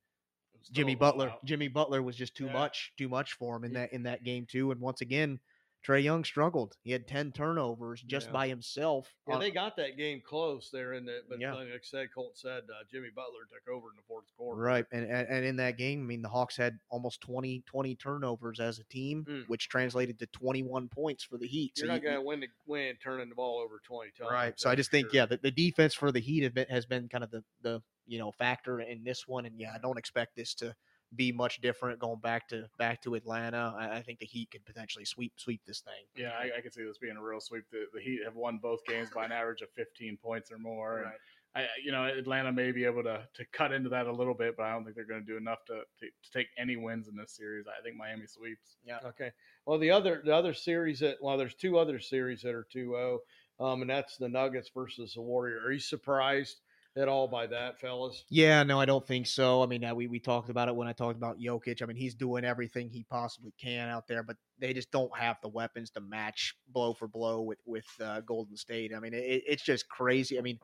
It 0.54 0.60
was 0.60 0.68
still 0.68 0.74
Jimmy 0.76 0.96
Butler, 0.96 1.28
blowout. 1.28 1.46
Jimmy 1.46 1.68
Butler 1.68 2.02
was 2.04 2.16
just 2.16 2.36
too 2.36 2.46
Yeah. 2.46 2.54
much, 2.54 2.94
too 2.98 3.10
much 3.10 3.34
for 3.34 3.56
him 3.56 3.64
in 3.64 3.74
that 3.74 3.94
in 3.94 4.04
that 4.04 4.24
game 4.24 4.46
too. 4.46 4.72
And 4.72 4.82
once 4.82 5.02
again, 5.02 5.40
Trae 5.86 6.04
Young 6.04 6.26
struggled. 6.26 6.76
He 6.84 6.92
had 6.92 7.08
ten 7.08 7.32
turnovers 7.32 8.02
just 8.02 8.28
Yeah. 8.28 8.34
by 8.34 8.48
himself. 8.50 9.16
Yeah, 9.28 9.36
on- 9.36 9.40
they 9.40 9.50
got 9.50 9.78
that 9.78 9.96
game 9.98 10.22
close 10.22 10.70
there 10.72 10.94
in 10.94 11.06
the, 11.06 11.22
but 11.30 11.40
Yeah. 11.40 11.54
like 11.54 11.70
I 11.70 11.80
said, 11.82 12.10
Colt 12.14 12.38
said 12.38 12.64
uh, 12.70 12.84
Jimmy 12.92 13.10
Butler 13.16 13.46
took 13.50 13.68
over 13.74 13.90
in 13.90 13.96
the 13.96 14.02
fourth 14.08 14.26
quarter. 14.36 14.62
Right. 14.62 14.86
And, 14.92 15.06
and 15.06 15.28
and 15.30 15.46
in 15.46 15.56
that 15.56 15.78
game, 15.78 16.02
I 16.02 16.06
mean, 16.06 16.22
the 16.22 16.28
Hawks 16.30 16.58
had 16.58 16.80
almost 16.90 17.22
20, 17.22 17.62
20 17.66 17.96
turnovers 17.96 18.60
as 18.60 18.80
a 18.80 18.84
team, 18.86 19.24
Mm. 19.26 19.48
which 19.48 19.70
translated 19.70 20.20
to 20.20 20.28
21 20.28 20.90
points 20.90 21.24
for 21.24 21.38
the 21.38 21.48
Heat. 21.48 21.74
You're 21.78 21.88
So 21.88 21.94
not 21.94 21.96
you- 22.02 22.10
going 22.10 22.16
to 22.16 22.22
win 22.22 22.40
the 22.42 22.48
win 22.66 22.98
turning 22.98 23.30
the 23.30 23.36
ball 23.36 23.60
over 23.60 23.80
20 23.80 24.12
times. 24.12 24.32
right. 24.32 24.60
So 24.60 24.70
I 24.70 24.76
just 24.76 24.92
think, 24.92 25.14
yeah, 25.14 25.26
the, 25.26 25.38
the 25.38 25.52
defense 25.52 25.94
for 25.94 26.12
the 26.12 26.20
Heat 26.20 26.44
have 26.44 26.54
been, 26.54 26.68
has 26.68 26.86
been 26.86 27.08
kind 27.08 27.24
of 27.24 27.32
the, 27.32 27.44
the, 27.62 27.82
you 28.06 28.20
know, 28.20 28.32
factor 28.34 28.82
in 28.82 29.04
this 29.06 29.28
one. 29.28 29.46
And 29.46 29.58
yeah, 29.60 29.72
I 29.74 29.78
don't 29.78 29.98
expect 29.98 30.36
this 30.36 30.54
to 30.56 30.76
be 31.16 31.32
much 31.32 31.62
different 31.62 32.00
going 32.00 32.20
back 32.20 32.48
to 32.50 32.70
back 32.78 33.02
to 33.04 33.16
Atlanta. 33.16 33.74
I, 33.78 33.98
I 33.98 34.02
think 34.02 34.20
the 34.20 34.26
Heat 34.26 34.52
could 34.52 34.66
potentially 34.66 35.06
sweep 35.06 35.34
sweep 35.38 35.62
this 35.66 35.82
thing. 35.82 36.06
Yeah, 36.16 36.32
I, 36.40 36.58
I 36.58 36.62
could 36.62 36.74
see 36.74 36.84
this 36.84 36.98
being 36.98 37.18
a 37.18 37.22
real 37.22 37.40
sweep. 37.40 37.64
The, 37.72 37.86
the 37.94 38.02
Heat 38.02 38.20
have 38.26 38.36
won 38.36 38.60
both 38.62 38.80
games 38.86 39.10
by 39.14 39.26
an 39.26 39.32
average 39.32 39.62
of 39.62 39.70
15 39.76 40.18
points 40.22 40.52
or 40.52 40.58
more. 40.58 40.98
And, 40.98 41.06
Right. 41.06 41.16
I, 41.56 41.66
you 41.84 41.92
know, 41.92 42.06
Atlanta 42.06 42.52
may 42.52 42.72
be 42.72 42.86
able 42.86 43.02
to 43.04 43.28
to 43.34 43.46
cut 43.54 43.72
into 43.74 43.90
that 43.90 44.06
a 44.06 44.12
little 44.12 44.36
bit, 44.36 44.56
but 44.56 44.68
I 44.68 44.72
don't 44.72 44.84
think 44.84 44.96
they're 44.96 45.06
going 45.08 45.26
to 45.26 45.26
do 45.26 45.36
enough 45.38 45.66
to, 45.66 45.82
to 46.00 46.06
to 46.06 46.32
take 46.32 46.48
any 46.60 46.76
wins 46.76 47.08
in 47.08 47.16
this 47.16 47.36
series. 47.36 47.66
I 47.68 47.82
think 47.82 47.96
Miami 47.96 48.28
sweeps. 48.28 48.78
Yeah. 48.86 49.00
Okay. 49.04 49.32
Well, 49.66 49.80
the 49.80 49.90
other 49.90 50.22
the 50.24 50.36
other 50.36 50.54
series 50.54 51.00
that 51.00 51.18
well, 51.22 51.38
there's 51.38 51.56
two 51.56 51.80
other 51.80 52.00
series 52.00 52.44
that 52.44 52.54
are 52.54 52.68
2-0, 52.76 53.18
um, 53.60 53.82
and 53.82 53.90
that's 53.90 54.18
the 54.18 54.30
Nuggets 54.30 54.70
versus 54.76 55.14
the 55.16 55.22
Warrior. 55.22 55.60
Are 55.66 55.72
you 55.72 55.80
surprised 55.80 56.62
at 56.98 57.08
all 57.08 57.28
by 57.28 57.48
that, 57.48 57.80
fellas? 57.80 58.24
Yeah, 58.30 58.64
no, 58.64 58.80
I 58.80 58.86
don't 58.86 59.06
think 59.06 59.28
so. 59.28 59.64
I 59.64 59.66
mean, 59.68 59.86
we 59.96 60.08
we 60.08 60.20
talked 60.20 60.50
about 60.50 60.68
it 60.68 60.76
when 60.76 60.88
I 60.88 60.94
talked 60.94 61.18
about 61.18 61.40
Jokic. 61.40 61.82
I 61.82 61.86
mean, 61.86 61.98
he's 61.98 62.16
doing 62.16 62.44
everything 62.44 62.90
he 62.90 63.04
possibly 63.10 63.54
can 63.60 63.90
out 63.90 64.08
there, 64.08 64.24
but 64.24 64.38
they 64.60 64.74
just 64.74 64.92
don't 64.92 65.16
have 65.18 65.38
the 65.42 65.48
weapons 65.48 65.90
to 65.92 66.02
match 66.02 66.56
blow 66.68 66.94
for 66.94 67.08
blow 67.08 67.42
with 67.42 67.60
with 67.66 67.86
uh, 68.02 68.22
Golden 68.22 68.58
State. 68.58 68.92
I 68.96 69.00
mean, 69.00 69.14
it, 69.14 69.44
it's 69.48 69.64
just 69.64 69.88
crazy. 69.90 70.38
I 70.38 70.42
mean, 70.42 70.60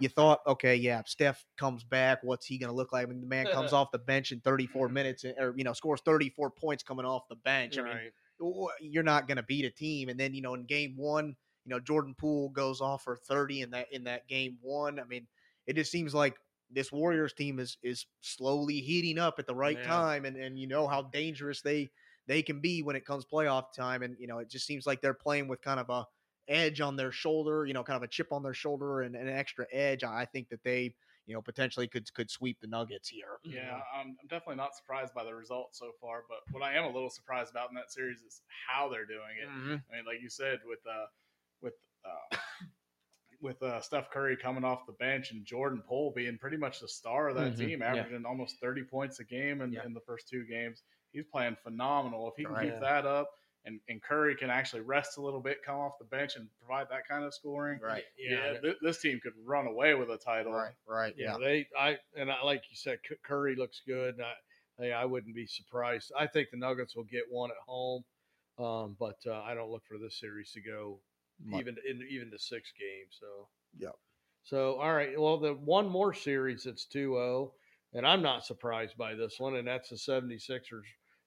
you 0.00 0.08
thought, 0.08 0.40
okay, 0.46 0.76
yeah, 0.76 1.02
Steph 1.06 1.44
comes 1.56 1.84
back, 1.84 2.18
what's 2.22 2.46
he 2.46 2.58
going 2.58 2.70
to 2.70 2.76
look 2.76 2.92
like? 2.92 3.06
I 3.06 3.10
mean, 3.10 3.20
the 3.20 3.26
man 3.26 3.46
comes 3.46 3.72
off 3.74 3.90
the 3.92 3.98
bench 3.98 4.32
in 4.32 4.40
34 4.40 4.88
minutes, 4.88 5.24
or 5.24 5.54
you 5.56 5.64
know, 5.64 5.72
scores 5.72 6.00
34 6.04 6.50
points 6.50 6.82
coming 6.82 7.06
off 7.06 7.28
the 7.28 7.36
bench. 7.36 7.78
I 7.78 7.82
mean, 7.82 7.92
Right. 7.94 8.12
w- 8.40 8.68
you're 8.80 9.02
not 9.02 9.28
going 9.28 9.36
to 9.36 9.42
beat 9.42 9.64
a 9.64 9.70
team. 9.70 10.08
And 10.08 10.18
then 10.18 10.34
you 10.34 10.42
know, 10.42 10.54
in 10.54 10.64
game 10.64 10.94
one, 10.96 11.36
you 11.64 11.70
know, 11.70 11.80
Jordan 11.80 12.14
Poole 12.16 12.50
goes 12.50 12.80
off 12.80 13.02
for 13.04 13.16
30 13.16 13.62
in 13.62 13.70
that 13.70 13.92
in 13.92 14.04
that 14.04 14.28
game 14.28 14.58
one. 14.62 14.98
I 15.00 15.04
mean, 15.04 15.26
it 15.66 15.74
just 15.74 15.90
seems 15.90 16.14
like 16.14 16.38
this 16.70 16.90
Warriors 16.92 17.32
team 17.32 17.58
is 17.58 17.78
is 17.82 18.06
slowly 18.20 18.80
heating 18.80 19.18
up 19.18 19.38
at 19.38 19.46
the 19.46 19.54
right 19.54 19.80
Yeah. 19.80 19.82
time, 19.82 20.24
and 20.24 20.36
and 20.36 20.58
you 20.58 20.66
know 20.66 20.86
how 20.88 21.02
dangerous 21.02 21.62
they 21.62 21.90
they 22.26 22.42
can 22.42 22.60
be 22.60 22.82
when 22.82 22.96
it 22.96 23.04
comes 23.04 23.24
playoff 23.24 23.72
time. 23.74 24.02
And 24.02 24.16
you 24.18 24.26
know, 24.26 24.38
it 24.38 24.50
just 24.50 24.66
seems 24.66 24.86
like 24.86 25.00
they're 25.00 25.14
playing 25.14 25.48
with 25.48 25.60
kind 25.62 25.80
of 25.80 25.90
a 25.90 26.06
edge 26.48 26.80
on 26.80 26.96
their 26.96 27.12
shoulder, 27.12 27.66
you 27.66 27.74
know, 27.74 27.82
kind 27.84 27.96
of 27.96 28.02
a 28.02 28.08
chip 28.08 28.28
on 28.32 28.42
their 28.42 28.54
shoulder 28.54 29.02
and, 29.02 29.16
and 29.16 29.28
an 29.28 29.36
extra 29.36 29.66
edge. 29.72 30.04
I 30.04 30.22
I 30.22 30.24
think 30.26 30.48
that 30.50 30.62
they, 30.62 30.94
you 31.26 31.34
know, 31.34 31.42
potentially 31.42 31.88
could 31.88 32.12
could 32.14 32.30
sweep 32.30 32.60
the 32.60 32.66
Nuggets 32.68 33.08
here. 33.08 33.38
Yeah, 33.44 33.80
I'm, 33.94 34.16
I'm 34.20 34.26
definitely 34.26 34.56
not 34.56 34.74
surprised 34.74 35.14
by 35.14 35.22
the 35.24 35.34
results 35.34 35.78
so 35.78 35.92
far, 36.00 36.24
but 36.28 36.38
what 36.50 36.62
I 36.64 36.74
am 36.76 36.84
a 36.84 36.90
little 36.90 37.10
surprised 37.10 37.50
about 37.50 37.68
in 37.70 37.76
that 37.76 37.92
series 37.92 38.20
is 38.22 38.42
how 38.66 38.88
they're 38.88 39.06
doing 39.06 39.36
it. 39.38 39.48
Mhm. 39.48 39.84
I 39.90 39.96
mean, 39.96 40.04
like 40.04 40.20
you 40.20 40.28
said, 40.28 40.60
with 40.64 40.84
uh, 40.86 41.06
with 41.60 41.74
uh, 42.04 42.36
with 43.40 43.62
uh, 43.62 43.80
Steph 43.80 44.10
Curry 44.10 44.36
coming 44.36 44.64
off 44.64 44.86
the 44.86 44.92
bench 44.94 45.30
and 45.32 45.44
Jordan 45.44 45.82
Poole 45.86 46.12
being 46.14 46.38
pretty 46.38 46.56
much 46.56 46.80
the 46.80 46.88
star 46.88 47.28
of 47.28 47.36
that 47.36 47.52
Mhm, 47.54 47.58
team, 47.58 47.80
yeah. 47.80 47.94
averaging 47.94 48.24
almost 48.24 48.58
30 48.60 48.84
points 48.84 49.20
a 49.20 49.24
game 49.24 49.60
in, 49.60 49.72
Yeah. 49.72 49.84
in 49.84 49.92
the 49.94 50.00
first 50.00 50.28
two 50.28 50.44
games. 50.46 50.82
He's 51.12 51.24
playing 51.26 51.56
phenomenal. 51.62 52.28
If 52.28 52.34
he 52.36 52.44
can 52.44 52.54
Right. 52.54 52.70
keep 52.70 52.80
that 52.80 53.06
up 53.06 53.30
and, 53.64 53.80
and 53.88 54.02
Curry 54.02 54.36
can 54.36 54.50
actually 54.50 54.82
rest 54.82 55.16
a 55.18 55.20
little 55.20 55.40
bit, 55.40 55.62
come 55.64 55.76
off 55.78 55.98
the 55.98 56.04
bench 56.04 56.36
and 56.36 56.48
provide 56.58 56.88
that 56.90 57.06
kind 57.08 57.24
of 57.24 57.34
scoring, 57.34 57.80
Right. 57.80 58.04
yeah, 58.16 58.52
Yeah. 58.52 58.60
thi- 58.60 58.76
this 58.82 59.00
team 59.00 59.18
could 59.20 59.34
run 59.44 59.66
away 59.66 59.94
with 59.94 60.10
a 60.10 60.18
title. 60.18 60.52
Right. 60.52 60.74
Right. 60.86 61.14
Yeah, 61.16 61.32
Yeah. 61.32 61.38
they 61.46 61.68
I 61.76 61.98
and 62.14 62.30
I 62.30 62.42
like 62.42 62.62
you 62.70 62.76
said, 62.76 63.00
C- 63.08 63.16
Curry 63.24 63.54
looks 63.56 63.80
good. 63.86 64.20
I, 64.20 64.34
hey, 64.78 64.92
I 64.92 65.04
wouldn't 65.04 65.34
be 65.34 65.46
surprised. 65.46 66.12
I 66.16 66.26
think 66.26 66.50
the 66.50 66.58
Nuggets 66.58 66.94
will 66.94 67.04
get 67.04 67.24
one 67.30 67.50
at 67.50 67.56
home, 67.66 68.04
um, 68.58 68.94
but 69.00 69.18
uh, 69.26 69.40
I 69.42 69.54
don't 69.54 69.70
look 69.70 69.84
for 69.86 69.98
this 69.98 70.18
series 70.20 70.52
to 70.52 70.60
go 70.60 71.00
Even 71.50 71.76
in 71.88 72.02
even 72.10 72.30
the 72.30 72.38
six 72.38 72.72
games. 72.78 73.16
So 73.20 73.48
yeah. 73.78 73.90
So 74.42 74.76
all 74.80 74.94
right, 74.94 75.18
well 75.20 75.38
the 75.38 75.54
one 75.54 75.88
more 75.88 76.14
series 76.14 76.64
that's 76.64 76.86
2-0, 76.86 77.52
and 77.92 78.06
I'm 78.06 78.22
not 78.22 78.44
surprised 78.46 78.96
by 78.96 79.14
this 79.14 79.38
one, 79.38 79.56
and 79.56 79.66
that's 79.68 79.90
the 79.90 79.96
76ers 79.98 80.86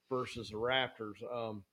versus 0.09 0.49
the 0.49 0.57
Raptors. 0.57 1.21
Um, 1.31 1.63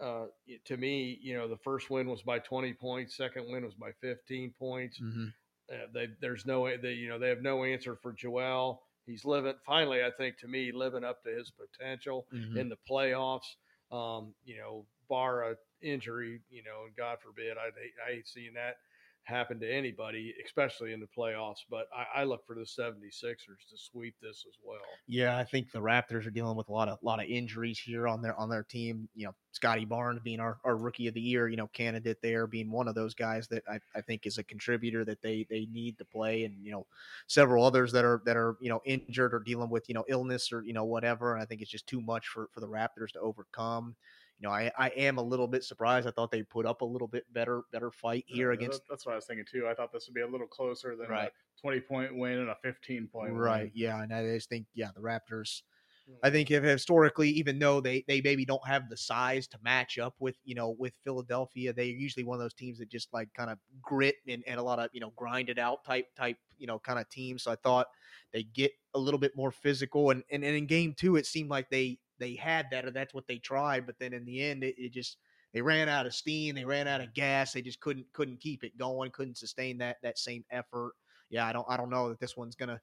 uh, 0.00 0.26
to 0.64 0.76
me, 0.76 1.18
you 1.22 1.34
know, 1.36 1.48
the 1.48 1.58
first 1.58 1.90
win 1.90 2.08
was 2.08 2.22
by 2.22 2.38
20 2.38 2.72
points, 2.74 3.16
second 3.16 3.50
win 3.50 3.64
was 3.64 3.74
by 3.74 3.92
15 4.00 4.52
points. 4.52 5.00
Mhm. 5.00 5.32
Uh, 5.72 5.86
they, 5.92 6.08
there's 6.20 6.46
no, 6.46 6.76
they, 6.76 6.92
you 6.94 7.08
know, 7.08 7.18
they 7.18 7.28
have 7.28 7.42
no 7.42 7.64
answer 7.64 7.96
for 7.96 8.12
Joel. 8.12 8.82
He's 9.06 9.24
living, 9.24 9.54
finally, 9.64 10.02
I 10.04 10.10
think, 10.10 10.38
to 10.38 10.48
me, 10.48 10.72
living 10.72 11.04
up 11.04 11.22
to 11.24 11.30
his 11.30 11.50
potential 11.50 12.26
Mhm. 12.32 12.56
in 12.60 12.68
the 12.68 12.78
playoffs. 12.88 13.56
Um, 13.90 14.34
you 14.44 14.58
know, 14.58 14.86
bar 15.10 15.50
a 15.50 15.56
injury, 15.82 16.40
you 16.50 16.62
know, 16.62 16.86
and 16.86 16.96
God 16.96 17.18
forbid, 17.20 17.58
I 17.58 17.66
hate, 17.78 17.92
I 18.06 18.14
hate 18.14 18.28
seeing 18.28 18.54
that 18.54 18.76
happen 19.24 19.60
to 19.60 19.70
anybody, 19.70 20.34
especially 20.44 20.92
in 20.92 21.00
the 21.00 21.06
playoffs. 21.06 21.60
But 21.70 21.86
I, 21.94 22.20
I 22.20 22.24
look 22.24 22.46
for 22.46 22.54
the 22.54 22.62
76ers 22.62 23.68
to 23.70 23.76
sweep 23.76 24.14
this 24.20 24.44
as 24.48 24.56
well. 24.64 24.78
Yeah, 25.06 25.38
I 25.38 25.44
think 25.44 25.70
the 25.70 25.80
Raptors 25.80 26.26
are 26.26 26.30
dealing 26.30 26.56
with 26.56 26.68
a 26.68 26.72
lot 26.72 26.88
of 26.88 26.98
lot 27.02 27.22
of 27.22 27.26
injuries 27.28 27.78
here 27.78 28.08
on 28.08 28.22
their 28.22 28.38
on 28.38 28.48
their 28.48 28.62
team. 28.62 29.08
You 29.14 29.26
know, 29.26 29.34
Scottie 29.52 29.84
Barnes 29.84 30.20
being 30.22 30.40
our, 30.40 30.58
our 30.64 30.76
rookie 30.76 31.06
of 31.06 31.14
the 31.14 31.20
year, 31.20 31.48
you 31.48 31.56
know, 31.56 31.68
candidate 31.68 32.18
there, 32.22 32.46
being 32.46 32.70
one 32.70 32.88
of 32.88 32.94
those 32.94 33.14
guys 33.14 33.48
that 33.48 33.62
I, 33.68 33.78
I 33.94 34.00
think 34.00 34.26
is 34.26 34.38
a 34.38 34.44
contributor 34.44 35.04
that 35.04 35.22
they 35.22 35.46
they 35.48 35.66
need 35.70 35.98
to 35.98 36.04
play, 36.04 36.44
and 36.44 36.54
you 36.62 36.72
know, 36.72 36.86
several 37.26 37.64
others 37.64 37.92
that 37.92 38.04
are 38.04 38.22
that 38.26 38.36
are 38.36 38.56
you 38.60 38.68
know 38.68 38.80
injured 38.84 39.34
or 39.34 39.40
dealing 39.40 39.70
with 39.70 39.88
you 39.88 39.94
know 39.94 40.04
illness 40.08 40.52
or 40.52 40.62
you 40.62 40.72
know 40.72 40.84
whatever. 40.84 41.34
And 41.34 41.42
I 41.42 41.46
think 41.46 41.62
it's 41.62 41.70
just 41.70 41.86
too 41.86 42.00
much 42.00 42.28
for 42.28 42.48
for 42.52 42.60
the 42.60 42.68
Raptors 42.68 43.12
to 43.12 43.20
overcome. 43.20 43.96
You 44.40 44.48
know, 44.48 44.54
I, 44.54 44.72
I 44.78 44.88
am 44.90 45.18
a 45.18 45.22
little 45.22 45.46
bit 45.46 45.64
surprised. 45.64 46.08
I 46.08 46.12
thought 46.12 46.30
they 46.30 46.42
put 46.42 46.64
up 46.66 46.80
a 46.80 46.84
little 46.84 47.08
bit 47.08 47.30
better 47.32 47.62
better 47.70 47.90
fight 47.90 48.24
here 48.26 48.52
Yeah, 48.52 48.54
against 48.54 48.82
that's 48.88 49.04
what 49.04 49.12
I 49.12 49.16
was 49.16 49.26
thinking 49.26 49.44
too. 49.44 49.68
I 49.68 49.74
thought 49.74 49.92
this 49.92 50.06
would 50.08 50.14
be 50.14 50.22
a 50.22 50.26
little 50.26 50.46
closer 50.46 50.96
than 50.96 51.08
Right. 51.08 51.28
a 51.28 51.60
20 51.60 51.80
point 51.80 52.16
win 52.16 52.38
and 52.38 52.48
a 52.48 52.56
15 52.62 53.06
point 53.08 53.38
win. 53.38 53.42
Right. 53.42 53.62
win. 53.64 53.72
Yeah. 53.74 54.02
And 54.02 54.12
I 54.14 54.24
just 54.24 54.48
think, 54.48 54.66
yeah, 54.74 54.90
the 54.94 55.00
Raptors, 55.00 55.62
Mm. 56.08 56.16
I 56.22 56.30
think 56.30 56.50
if 56.50 56.64
historically, 56.64 57.28
even 57.30 57.58
though 57.58 57.80
they, 57.80 58.04
they 58.08 58.20
maybe 58.22 58.44
don't 58.46 58.66
have 58.66 58.88
the 58.88 58.96
size 58.96 59.46
to 59.48 59.58
match 59.62 59.98
up 59.98 60.16
with, 60.18 60.38
you 60.44 60.54
know, 60.54 60.70
with 60.70 60.94
Philadelphia, 61.04 61.72
they're 61.72 61.84
usually 61.84 62.24
one 62.24 62.36
of 62.36 62.40
those 62.40 62.54
teams 62.54 62.78
that 62.78 62.88
just 62.88 63.12
like 63.12 63.32
kind 63.34 63.50
of 63.50 63.58
grit 63.82 64.16
and, 64.26 64.42
and 64.46 64.58
a 64.58 64.62
lot 64.62 64.78
of, 64.78 64.88
you 64.92 65.00
know, 65.00 65.10
grind 65.16 65.50
it 65.50 65.58
out 65.58 65.84
type, 65.84 66.14
type, 66.14 66.38
you 66.58 66.66
know, 66.66 66.78
kind 66.78 66.98
of 66.98 67.08
team. 67.10 67.38
So 67.38 67.52
I 67.52 67.56
thought 67.56 67.88
they 68.32 68.42
get 68.42 68.72
a 68.94 68.98
little 68.98 69.20
bit 69.20 69.36
more 69.36 69.50
physical. 69.50 70.10
And, 70.10 70.24
and, 70.30 70.42
and 70.44 70.56
in 70.56 70.66
game 70.66 70.94
two, 70.94 71.16
it 71.16 71.26
seemed 71.26 71.50
like 71.50 71.70
they, 71.70 72.00
they 72.20 72.36
had 72.36 72.66
that 72.70 72.84
or 72.84 72.92
that's 72.92 73.12
what 73.12 73.26
they 73.26 73.38
tried. 73.38 73.86
But 73.86 73.96
then 73.98 74.12
in 74.12 74.24
the 74.24 74.40
end, 74.44 74.62
it, 74.62 74.76
it 74.78 74.92
just, 74.92 75.16
they 75.52 75.62
ran 75.62 75.88
out 75.88 76.06
of 76.06 76.14
steam. 76.14 76.54
They 76.54 76.64
ran 76.64 76.86
out 76.86 77.00
of 77.00 77.12
gas. 77.14 77.52
They 77.52 77.62
just 77.62 77.80
couldn't, 77.80 78.06
couldn't 78.12 78.38
keep 78.38 78.62
it 78.62 78.78
going. 78.78 79.10
Couldn't 79.10 79.38
sustain 79.38 79.78
that, 79.78 79.96
that 80.04 80.18
same 80.18 80.44
effort. 80.52 80.92
Yeah. 81.30 81.46
I 81.46 81.52
don't, 81.52 81.66
I 81.68 81.76
don't 81.76 81.90
know 81.90 82.08
that 82.10 82.20
this 82.20 82.36
one's 82.36 82.54
going 82.54 82.68
to 82.68 82.80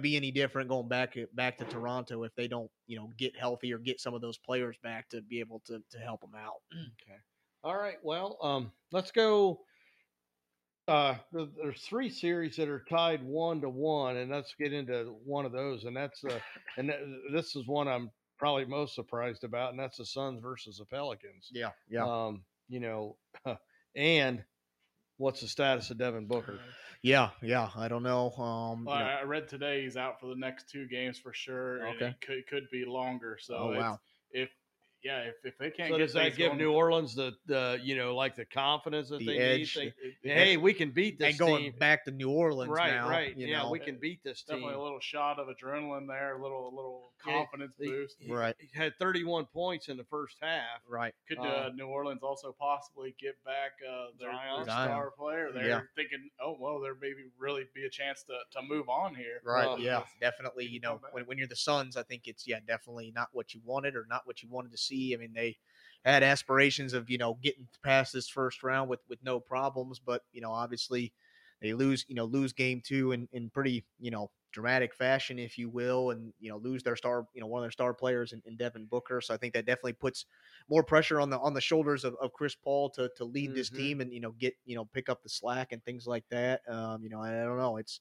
be 0.00 0.16
any 0.16 0.32
different 0.32 0.68
going 0.68 0.88
back 0.88 1.16
back 1.34 1.56
to 1.58 1.64
Toronto 1.64 2.24
if 2.24 2.34
they 2.34 2.48
don't, 2.48 2.68
you 2.88 2.96
know, 2.96 3.12
get 3.16 3.36
healthy 3.38 3.72
or 3.72 3.78
get 3.78 4.00
some 4.00 4.14
of 4.14 4.20
those 4.20 4.36
players 4.36 4.76
back 4.82 5.08
to 5.10 5.22
be 5.22 5.38
able 5.38 5.62
to 5.66 5.80
to 5.92 5.98
help 5.98 6.22
them 6.22 6.34
out. 6.36 6.60
Okay. 6.72 7.18
All 7.62 7.76
right. 7.76 7.98
Well, 8.02 8.36
um, 8.42 8.72
let's 8.90 9.12
go. 9.12 9.60
Uh, 10.88 11.14
there's 11.32 11.82
three 11.82 12.08
series 12.08 12.56
that 12.56 12.68
are 12.68 12.84
tied 12.88 13.22
one 13.22 13.60
to 13.60 13.68
one, 13.68 14.16
and 14.16 14.30
let's 14.30 14.54
get 14.58 14.72
into 14.72 15.14
one 15.24 15.44
of 15.44 15.52
those. 15.52 15.84
And 15.84 15.96
that's 15.96 16.24
uh, 16.24 16.38
and 16.78 16.88
th- 16.88 17.00
this 17.32 17.54
is 17.54 17.68
one 17.68 17.86
I'm 17.86 18.10
probably 18.38 18.64
most 18.64 18.94
surprised 18.94 19.44
about, 19.44 19.70
and 19.70 19.78
that's 19.80 19.98
the 19.98 20.06
Suns 20.06 20.40
versus 20.42 20.78
the 20.78 20.84
Pelicans. 20.84 21.50
Yeah, 21.52 21.70
yeah, 21.88 22.04
Um, 22.04 22.44
you 22.68 22.80
know, 22.80 23.16
and 23.96 24.44
what's 25.16 25.40
the 25.40 25.48
status 25.48 25.90
of 25.90 25.98
Devin 25.98 26.26
Booker? 26.26 26.60
yeah, 27.02 27.30
yeah. 27.42 27.70
I 27.76 27.88
don't 27.88 28.02
know. 28.02 28.30
Um, 28.32 28.84
Well, 28.86 28.96
you 28.98 29.04
know, 29.04 29.10
I 29.10 29.20
I 29.20 29.22
read 29.24 29.48
today 29.48 29.82
he's 29.82 29.96
out 29.96 30.20
for 30.20 30.26
the 30.26 30.36
next 30.36 30.68
two 30.70 30.86
games 30.86 31.18
for 31.18 31.32
sure. 31.32 31.78
and 31.78 31.96
Okay. 31.96 32.08
it 32.08 32.20
could 32.20 32.46
could 32.46 32.70
be 32.70 32.84
longer. 32.84 33.38
So 33.40 33.54
Oh, 33.56 33.68
wow. 33.78 34.00
if 34.30 34.50
yeah, 35.02 35.20
if, 35.20 35.34
if 35.44 35.58
they 35.58 35.70
can't 35.70 35.90
So 35.90 35.96
get 35.98 36.04
does 36.04 36.12
that 36.14 36.36
give 36.36 36.48
going- 36.48 36.58
New 36.58 36.72
Orleans 36.72 37.14
the 37.14 37.34
the 37.46 37.78
you 37.82 37.96
know 37.96 38.14
like 38.16 38.34
the 38.36 38.44
confidence 38.44 39.08
that 39.10 39.18
The 39.20 39.26
they 39.26 39.38
edge, 39.38 39.76
need? 39.76 39.86
the- 39.86 39.90
Think, 40.02 40.14
it- 40.24 40.28
hey, 40.34 40.56
we 40.56 40.72
can 40.74 40.90
beat 40.90 41.18
this 41.18 41.30
and 41.30 41.38
going 41.38 41.62
team. 41.64 41.74
back 41.78 42.04
to 42.06 42.10
New 42.10 42.30
Orleans 42.30 42.70
right, 42.70 42.90
now, 42.92 43.08
right. 43.08 43.36
You 43.36 43.46
yeah, 43.46 43.62
know, 43.62 43.70
we 43.70 43.78
can 43.78 43.96
beat 43.98 44.22
this 44.24 44.42
team. 44.42 44.56
definitely 44.56 44.74
a 44.80 44.82
little 44.82 45.00
shot 45.00 45.38
of 45.38 45.48
adrenaline 45.48 46.06
there, 46.08 46.36
a 46.36 46.42
little 46.42 46.68
a 46.68 46.74
little 46.74 47.12
confidence 47.22 47.74
He- 47.78 47.86
boost. 47.86 48.16
he- 48.20 48.32
Right. 48.32 48.54
He 48.58 48.68
had 48.74 48.94
31 48.98 49.46
points 49.46 49.88
in 49.88 49.96
the 49.96 50.04
first 50.04 50.36
half. 50.40 50.80
right. 50.88 51.14
Could 51.28 51.38
Uh, 51.38 51.42
uh, 51.42 51.70
New 51.74 51.86
Orleans 51.86 52.22
also 52.22 52.52
possibly 52.58 53.14
get 53.20 53.42
back 53.44 53.72
uh, 53.88 54.06
their, 54.18 54.32
Zion. 54.32 54.64
star 54.64 55.10
player? 55.12 55.50
They're 55.52 55.66
Yeah. 55.68 55.80
thinking, 55.94 56.28
oh 56.40 56.56
well, 56.58 56.80
there 56.80 56.94
maybe 56.94 57.24
really 57.38 57.64
be 57.74 57.84
a 57.84 57.90
chance 57.90 58.22
to, 58.24 58.38
to 58.52 58.62
move 58.62 58.88
on 58.88 59.14
here. 59.14 59.40
Right. 59.44 59.66
Well, 59.66 59.78
yeah. 59.78 60.04
Definitely. 60.20 60.66
You 60.66 60.80
know, 60.80 61.00
when, 61.12 61.24
when 61.26 61.38
you're 61.38 61.46
the 61.46 61.56
Suns, 61.56 61.96
I 61.96 62.02
think 62.02 62.26
it's 62.26 62.46
yeah, 62.46 62.60
definitely 62.66 63.12
not 63.14 63.28
what 63.32 63.54
you 63.54 63.60
wanted 63.64 63.96
or 63.96 64.06
not 64.08 64.26
what 64.26 64.42
you 64.42 64.48
wanted 64.48 64.70
to 64.72 64.78
see. 64.86 65.14
I 65.14 65.18
mean, 65.18 65.32
they 65.32 65.58
had 66.04 66.22
aspirations 66.22 66.92
of 66.92 67.10
you 67.10 67.18
know 67.18 67.34
getting 67.34 67.68
past 67.82 68.12
this 68.12 68.28
first 68.28 68.62
round 68.62 68.88
with 68.90 69.00
with 69.08 69.22
no 69.22 69.40
problems, 69.40 69.98
but 70.00 70.22
you 70.32 70.40
know, 70.40 70.52
obviously 70.52 71.12
they 71.60 71.72
lose 71.74 72.04
you 72.08 72.14
know 72.14 72.24
lose 72.24 72.52
game 72.52 72.80
two 72.84 73.12
in 73.12 73.28
in 73.32 73.50
pretty 73.50 73.86
you 73.98 74.10
know 74.10 74.30
dramatic 74.52 74.94
fashion, 74.94 75.38
if 75.38 75.58
you 75.58 75.68
will, 75.68 76.10
and 76.10 76.32
you 76.38 76.50
know 76.50 76.56
lose 76.58 76.82
their 76.82 76.96
star 76.96 77.26
you 77.34 77.40
know 77.40 77.46
one 77.46 77.60
of 77.60 77.64
their 77.64 77.70
star 77.70 77.94
players 77.94 78.32
in, 78.32 78.42
in 78.44 78.56
Devin 78.56 78.86
Booker. 78.86 79.20
So 79.20 79.34
I 79.34 79.36
think 79.36 79.54
that 79.54 79.66
definitely 79.66 79.94
puts 79.94 80.26
more 80.68 80.82
pressure 80.84 81.20
on 81.20 81.30
the 81.30 81.38
on 81.38 81.54
the 81.54 81.60
shoulders 81.60 82.04
of, 82.04 82.14
of 82.16 82.32
Chris 82.32 82.54
Paul 82.54 82.90
to 82.90 83.10
to 83.16 83.24
lead 83.24 83.54
this 83.54 83.70
Mhm. 83.70 83.70
team 83.70 84.00
and 84.00 84.12
you 84.12 84.20
know 84.20 84.32
get 84.32 84.54
you 84.64 84.74
know 84.76 84.84
pick 84.84 85.08
up 85.08 85.22
the 85.22 85.28
slack 85.28 85.72
and 85.72 85.82
things 85.84 86.06
like 86.06 86.28
that. 86.30 86.68
Um, 86.68 87.02
you 87.02 87.10
know, 87.10 87.20
I, 87.20 87.40
I 87.40 87.44
don't 87.44 87.58
know, 87.58 87.76
it's 87.78 88.00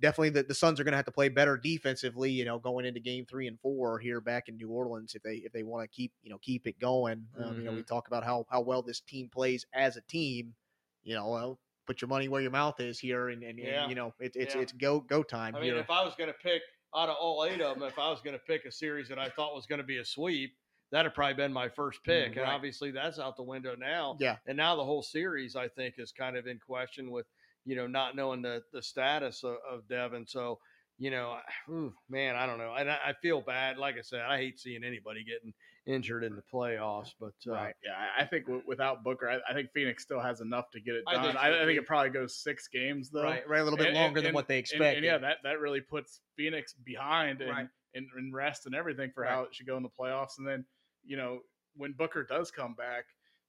definitely 0.00 0.30
the, 0.30 0.42
the 0.42 0.54
Suns 0.54 0.80
are 0.80 0.84
going 0.84 0.92
to 0.92 0.96
have 0.96 1.06
to 1.06 1.12
play 1.12 1.28
better 1.28 1.56
defensively, 1.56 2.30
you 2.30 2.44
know, 2.44 2.58
going 2.58 2.86
into 2.86 3.00
game 3.00 3.26
three 3.26 3.46
and 3.46 3.58
four 3.60 3.98
here 3.98 4.20
back 4.20 4.48
in 4.48 4.56
New 4.56 4.68
Orleans 4.70 5.14
if 5.14 5.22
they 5.22 5.36
if 5.36 5.52
they 5.52 5.62
want 5.62 5.82
to 5.82 5.94
keep 5.94 6.12
you 6.22 6.30
know 6.30 6.38
keep 6.38 6.66
it 6.66 6.78
going. 6.78 7.26
Um, 7.38 7.58
You 7.58 7.64
know, 7.64 7.72
we 7.72 7.82
talk 7.82 8.08
about 8.08 8.24
how 8.24 8.46
how 8.50 8.60
well 8.60 8.82
this 8.82 9.00
team 9.00 9.28
plays 9.28 9.66
as 9.74 9.96
a 9.96 10.02
team. 10.02 10.54
You 11.02 11.14
know, 11.14 11.28
well, 11.28 11.58
put 11.86 12.00
your 12.00 12.08
money 12.08 12.28
where 12.28 12.42
your 12.42 12.50
mouth 12.50 12.78
is 12.80 12.98
here, 12.98 13.30
and, 13.30 13.42
and, 13.42 13.58
and, 13.58 13.88
you 13.88 13.94
know 13.94 14.14
it, 14.20 14.32
it's 14.34 14.54
Yeah. 14.54 14.60
it's 14.62 14.72
go 14.72 15.00
go 15.00 15.22
time 15.22 15.54
I 15.54 15.60
mean, 15.60 15.72
here. 15.72 15.80
if 15.80 15.90
I 15.90 16.04
was 16.04 16.14
going 16.16 16.30
to 16.30 16.38
pick 16.42 16.62
out 16.94 17.08
of 17.08 17.16
all 17.20 17.44
eight 17.44 17.60
of 17.60 17.78
them, 17.78 17.88
if 17.88 17.98
I 17.98 18.10
was 18.10 18.20
going 18.20 18.34
to 18.34 18.44
pick 18.44 18.64
a 18.64 18.72
series 18.72 19.08
that 19.08 19.18
I 19.18 19.28
thought 19.28 19.54
was 19.54 19.66
going 19.66 19.78
to 19.80 19.86
be 19.86 19.98
a 19.98 20.04
sweep, 20.04 20.56
that'd 20.90 21.14
probably 21.14 21.34
been 21.34 21.52
my 21.52 21.68
first 21.68 22.02
pick. 22.04 22.28
And 22.28 22.38
right. 22.38 22.48
obviously, 22.48 22.90
that's 22.90 23.18
out 23.18 23.36
the 23.36 23.42
window 23.42 23.76
now. 23.78 24.16
yeah, 24.20 24.36
And 24.46 24.56
now 24.56 24.76
the 24.76 24.84
whole 24.84 25.02
series, 25.02 25.56
I 25.56 25.68
think, 25.68 25.94
is 25.98 26.12
kind 26.12 26.36
of 26.36 26.46
in 26.46 26.58
question 26.58 27.10
with 27.10 27.26
you 27.70 27.76
know 27.76 27.86
not 27.86 28.16
knowing 28.16 28.42
the 28.42 28.62
the 28.72 28.82
status 28.82 29.44
of, 29.44 29.56
of 29.70 29.86
Devin. 29.88 30.26
So 30.26 30.58
you 30.98 31.10
know, 31.10 31.38
ooh, 31.70 31.94
man, 32.10 32.36
I 32.36 32.44
don't 32.44 32.58
know. 32.58 32.74
And 32.78 32.90
I, 32.90 32.98
I 33.06 33.12
feel 33.22 33.40
bad. 33.40 33.78
Like 33.78 33.94
I 33.96 34.02
said, 34.02 34.20
I 34.20 34.36
hate 34.36 34.58
seeing 34.58 34.84
anybody 34.84 35.24
getting 35.24 35.54
injured 35.86 36.24
in 36.24 36.36
the 36.36 36.42
playoffs. 36.52 37.12
But 37.18 37.32
uh, 37.48 37.52
Right. 37.52 37.74
Yeah, 37.82 37.92
I- 37.96 38.22
I 38.22 38.26
think 38.26 38.44
w- 38.44 38.62
without 38.66 39.02
Booker, 39.02 39.30
I, 39.30 39.38
I 39.50 39.54
think 39.54 39.70
Phoenix 39.72 40.02
still 40.02 40.20
has 40.20 40.42
enough 40.42 40.66
to 40.72 40.80
get 40.80 40.96
it 40.96 41.04
I 41.08 41.14
done. 41.14 41.22
think 41.24 41.36
I, 41.36 41.62
I 41.62 41.64
think 41.64 41.78
it 41.78 41.86
probably 41.86 42.10
goes 42.10 42.36
six 42.36 42.68
games 42.68 43.08
though. 43.08 43.22
right, 43.22 43.48
right, 43.48 43.60
a 43.62 43.64
little 43.64 43.78
bit 43.78 43.86
And- 43.86 43.96
longer 43.96 44.18
and- 44.18 44.26
than 44.26 44.34
what 44.34 44.46
they 44.46 44.58
expected. 44.58 44.96
And, 44.98 45.06
yeah, 45.06 45.16
that, 45.16 45.38
that 45.44 45.58
really 45.58 45.80
puts 45.80 46.20
Phoenix 46.36 46.74
behind 46.84 47.40
and, 47.40 47.50
Right. 47.50 47.68
and, 47.94 48.06
and 48.18 48.34
rest 48.34 48.66
and 48.66 48.74
everything 48.74 49.10
for 49.14 49.22
Right. 49.22 49.30
how 49.32 49.44
it 49.44 49.54
should 49.54 49.66
go 49.66 49.78
in 49.78 49.82
the 49.82 49.88
playoffs. 49.98 50.36
And 50.36 50.46
then, 50.46 50.66
you 51.06 51.16
know, 51.16 51.38
when 51.76 51.92
Booker 51.92 52.24
does 52.24 52.50
come 52.50 52.74
back, 52.74 53.04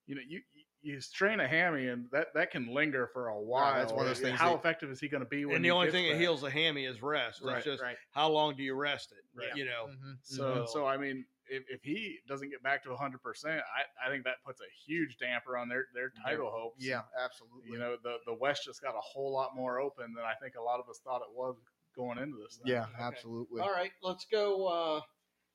you 0.08 0.16
know, 0.16 0.22
you 0.26 0.40
you 0.84 1.00
strain 1.00 1.40
a 1.40 1.48
hammy 1.48 1.88
and 1.88 2.06
that, 2.12 2.28
that 2.34 2.50
can 2.52 2.68
linger 2.74 3.08
for 3.14 3.28
a 3.30 3.40
while. 3.40 3.76
that's 3.76 3.92
one 3.94 4.02
of 4.02 4.08
those 4.08 4.20
things 4.20 4.40
How 4.40 4.50
that- 4.52 4.60
effective 4.60 4.90
is 4.90 5.00
he 5.00 5.08
going 5.08 5.24
to 5.24 5.30
be 5.30 5.46
when 5.46 5.58
and 5.58 5.64
the 5.66 5.68
he 5.68 5.72
only 5.72 5.88
gets 5.88 5.96
thing 5.96 6.10
that 6.12 6.18
heals 6.20 6.44
a 6.44 6.50
hammy 6.50 6.86
is 6.86 7.02
rest. 7.02 7.42
Right, 7.44 7.58
it's 7.58 7.66
just 7.66 7.82
right. 7.82 7.96
how 8.12 8.30
long 8.30 8.56
do 8.56 8.64
you 8.64 8.74
rest 8.76 9.12
it? 9.12 9.24
Right. 9.40 9.56
You 9.56 9.66
know. 9.66 9.88
Mhm, 9.90 10.18
So, 10.24 10.44
mhm. 10.44 10.68
so 10.70 10.86
I 10.88 10.98
mean, 10.98 11.26
if, 11.48 11.64
if 11.70 11.84
he 11.84 12.18
doesn't 12.28 12.50
get 12.50 12.64
back 12.64 12.82
to 12.84 12.90
100%, 12.90 13.18
I, 13.46 14.08
I 14.08 14.10
think 14.10 14.24
that 14.24 14.36
puts 14.46 14.62
a 14.62 14.70
huge 14.86 15.18
damper 15.20 15.58
on 15.58 15.68
their, 15.70 15.86
their 15.94 16.12
title 16.24 16.50
hopes. 16.52 16.84
yeah, 16.84 17.02
absolutely. 17.22 17.72
You 17.72 17.78
know, 17.80 17.98
the, 18.04 18.16
the 18.26 18.34
West 18.34 18.64
just 18.66 18.82
got 18.82 18.96
a 18.96 19.02
whole 19.02 19.34
lot 19.34 19.50
more 19.56 19.80
open 19.82 20.14
than 20.16 20.24
I 20.24 20.34
think 20.42 20.56
a 20.56 20.62
lot 20.62 20.80
of 20.80 20.90
us 20.90 21.00
thought 21.04 21.22
it 21.22 21.36
was 21.36 21.58
going 21.96 22.18
into 22.18 22.38
this. 22.42 22.56
Thing. 22.58 22.72
yeah, 22.72 22.84
Okay. 22.84 23.04
absolutely. 23.04 23.62
All 23.62 23.72
right, 23.72 23.92
let's 24.02 24.26
go. 24.32 24.66
Uh, 24.68 25.02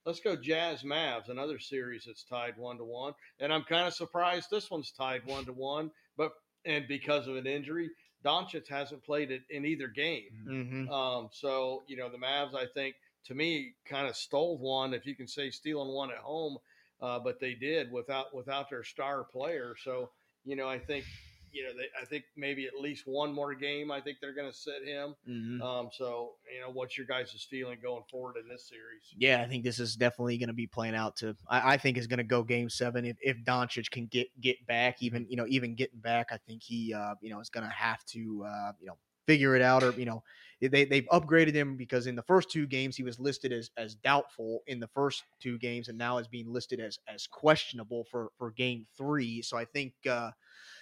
let's 0.07 0.21
go. 0.21 0.37
Jazz 0.37 0.83
Mavs, 0.83 1.29
another 1.29 1.59
series 1.59 2.05
that's 2.07 2.25
tied 2.25 2.57
one 2.57 2.79
to 2.79 2.85
one, 2.85 3.13
and 3.41 3.53
I'm 3.53 3.65
kind 3.65 3.87
of 3.87 3.93
surprised 3.93 4.49
this 4.51 4.71
one's 4.71 4.93
tied 4.93 5.27
one 5.27 5.45
to 5.45 5.53
one. 5.53 5.91
But 6.17 6.33
and 6.65 6.89
because 6.89 7.27
of 7.27 7.37
an 7.37 7.47
injury, 7.47 7.91
Doncic 8.25 8.69
hasn't 8.69 9.05
played 9.05 9.31
it 9.31 9.43
in 9.51 9.67
either 9.67 9.89
game. 9.89 10.31
hmm 10.47 10.89
Um, 10.91 11.29
so 11.33 11.83
you 11.89 11.97
know 11.97 12.09
the 12.09 12.19
Mavs, 12.19 12.55
I 12.55 12.67
think, 12.73 12.95
to 13.27 13.35
me, 13.35 13.75
kind 13.85 14.09
of 14.09 14.17
stole 14.17 14.57
one, 14.59 14.95
if 14.95 15.05
you 15.05 15.15
can 15.15 15.29
say 15.29 15.51
stealing 15.51 15.93
one 15.93 16.11
at 16.11 16.19
home, 16.19 16.59
uh, 17.03 17.19
but 17.19 17.41
they 17.41 17.55
did 17.55 17.91
without 17.93 18.35
without 18.35 18.71
their 18.71 18.85
star 18.85 19.25
player. 19.25 19.75
So 19.83 20.11
you 20.45 20.57
know, 20.57 20.69
I 20.69 20.79
think 20.79 21.05
you 21.57 21.63
know, 21.65 21.71
they, 21.71 21.87
I 22.01 22.05
think 22.05 22.25
maybe 22.37 22.67
at 22.67 22.75
least 22.79 23.07
one 23.07 23.33
more 23.33 23.55
game. 23.55 23.91
I 23.91 24.01
think 24.01 24.19
they're 24.21 24.35
going 24.35 24.51
to 24.51 24.57
sit 24.57 24.85
him. 24.85 25.15
hmm 25.25 25.63
Um, 25.63 25.89
so 25.91 26.33
you 26.55 26.61
know, 26.61 26.71
what's 26.71 26.99
your 26.99 27.07
guys' 27.07 27.47
feeling 27.49 27.79
going 27.83 28.03
forward 28.11 28.37
in 28.37 28.47
this 28.47 28.69
series? 28.69 29.03
Yeah, 29.17 29.41
I 29.41 29.49
think 29.49 29.65
this 29.65 29.81
is 29.81 29.97
definitely 29.97 30.37
going 30.37 30.49
to 30.49 30.55
be 30.55 30.67
playing 30.67 30.95
out 30.95 31.17
to. 31.17 31.35
I, 31.49 31.75
I 31.75 31.77
think 31.79 31.97
is 31.97 32.07
going 32.07 32.19
to 32.19 32.25
go 32.25 32.43
Game 32.43 32.69
Seven 32.69 33.07
if 33.07 33.17
if 33.23 33.39
Doncic 33.45 33.91
can 33.91 34.07
get 34.07 34.29
get 34.41 34.65
back, 34.67 35.03
even 35.03 35.27
you 35.31 35.37
know 35.37 35.47
even 35.49 35.75
getting 35.75 36.01
back. 36.01 36.29
I 36.31 36.37
think 36.47 36.63
he 36.63 36.93
uh, 36.93 37.15
you 37.23 37.31
know 37.31 37.41
is 37.41 37.49
going 37.49 37.67
to 37.67 37.73
have 37.73 38.05
to 38.07 38.45
uh, 38.47 38.73
you 38.79 38.89
know 38.89 38.99
figure 39.27 39.57
it 39.57 39.63
out, 39.63 39.83
or 39.83 39.93
you 39.93 40.05
know 40.05 40.23
they 40.61 40.85
they've 40.85 41.09
upgraded 41.11 41.55
him 41.55 41.77
because 41.79 42.07
in 42.07 42.17
the 42.17 42.23
first 42.23 42.51
two 42.51 42.67
games 42.67 42.97
he 42.97 43.03
was 43.03 43.19
listed 43.19 43.51
as 43.51 43.71
as 43.79 43.95
doubtful 43.95 44.63
in 44.67 44.79
the 44.79 44.89
first 44.89 45.25
two 45.41 45.57
games, 45.57 45.89
and 45.89 45.97
now 45.97 46.19
is 46.19 46.29
being 46.29 46.53
listed 46.53 46.81
as 46.81 46.99
as 47.09 47.27
questionable 47.27 48.05
for 48.11 48.29
for 48.37 48.51
Game 48.51 48.87
Three. 48.99 49.41
So 49.41 49.57
I 49.57 49.65
think. 49.65 49.95
Uh, 50.09 50.33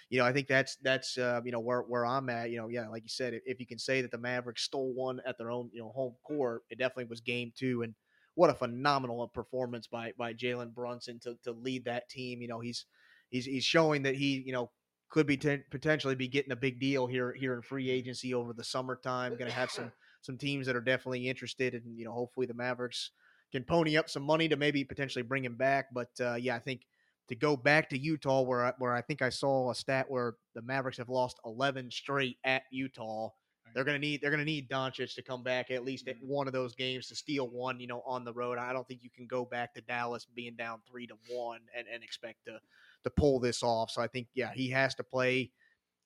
you 0.09 0.19
know, 0.19 0.25
I 0.25 0.33
think 0.33 0.47
that's 0.47 0.77
that's 0.83 1.17
uh, 1.17 1.41
you 1.43 1.51
know 1.51 1.59
where 1.59 1.81
where 1.81 2.05
I'm 2.05 2.29
at. 2.29 2.51
You 2.51 2.57
know, 2.57 2.67
yeah, 2.67 2.87
like 2.89 3.03
you 3.03 3.09
said, 3.09 3.39
if, 3.45 3.59
you 3.59 3.65
can 3.65 3.79
say 3.79 4.01
that 4.01 4.11
the 4.11 4.17
Mavericks 4.17 4.63
stole 4.63 4.93
one 4.93 5.19
at 5.25 5.37
their 5.37 5.49
own 5.49 5.69
you 5.73 5.81
know 5.81 5.89
home 5.89 6.13
court, 6.23 6.61
it 6.69 6.77
definitely 6.77 7.05
was 7.05 7.21
game 7.21 7.51
two. 7.57 7.81
And 7.81 7.95
what 8.35 8.49
a 8.49 8.53
phenomenal 8.53 9.27
performance 9.27 9.87
by 9.87 10.13
by 10.17 10.33
Jalen 10.33 10.73
Brunson 10.73 11.19
to 11.21 11.35
to 11.43 11.51
lead 11.51 11.85
that 11.85 12.09
team. 12.09 12.41
You 12.41 12.47
know, 12.47 12.59
he's 12.59 12.85
he's 13.29 13.45
he's 13.45 13.65
showing 13.65 14.03
that 14.03 14.15
he 14.15 14.43
you 14.45 14.53
know 14.53 14.69
could 15.09 15.25
be 15.25 15.37
ten, 15.37 15.63
potentially 15.71 16.15
be 16.15 16.27
getting 16.27 16.51
a 16.51 16.57
big 16.57 16.79
deal 16.79 17.07
here 17.07 17.33
here 17.33 17.55
in 17.55 17.61
free 17.61 17.89
agency 17.89 18.33
over 18.33 18.53
the 18.53 18.63
summertime. 18.63 19.31
Going 19.37 19.49
to 19.49 19.57
have 19.57 19.71
some 19.71 19.91
some 20.21 20.37
teams 20.37 20.67
that 20.67 20.75
are 20.75 20.81
definitely 20.81 21.27
interested, 21.27 21.73
and 21.73 21.97
you 21.97 22.05
know, 22.05 22.11
hopefully 22.11 22.45
the 22.45 22.53
Mavericks 22.53 23.11
can 23.51 23.63
pony 23.63 23.97
up 23.97 24.09
some 24.09 24.23
money 24.23 24.49
to 24.49 24.55
maybe 24.55 24.83
potentially 24.83 25.23
bring 25.23 25.45
him 25.45 25.55
back. 25.55 25.87
But 25.93 26.09
uh, 26.19 26.35
yeah, 26.35 26.55
I 26.55 26.59
think 26.59 26.81
to 27.27 27.35
go 27.35 27.55
back 27.55 27.89
to 27.89 27.97
Utah, 27.97 28.41
where 28.41 28.65
I, 28.65 28.73
where 28.77 28.93
I 28.93 29.01
think 29.01 29.21
I 29.21 29.29
saw 29.29 29.71
a 29.71 29.75
stat 29.75 30.05
where 30.09 30.35
the 30.53 30.61
Mavericks 30.61 30.97
have 30.97 31.09
lost 31.09 31.39
11 31.45 31.91
straight 31.91 32.37
at 32.43 32.63
Utah. 32.71 33.29
They're 33.73 33.83
gonna 33.83 33.99
need 33.99 34.21
they're 34.21 34.31
gonna 34.31 34.45
need 34.45 34.69
Doncic 34.69 35.15
to 35.15 35.21
come 35.21 35.43
back 35.43 35.69
at 35.69 35.83
least 35.83 36.07
at 36.07 36.15
mm-hmm. 36.15 36.27
one 36.27 36.47
of 36.47 36.53
those 36.53 36.75
games 36.75 37.07
to 37.07 37.15
steal 37.15 37.49
one, 37.49 37.79
you 37.79 37.87
know, 37.87 38.01
on 38.05 38.23
the 38.23 38.31
road. 38.31 38.57
I 38.57 38.71
don't 38.71 38.87
think 38.87 39.03
you 39.03 39.09
can 39.09 39.27
go 39.27 39.43
back 39.43 39.73
to 39.73 39.81
Dallas 39.81 40.25
being 40.33 40.55
down 40.55 40.79
three 40.89 41.07
to 41.07 41.15
one 41.29 41.59
and, 41.77 41.85
and 41.91 42.01
expect 42.01 42.45
to 42.45 42.59
to 43.03 43.09
pull 43.09 43.39
this 43.39 43.63
off. 43.63 43.91
So 43.91 44.01
I 44.01 44.07
think 44.07 44.27
yeah, 44.33 44.51
he 44.53 44.69
has 44.69 44.95
to 44.95 45.03
play 45.03 45.51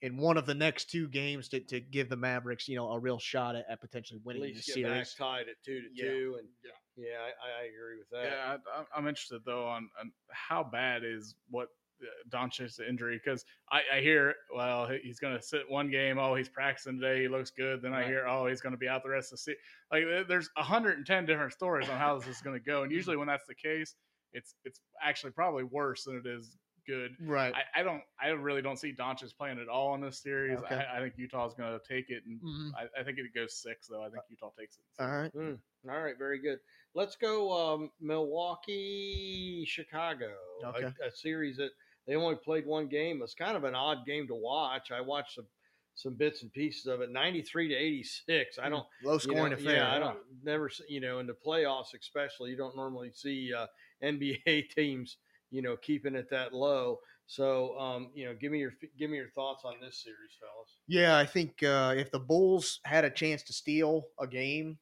in 0.01 0.17
one 0.17 0.38
of 0.38 0.45
the 0.45 0.53
next 0.53 0.89
two 0.89 1.07
games 1.07 1.49
to, 1.49 1.59
to 1.59 1.80
give 1.80 2.09
the 2.09 2.15
Mavericks, 2.15 2.67
you 2.67 2.76
know, 2.76 2.89
a 2.91 2.99
real 2.99 3.20
shot 3.20 3.55
at, 3.55 3.65
at 3.70 3.82
potentially 3.82 4.20
At 4.20 4.26
winning 4.26 4.41
the 4.43 4.49
get 4.49 4.84
back 4.84 5.05
series. 5.05 5.13
tied 5.13 5.49
at 5.49 5.61
two 5.63 5.82
to 5.82 5.88
Yeah. 5.93 6.03
two, 6.05 6.36
and 6.39 6.47
Yeah. 6.63 6.72
Yeah, 7.00 7.18
I, 7.20 7.64
I 7.64 7.66
agree 7.66 7.97
with 7.97 8.10
that. 8.12 8.32
Yeah, 8.32 8.45
I, 8.47 8.78
I'm- 8.78 8.88
I'm 8.95 9.08
interested 9.08 9.41
though 9.45 9.66
on, 9.68 9.89
on 10.00 10.12
how 10.30 10.64
bad 10.64 11.04
is 11.04 11.36
what 11.50 11.70
uh, 12.02 12.06
Doncic's 12.30 12.80
injury 12.80 13.20
because 13.24 13.43
I, 13.72 13.82
I 13.97 14.00
hear 14.02 14.34
well 14.56 14.89
he's 15.04 15.20
going 15.20 15.36
to 15.38 15.41
sit 15.43 15.70
one 15.70 15.89
game. 15.91 16.18
Oh, 16.18 16.34
he's 16.36 16.47
practicing 16.50 17.00
today. 17.00 17.22
He 17.24 17.28
looks 17.28 17.52
good. 17.52 17.82
Then 17.82 17.93
I 17.93 18.06
hear 18.06 18.26
oh 18.28 18.47
he's 18.47 18.62
going 18.62 18.72
to 18.74 18.78
be 18.78 18.88
out 18.88 19.04
the 19.04 19.10
rest 19.10 19.28
of 19.34 19.38
the 19.38 19.38
season. 19.38 19.60
Like 19.91 20.28
there's 20.28 20.50
110 20.56 21.26
different 21.26 21.54
stories 21.54 21.89
on 21.89 21.97
how 21.97 22.18
this 22.18 22.28
is 22.28 22.41
going 22.41 22.58
to 22.58 22.64
go, 22.64 22.84
and 22.84 22.91
usually 22.91 23.18
when 23.18 23.28
that's 23.28 23.47
the 23.47 23.56
case, 23.56 23.95
it's 24.34 24.56
it's 24.64 24.80
actually 25.04 25.32
probably 25.32 25.64
worse 25.64 26.04
than 26.06 26.22
it 26.24 26.28
is 26.28 26.58
good. 26.88 27.12
Right. 27.22 27.54
I, 27.54 27.82
I 27.82 27.84
don't 27.84 28.02
I 28.22 28.28
really 28.30 28.62
don't 28.62 28.80
see 28.80 28.93
Doncic 28.93 29.36
playing 29.38 29.60
at 29.60 29.68
all 29.68 29.93
in 29.95 30.02
this 30.02 30.20
series. 30.24 30.58
Okay. 30.60 30.76
I, 30.76 30.97
I 30.97 31.02
think 31.02 31.16
Utah's 31.18 31.54
going 31.54 31.78
to 31.78 31.82
take 31.86 32.10
it, 32.10 32.24
and 32.26 32.39
Mhm. 32.41 32.72
I, 32.78 33.02
I 33.02 33.04
think 33.04 33.18
it 33.18 33.26
goes 33.36 33.56
six 33.62 33.88
though. 33.88 34.02
I 34.04 34.10
think 34.10 34.24
Utah 34.30 34.52
takes 34.58 34.78
it. 34.78 34.84
All 35.04 35.10
right. 35.12 35.34
Mm, 35.36 35.60
all 35.89 36.00
right, 36.02 36.18
very 36.18 36.39
good. 36.39 36.60
Let's 36.96 37.16
go 37.16 37.52
um, 37.52 37.92
Milwaukee, 38.02 39.66
Chicago. 39.68 40.32
a- 40.64 40.68
Okay. 40.68 40.92
A, 41.06 41.12
series 41.12 41.58
that 41.58 41.72
they 42.08 42.16
only 42.16 42.36
played 42.36 42.66
one 42.66 42.88
game. 42.88 43.22
It's 43.24 43.34
kind 43.34 43.56
of 43.56 43.64
an 43.64 43.76
odd 43.76 44.06
game 44.06 44.28
to 44.28 44.36
watch. 44.36 44.92
I 44.92 45.02
watched 45.02 45.36
some 45.36 45.48
some 45.96 46.14
bits 46.14 46.44
and 46.44 46.52
pieces 46.54 46.86
of 46.88 47.02
it. 47.02 47.12
Ninety 47.12 47.42
three 47.42 47.68
to 47.68 47.76
eighty 47.76 48.04
six. 48.04 48.58
I 48.58 48.70
don't 48.70 48.86
Low 49.04 49.14
you 49.14 49.20
scoring 49.20 49.52
know, 49.52 49.58
affair. 49.58 49.76
Yeah, 49.76 49.94
I 49.94 50.00
don't 50.00 50.18
never 50.44 50.70
you 50.88 51.02
know 51.02 51.20
in 51.20 51.28
the 51.28 51.36
playoffs 51.46 51.94
especially 52.00 52.52
you 52.52 52.58
don't 52.58 52.76
normally 52.76 53.12
see 53.14 53.54
uh, 53.54 53.68
NBA 54.04 54.70
teams 54.76 55.18
you 55.52 55.62
know 55.62 55.76
keeping 55.78 56.16
it 56.16 56.30
that 56.30 56.54
low. 56.54 57.00
So 57.28 57.78
um, 57.78 58.10
you 58.16 58.26
know, 58.26 58.34
give 58.34 58.52
me 58.52 58.60
your 58.60 58.74
give 58.98 59.12
me 59.12 59.18
your 59.18 59.30
thoughts 59.30 59.64
on 59.64 59.76
this 59.80 60.02
series, 60.04 60.32
fellas. 60.40 60.78
Yeah, 60.88 61.16
I 61.16 61.26
think 61.28 61.62
uh, 61.62 61.94
if 61.96 62.12
the 62.12 62.20
Bulls 62.20 62.80
had 62.86 63.06
a 63.06 63.10
chance 63.12 63.44
to 63.44 63.54
steal 63.54 64.06
a 64.20 64.26
game, 64.26 64.80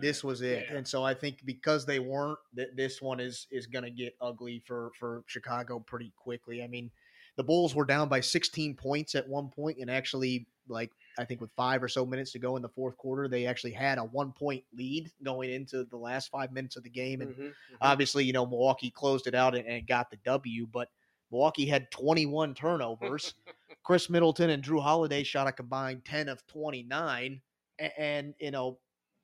this, 0.00 0.24
was 0.24 0.42
it. 0.42 0.66
Yeah. 0.68 0.76
And 0.76 0.86
so 0.86 1.04
I 1.04 1.14
think 1.14 1.44
because 1.44 1.84
they 1.86 1.98
weren't, 1.98 2.38
that 2.54 2.76
this 2.76 3.00
one 3.02 3.20
is 3.20 3.46
is 3.50 3.66
going 3.66 3.84
to 3.84 3.90
get 3.90 4.16
ugly 4.20 4.62
for 4.66 4.90
for 4.98 5.22
Chicago 5.26 5.78
pretty 5.78 6.12
quickly. 6.16 6.62
I 6.62 6.66
mean, 6.66 6.90
the 7.36 7.44
Bulls 7.44 7.74
were 7.74 7.84
down 7.84 8.08
by 8.08 8.20
16 8.20 8.74
points 8.74 9.14
at 9.14 9.28
one 9.28 9.48
point, 9.48 9.78
and 9.78 9.90
actually, 9.90 10.46
like 10.68 10.90
I 11.18 11.24
think 11.24 11.40
with 11.40 11.50
five 11.56 11.82
or 11.82 11.88
so 11.88 12.04
minutes 12.04 12.32
to 12.32 12.38
go 12.38 12.56
in 12.56 12.62
the 12.62 12.68
fourth 12.68 12.96
quarter, 12.96 13.28
they 13.28 13.46
actually 13.46 13.72
had 13.72 13.98
a 13.98 14.04
one 14.04 14.32
point 14.32 14.64
lead 14.72 15.10
going 15.22 15.50
into 15.50 15.84
the 15.84 15.96
last 15.96 16.30
five 16.30 16.52
minutes 16.52 16.76
of 16.76 16.82
the 16.82 16.90
game. 16.90 17.20
And 17.20 17.34
Mhm, 17.34 17.48
mhm. 17.48 17.52
obviously, 17.80 18.24
you 18.24 18.32
know, 18.32 18.46
Milwaukee 18.46 18.90
closed 18.90 19.26
it 19.26 19.34
out 19.34 19.54
and, 19.56 19.66
and 19.66 19.86
got 19.86 20.10
the 20.10 20.18
W, 20.24 20.66
but 20.66 20.88
Milwaukee 21.30 21.66
had 21.66 21.90
21 21.90 22.54
turnovers. 22.54 23.34
Khris 23.84 24.10
Middleton 24.10 24.50
and 24.50 24.62
Jrue 24.62 24.82
Holiday 24.82 25.22
shot 25.22 25.46
a 25.46 25.52
combined 25.52 26.04
10 26.04 26.28
of 26.28 26.46
29, 26.46 27.40
and, 27.78 27.92
and 27.96 28.34
you 28.38 28.50
know, 28.50 28.78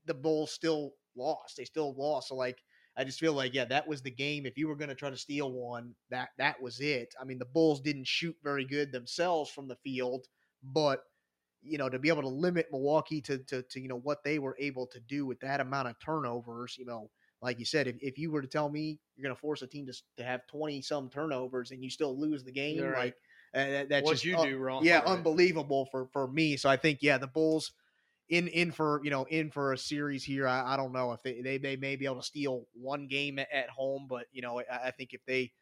the 0.06 0.14
Bulls 0.14 0.52
still 0.52 0.94
lost. 1.16 1.56
They 1.56 1.64
still 1.64 1.94
lost. 1.94 2.28
So, 2.28 2.36
like, 2.36 2.62
I 2.96 3.04
just 3.04 3.18
feel 3.20 3.32
like, 3.32 3.54
yeah, 3.54 3.64
that 3.66 3.88
was 3.88 4.02
the 4.02 4.10
game. 4.10 4.46
If 4.46 4.56
you 4.56 4.68
were 4.68 4.76
going 4.76 4.88
to 4.88 4.94
try 4.94 5.10
to 5.10 5.16
steal 5.16 5.50
one, 5.52 5.94
that 6.10 6.30
that 6.38 6.60
was 6.62 6.80
it. 6.80 7.14
I 7.20 7.24
mean, 7.24 7.38
the 7.38 7.44
Bulls 7.44 7.80
didn't 7.80 8.06
shoot 8.06 8.36
very 8.42 8.64
good 8.64 8.92
themselves 8.92 9.50
from 9.50 9.68
the 9.68 9.76
field, 9.76 10.26
but 10.62 11.04
you 11.66 11.78
know, 11.78 11.88
to 11.88 11.98
be 11.98 12.10
able 12.10 12.22
to 12.22 12.28
limit 12.28 12.68
Milwaukee 12.70 13.20
to 13.22 13.38
to, 13.38 13.62
to 13.62 13.80
you 13.80 13.88
know 13.88 13.98
what 13.98 14.22
they 14.22 14.38
were 14.38 14.56
able 14.60 14.86
to 14.88 15.00
do 15.00 15.26
with 15.26 15.40
that 15.40 15.60
amount 15.60 15.88
of 15.88 15.98
turnovers, 15.98 16.76
you 16.78 16.84
know, 16.84 17.10
like 17.40 17.58
you 17.58 17.64
said, 17.64 17.86
if, 17.86 17.96
if 18.00 18.18
you 18.18 18.30
were 18.30 18.42
to 18.42 18.48
tell 18.48 18.68
me 18.68 18.98
you're 19.16 19.22
going 19.22 19.34
to 19.34 19.40
force 19.40 19.62
a 19.62 19.66
team 19.66 19.86
to, 19.86 19.94
to 20.16 20.24
have 20.24 20.46
20 20.46 20.82
some 20.82 21.08
turnovers 21.08 21.70
and 21.70 21.82
you 21.82 21.90
still 21.90 22.18
lose 22.18 22.44
the 22.44 22.52
game, 22.52 22.80
right. 22.82 22.96
like 22.96 23.14
uh, 23.54 23.70
that, 23.70 23.88
that's 23.88 24.04
what 24.04 24.12
just 24.14 24.24
you 24.24 24.36
un- 24.36 24.46
do 24.46 24.58
wrong? 24.58 24.84
yeah, 24.84 24.98
Right. 24.98 25.08
unbelievable 25.08 25.86
for 25.90 26.06
for 26.12 26.28
me. 26.28 26.56
So 26.56 26.68
I 26.68 26.76
think 26.76 27.00
yeah, 27.02 27.18
the 27.18 27.26
Bulls 27.26 27.72
in 28.28 28.48
in 28.48 28.72
for 28.72 29.00
you 29.04 29.10
know 29.10 29.24
in 29.24 29.50
for 29.50 29.72
a 29.72 29.78
series 29.78 30.24
here. 30.24 30.46
I, 30.48 30.74
I 30.74 30.76
don't 30.76 30.92
know 30.92 31.12
if 31.12 31.22
they, 31.22 31.40
they 31.42 31.58
they 31.58 31.76
may 31.76 31.96
be 31.96 32.06
able 32.06 32.16
to 32.16 32.22
steal 32.22 32.66
one 32.72 33.06
game 33.06 33.38
at, 33.38 33.50
at 33.52 33.70
home, 33.70 34.06
but 34.08 34.26
you 34.32 34.42
know 34.42 34.60
I, 34.60 34.88
I 34.88 34.90
think 34.90 35.12
if 35.12 35.24
they 35.26 35.52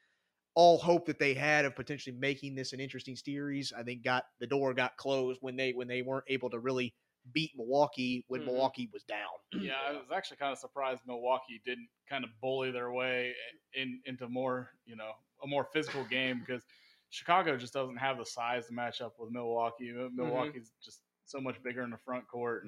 all 0.54 0.78
hope 0.78 1.06
that 1.06 1.18
they 1.18 1.34
had 1.34 1.64
of 1.64 1.74
potentially 1.74 2.14
making 2.16 2.54
this 2.54 2.72
an 2.72 2.80
interesting 2.80 3.16
series, 3.16 3.72
I 3.72 3.82
think 3.82 4.02
got 4.04 4.24
the 4.38 4.46
door 4.46 4.74
got 4.74 4.96
closed 4.96 5.40
when 5.40 5.56
they 5.56 5.72
when 5.72 5.88
they 5.88 6.02
weren't 6.02 6.26
able 6.28 6.50
to 6.50 6.58
really 6.58 6.94
beat 7.32 7.52
Milwaukee 7.56 8.24
when 8.28 8.42
Mhm. 8.42 8.46
Milwaukee 8.46 8.90
was 8.92 9.04
down. 9.04 9.28
Yeah, 9.52 9.80
I 9.80 9.92
was 9.98 10.10
actually 10.12 10.38
kind 10.38 10.52
of 10.52 10.58
surprised 10.58 11.02
Milwaukee 11.06 11.60
didn't 11.64 11.88
kind 12.08 12.24
of 12.24 12.30
bully 12.40 12.70
their 12.70 12.92
way 12.92 13.34
in 13.74 14.02
into 14.04 14.28
more, 14.28 14.70
you 14.84 14.96
know, 14.96 15.12
a 15.42 15.46
more 15.46 15.64
physical 15.64 16.04
game 16.04 16.40
because 16.40 16.64
Chicago 17.10 17.56
just 17.56 17.72
doesn't 17.72 17.96
have 17.96 18.18
the 18.18 18.24
size 18.26 18.66
to 18.66 18.72
match 18.74 19.00
up 19.00 19.14
with 19.18 19.30
Milwaukee. 19.30 19.92
Milwaukee's 19.92 20.72
just 20.82 21.02
so 21.32 21.40
much 21.40 21.60
bigger 21.62 21.82
in 21.82 21.90
the 21.90 21.98
front 22.04 22.28
court, 22.28 22.64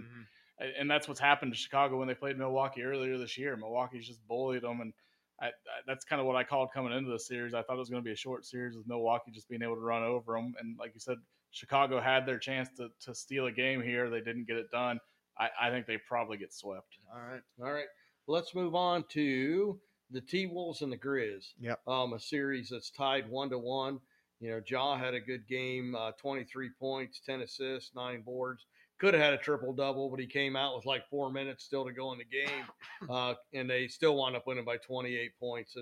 and, 0.58 0.70
and 0.78 0.90
that's 0.90 1.06
what's 1.06 1.20
happened 1.20 1.52
to 1.52 1.58
Chicago 1.58 1.98
when 1.98 2.08
they 2.08 2.14
played 2.14 2.38
Milwaukee 2.38 2.82
earlier 2.82 3.18
this 3.18 3.38
year. 3.38 3.56
Milwaukee's 3.56 4.06
just 4.06 4.26
bullied 4.26 4.62
them, 4.62 4.80
and 4.80 4.92
I, 5.40 5.46
I, 5.46 5.50
that's 5.86 6.04
kind 6.04 6.20
of 6.20 6.26
what 6.26 6.36
I 6.36 6.44
called 6.44 6.70
coming 6.74 6.92
into 6.92 7.10
the 7.10 7.18
series. 7.20 7.54
I 7.54 7.62
thought 7.62 7.76
it 7.76 7.78
was 7.78 7.90
going 7.90 8.02
to 8.02 8.08
be 8.08 8.12
a 8.12 8.16
short 8.16 8.44
series 8.44 8.76
with 8.76 8.88
Milwaukee 8.88 9.30
just 9.32 9.48
being 9.48 9.62
able 9.62 9.76
to 9.76 9.80
run 9.80 10.02
over 10.02 10.34
them, 10.34 10.54
and 10.58 10.76
like 10.78 10.92
you 10.94 11.00
said, 11.00 11.18
Chicago 11.50 12.00
had 12.00 12.26
their 12.26 12.38
chance 12.38 12.68
to 12.78 12.88
to 13.02 13.14
steal 13.14 13.46
a 13.46 13.52
game 13.52 13.80
here. 13.80 14.10
They 14.10 14.20
didn't 14.20 14.48
get 14.48 14.56
it 14.56 14.70
done. 14.72 14.98
I, 15.38 15.48
I 15.60 15.70
think 15.70 15.86
they 15.86 15.98
probably 16.08 16.36
get 16.36 16.52
swept. 16.52 16.98
All 17.12 17.20
right. 17.20 17.42
All 17.60 17.72
right. 17.72 17.86
Let's 18.26 18.54
move 18.54 18.74
on 18.74 19.04
to 19.10 19.78
the 20.10 20.20
T 20.20 20.46
Wolves 20.46 20.82
and 20.82 20.92
the 20.92 20.96
Grizz. 20.96 21.44
Yep. 21.60 21.80
Um, 21.86 22.12
a 22.12 22.20
series 22.20 22.70
that's 22.70 22.90
tied 22.90 23.28
one 23.28 23.50
to 23.50 23.58
one. 23.58 24.00
You 24.44 24.50
know, 24.50 24.60
Ja 24.68 24.98
had 24.98 25.14
a 25.14 25.20
good 25.20 25.48
game, 25.48 25.94
uh, 25.94 26.12
23 26.20 26.68
points, 26.78 27.22
10 27.24 27.40
assists, 27.40 27.92
nine 27.96 28.20
boards. 28.20 28.66
Could 29.00 29.14
have 29.14 29.22
had 29.22 29.32
a 29.32 29.38
triple 29.38 29.72
double, 29.72 30.10
but 30.10 30.20
he 30.20 30.26
came 30.26 30.54
out 30.54 30.76
with 30.76 30.84
like 30.84 31.08
four 31.08 31.32
minutes 31.32 31.64
still 31.64 31.86
to 31.86 31.92
go 31.92 32.12
in 32.12 32.18
the 32.18 32.24
game, 32.24 32.66
uh, 33.10 33.32
and 33.54 33.70
they 33.70 33.88
still 33.88 34.16
wound 34.16 34.36
up 34.36 34.46
winning 34.46 34.66
by 34.66 34.76
28 34.76 35.30
points. 35.40 35.74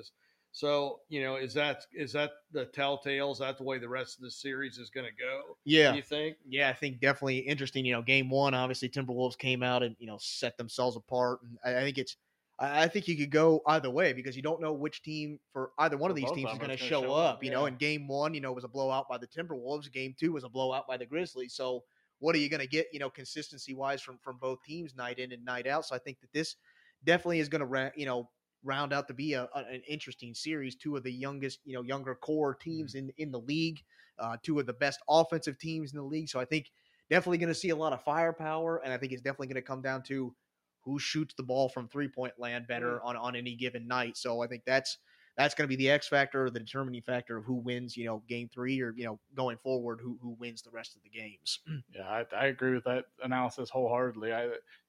So, 0.52 1.00
you 1.08 1.22
know, 1.24 1.36
is 1.36 1.52
that 1.54 1.82
is 1.92 2.12
that 2.12 2.30
the 2.52 2.66
telltale? 2.66 3.32
Is 3.32 3.38
that 3.38 3.58
the 3.58 3.64
way 3.64 3.78
the 3.78 3.88
rest 3.88 4.18
of 4.18 4.22
the 4.22 4.30
series 4.30 4.78
is 4.78 4.90
going 4.90 5.06
to 5.06 5.12
go? 5.12 5.58
Yeah. 5.64 5.92
You 5.94 6.02
think? 6.02 6.36
Yeah, 6.48 6.68
I 6.68 6.72
think 6.72 7.00
definitely 7.00 7.38
interesting. 7.38 7.84
You 7.84 7.94
know, 7.94 8.02
game 8.02 8.30
one, 8.30 8.54
obviously 8.54 8.88
Timberwolves 8.88 9.36
came 9.36 9.64
out 9.64 9.82
and 9.82 9.96
you 9.98 10.06
know 10.06 10.18
set 10.20 10.56
themselves 10.56 10.96
apart, 10.96 11.40
and 11.42 11.58
I, 11.64 11.80
I 11.80 11.82
think 11.82 11.98
it's. 11.98 12.16
I 12.62 12.84
I 12.84 12.88
think 12.88 13.08
you 13.08 13.16
could 13.16 13.30
go 13.30 13.60
either 13.66 13.90
way 13.90 14.12
because 14.12 14.36
you 14.36 14.42
don't 14.42 14.60
know 14.60 14.72
which 14.72 15.02
team 15.02 15.38
for 15.52 15.72
either 15.78 15.96
one 15.96 16.10
of 16.10 16.16
these 16.16 16.30
teams 16.36 16.50
is 16.52 16.58
going 16.58 16.70
to 16.70 16.76
show, 16.76 17.02
show 17.02 17.12
up. 17.14 17.34
up, 17.36 17.44
You 17.44 17.50
know, 17.50 17.66
in 17.66 17.76
game 17.76 18.06
one, 18.08 18.34
you 18.34 18.40
know, 18.40 18.52
it 18.52 18.54
was 18.54 18.64
a 18.64 18.68
blowout 18.68 19.08
by 19.08 19.18
the 19.18 19.26
Timberwolves. 19.26 19.90
Game 19.92 20.14
two 20.18 20.32
was 20.32 20.44
a 20.44 20.48
blowout 20.48 20.86
by 20.86 20.96
the 20.96 21.06
Grizzlies. 21.06 21.54
So 21.54 21.84
what 22.20 22.34
are 22.36 22.38
you 22.38 22.48
going 22.48 22.60
to 22.60 22.68
get? 22.68 22.86
You 22.92 23.00
know, 23.00 23.10
consistency 23.10 23.74
wise 23.74 24.00
from 24.00 24.18
from 24.22 24.38
both 24.38 24.62
teams, 24.62 24.94
night 24.94 25.18
in 25.18 25.32
and 25.32 25.44
night 25.44 25.66
out. 25.66 25.84
So 25.86 25.96
I 25.96 25.98
think 25.98 26.20
that 26.20 26.32
this 26.32 26.56
definitely 27.04 27.40
is 27.40 27.48
going 27.48 27.68
to, 27.68 27.92
you 27.96 28.06
know, 28.06 28.30
round 28.64 28.92
out 28.92 29.08
to 29.08 29.14
be 29.14 29.32
a, 29.34 29.48
a- 29.54 29.64
an 29.72 29.82
interesting 29.88 30.34
series. 30.34 30.76
Two 30.76 30.96
of 30.96 31.02
the 31.02 31.12
youngest, 31.12 31.58
you 31.64 31.74
know, 31.74 31.82
younger 31.82 32.14
core 32.14 32.54
teams 32.54 32.94
in 32.94 33.10
in 33.18 33.30
the 33.32 33.40
league. 33.40 33.82
Uh, 34.18 34.36
two 34.42 34.60
of 34.60 34.66
the 34.66 34.72
best 34.72 35.00
offensive 35.08 35.58
teams 35.58 35.92
in 35.92 35.96
the 35.98 36.04
league. 36.04 36.28
So 36.28 36.38
I 36.38 36.44
think 36.44 36.70
definitely 37.10 37.38
going 37.38 37.48
to 37.48 37.54
see 37.58 37.70
a 37.70 37.76
lot 37.76 37.92
of 37.92 38.04
firepower, 38.04 38.76
and 38.84 38.92
I 38.92 38.98
think 38.98 39.12
it's 39.12 39.22
definitely 39.22 39.48
going 39.48 39.56
to 39.56 39.62
come 39.62 39.82
down 39.82 40.02
to 40.04 40.34
who 40.82 40.98
shoots 40.98 41.34
the 41.34 41.42
ball 41.42 41.68
from 41.68 41.88
three 41.88 42.08
point 42.08 42.38
land 42.38 42.66
better 42.66 43.02
on 43.02 43.16
on 43.16 43.36
any 43.36 43.54
given 43.56 43.86
night. 43.86 44.16
So 44.16 44.40
I 44.42 44.46
think 44.48 44.64
that's 44.64 44.98
that's 45.36 45.54
going 45.54 45.64
to 45.68 45.68
be 45.68 45.76
the 45.82 45.90
X 45.90 46.08
factor, 46.08 46.50
the 46.50 46.60
determining 46.60 47.02
factor 47.02 47.36
of 47.38 47.44
who 47.44 47.54
wins, 47.54 47.96
you 47.96 48.04
know, 48.04 48.18
game 48.28 48.48
three, 48.48 48.80
or 48.80 48.92
you 48.96 49.04
know, 49.04 49.20
going 49.34 49.58
forward, 49.58 50.00
who 50.00 50.18
who 50.20 50.30
wins 50.30 50.62
the 50.62 50.70
rest 50.70 50.96
of 50.96 51.02
the 51.02 51.10
games. 51.10 51.60
Yeah, 51.94 52.08
I, 52.08 52.24
I 52.34 52.46
agree 52.46 52.74
with 52.74 52.84
that 52.84 53.06
analysis 53.22 53.68
wholeheartedly. 53.68 54.32
I 54.32 54.44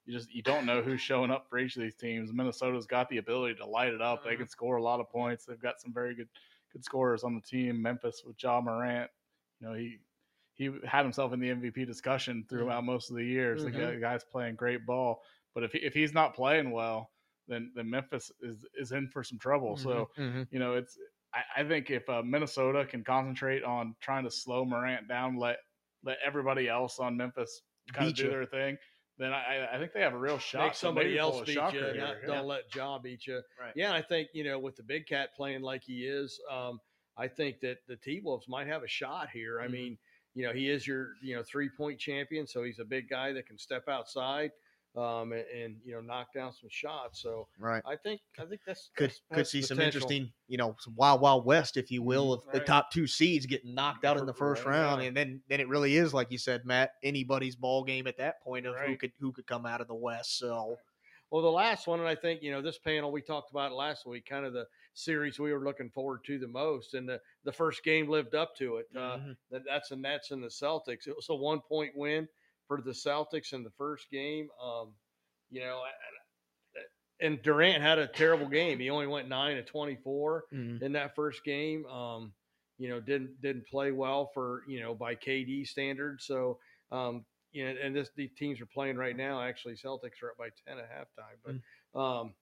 you 0.06 0.14
just 0.14 0.34
you 0.34 0.42
don't 0.42 0.66
know 0.66 0.82
who's 0.82 1.02
showing 1.02 1.32
up 1.32 1.48
for 1.50 1.58
each 1.60 1.76
of 1.76 1.82
these 1.82 1.96
teams. 1.96 2.32
Minnesota's 2.32 2.86
got 2.88 3.10
the 3.10 3.18
ability 3.18 3.56
to 3.56 3.66
light 3.66 3.94
it 3.94 4.02
up. 4.02 4.24
They 4.24 4.36
Mhm. 4.36 4.38
can 4.38 4.48
score 4.48 4.78
a 4.78 4.84
lot 4.84 5.00
of 5.02 5.10
points. 5.10 5.46
They've 5.46 5.60
got 5.60 5.82
some 5.82 5.94
very 5.94 6.16
good 6.16 6.30
good 6.72 6.84
scorers 6.84 7.24
on 7.24 7.36
the 7.36 7.42
team. 7.42 7.82
Memphis 7.82 8.24
with 8.26 8.42
Ja 8.42 8.62
Morant, 8.62 9.12
you 9.60 9.68
know 9.68 9.74
he 9.74 10.00
he 10.54 10.66
had 10.86 11.04
himself 11.04 11.34
in 11.34 11.40
the 11.42 11.50
MVP 11.50 11.84
discussion 11.84 12.46
throughout 12.48 12.84
most 12.86 13.10
of 13.10 13.18
the 13.18 13.26
years. 13.26 13.64
Mhm. 13.64 13.96
the 13.96 13.98
guy's 14.00 14.24
playing 14.24 14.56
great 14.56 14.86
ball, 14.86 15.24
but 15.54 15.64
if 15.64 15.72
he, 15.74 15.80
if 15.80 15.94
he's 15.94 16.14
not 16.14 16.36
playing 16.36 16.72
well, 16.72 17.12
then 17.48 17.72
then 17.76 17.90
Memphis 17.90 18.32
is 18.42 18.66
is 18.76 18.92
in 18.92 19.08
for 19.10 19.24
some 19.24 19.40
trouble. 19.40 19.76
So 19.76 20.10
you 20.50 20.60
know, 20.60 20.76
it's 20.76 20.98
I, 21.34 21.44
I 21.58 21.64
think 21.64 21.90
if 21.90 22.08
uh, 22.10 22.22
Minnesota 22.24 22.86
can 22.86 23.04
concentrate 23.04 23.64
on 23.64 23.96
trying 24.02 24.24
to 24.24 24.32
slow 24.32 24.66
Morant 24.66 25.08
down, 25.08 25.38
let 25.38 25.58
let 26.04 26.18
everybody 26.24 26.68
else 26.68 27.00
on 27.00 27.18
Memphis 27.18 27.62
kind 27.94 28.08
of 28.10 28.16
do 28.16 28.24
you. 28.24 28.30
their 28.30 28.46
thing, 28.46 28.78
then 29.18 29.34
I, 29.34 29.68
I 29.74 29.78
think 29.78 29.94
they 29.94 30.02
have 30.02 30.14
a 30.14 30.18
real 30.20 30.38
shot. 30.38 30.68
Make 30.68 30.76
somebody 30.76 31.18
else 31.18 31.42
beat 31.46 31.56
you. 31.56 31.94
Not, 31.96 31.96
Yeah. 31.96 32.26
Don't 32.26 32.48
let 32.48 32.74
Ja 32.74 32.98
beat 33.00 33.26
you. 33.28 33.42
Right. 33.60 33.74
Yeah, 33.76 33.94
I 33.94 34.02
think 34.02 34.30
you 34.34 34.44
know 34.44 34.60
with 34.60 34.76
the 34.76 34.84
big 34.84 35.08
cat 35.08 35.30
playing 35.36 35.62
like 35.62 35.84
he 35.84 36.06
is, 36.08 36.40
um, 36.50 36.80
I 37.18 37.28
think 37.28 37.60
that 37.62 37.80
the 37.88 37.96
T 37.98 38.22
Wolves 38.24 38.48
might 38.48 38.68
have 38.68 38.84
a 38.84 38.88
shot 38.88 39.30
here. 39.30 39.62
I 39.62 39.68
Mhm. 39.68 39.72
mean, 39.72 39.98
you 40.34 40.46
know, 40.48 40.54
he 40.54 40.70
is 40.70 40.88
your 40.88 41.14
you 41.22 41.36
know 41.36 41.44
three 41.44 41.70
point 41.70 42.00
champion, 42.00 42.48
so 42.48 42.64
he's 42.64 42.80
a 42.80 42.86
big 42.86 43.08
guy 43.10 43.32
that 43.34 43.46
can 43.48 43.58
step 43.58 43.88
outside 43.88 44.52
um, 44.96 45.32
and, 45.34 45.46
and 45.48 45.76
you 45.84 45.94
know 45.94 46.02
knock 46.02 46.34
down 46.34 46.54
some 46.54 46.70
shots. 46.70 47.22
So 47.22 47.48
Right. 47.58 47.82
I 47.86 47.96
think 47.96 48.22
I 48.40 48.46
think 48.46 48.62
that's 48.66 48.90
Could 48.96 49.10
that's- 49.10 49.22
could 49.30 49.38
has 49.40 49.50
see 49.52 49.62
some 49.62 49.80
interesting, 49.80 50.32
you 50.48 50.58
know, 50.58 50.76
some 50.80 50.96
wild 50.96 51.22
wild 51.22 51.46
west, 51.46 51.78
if 51.78 51.90
you 51.92 52.02
will, 52.04 52.34
of 52.34 52.44
the 52.52 52.60
top 52.60 52.92
two 52.92 53.08
seeds 53.08 53.46
getting 53.46 53.74
knocked 53.74 54.06
out 54.06 54.18
in 54.18 54.26
the 54.26 54.34
first 54.34 54.66
Right, 54.66 54.78
round, 54.78 55.02
and 55.02 55.16
then 55.18 55.42
then 55.48 55.60
it 55.60 55.68
really 55.68 55.96
is 55.96 56.14
like 56.14 56.32
you 56.32 56.38
said, 56.38 56.66
Matt, 56.66 56.92
anybody's 57.04 57.56
ball 57.56 57.84
game 57.84 58.08
at 58.08 58.18
that 58.18 58.42
point 58.42 58.66
of 58.66 58.76
who 58.76 58.96
could 58.98 59.12
who 59.20 59.32
could 59.32 59.48
come 59.48 59.66
out 59.66 59.82
of 59.82 59.88
the 59.88 59.96
west. 59.96 60.38
So 60.38 60.78
Well, 61.32 61.42
the 61.42 61.50
last 61.50 61.88
one, 61.88 62.00
and 62.00 62.08
I 62.08 62.14
think 62.14 62.44
you 62.44 62.52
know 62.52 62.62
this 62.62 62.78
panel 62.78 63.12
we 63.12 63.22
talked 63.22 63.50
about 63.50 63.72
last 63.74 64.06
week, 64.06 64.26
kind 64.28 64.46
of 64.46 64.54
the 64.54 64.68
series 64.94 65.40
we 65.40 65.52
were 65.52 65.66
looking 65.66 65.90
forward 65.90 66.24
to 66.26 66.38
the 66.38 66.48
most, 66.48 66.94
and 66.94 67.10
the 67.10 67.20
the 67.44 67.52
first 67.52 67.84
game 67.84 68.08
lived 68.08 68.36
up 68.36 68.56
to 68.58 68.78
it. 68.78 68.88
Uh, 68.96 69.18
Mhm. 69.18 69.38
that, 69.50 69.64
that's 69.66 69.90
the 69.90 69.96
Nets 69.96 70.30
and 70.30 70.44
the 70.44 70.48
Celtics. 70.50 71.08
It 71.08 71.16
was 71.16 71.30
a 71.30 71.36
one 71.36 71.62
point 71.62 71.96
win 71.96 72.28
for 72.68 72.82
the 72.82 72.92
Celtics 72.92 73.54
in 73.54 73.64
the 73.64 73.72
first 73.78 74.10
game. 74.12 74.50
Um, 74.62 74.94
you 75.50 75.62
know, 75.62 75.84
and- 75.86 76.18
and 77.20 77.42
Durant 77.42 77.82
had 77.82 78.00
a 78.00 78.08
terrible 78.08 78.48
game. 78.50 78.80
He 78.80 78.90
only 78.90 79.08
went 79.08 79.30
nine 79.30 79.56
to 79.56 79.64
twenty 79.64 79.96
four 79.96 80.46
Mhm. 80.52 80.82
in 80.82 80.92
that 80.94 81.16
first 81.16 81.44
game. 81.44 81.86
Um, 81.86 82.34
you 82.78 82.90
know, 82.90 83.00
didn't 83.00 83.40
didn't 83.42 83.68
play 83.68 83.92
well 83.92 84.28
for 84.34 84.64
you 84.68 84.80
know 84.80 84.94
by 84.96 85.16
KD 85.16 85.66
standards. 85.66 86.26
So 86.26 86.60
um, 86.92 87.26
you 87.52 87.66
know, 87.66 87.80
and 87.82 87.96
this 87.96 88.10
the 88.16 88.28
teams 88.30 88.60
are 88.60 88.66
playing 88.66 88.98
right 88.98 89.16
now. 89.16 89.42
Actually, 89.42 89.76
Celtics 89.76 90.22
are 90.24 90.32
up 90.32 90.38
by 90.38 90.50
ten 90.68 90.80
at 90.80 90.90
halftime. 90.92 91.38
But 91.94 92.00
um, 92.00 92.34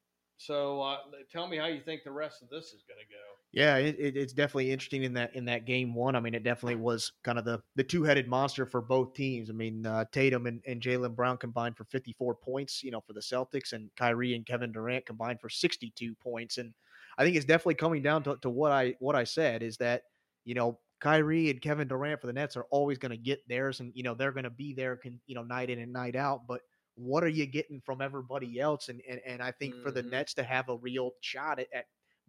so 0.42 0.82
uh, 0.82 0.98
tell 1.32 1.48
me 1.48 1.58
how 1.58 1.68
you 1.68 1.82
think 1.82 2.04
the 2.04 2.12
rest 2.12 2.42
of 2.42 2.50
this 2.50 2.68
is 2.68 2.84
going 2.88 3.00
to 3.00 3.14
go. 3.14 3.22
Yeah, 3.52 3.78
it, 3.78 3.96
it, 4.00 4.18
it's 4.18 4.34
definitely 4.34 4.72
interesting 4.72 5.04
in 5.04 5.14
that 5.14 5.36
in 5.36 5.46
that 5.46 5.66
game 5.66 5.94
one. 5.94 6.16
I 6.16 6.20
mean, 6.20 6.34
it 6.34 6.44
definitely 6.44 6.78
was 6.78 7.12
kind 7.24 7.38
of 7.38 7.46
the 7.46 7.62
the 7.76 7.84
two 7.84 8.04
headed 8.04 8.28
monster 8.28 8.66
for 8.66 8.82
both 8.82 9.14
teams. 9.14 9.50
I 9.50 9.54
mean, 9.54 9.86
uh, 9.86 10.06
Tatum 10.12 10.48
and, 10.48 10.62
and 10.66 10.82
Jaylen 10.82 11.16
Brown 11.16 11.38
combined 11.38 11.78
for 11.78 11.84
54 11.84 12.36
points, 12.36 12.82
you 12.82 12.90
know, 12.90 13.02
for 13.02 13.14
the 13.14 13.20
Celtics, 13.20 13.74
and 13.74 13.90
Kyrie 13.96 14.36
and 14.36 14.46
Kevin 14.46 14.72
Durant 14.72 15.06
combined 15.06 15.40
for 15.42 15.50
62 15.50 16.16
points. 16.16 16.58
And 16.58 16.74
I 17.18 17.24
think 17.24 17.36
it's 17.36 17.46
definitely 17.46 17.76
coming 17.76 18.02
down 18.02 18.24
to, 18.24 18.38
to 18.38 18.50
what 18.50 18.72
I 18.72 18.96
what 19.00 19.16
I 19.16 19.26
said 19.26 19.62
is 19.62 19.78
that 19.78 20.04
you 20.44 20.56
know 20.56 20.80
Kyrie 21.02 21.50
and 21.50 21.62
Kevin 21.62 21.88
Durant 21.88 22.22
for 22.22 22.28
the 22.28 22.34
Nets 22.34 22.56
are 22.56 22.66
always 22.72 22.98
going 22.98 23.12
to 23.12 23.18
get 23.18 23.48
theirs, 23.48 23.80
and 23.80 23.92
you 23.94 24.04
know 24.04 24.16
they're 24.16 24.32
going 24.32 24.46
to 24.46 24.50
be 24.50 24.74
there, 24.74 24.96
can 24.96 25.20
you 25.28 25.36
know, 25.36 25.44
night 25.44 25.70
in 25.70 25.80
and 25.80 25.94
night 25.94 26.16
out. 26.16 26.48
But 26.48 26.62
what 27.06 27.24
are 27.24 27.28
you 27.30 27.46
getting 27.46 27.82
from 27.82 28.02
everybody 28.02 28.60
else? 28.60 28.90
And 28.90 29.02
and, 29.08 29.22
and 29.26 29.42
I 29.44 29.52
think 29.52 29.76
for 29.78 29.92
the 29.92 30.04
Mhm. 30.04 30.10
Nets 30.12 30.34
to 30.36 30.44
have 30.44 30.70
a 30.70 30.78
real 30.78 31.12
shot 31.22 31.60
at, 31.60 31.68
at 31.74 31.86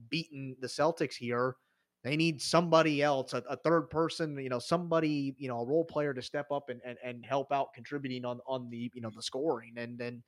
beating 0.09 0.57
the 0.61 0.67
Celtics 0.67 1.15
here, 1.15 1.57
they 2.03 2.17
need 2.17 2.43
somebody 2.43 3.03
else, 3.03 3.33
a, 3.33 3.39
a 3.49 3.57
third 3.57 3.83
person, 3.91 4.37
you 4.39 4.49
know, 4.49 4.59
somebody, 4.59 5.35
you 5.39 5.49
know, 5.49 5.61
a 5.61 5.65
role 5.67 5.85
player 5.85 6.13
to 6.15 6.23
step 6.23 6.51
up 6.51 6.69
and, 6.69 6.81
and, 6.85 6.99
and 7.03 7.25
help 7.25 7.53
out 7.53 7.73
contributing 7.75 8.25
on 8.25 8.41
on 8.47 8.69
the 8.71 8.91
you 8.95 9.01
know 9.01 9.11
the 9.15 9.23
scoring. 9.23 9.75
And 9.79 9.99
then 9.99 10.23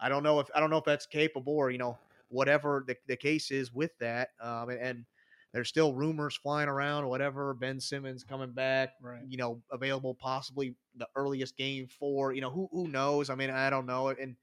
I 0.00 0.08
don't 0.08 0.22
know 0.22 0.40
if 0.40 0.48
I 0.54 0.60
don't 0.60 0.70
know 0.70 0.78
if 0.78 0.84
that's 0.84 1.06
capable 1.06 1.54
or 1.56 1.70
you 1.70 1.78
know 1.78 1.98
whatever 2.28 2.84
the, 2.86 2.96
the 3.06 3.16
case 3.16 3.50
is 3.50 3.72
with 3.72 3.96
that. 3.98 4.30
Um, 4.40 4.70
and, 4.70 4.80
and 4.80 5.06
there's 5.52 5.68
still 5.68 5.92
rumors 5.94 6.36
flying 6.36 6.68
around, 6.68 7.08
whatever. 7.08 7.54
Ben 7.54 7.80
Simmons 7.80 8.22
coming 8.24 8.52
back, 8.52 8.90
Right. 9.02 9.22
you 9.28 9.36
know, 9.36 9.62
available 9.72 10.14
possibly 10.14 10.74
the 10.96 11.08
earliest 11.16 11.56
game 11.56 11.88
for, 11.88 12.32
you 12.32 12.40
know, 12.40 12.50
who 12.50 12.68
who 12.72 12.88
knows? 12.88 13.30
I 13.30 13.34
mean, 13.34 13.50
I 13.50 13.70
don't 13.70 13.86
know. 13.86 14.08
And 14.08 14.36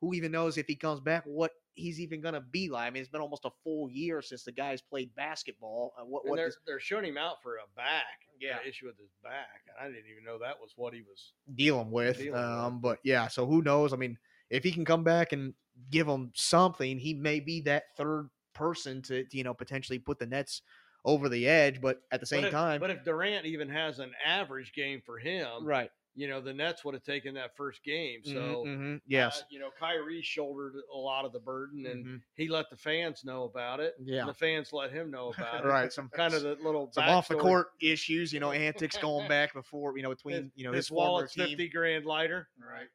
who 0.00 0.14
even 0.14 0.32
knows 0.32 0.56
if 0.58 0.66
he 0.66 0.74
comes 0.76 1.00
back, 1.00 1.24
what 1.24 1.52
he's 1.74 2.00
even 2.00 2.20
going 2.20 2.34
to 2.34 2.40
be 2.40 2.68
like? 2.68 2.86
I 2.86 2.90
mean, 2.90 3.00
it's 3.02 3.10
been 3.10 3.20
almost 3.20 3.44
a 3.44 3.50
full 3.62 3.88
year 3.90 4.20
since 4.22 4.42
the 4.44 4.52
guy's 4.52 4.80
played 4.82 5.14
basketball. 5.14 5.92
Uh, 5.98 6.04
what 6.04 6.24
they're 6.36 6.46
does- 6.46 6.58
they're 6.66 6.80
showing 6.80 7.04
him 7.04 7.16
out 7.18 7.42
for 7.42 7.56
a 7.56 7.66
back, 7.76 8.26
Yeah. 8.38 8.60
an 8.60 8.66
issue 8.66 8.86
with 8.86 8.98
his 8.98 9.12
back. 9.22 9.62
I 9.78 9.86
didn't 9.88 10.10
even 10.10 10.24
know 10.24 10.38
that 10.38 10.60
was 10.60 10.72
what 10.76 10.92
he 10.94 11.02
was. 11.02 11.32
dealing 11.54 11.90
with. 11.90 12.16
Dealing 12.18 12.32
with. 12.32 12.40
um, 12.42 12.80
but 12.80 12.98
yeah, 13.04 13.28
so 13.28 13.46
who 13.46 13.62
knows? 13.62 13.92
I 13.92 13.96
mean, 13.96 14.18
if 14.50 14.64
he 14.64 14.72
can 14.72 14.84
come 14.84 15.04
back 15.04 15.32
and 15.32 15.54
give 15.90 16.06
them 16.06 16.32
something, 16.34 16.98
he 16.98 17.14
may 17.14 17.40
be 17.40 17.60
that 17.62 17.84
third 17.96 18.30
person 18.60 19.02
to, 19.02 19.24
to, 19.24 19.36
you 19.36 19.44
know 19.44 19.54
potentially 19.54 19.98
put 19.98 20.18
the 20.18 20.26
Nets 20.26 20.62
over 21.04 21.28
the 21.28 21.46
edge. 21.48 21.80
But 21.80 22.02
at 22.12 22.20
the 22.20 22.26
same 22.26 22.42
but 22.42 22.46
if, 22.48 22.52
time, 22.52 22.80
but 22.80 22.90
if 22.90 23.02
Durant 23.04 23.46
even 23.46 23.68
has 23.70 23.98
an 23.98 24.12
average 24.24 24.72
game 24.74 25.00
for 25.04 25.18
him, 25.18 25.64
right, 25.64 25.90
you 26.14 26.28
know, 26.28 26.40
the 26.40 26.52
Nets 26.52 26.84
would 26.84 26.92
have 26.94 27.04
taken 27.04 27.34
that 27.34 27.56
first 27.56 27.82
game. 27.84 28.20
So, 28.24 28.64
Mhm, 28.66 28.66
mhm. 28.66 28.96
uh, 28.96 29.00
yes, 29.06 29.42
you 29.50 29.58
know, 29.60 29.70
Kyrie 29.78 30.20
shouldered 30.22 30.74
a 30.92 30.96
lot 30.98 31.24
of 31.24 31.32
the 31.32 31.38
burden, 31.38 31.86
and 31.86 32.04
Mhm. 32.04 32.22
he 32.34 32.48
let 32.48 32.68
the 32.68 32.76
fans 32.76 33.24
know 33.24 33.44
about 33.44 33.80
it. 33.80 33.94
Yeah. 33.98 34.20
and 34.20 34.28
the 34.28 34.34
fans 34.34 34.72
let 34.72 34.90
him 34.92 35.10
know 35.10 35.32
about 35.32 35.64
it. 35.64 35.68
right. 35.68 35.92
Some 35.92 36.10
Kind 36.14 36.34
of 36.34 36.42
the 36.42 36.56
little 36.56 36.90
some 36.92 37.04
off 37.08 37.28
the 37.28 37.36
court 37.36 37.68
issues, 37.80 38.32
you 38.32 38.40
know, 38.40 38.50
antics 38.52 38.98
going 38.98 39.28
back 39.36 39.54
before, 39.54 39.96
you 39.96 40.02
know, 40.02 40.10
between 40.10 40.34
His- 40.42 40.52
you 40.56 40.64
know 40.64 40.72
his, 40.72 40.86
his, 40.86 40.88
former 40.88 41.10
wallet's 41.10 41.32
team. 41.34 41.48
fifty 41.48 41.68
grand 41.68 42.04
lighter. 42.04 42.48
Right. 42.60 42.80
right. 42.80 42.88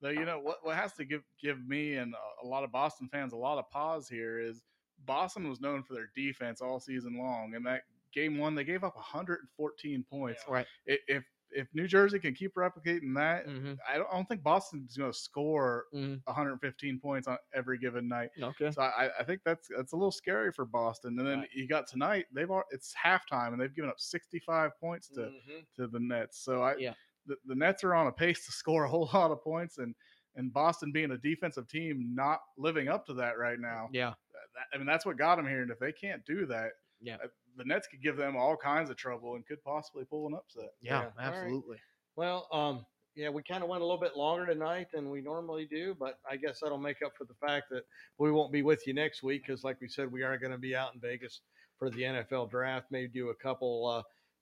Though 0.00 0.10
you 0.10 0.24
know 0.24 0.38
what 0.40 0.58
what 0.64 0.76
has 0.76 0.92
to 0.94 1.04
give 1.04 1.22
give 1.40 1.66
me 1.66 1.94
and 1.94 2.12
a- 2.14 2.44
a 2.44 2.46
lot 2.46 2.64
of 2.64 2.70
Boston 2.72 3.08
fans 3.08 3.32
a 3.32 3.36
lot 3.36 3.58
of 3.58 3.70
pause 3.70 4.08
here 4.08 4.38
is 4.40 4.62
Boston 5.06 5.48
was 5.48 5.60
known 5.60 5.82
for 5.82 5.94
their 5.94 6.10
defense 6.14 6.60
all 6.60 6.80
season 6.80 7.18
long, 7.18 7.54
and 7.54 7.64
that 7.66 7.82
game 8.12 8.38
one 8.38 8.54
they 8.54 8.64
gave 8.64 8.84
up 8.84 8.94
114 8.96 10.04
points. 10.04 10.42
Right. 10.48 10.66
If 10.86 11.24
if 11.54 11.68
New 11.74 11.86
Jersey 11.86 12.18
can 12.18 12.32
keep 12.34 12.54
replicating 12.54 13.14
that, 13.16 13.46
Mhm. 13.46 13.76
I 13.86 13.98
don't, 13.98 14.08
I 14.10 14.14
don't 14.14 14.26
think 14.26 14.42
Boston's 14.42 14.96
going 14.96 15.12
to 15.12 15.18
score 15.18 15.84
Mhm. 15.92 16.22
115 16.26 16.98
points 16.98 17.28
on 17.28 17.36
every 17.52 17.76
given 17.76 18.08
night. 18.08 18.30
Okay. 18.40 18.70
So 18.70 18.80
I, 18.80 19.10
I 19.18 19.22
think 19.24 19.42
that's 19.44 19.68
that's 19.76 19.92
a 19.92 19.96
little 19.96 20.10
scary 20.12 20.50
for 20.50 20.64
Boston. 20.64 21.18
And 21.18 21.28
then 21.28 21.40
Right. 21.40 21.50
you 21.54 21.68
got 21.68 21.86
tonight; 21.86 22.26
they've 22.32 22.48
it's 22.70 22.94
halftime 22.94 23.48
and 23.52 23.60
they've 23.60 23.74
given 23.74 23.90
up 23.90 24.00
65 24.00 24.78
points 24.80 25.08
to 25.08 25.20
Mhm. 25.30 25.66
to 25.76 25.88
the 25.88 26.00
Nets. 26.00 26.38
So 26.38 26.62
I 26.62 26.76
Yeah. 26.76 26.94
the, 27.26 27.36
the 27.44 27.54
Nets 27.54 27.84
are 27.84 27.94
on 27.94 28.06
a 28.06 28.12
pace 28.12 28.46
to 28.46 28.52
score 28.52 28.84
a 28.84 28.88
whole 28.88 29.10
lot 29.14 29.30
of 29.30 29.42
points, 29.42 29.76
and 29.78 29.94
and 30.36 30.52
Boston 30.52 30.92
being 30.92 31.10
a 31.12 31.18
defensive 31.18 31.68
team 31.68 32.12
not 32.14 32.40
living 32.56 32.88
up 32.88 33.06
to 33.06 33.14
that 33.14 33.38
right 33.38 33.58
now. 33.60 33.88
Yeah. 33.92 34.10
That, 34.54 34.66
I 34.74 34.78
mean 34.78 34.86
that's 34.86 35.06
what 35.06 35.16
got 35.18 35.36
them 35.36 35.46
here, 35.46 35.62
and 35.62 35.70
if 35.70 35.78
they 35.78 35.92
can't 35.92 36.24
do 36.26 36.46
that, 36.46 36.70
Yeah. 37.00 37.16
uh, 37.22 37.28
the 37.56 37.64
Nets 37.64 37.86
could 37.86 38.02
give 38.02 38.16
them 38.16 38.36
all 38.36 38.56
kinds 38.56 38.90
of 38.90 38.96
trouble 38.96 39.34
and 39.34 39.46
could 39.46 39.62
possibly 39.62 40.04
pull 40.04 40.26
an 40.26 40.34
upset. 40.34 40.70
Yeah. 40.80 40.92
Yeah. 40.92 40.98
All 40.98 41.04
right. 41.04 41.26
Absolutely. 41.44 41.76
Well, 42.16 42.48
um, 42.52 42.86
yeah, 43.14 43.28
we 43.28 43.42
kind 43.42 43.62
of 43.62 43.68
went 43.68 43.82
a 43.82 43.84
little 43.84 44.00
bit 44.00 44.16
longer 44.16 44.46
tonight 44.46 44.86
than 44.92 45.10
we 45.10 45.20
normally 45.20 45.66
do, 45.66 45.94
but 45.98 46.18
I 46.30 46.36
guess 46.36 46.60
that'll 46.60 46.78
make 46.78 47.02
up 47.04 47.12
for 47.16 47.24
the 47.24 47.34
fact 47.34 47.66
that 47.70 47.84
we 48.18 48.30
won't 48.30 48.52
be 48.52 48.62
with 48.62 48.86
you 48.86 48.94
next 48.94 49.22
week 49.22 49.42
because, 49.46 49.64
like 49.64 49.80
we 49.82 49.88
said, 49.88 50.10
we 50.10 50.22
are 50.22 50.38
going 50.38 50.52
to 50.52 50.58
be 50.58 50.74
out 50.74 50.94
in 50.94 51.00
Vegas 51.00 51.42
for 51.78 51.90
the 51.90 52.02
NFL 52.02 52.50
draft. 52.50 52.86
Maybe 52.90 53.08
do 53.08 53.28
a 53.28 53.34
couple 53.34 53.86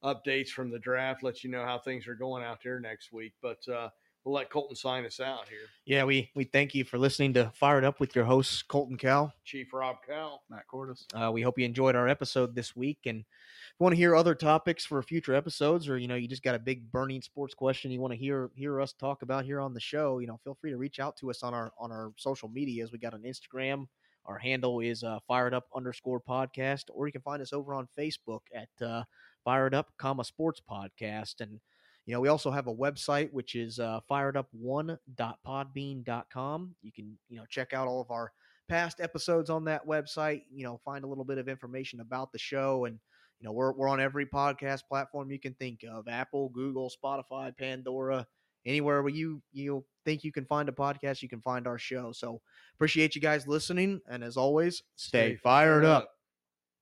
uh, 0.03 0.13
updates 0.13 0.49
from 0.49 0.69
the 0.71 0.79
draft, 0.79 1.21
let 1.21 1.43
you 1.43 1.49
know 1.49 1.65
how 1.65 1.79
things 1.79 2.07
are 2.07 2.15
going 2.15 2.43
out 2.43 2.59
there 2.63 2.79
next 2.79 3.11
week. 3.11 3.33
But 3.41 3.59
uh, 3.67 3.89
we'll 4.23 4.35
let 4.35 4.49
Colton 4.49 4.75
sign 4.75 5.05
us 5.05 5.19
out 5.19 5.47
here. 5.47 5.67
Yeah. 5.85 6.03
We 6.03 6.29
we 6.35 6.43
thank 6.43 6.75
you 6.75 6.83
for 6.83 6.97
listening 6.97 7.33
to 7.33 7.51
Fired 7.55 7.83
Up 7.83 7.99
with 7.99 8.15
your 8.15 8.25
host 8.25 8.67
Colton 8.67 8.97
Cal. 8.97 9.33
Chief 9.43 9.71
Rob 9.73 9.97
Cowell. 10.07 10.43
Matt 10.49 10.67
Cordis. 10.67 11.05
Uh, 11.13 11.31
we 11.31 11.41
hope 11.41 11.57
you 11.57 11.65
enjoyed 11.65 11.95
our 11.95 12.07
episode 12.07 12.55
this 12.55 12.75
week. 12.75 12.99
And 13.05 13.19
if 13.19 13.25
you 13.79 13.83
want 13.83 13.93
to 13.93 13.97
hear 13.97 14.15
other 14.15 14.35
topics 14.35 14.85
for 14.85 15.01
future 15.01 15.33
episodes, 15.33 15.89
or 15.89 15.97
you 15.97 16.07
know, 16.07 16.15
you 16.15 16.27
just 16.27 16.43
got 16.43 16.55
a 16.55 16.59
big 16.59 16.91
burning 16.91 17.21
sports 17.21 17.53
question 17.53 17.91
you 17.91 18.01
want 18.01 18.13
to 18.13 18.19
hear 18.19 18.51
hear 18.55 18.79
us 18.79 18.93
talk 18.93 19.21
about 19.21 19.45
here 19.45 19.59
on 19.59 19.73
the 19.73 19.79
show, 19.79 20.19
you 20.19 20.27
know, 20.27 20.39
feel 20.43 20.57
free 20.59 20.71
to 20.71 20.77
reach 20.77 20.99
out 20.99 21.17
to 21.17 21.29
us 21.29 21.43
on 21.43 21.53
our 21.53 21.71
on 21.79 21.91
our 21.91 22.11
social 22.17 22.49
medias. 22.49 22.91
We 22.91 22.99
got 22.99 23.13
an 23.13 23.23
Instagram. 23.23 23.87
Our 24.25 24.37
handle 24.37 24.81
is 24.81 25.03
uh, 25.03 25.17
fired 25.27 25.53
up 25.53 25.65
underscore 25.75 26.21
podcast, 26.21 26.83
or 26.93 27.07
you 27.07 27.11
can 27.11 27.23
find 27.23 27.41
us 27.41 27.53
over 27.53 27.73
on 27.73 27.87
Facebook 27.97 28.41
at 28.53 28.85
uh, 28.85 29.03
fired 29.43 29.73
up 29.73 29.91
comma 29.97 30.23
sports 30.23 30.61
podcast. 30.69 31.41
And 31.41 31.59
you 32.05 32.13
know, 32.13 32.19
we 32.19 32.29
also 32.29 32.51
have 32.51 32.67
a 32.67 32.73
website 32.73 33.31
which 33.31 33.55
is 33.55 33.79
uh, 33.79 33.99
firedup1.podbean.com. 34.09 36.75
You 36.81 36.91
can 36.91 37.17
you 37.29 37.37
know 37.37 37.45
check 37.49 37.73
out 37.73 37.87
all 37.87 38.01
of 38.01 38.11
our 38.11 38.31
past 38.69 38.99
episodes 38.99 39.49
on 39.49 39.65
that 39.65 39.85
website. 39.87 40.43
You 40.53 40.63
know, 40.63 40.79
find 40.83 41.03
a 41.03 41.07
little 41.07 41.25
bit 41.25 41.37
of 41.37 41.47
information 41.47 41.99
about 41.99 42.31
the 42.31 42.39
show, 42.39 42.85
and 42.85 42.99
you 43.39 43.45
know, 43.45 43.53
we're 43.53 43.73
we're 43.73 43.87
on 43.87 44.01
every 44.01 44.25
podcast 44.25 44.81
platform 44.87 45.31
you 45.31 45.39
can 45.39 45.53
think 45.55 45.83
of: 45.89 46.07
Apple, 46.07 46.49
Google, 46.49 46.91
Spotify, 47.03 47.55
Pandora, 47.57 48.25
anywhere 48.65 49.01
where 49.01 49.13
you 49.13 49.41
you 49.51 49.85
think 50.05 50.23
you 50.23 50.31
can 50.31 50.45
find 50.45 50.69
a 50.69 50.71
podcast, 50.71 51.21
you 51.21 51.29
can 51.29 51.41
find 51.41 51.67
our 51.67 51.77
show. 51.77 52.11
So 52.11 52.41
appreciate 52.75 53.15
you 53.15 53.21
guys 53.21 53.47
listening, 53.47 53.99
and 54.09 54.23
as 54.23 54.37
always, 54.37 54.83
stay, 54.95 55.33
Stay 55.33 55.35
fired 55.37 55.85
up. 55.85 56.03
up. 56.03 56.09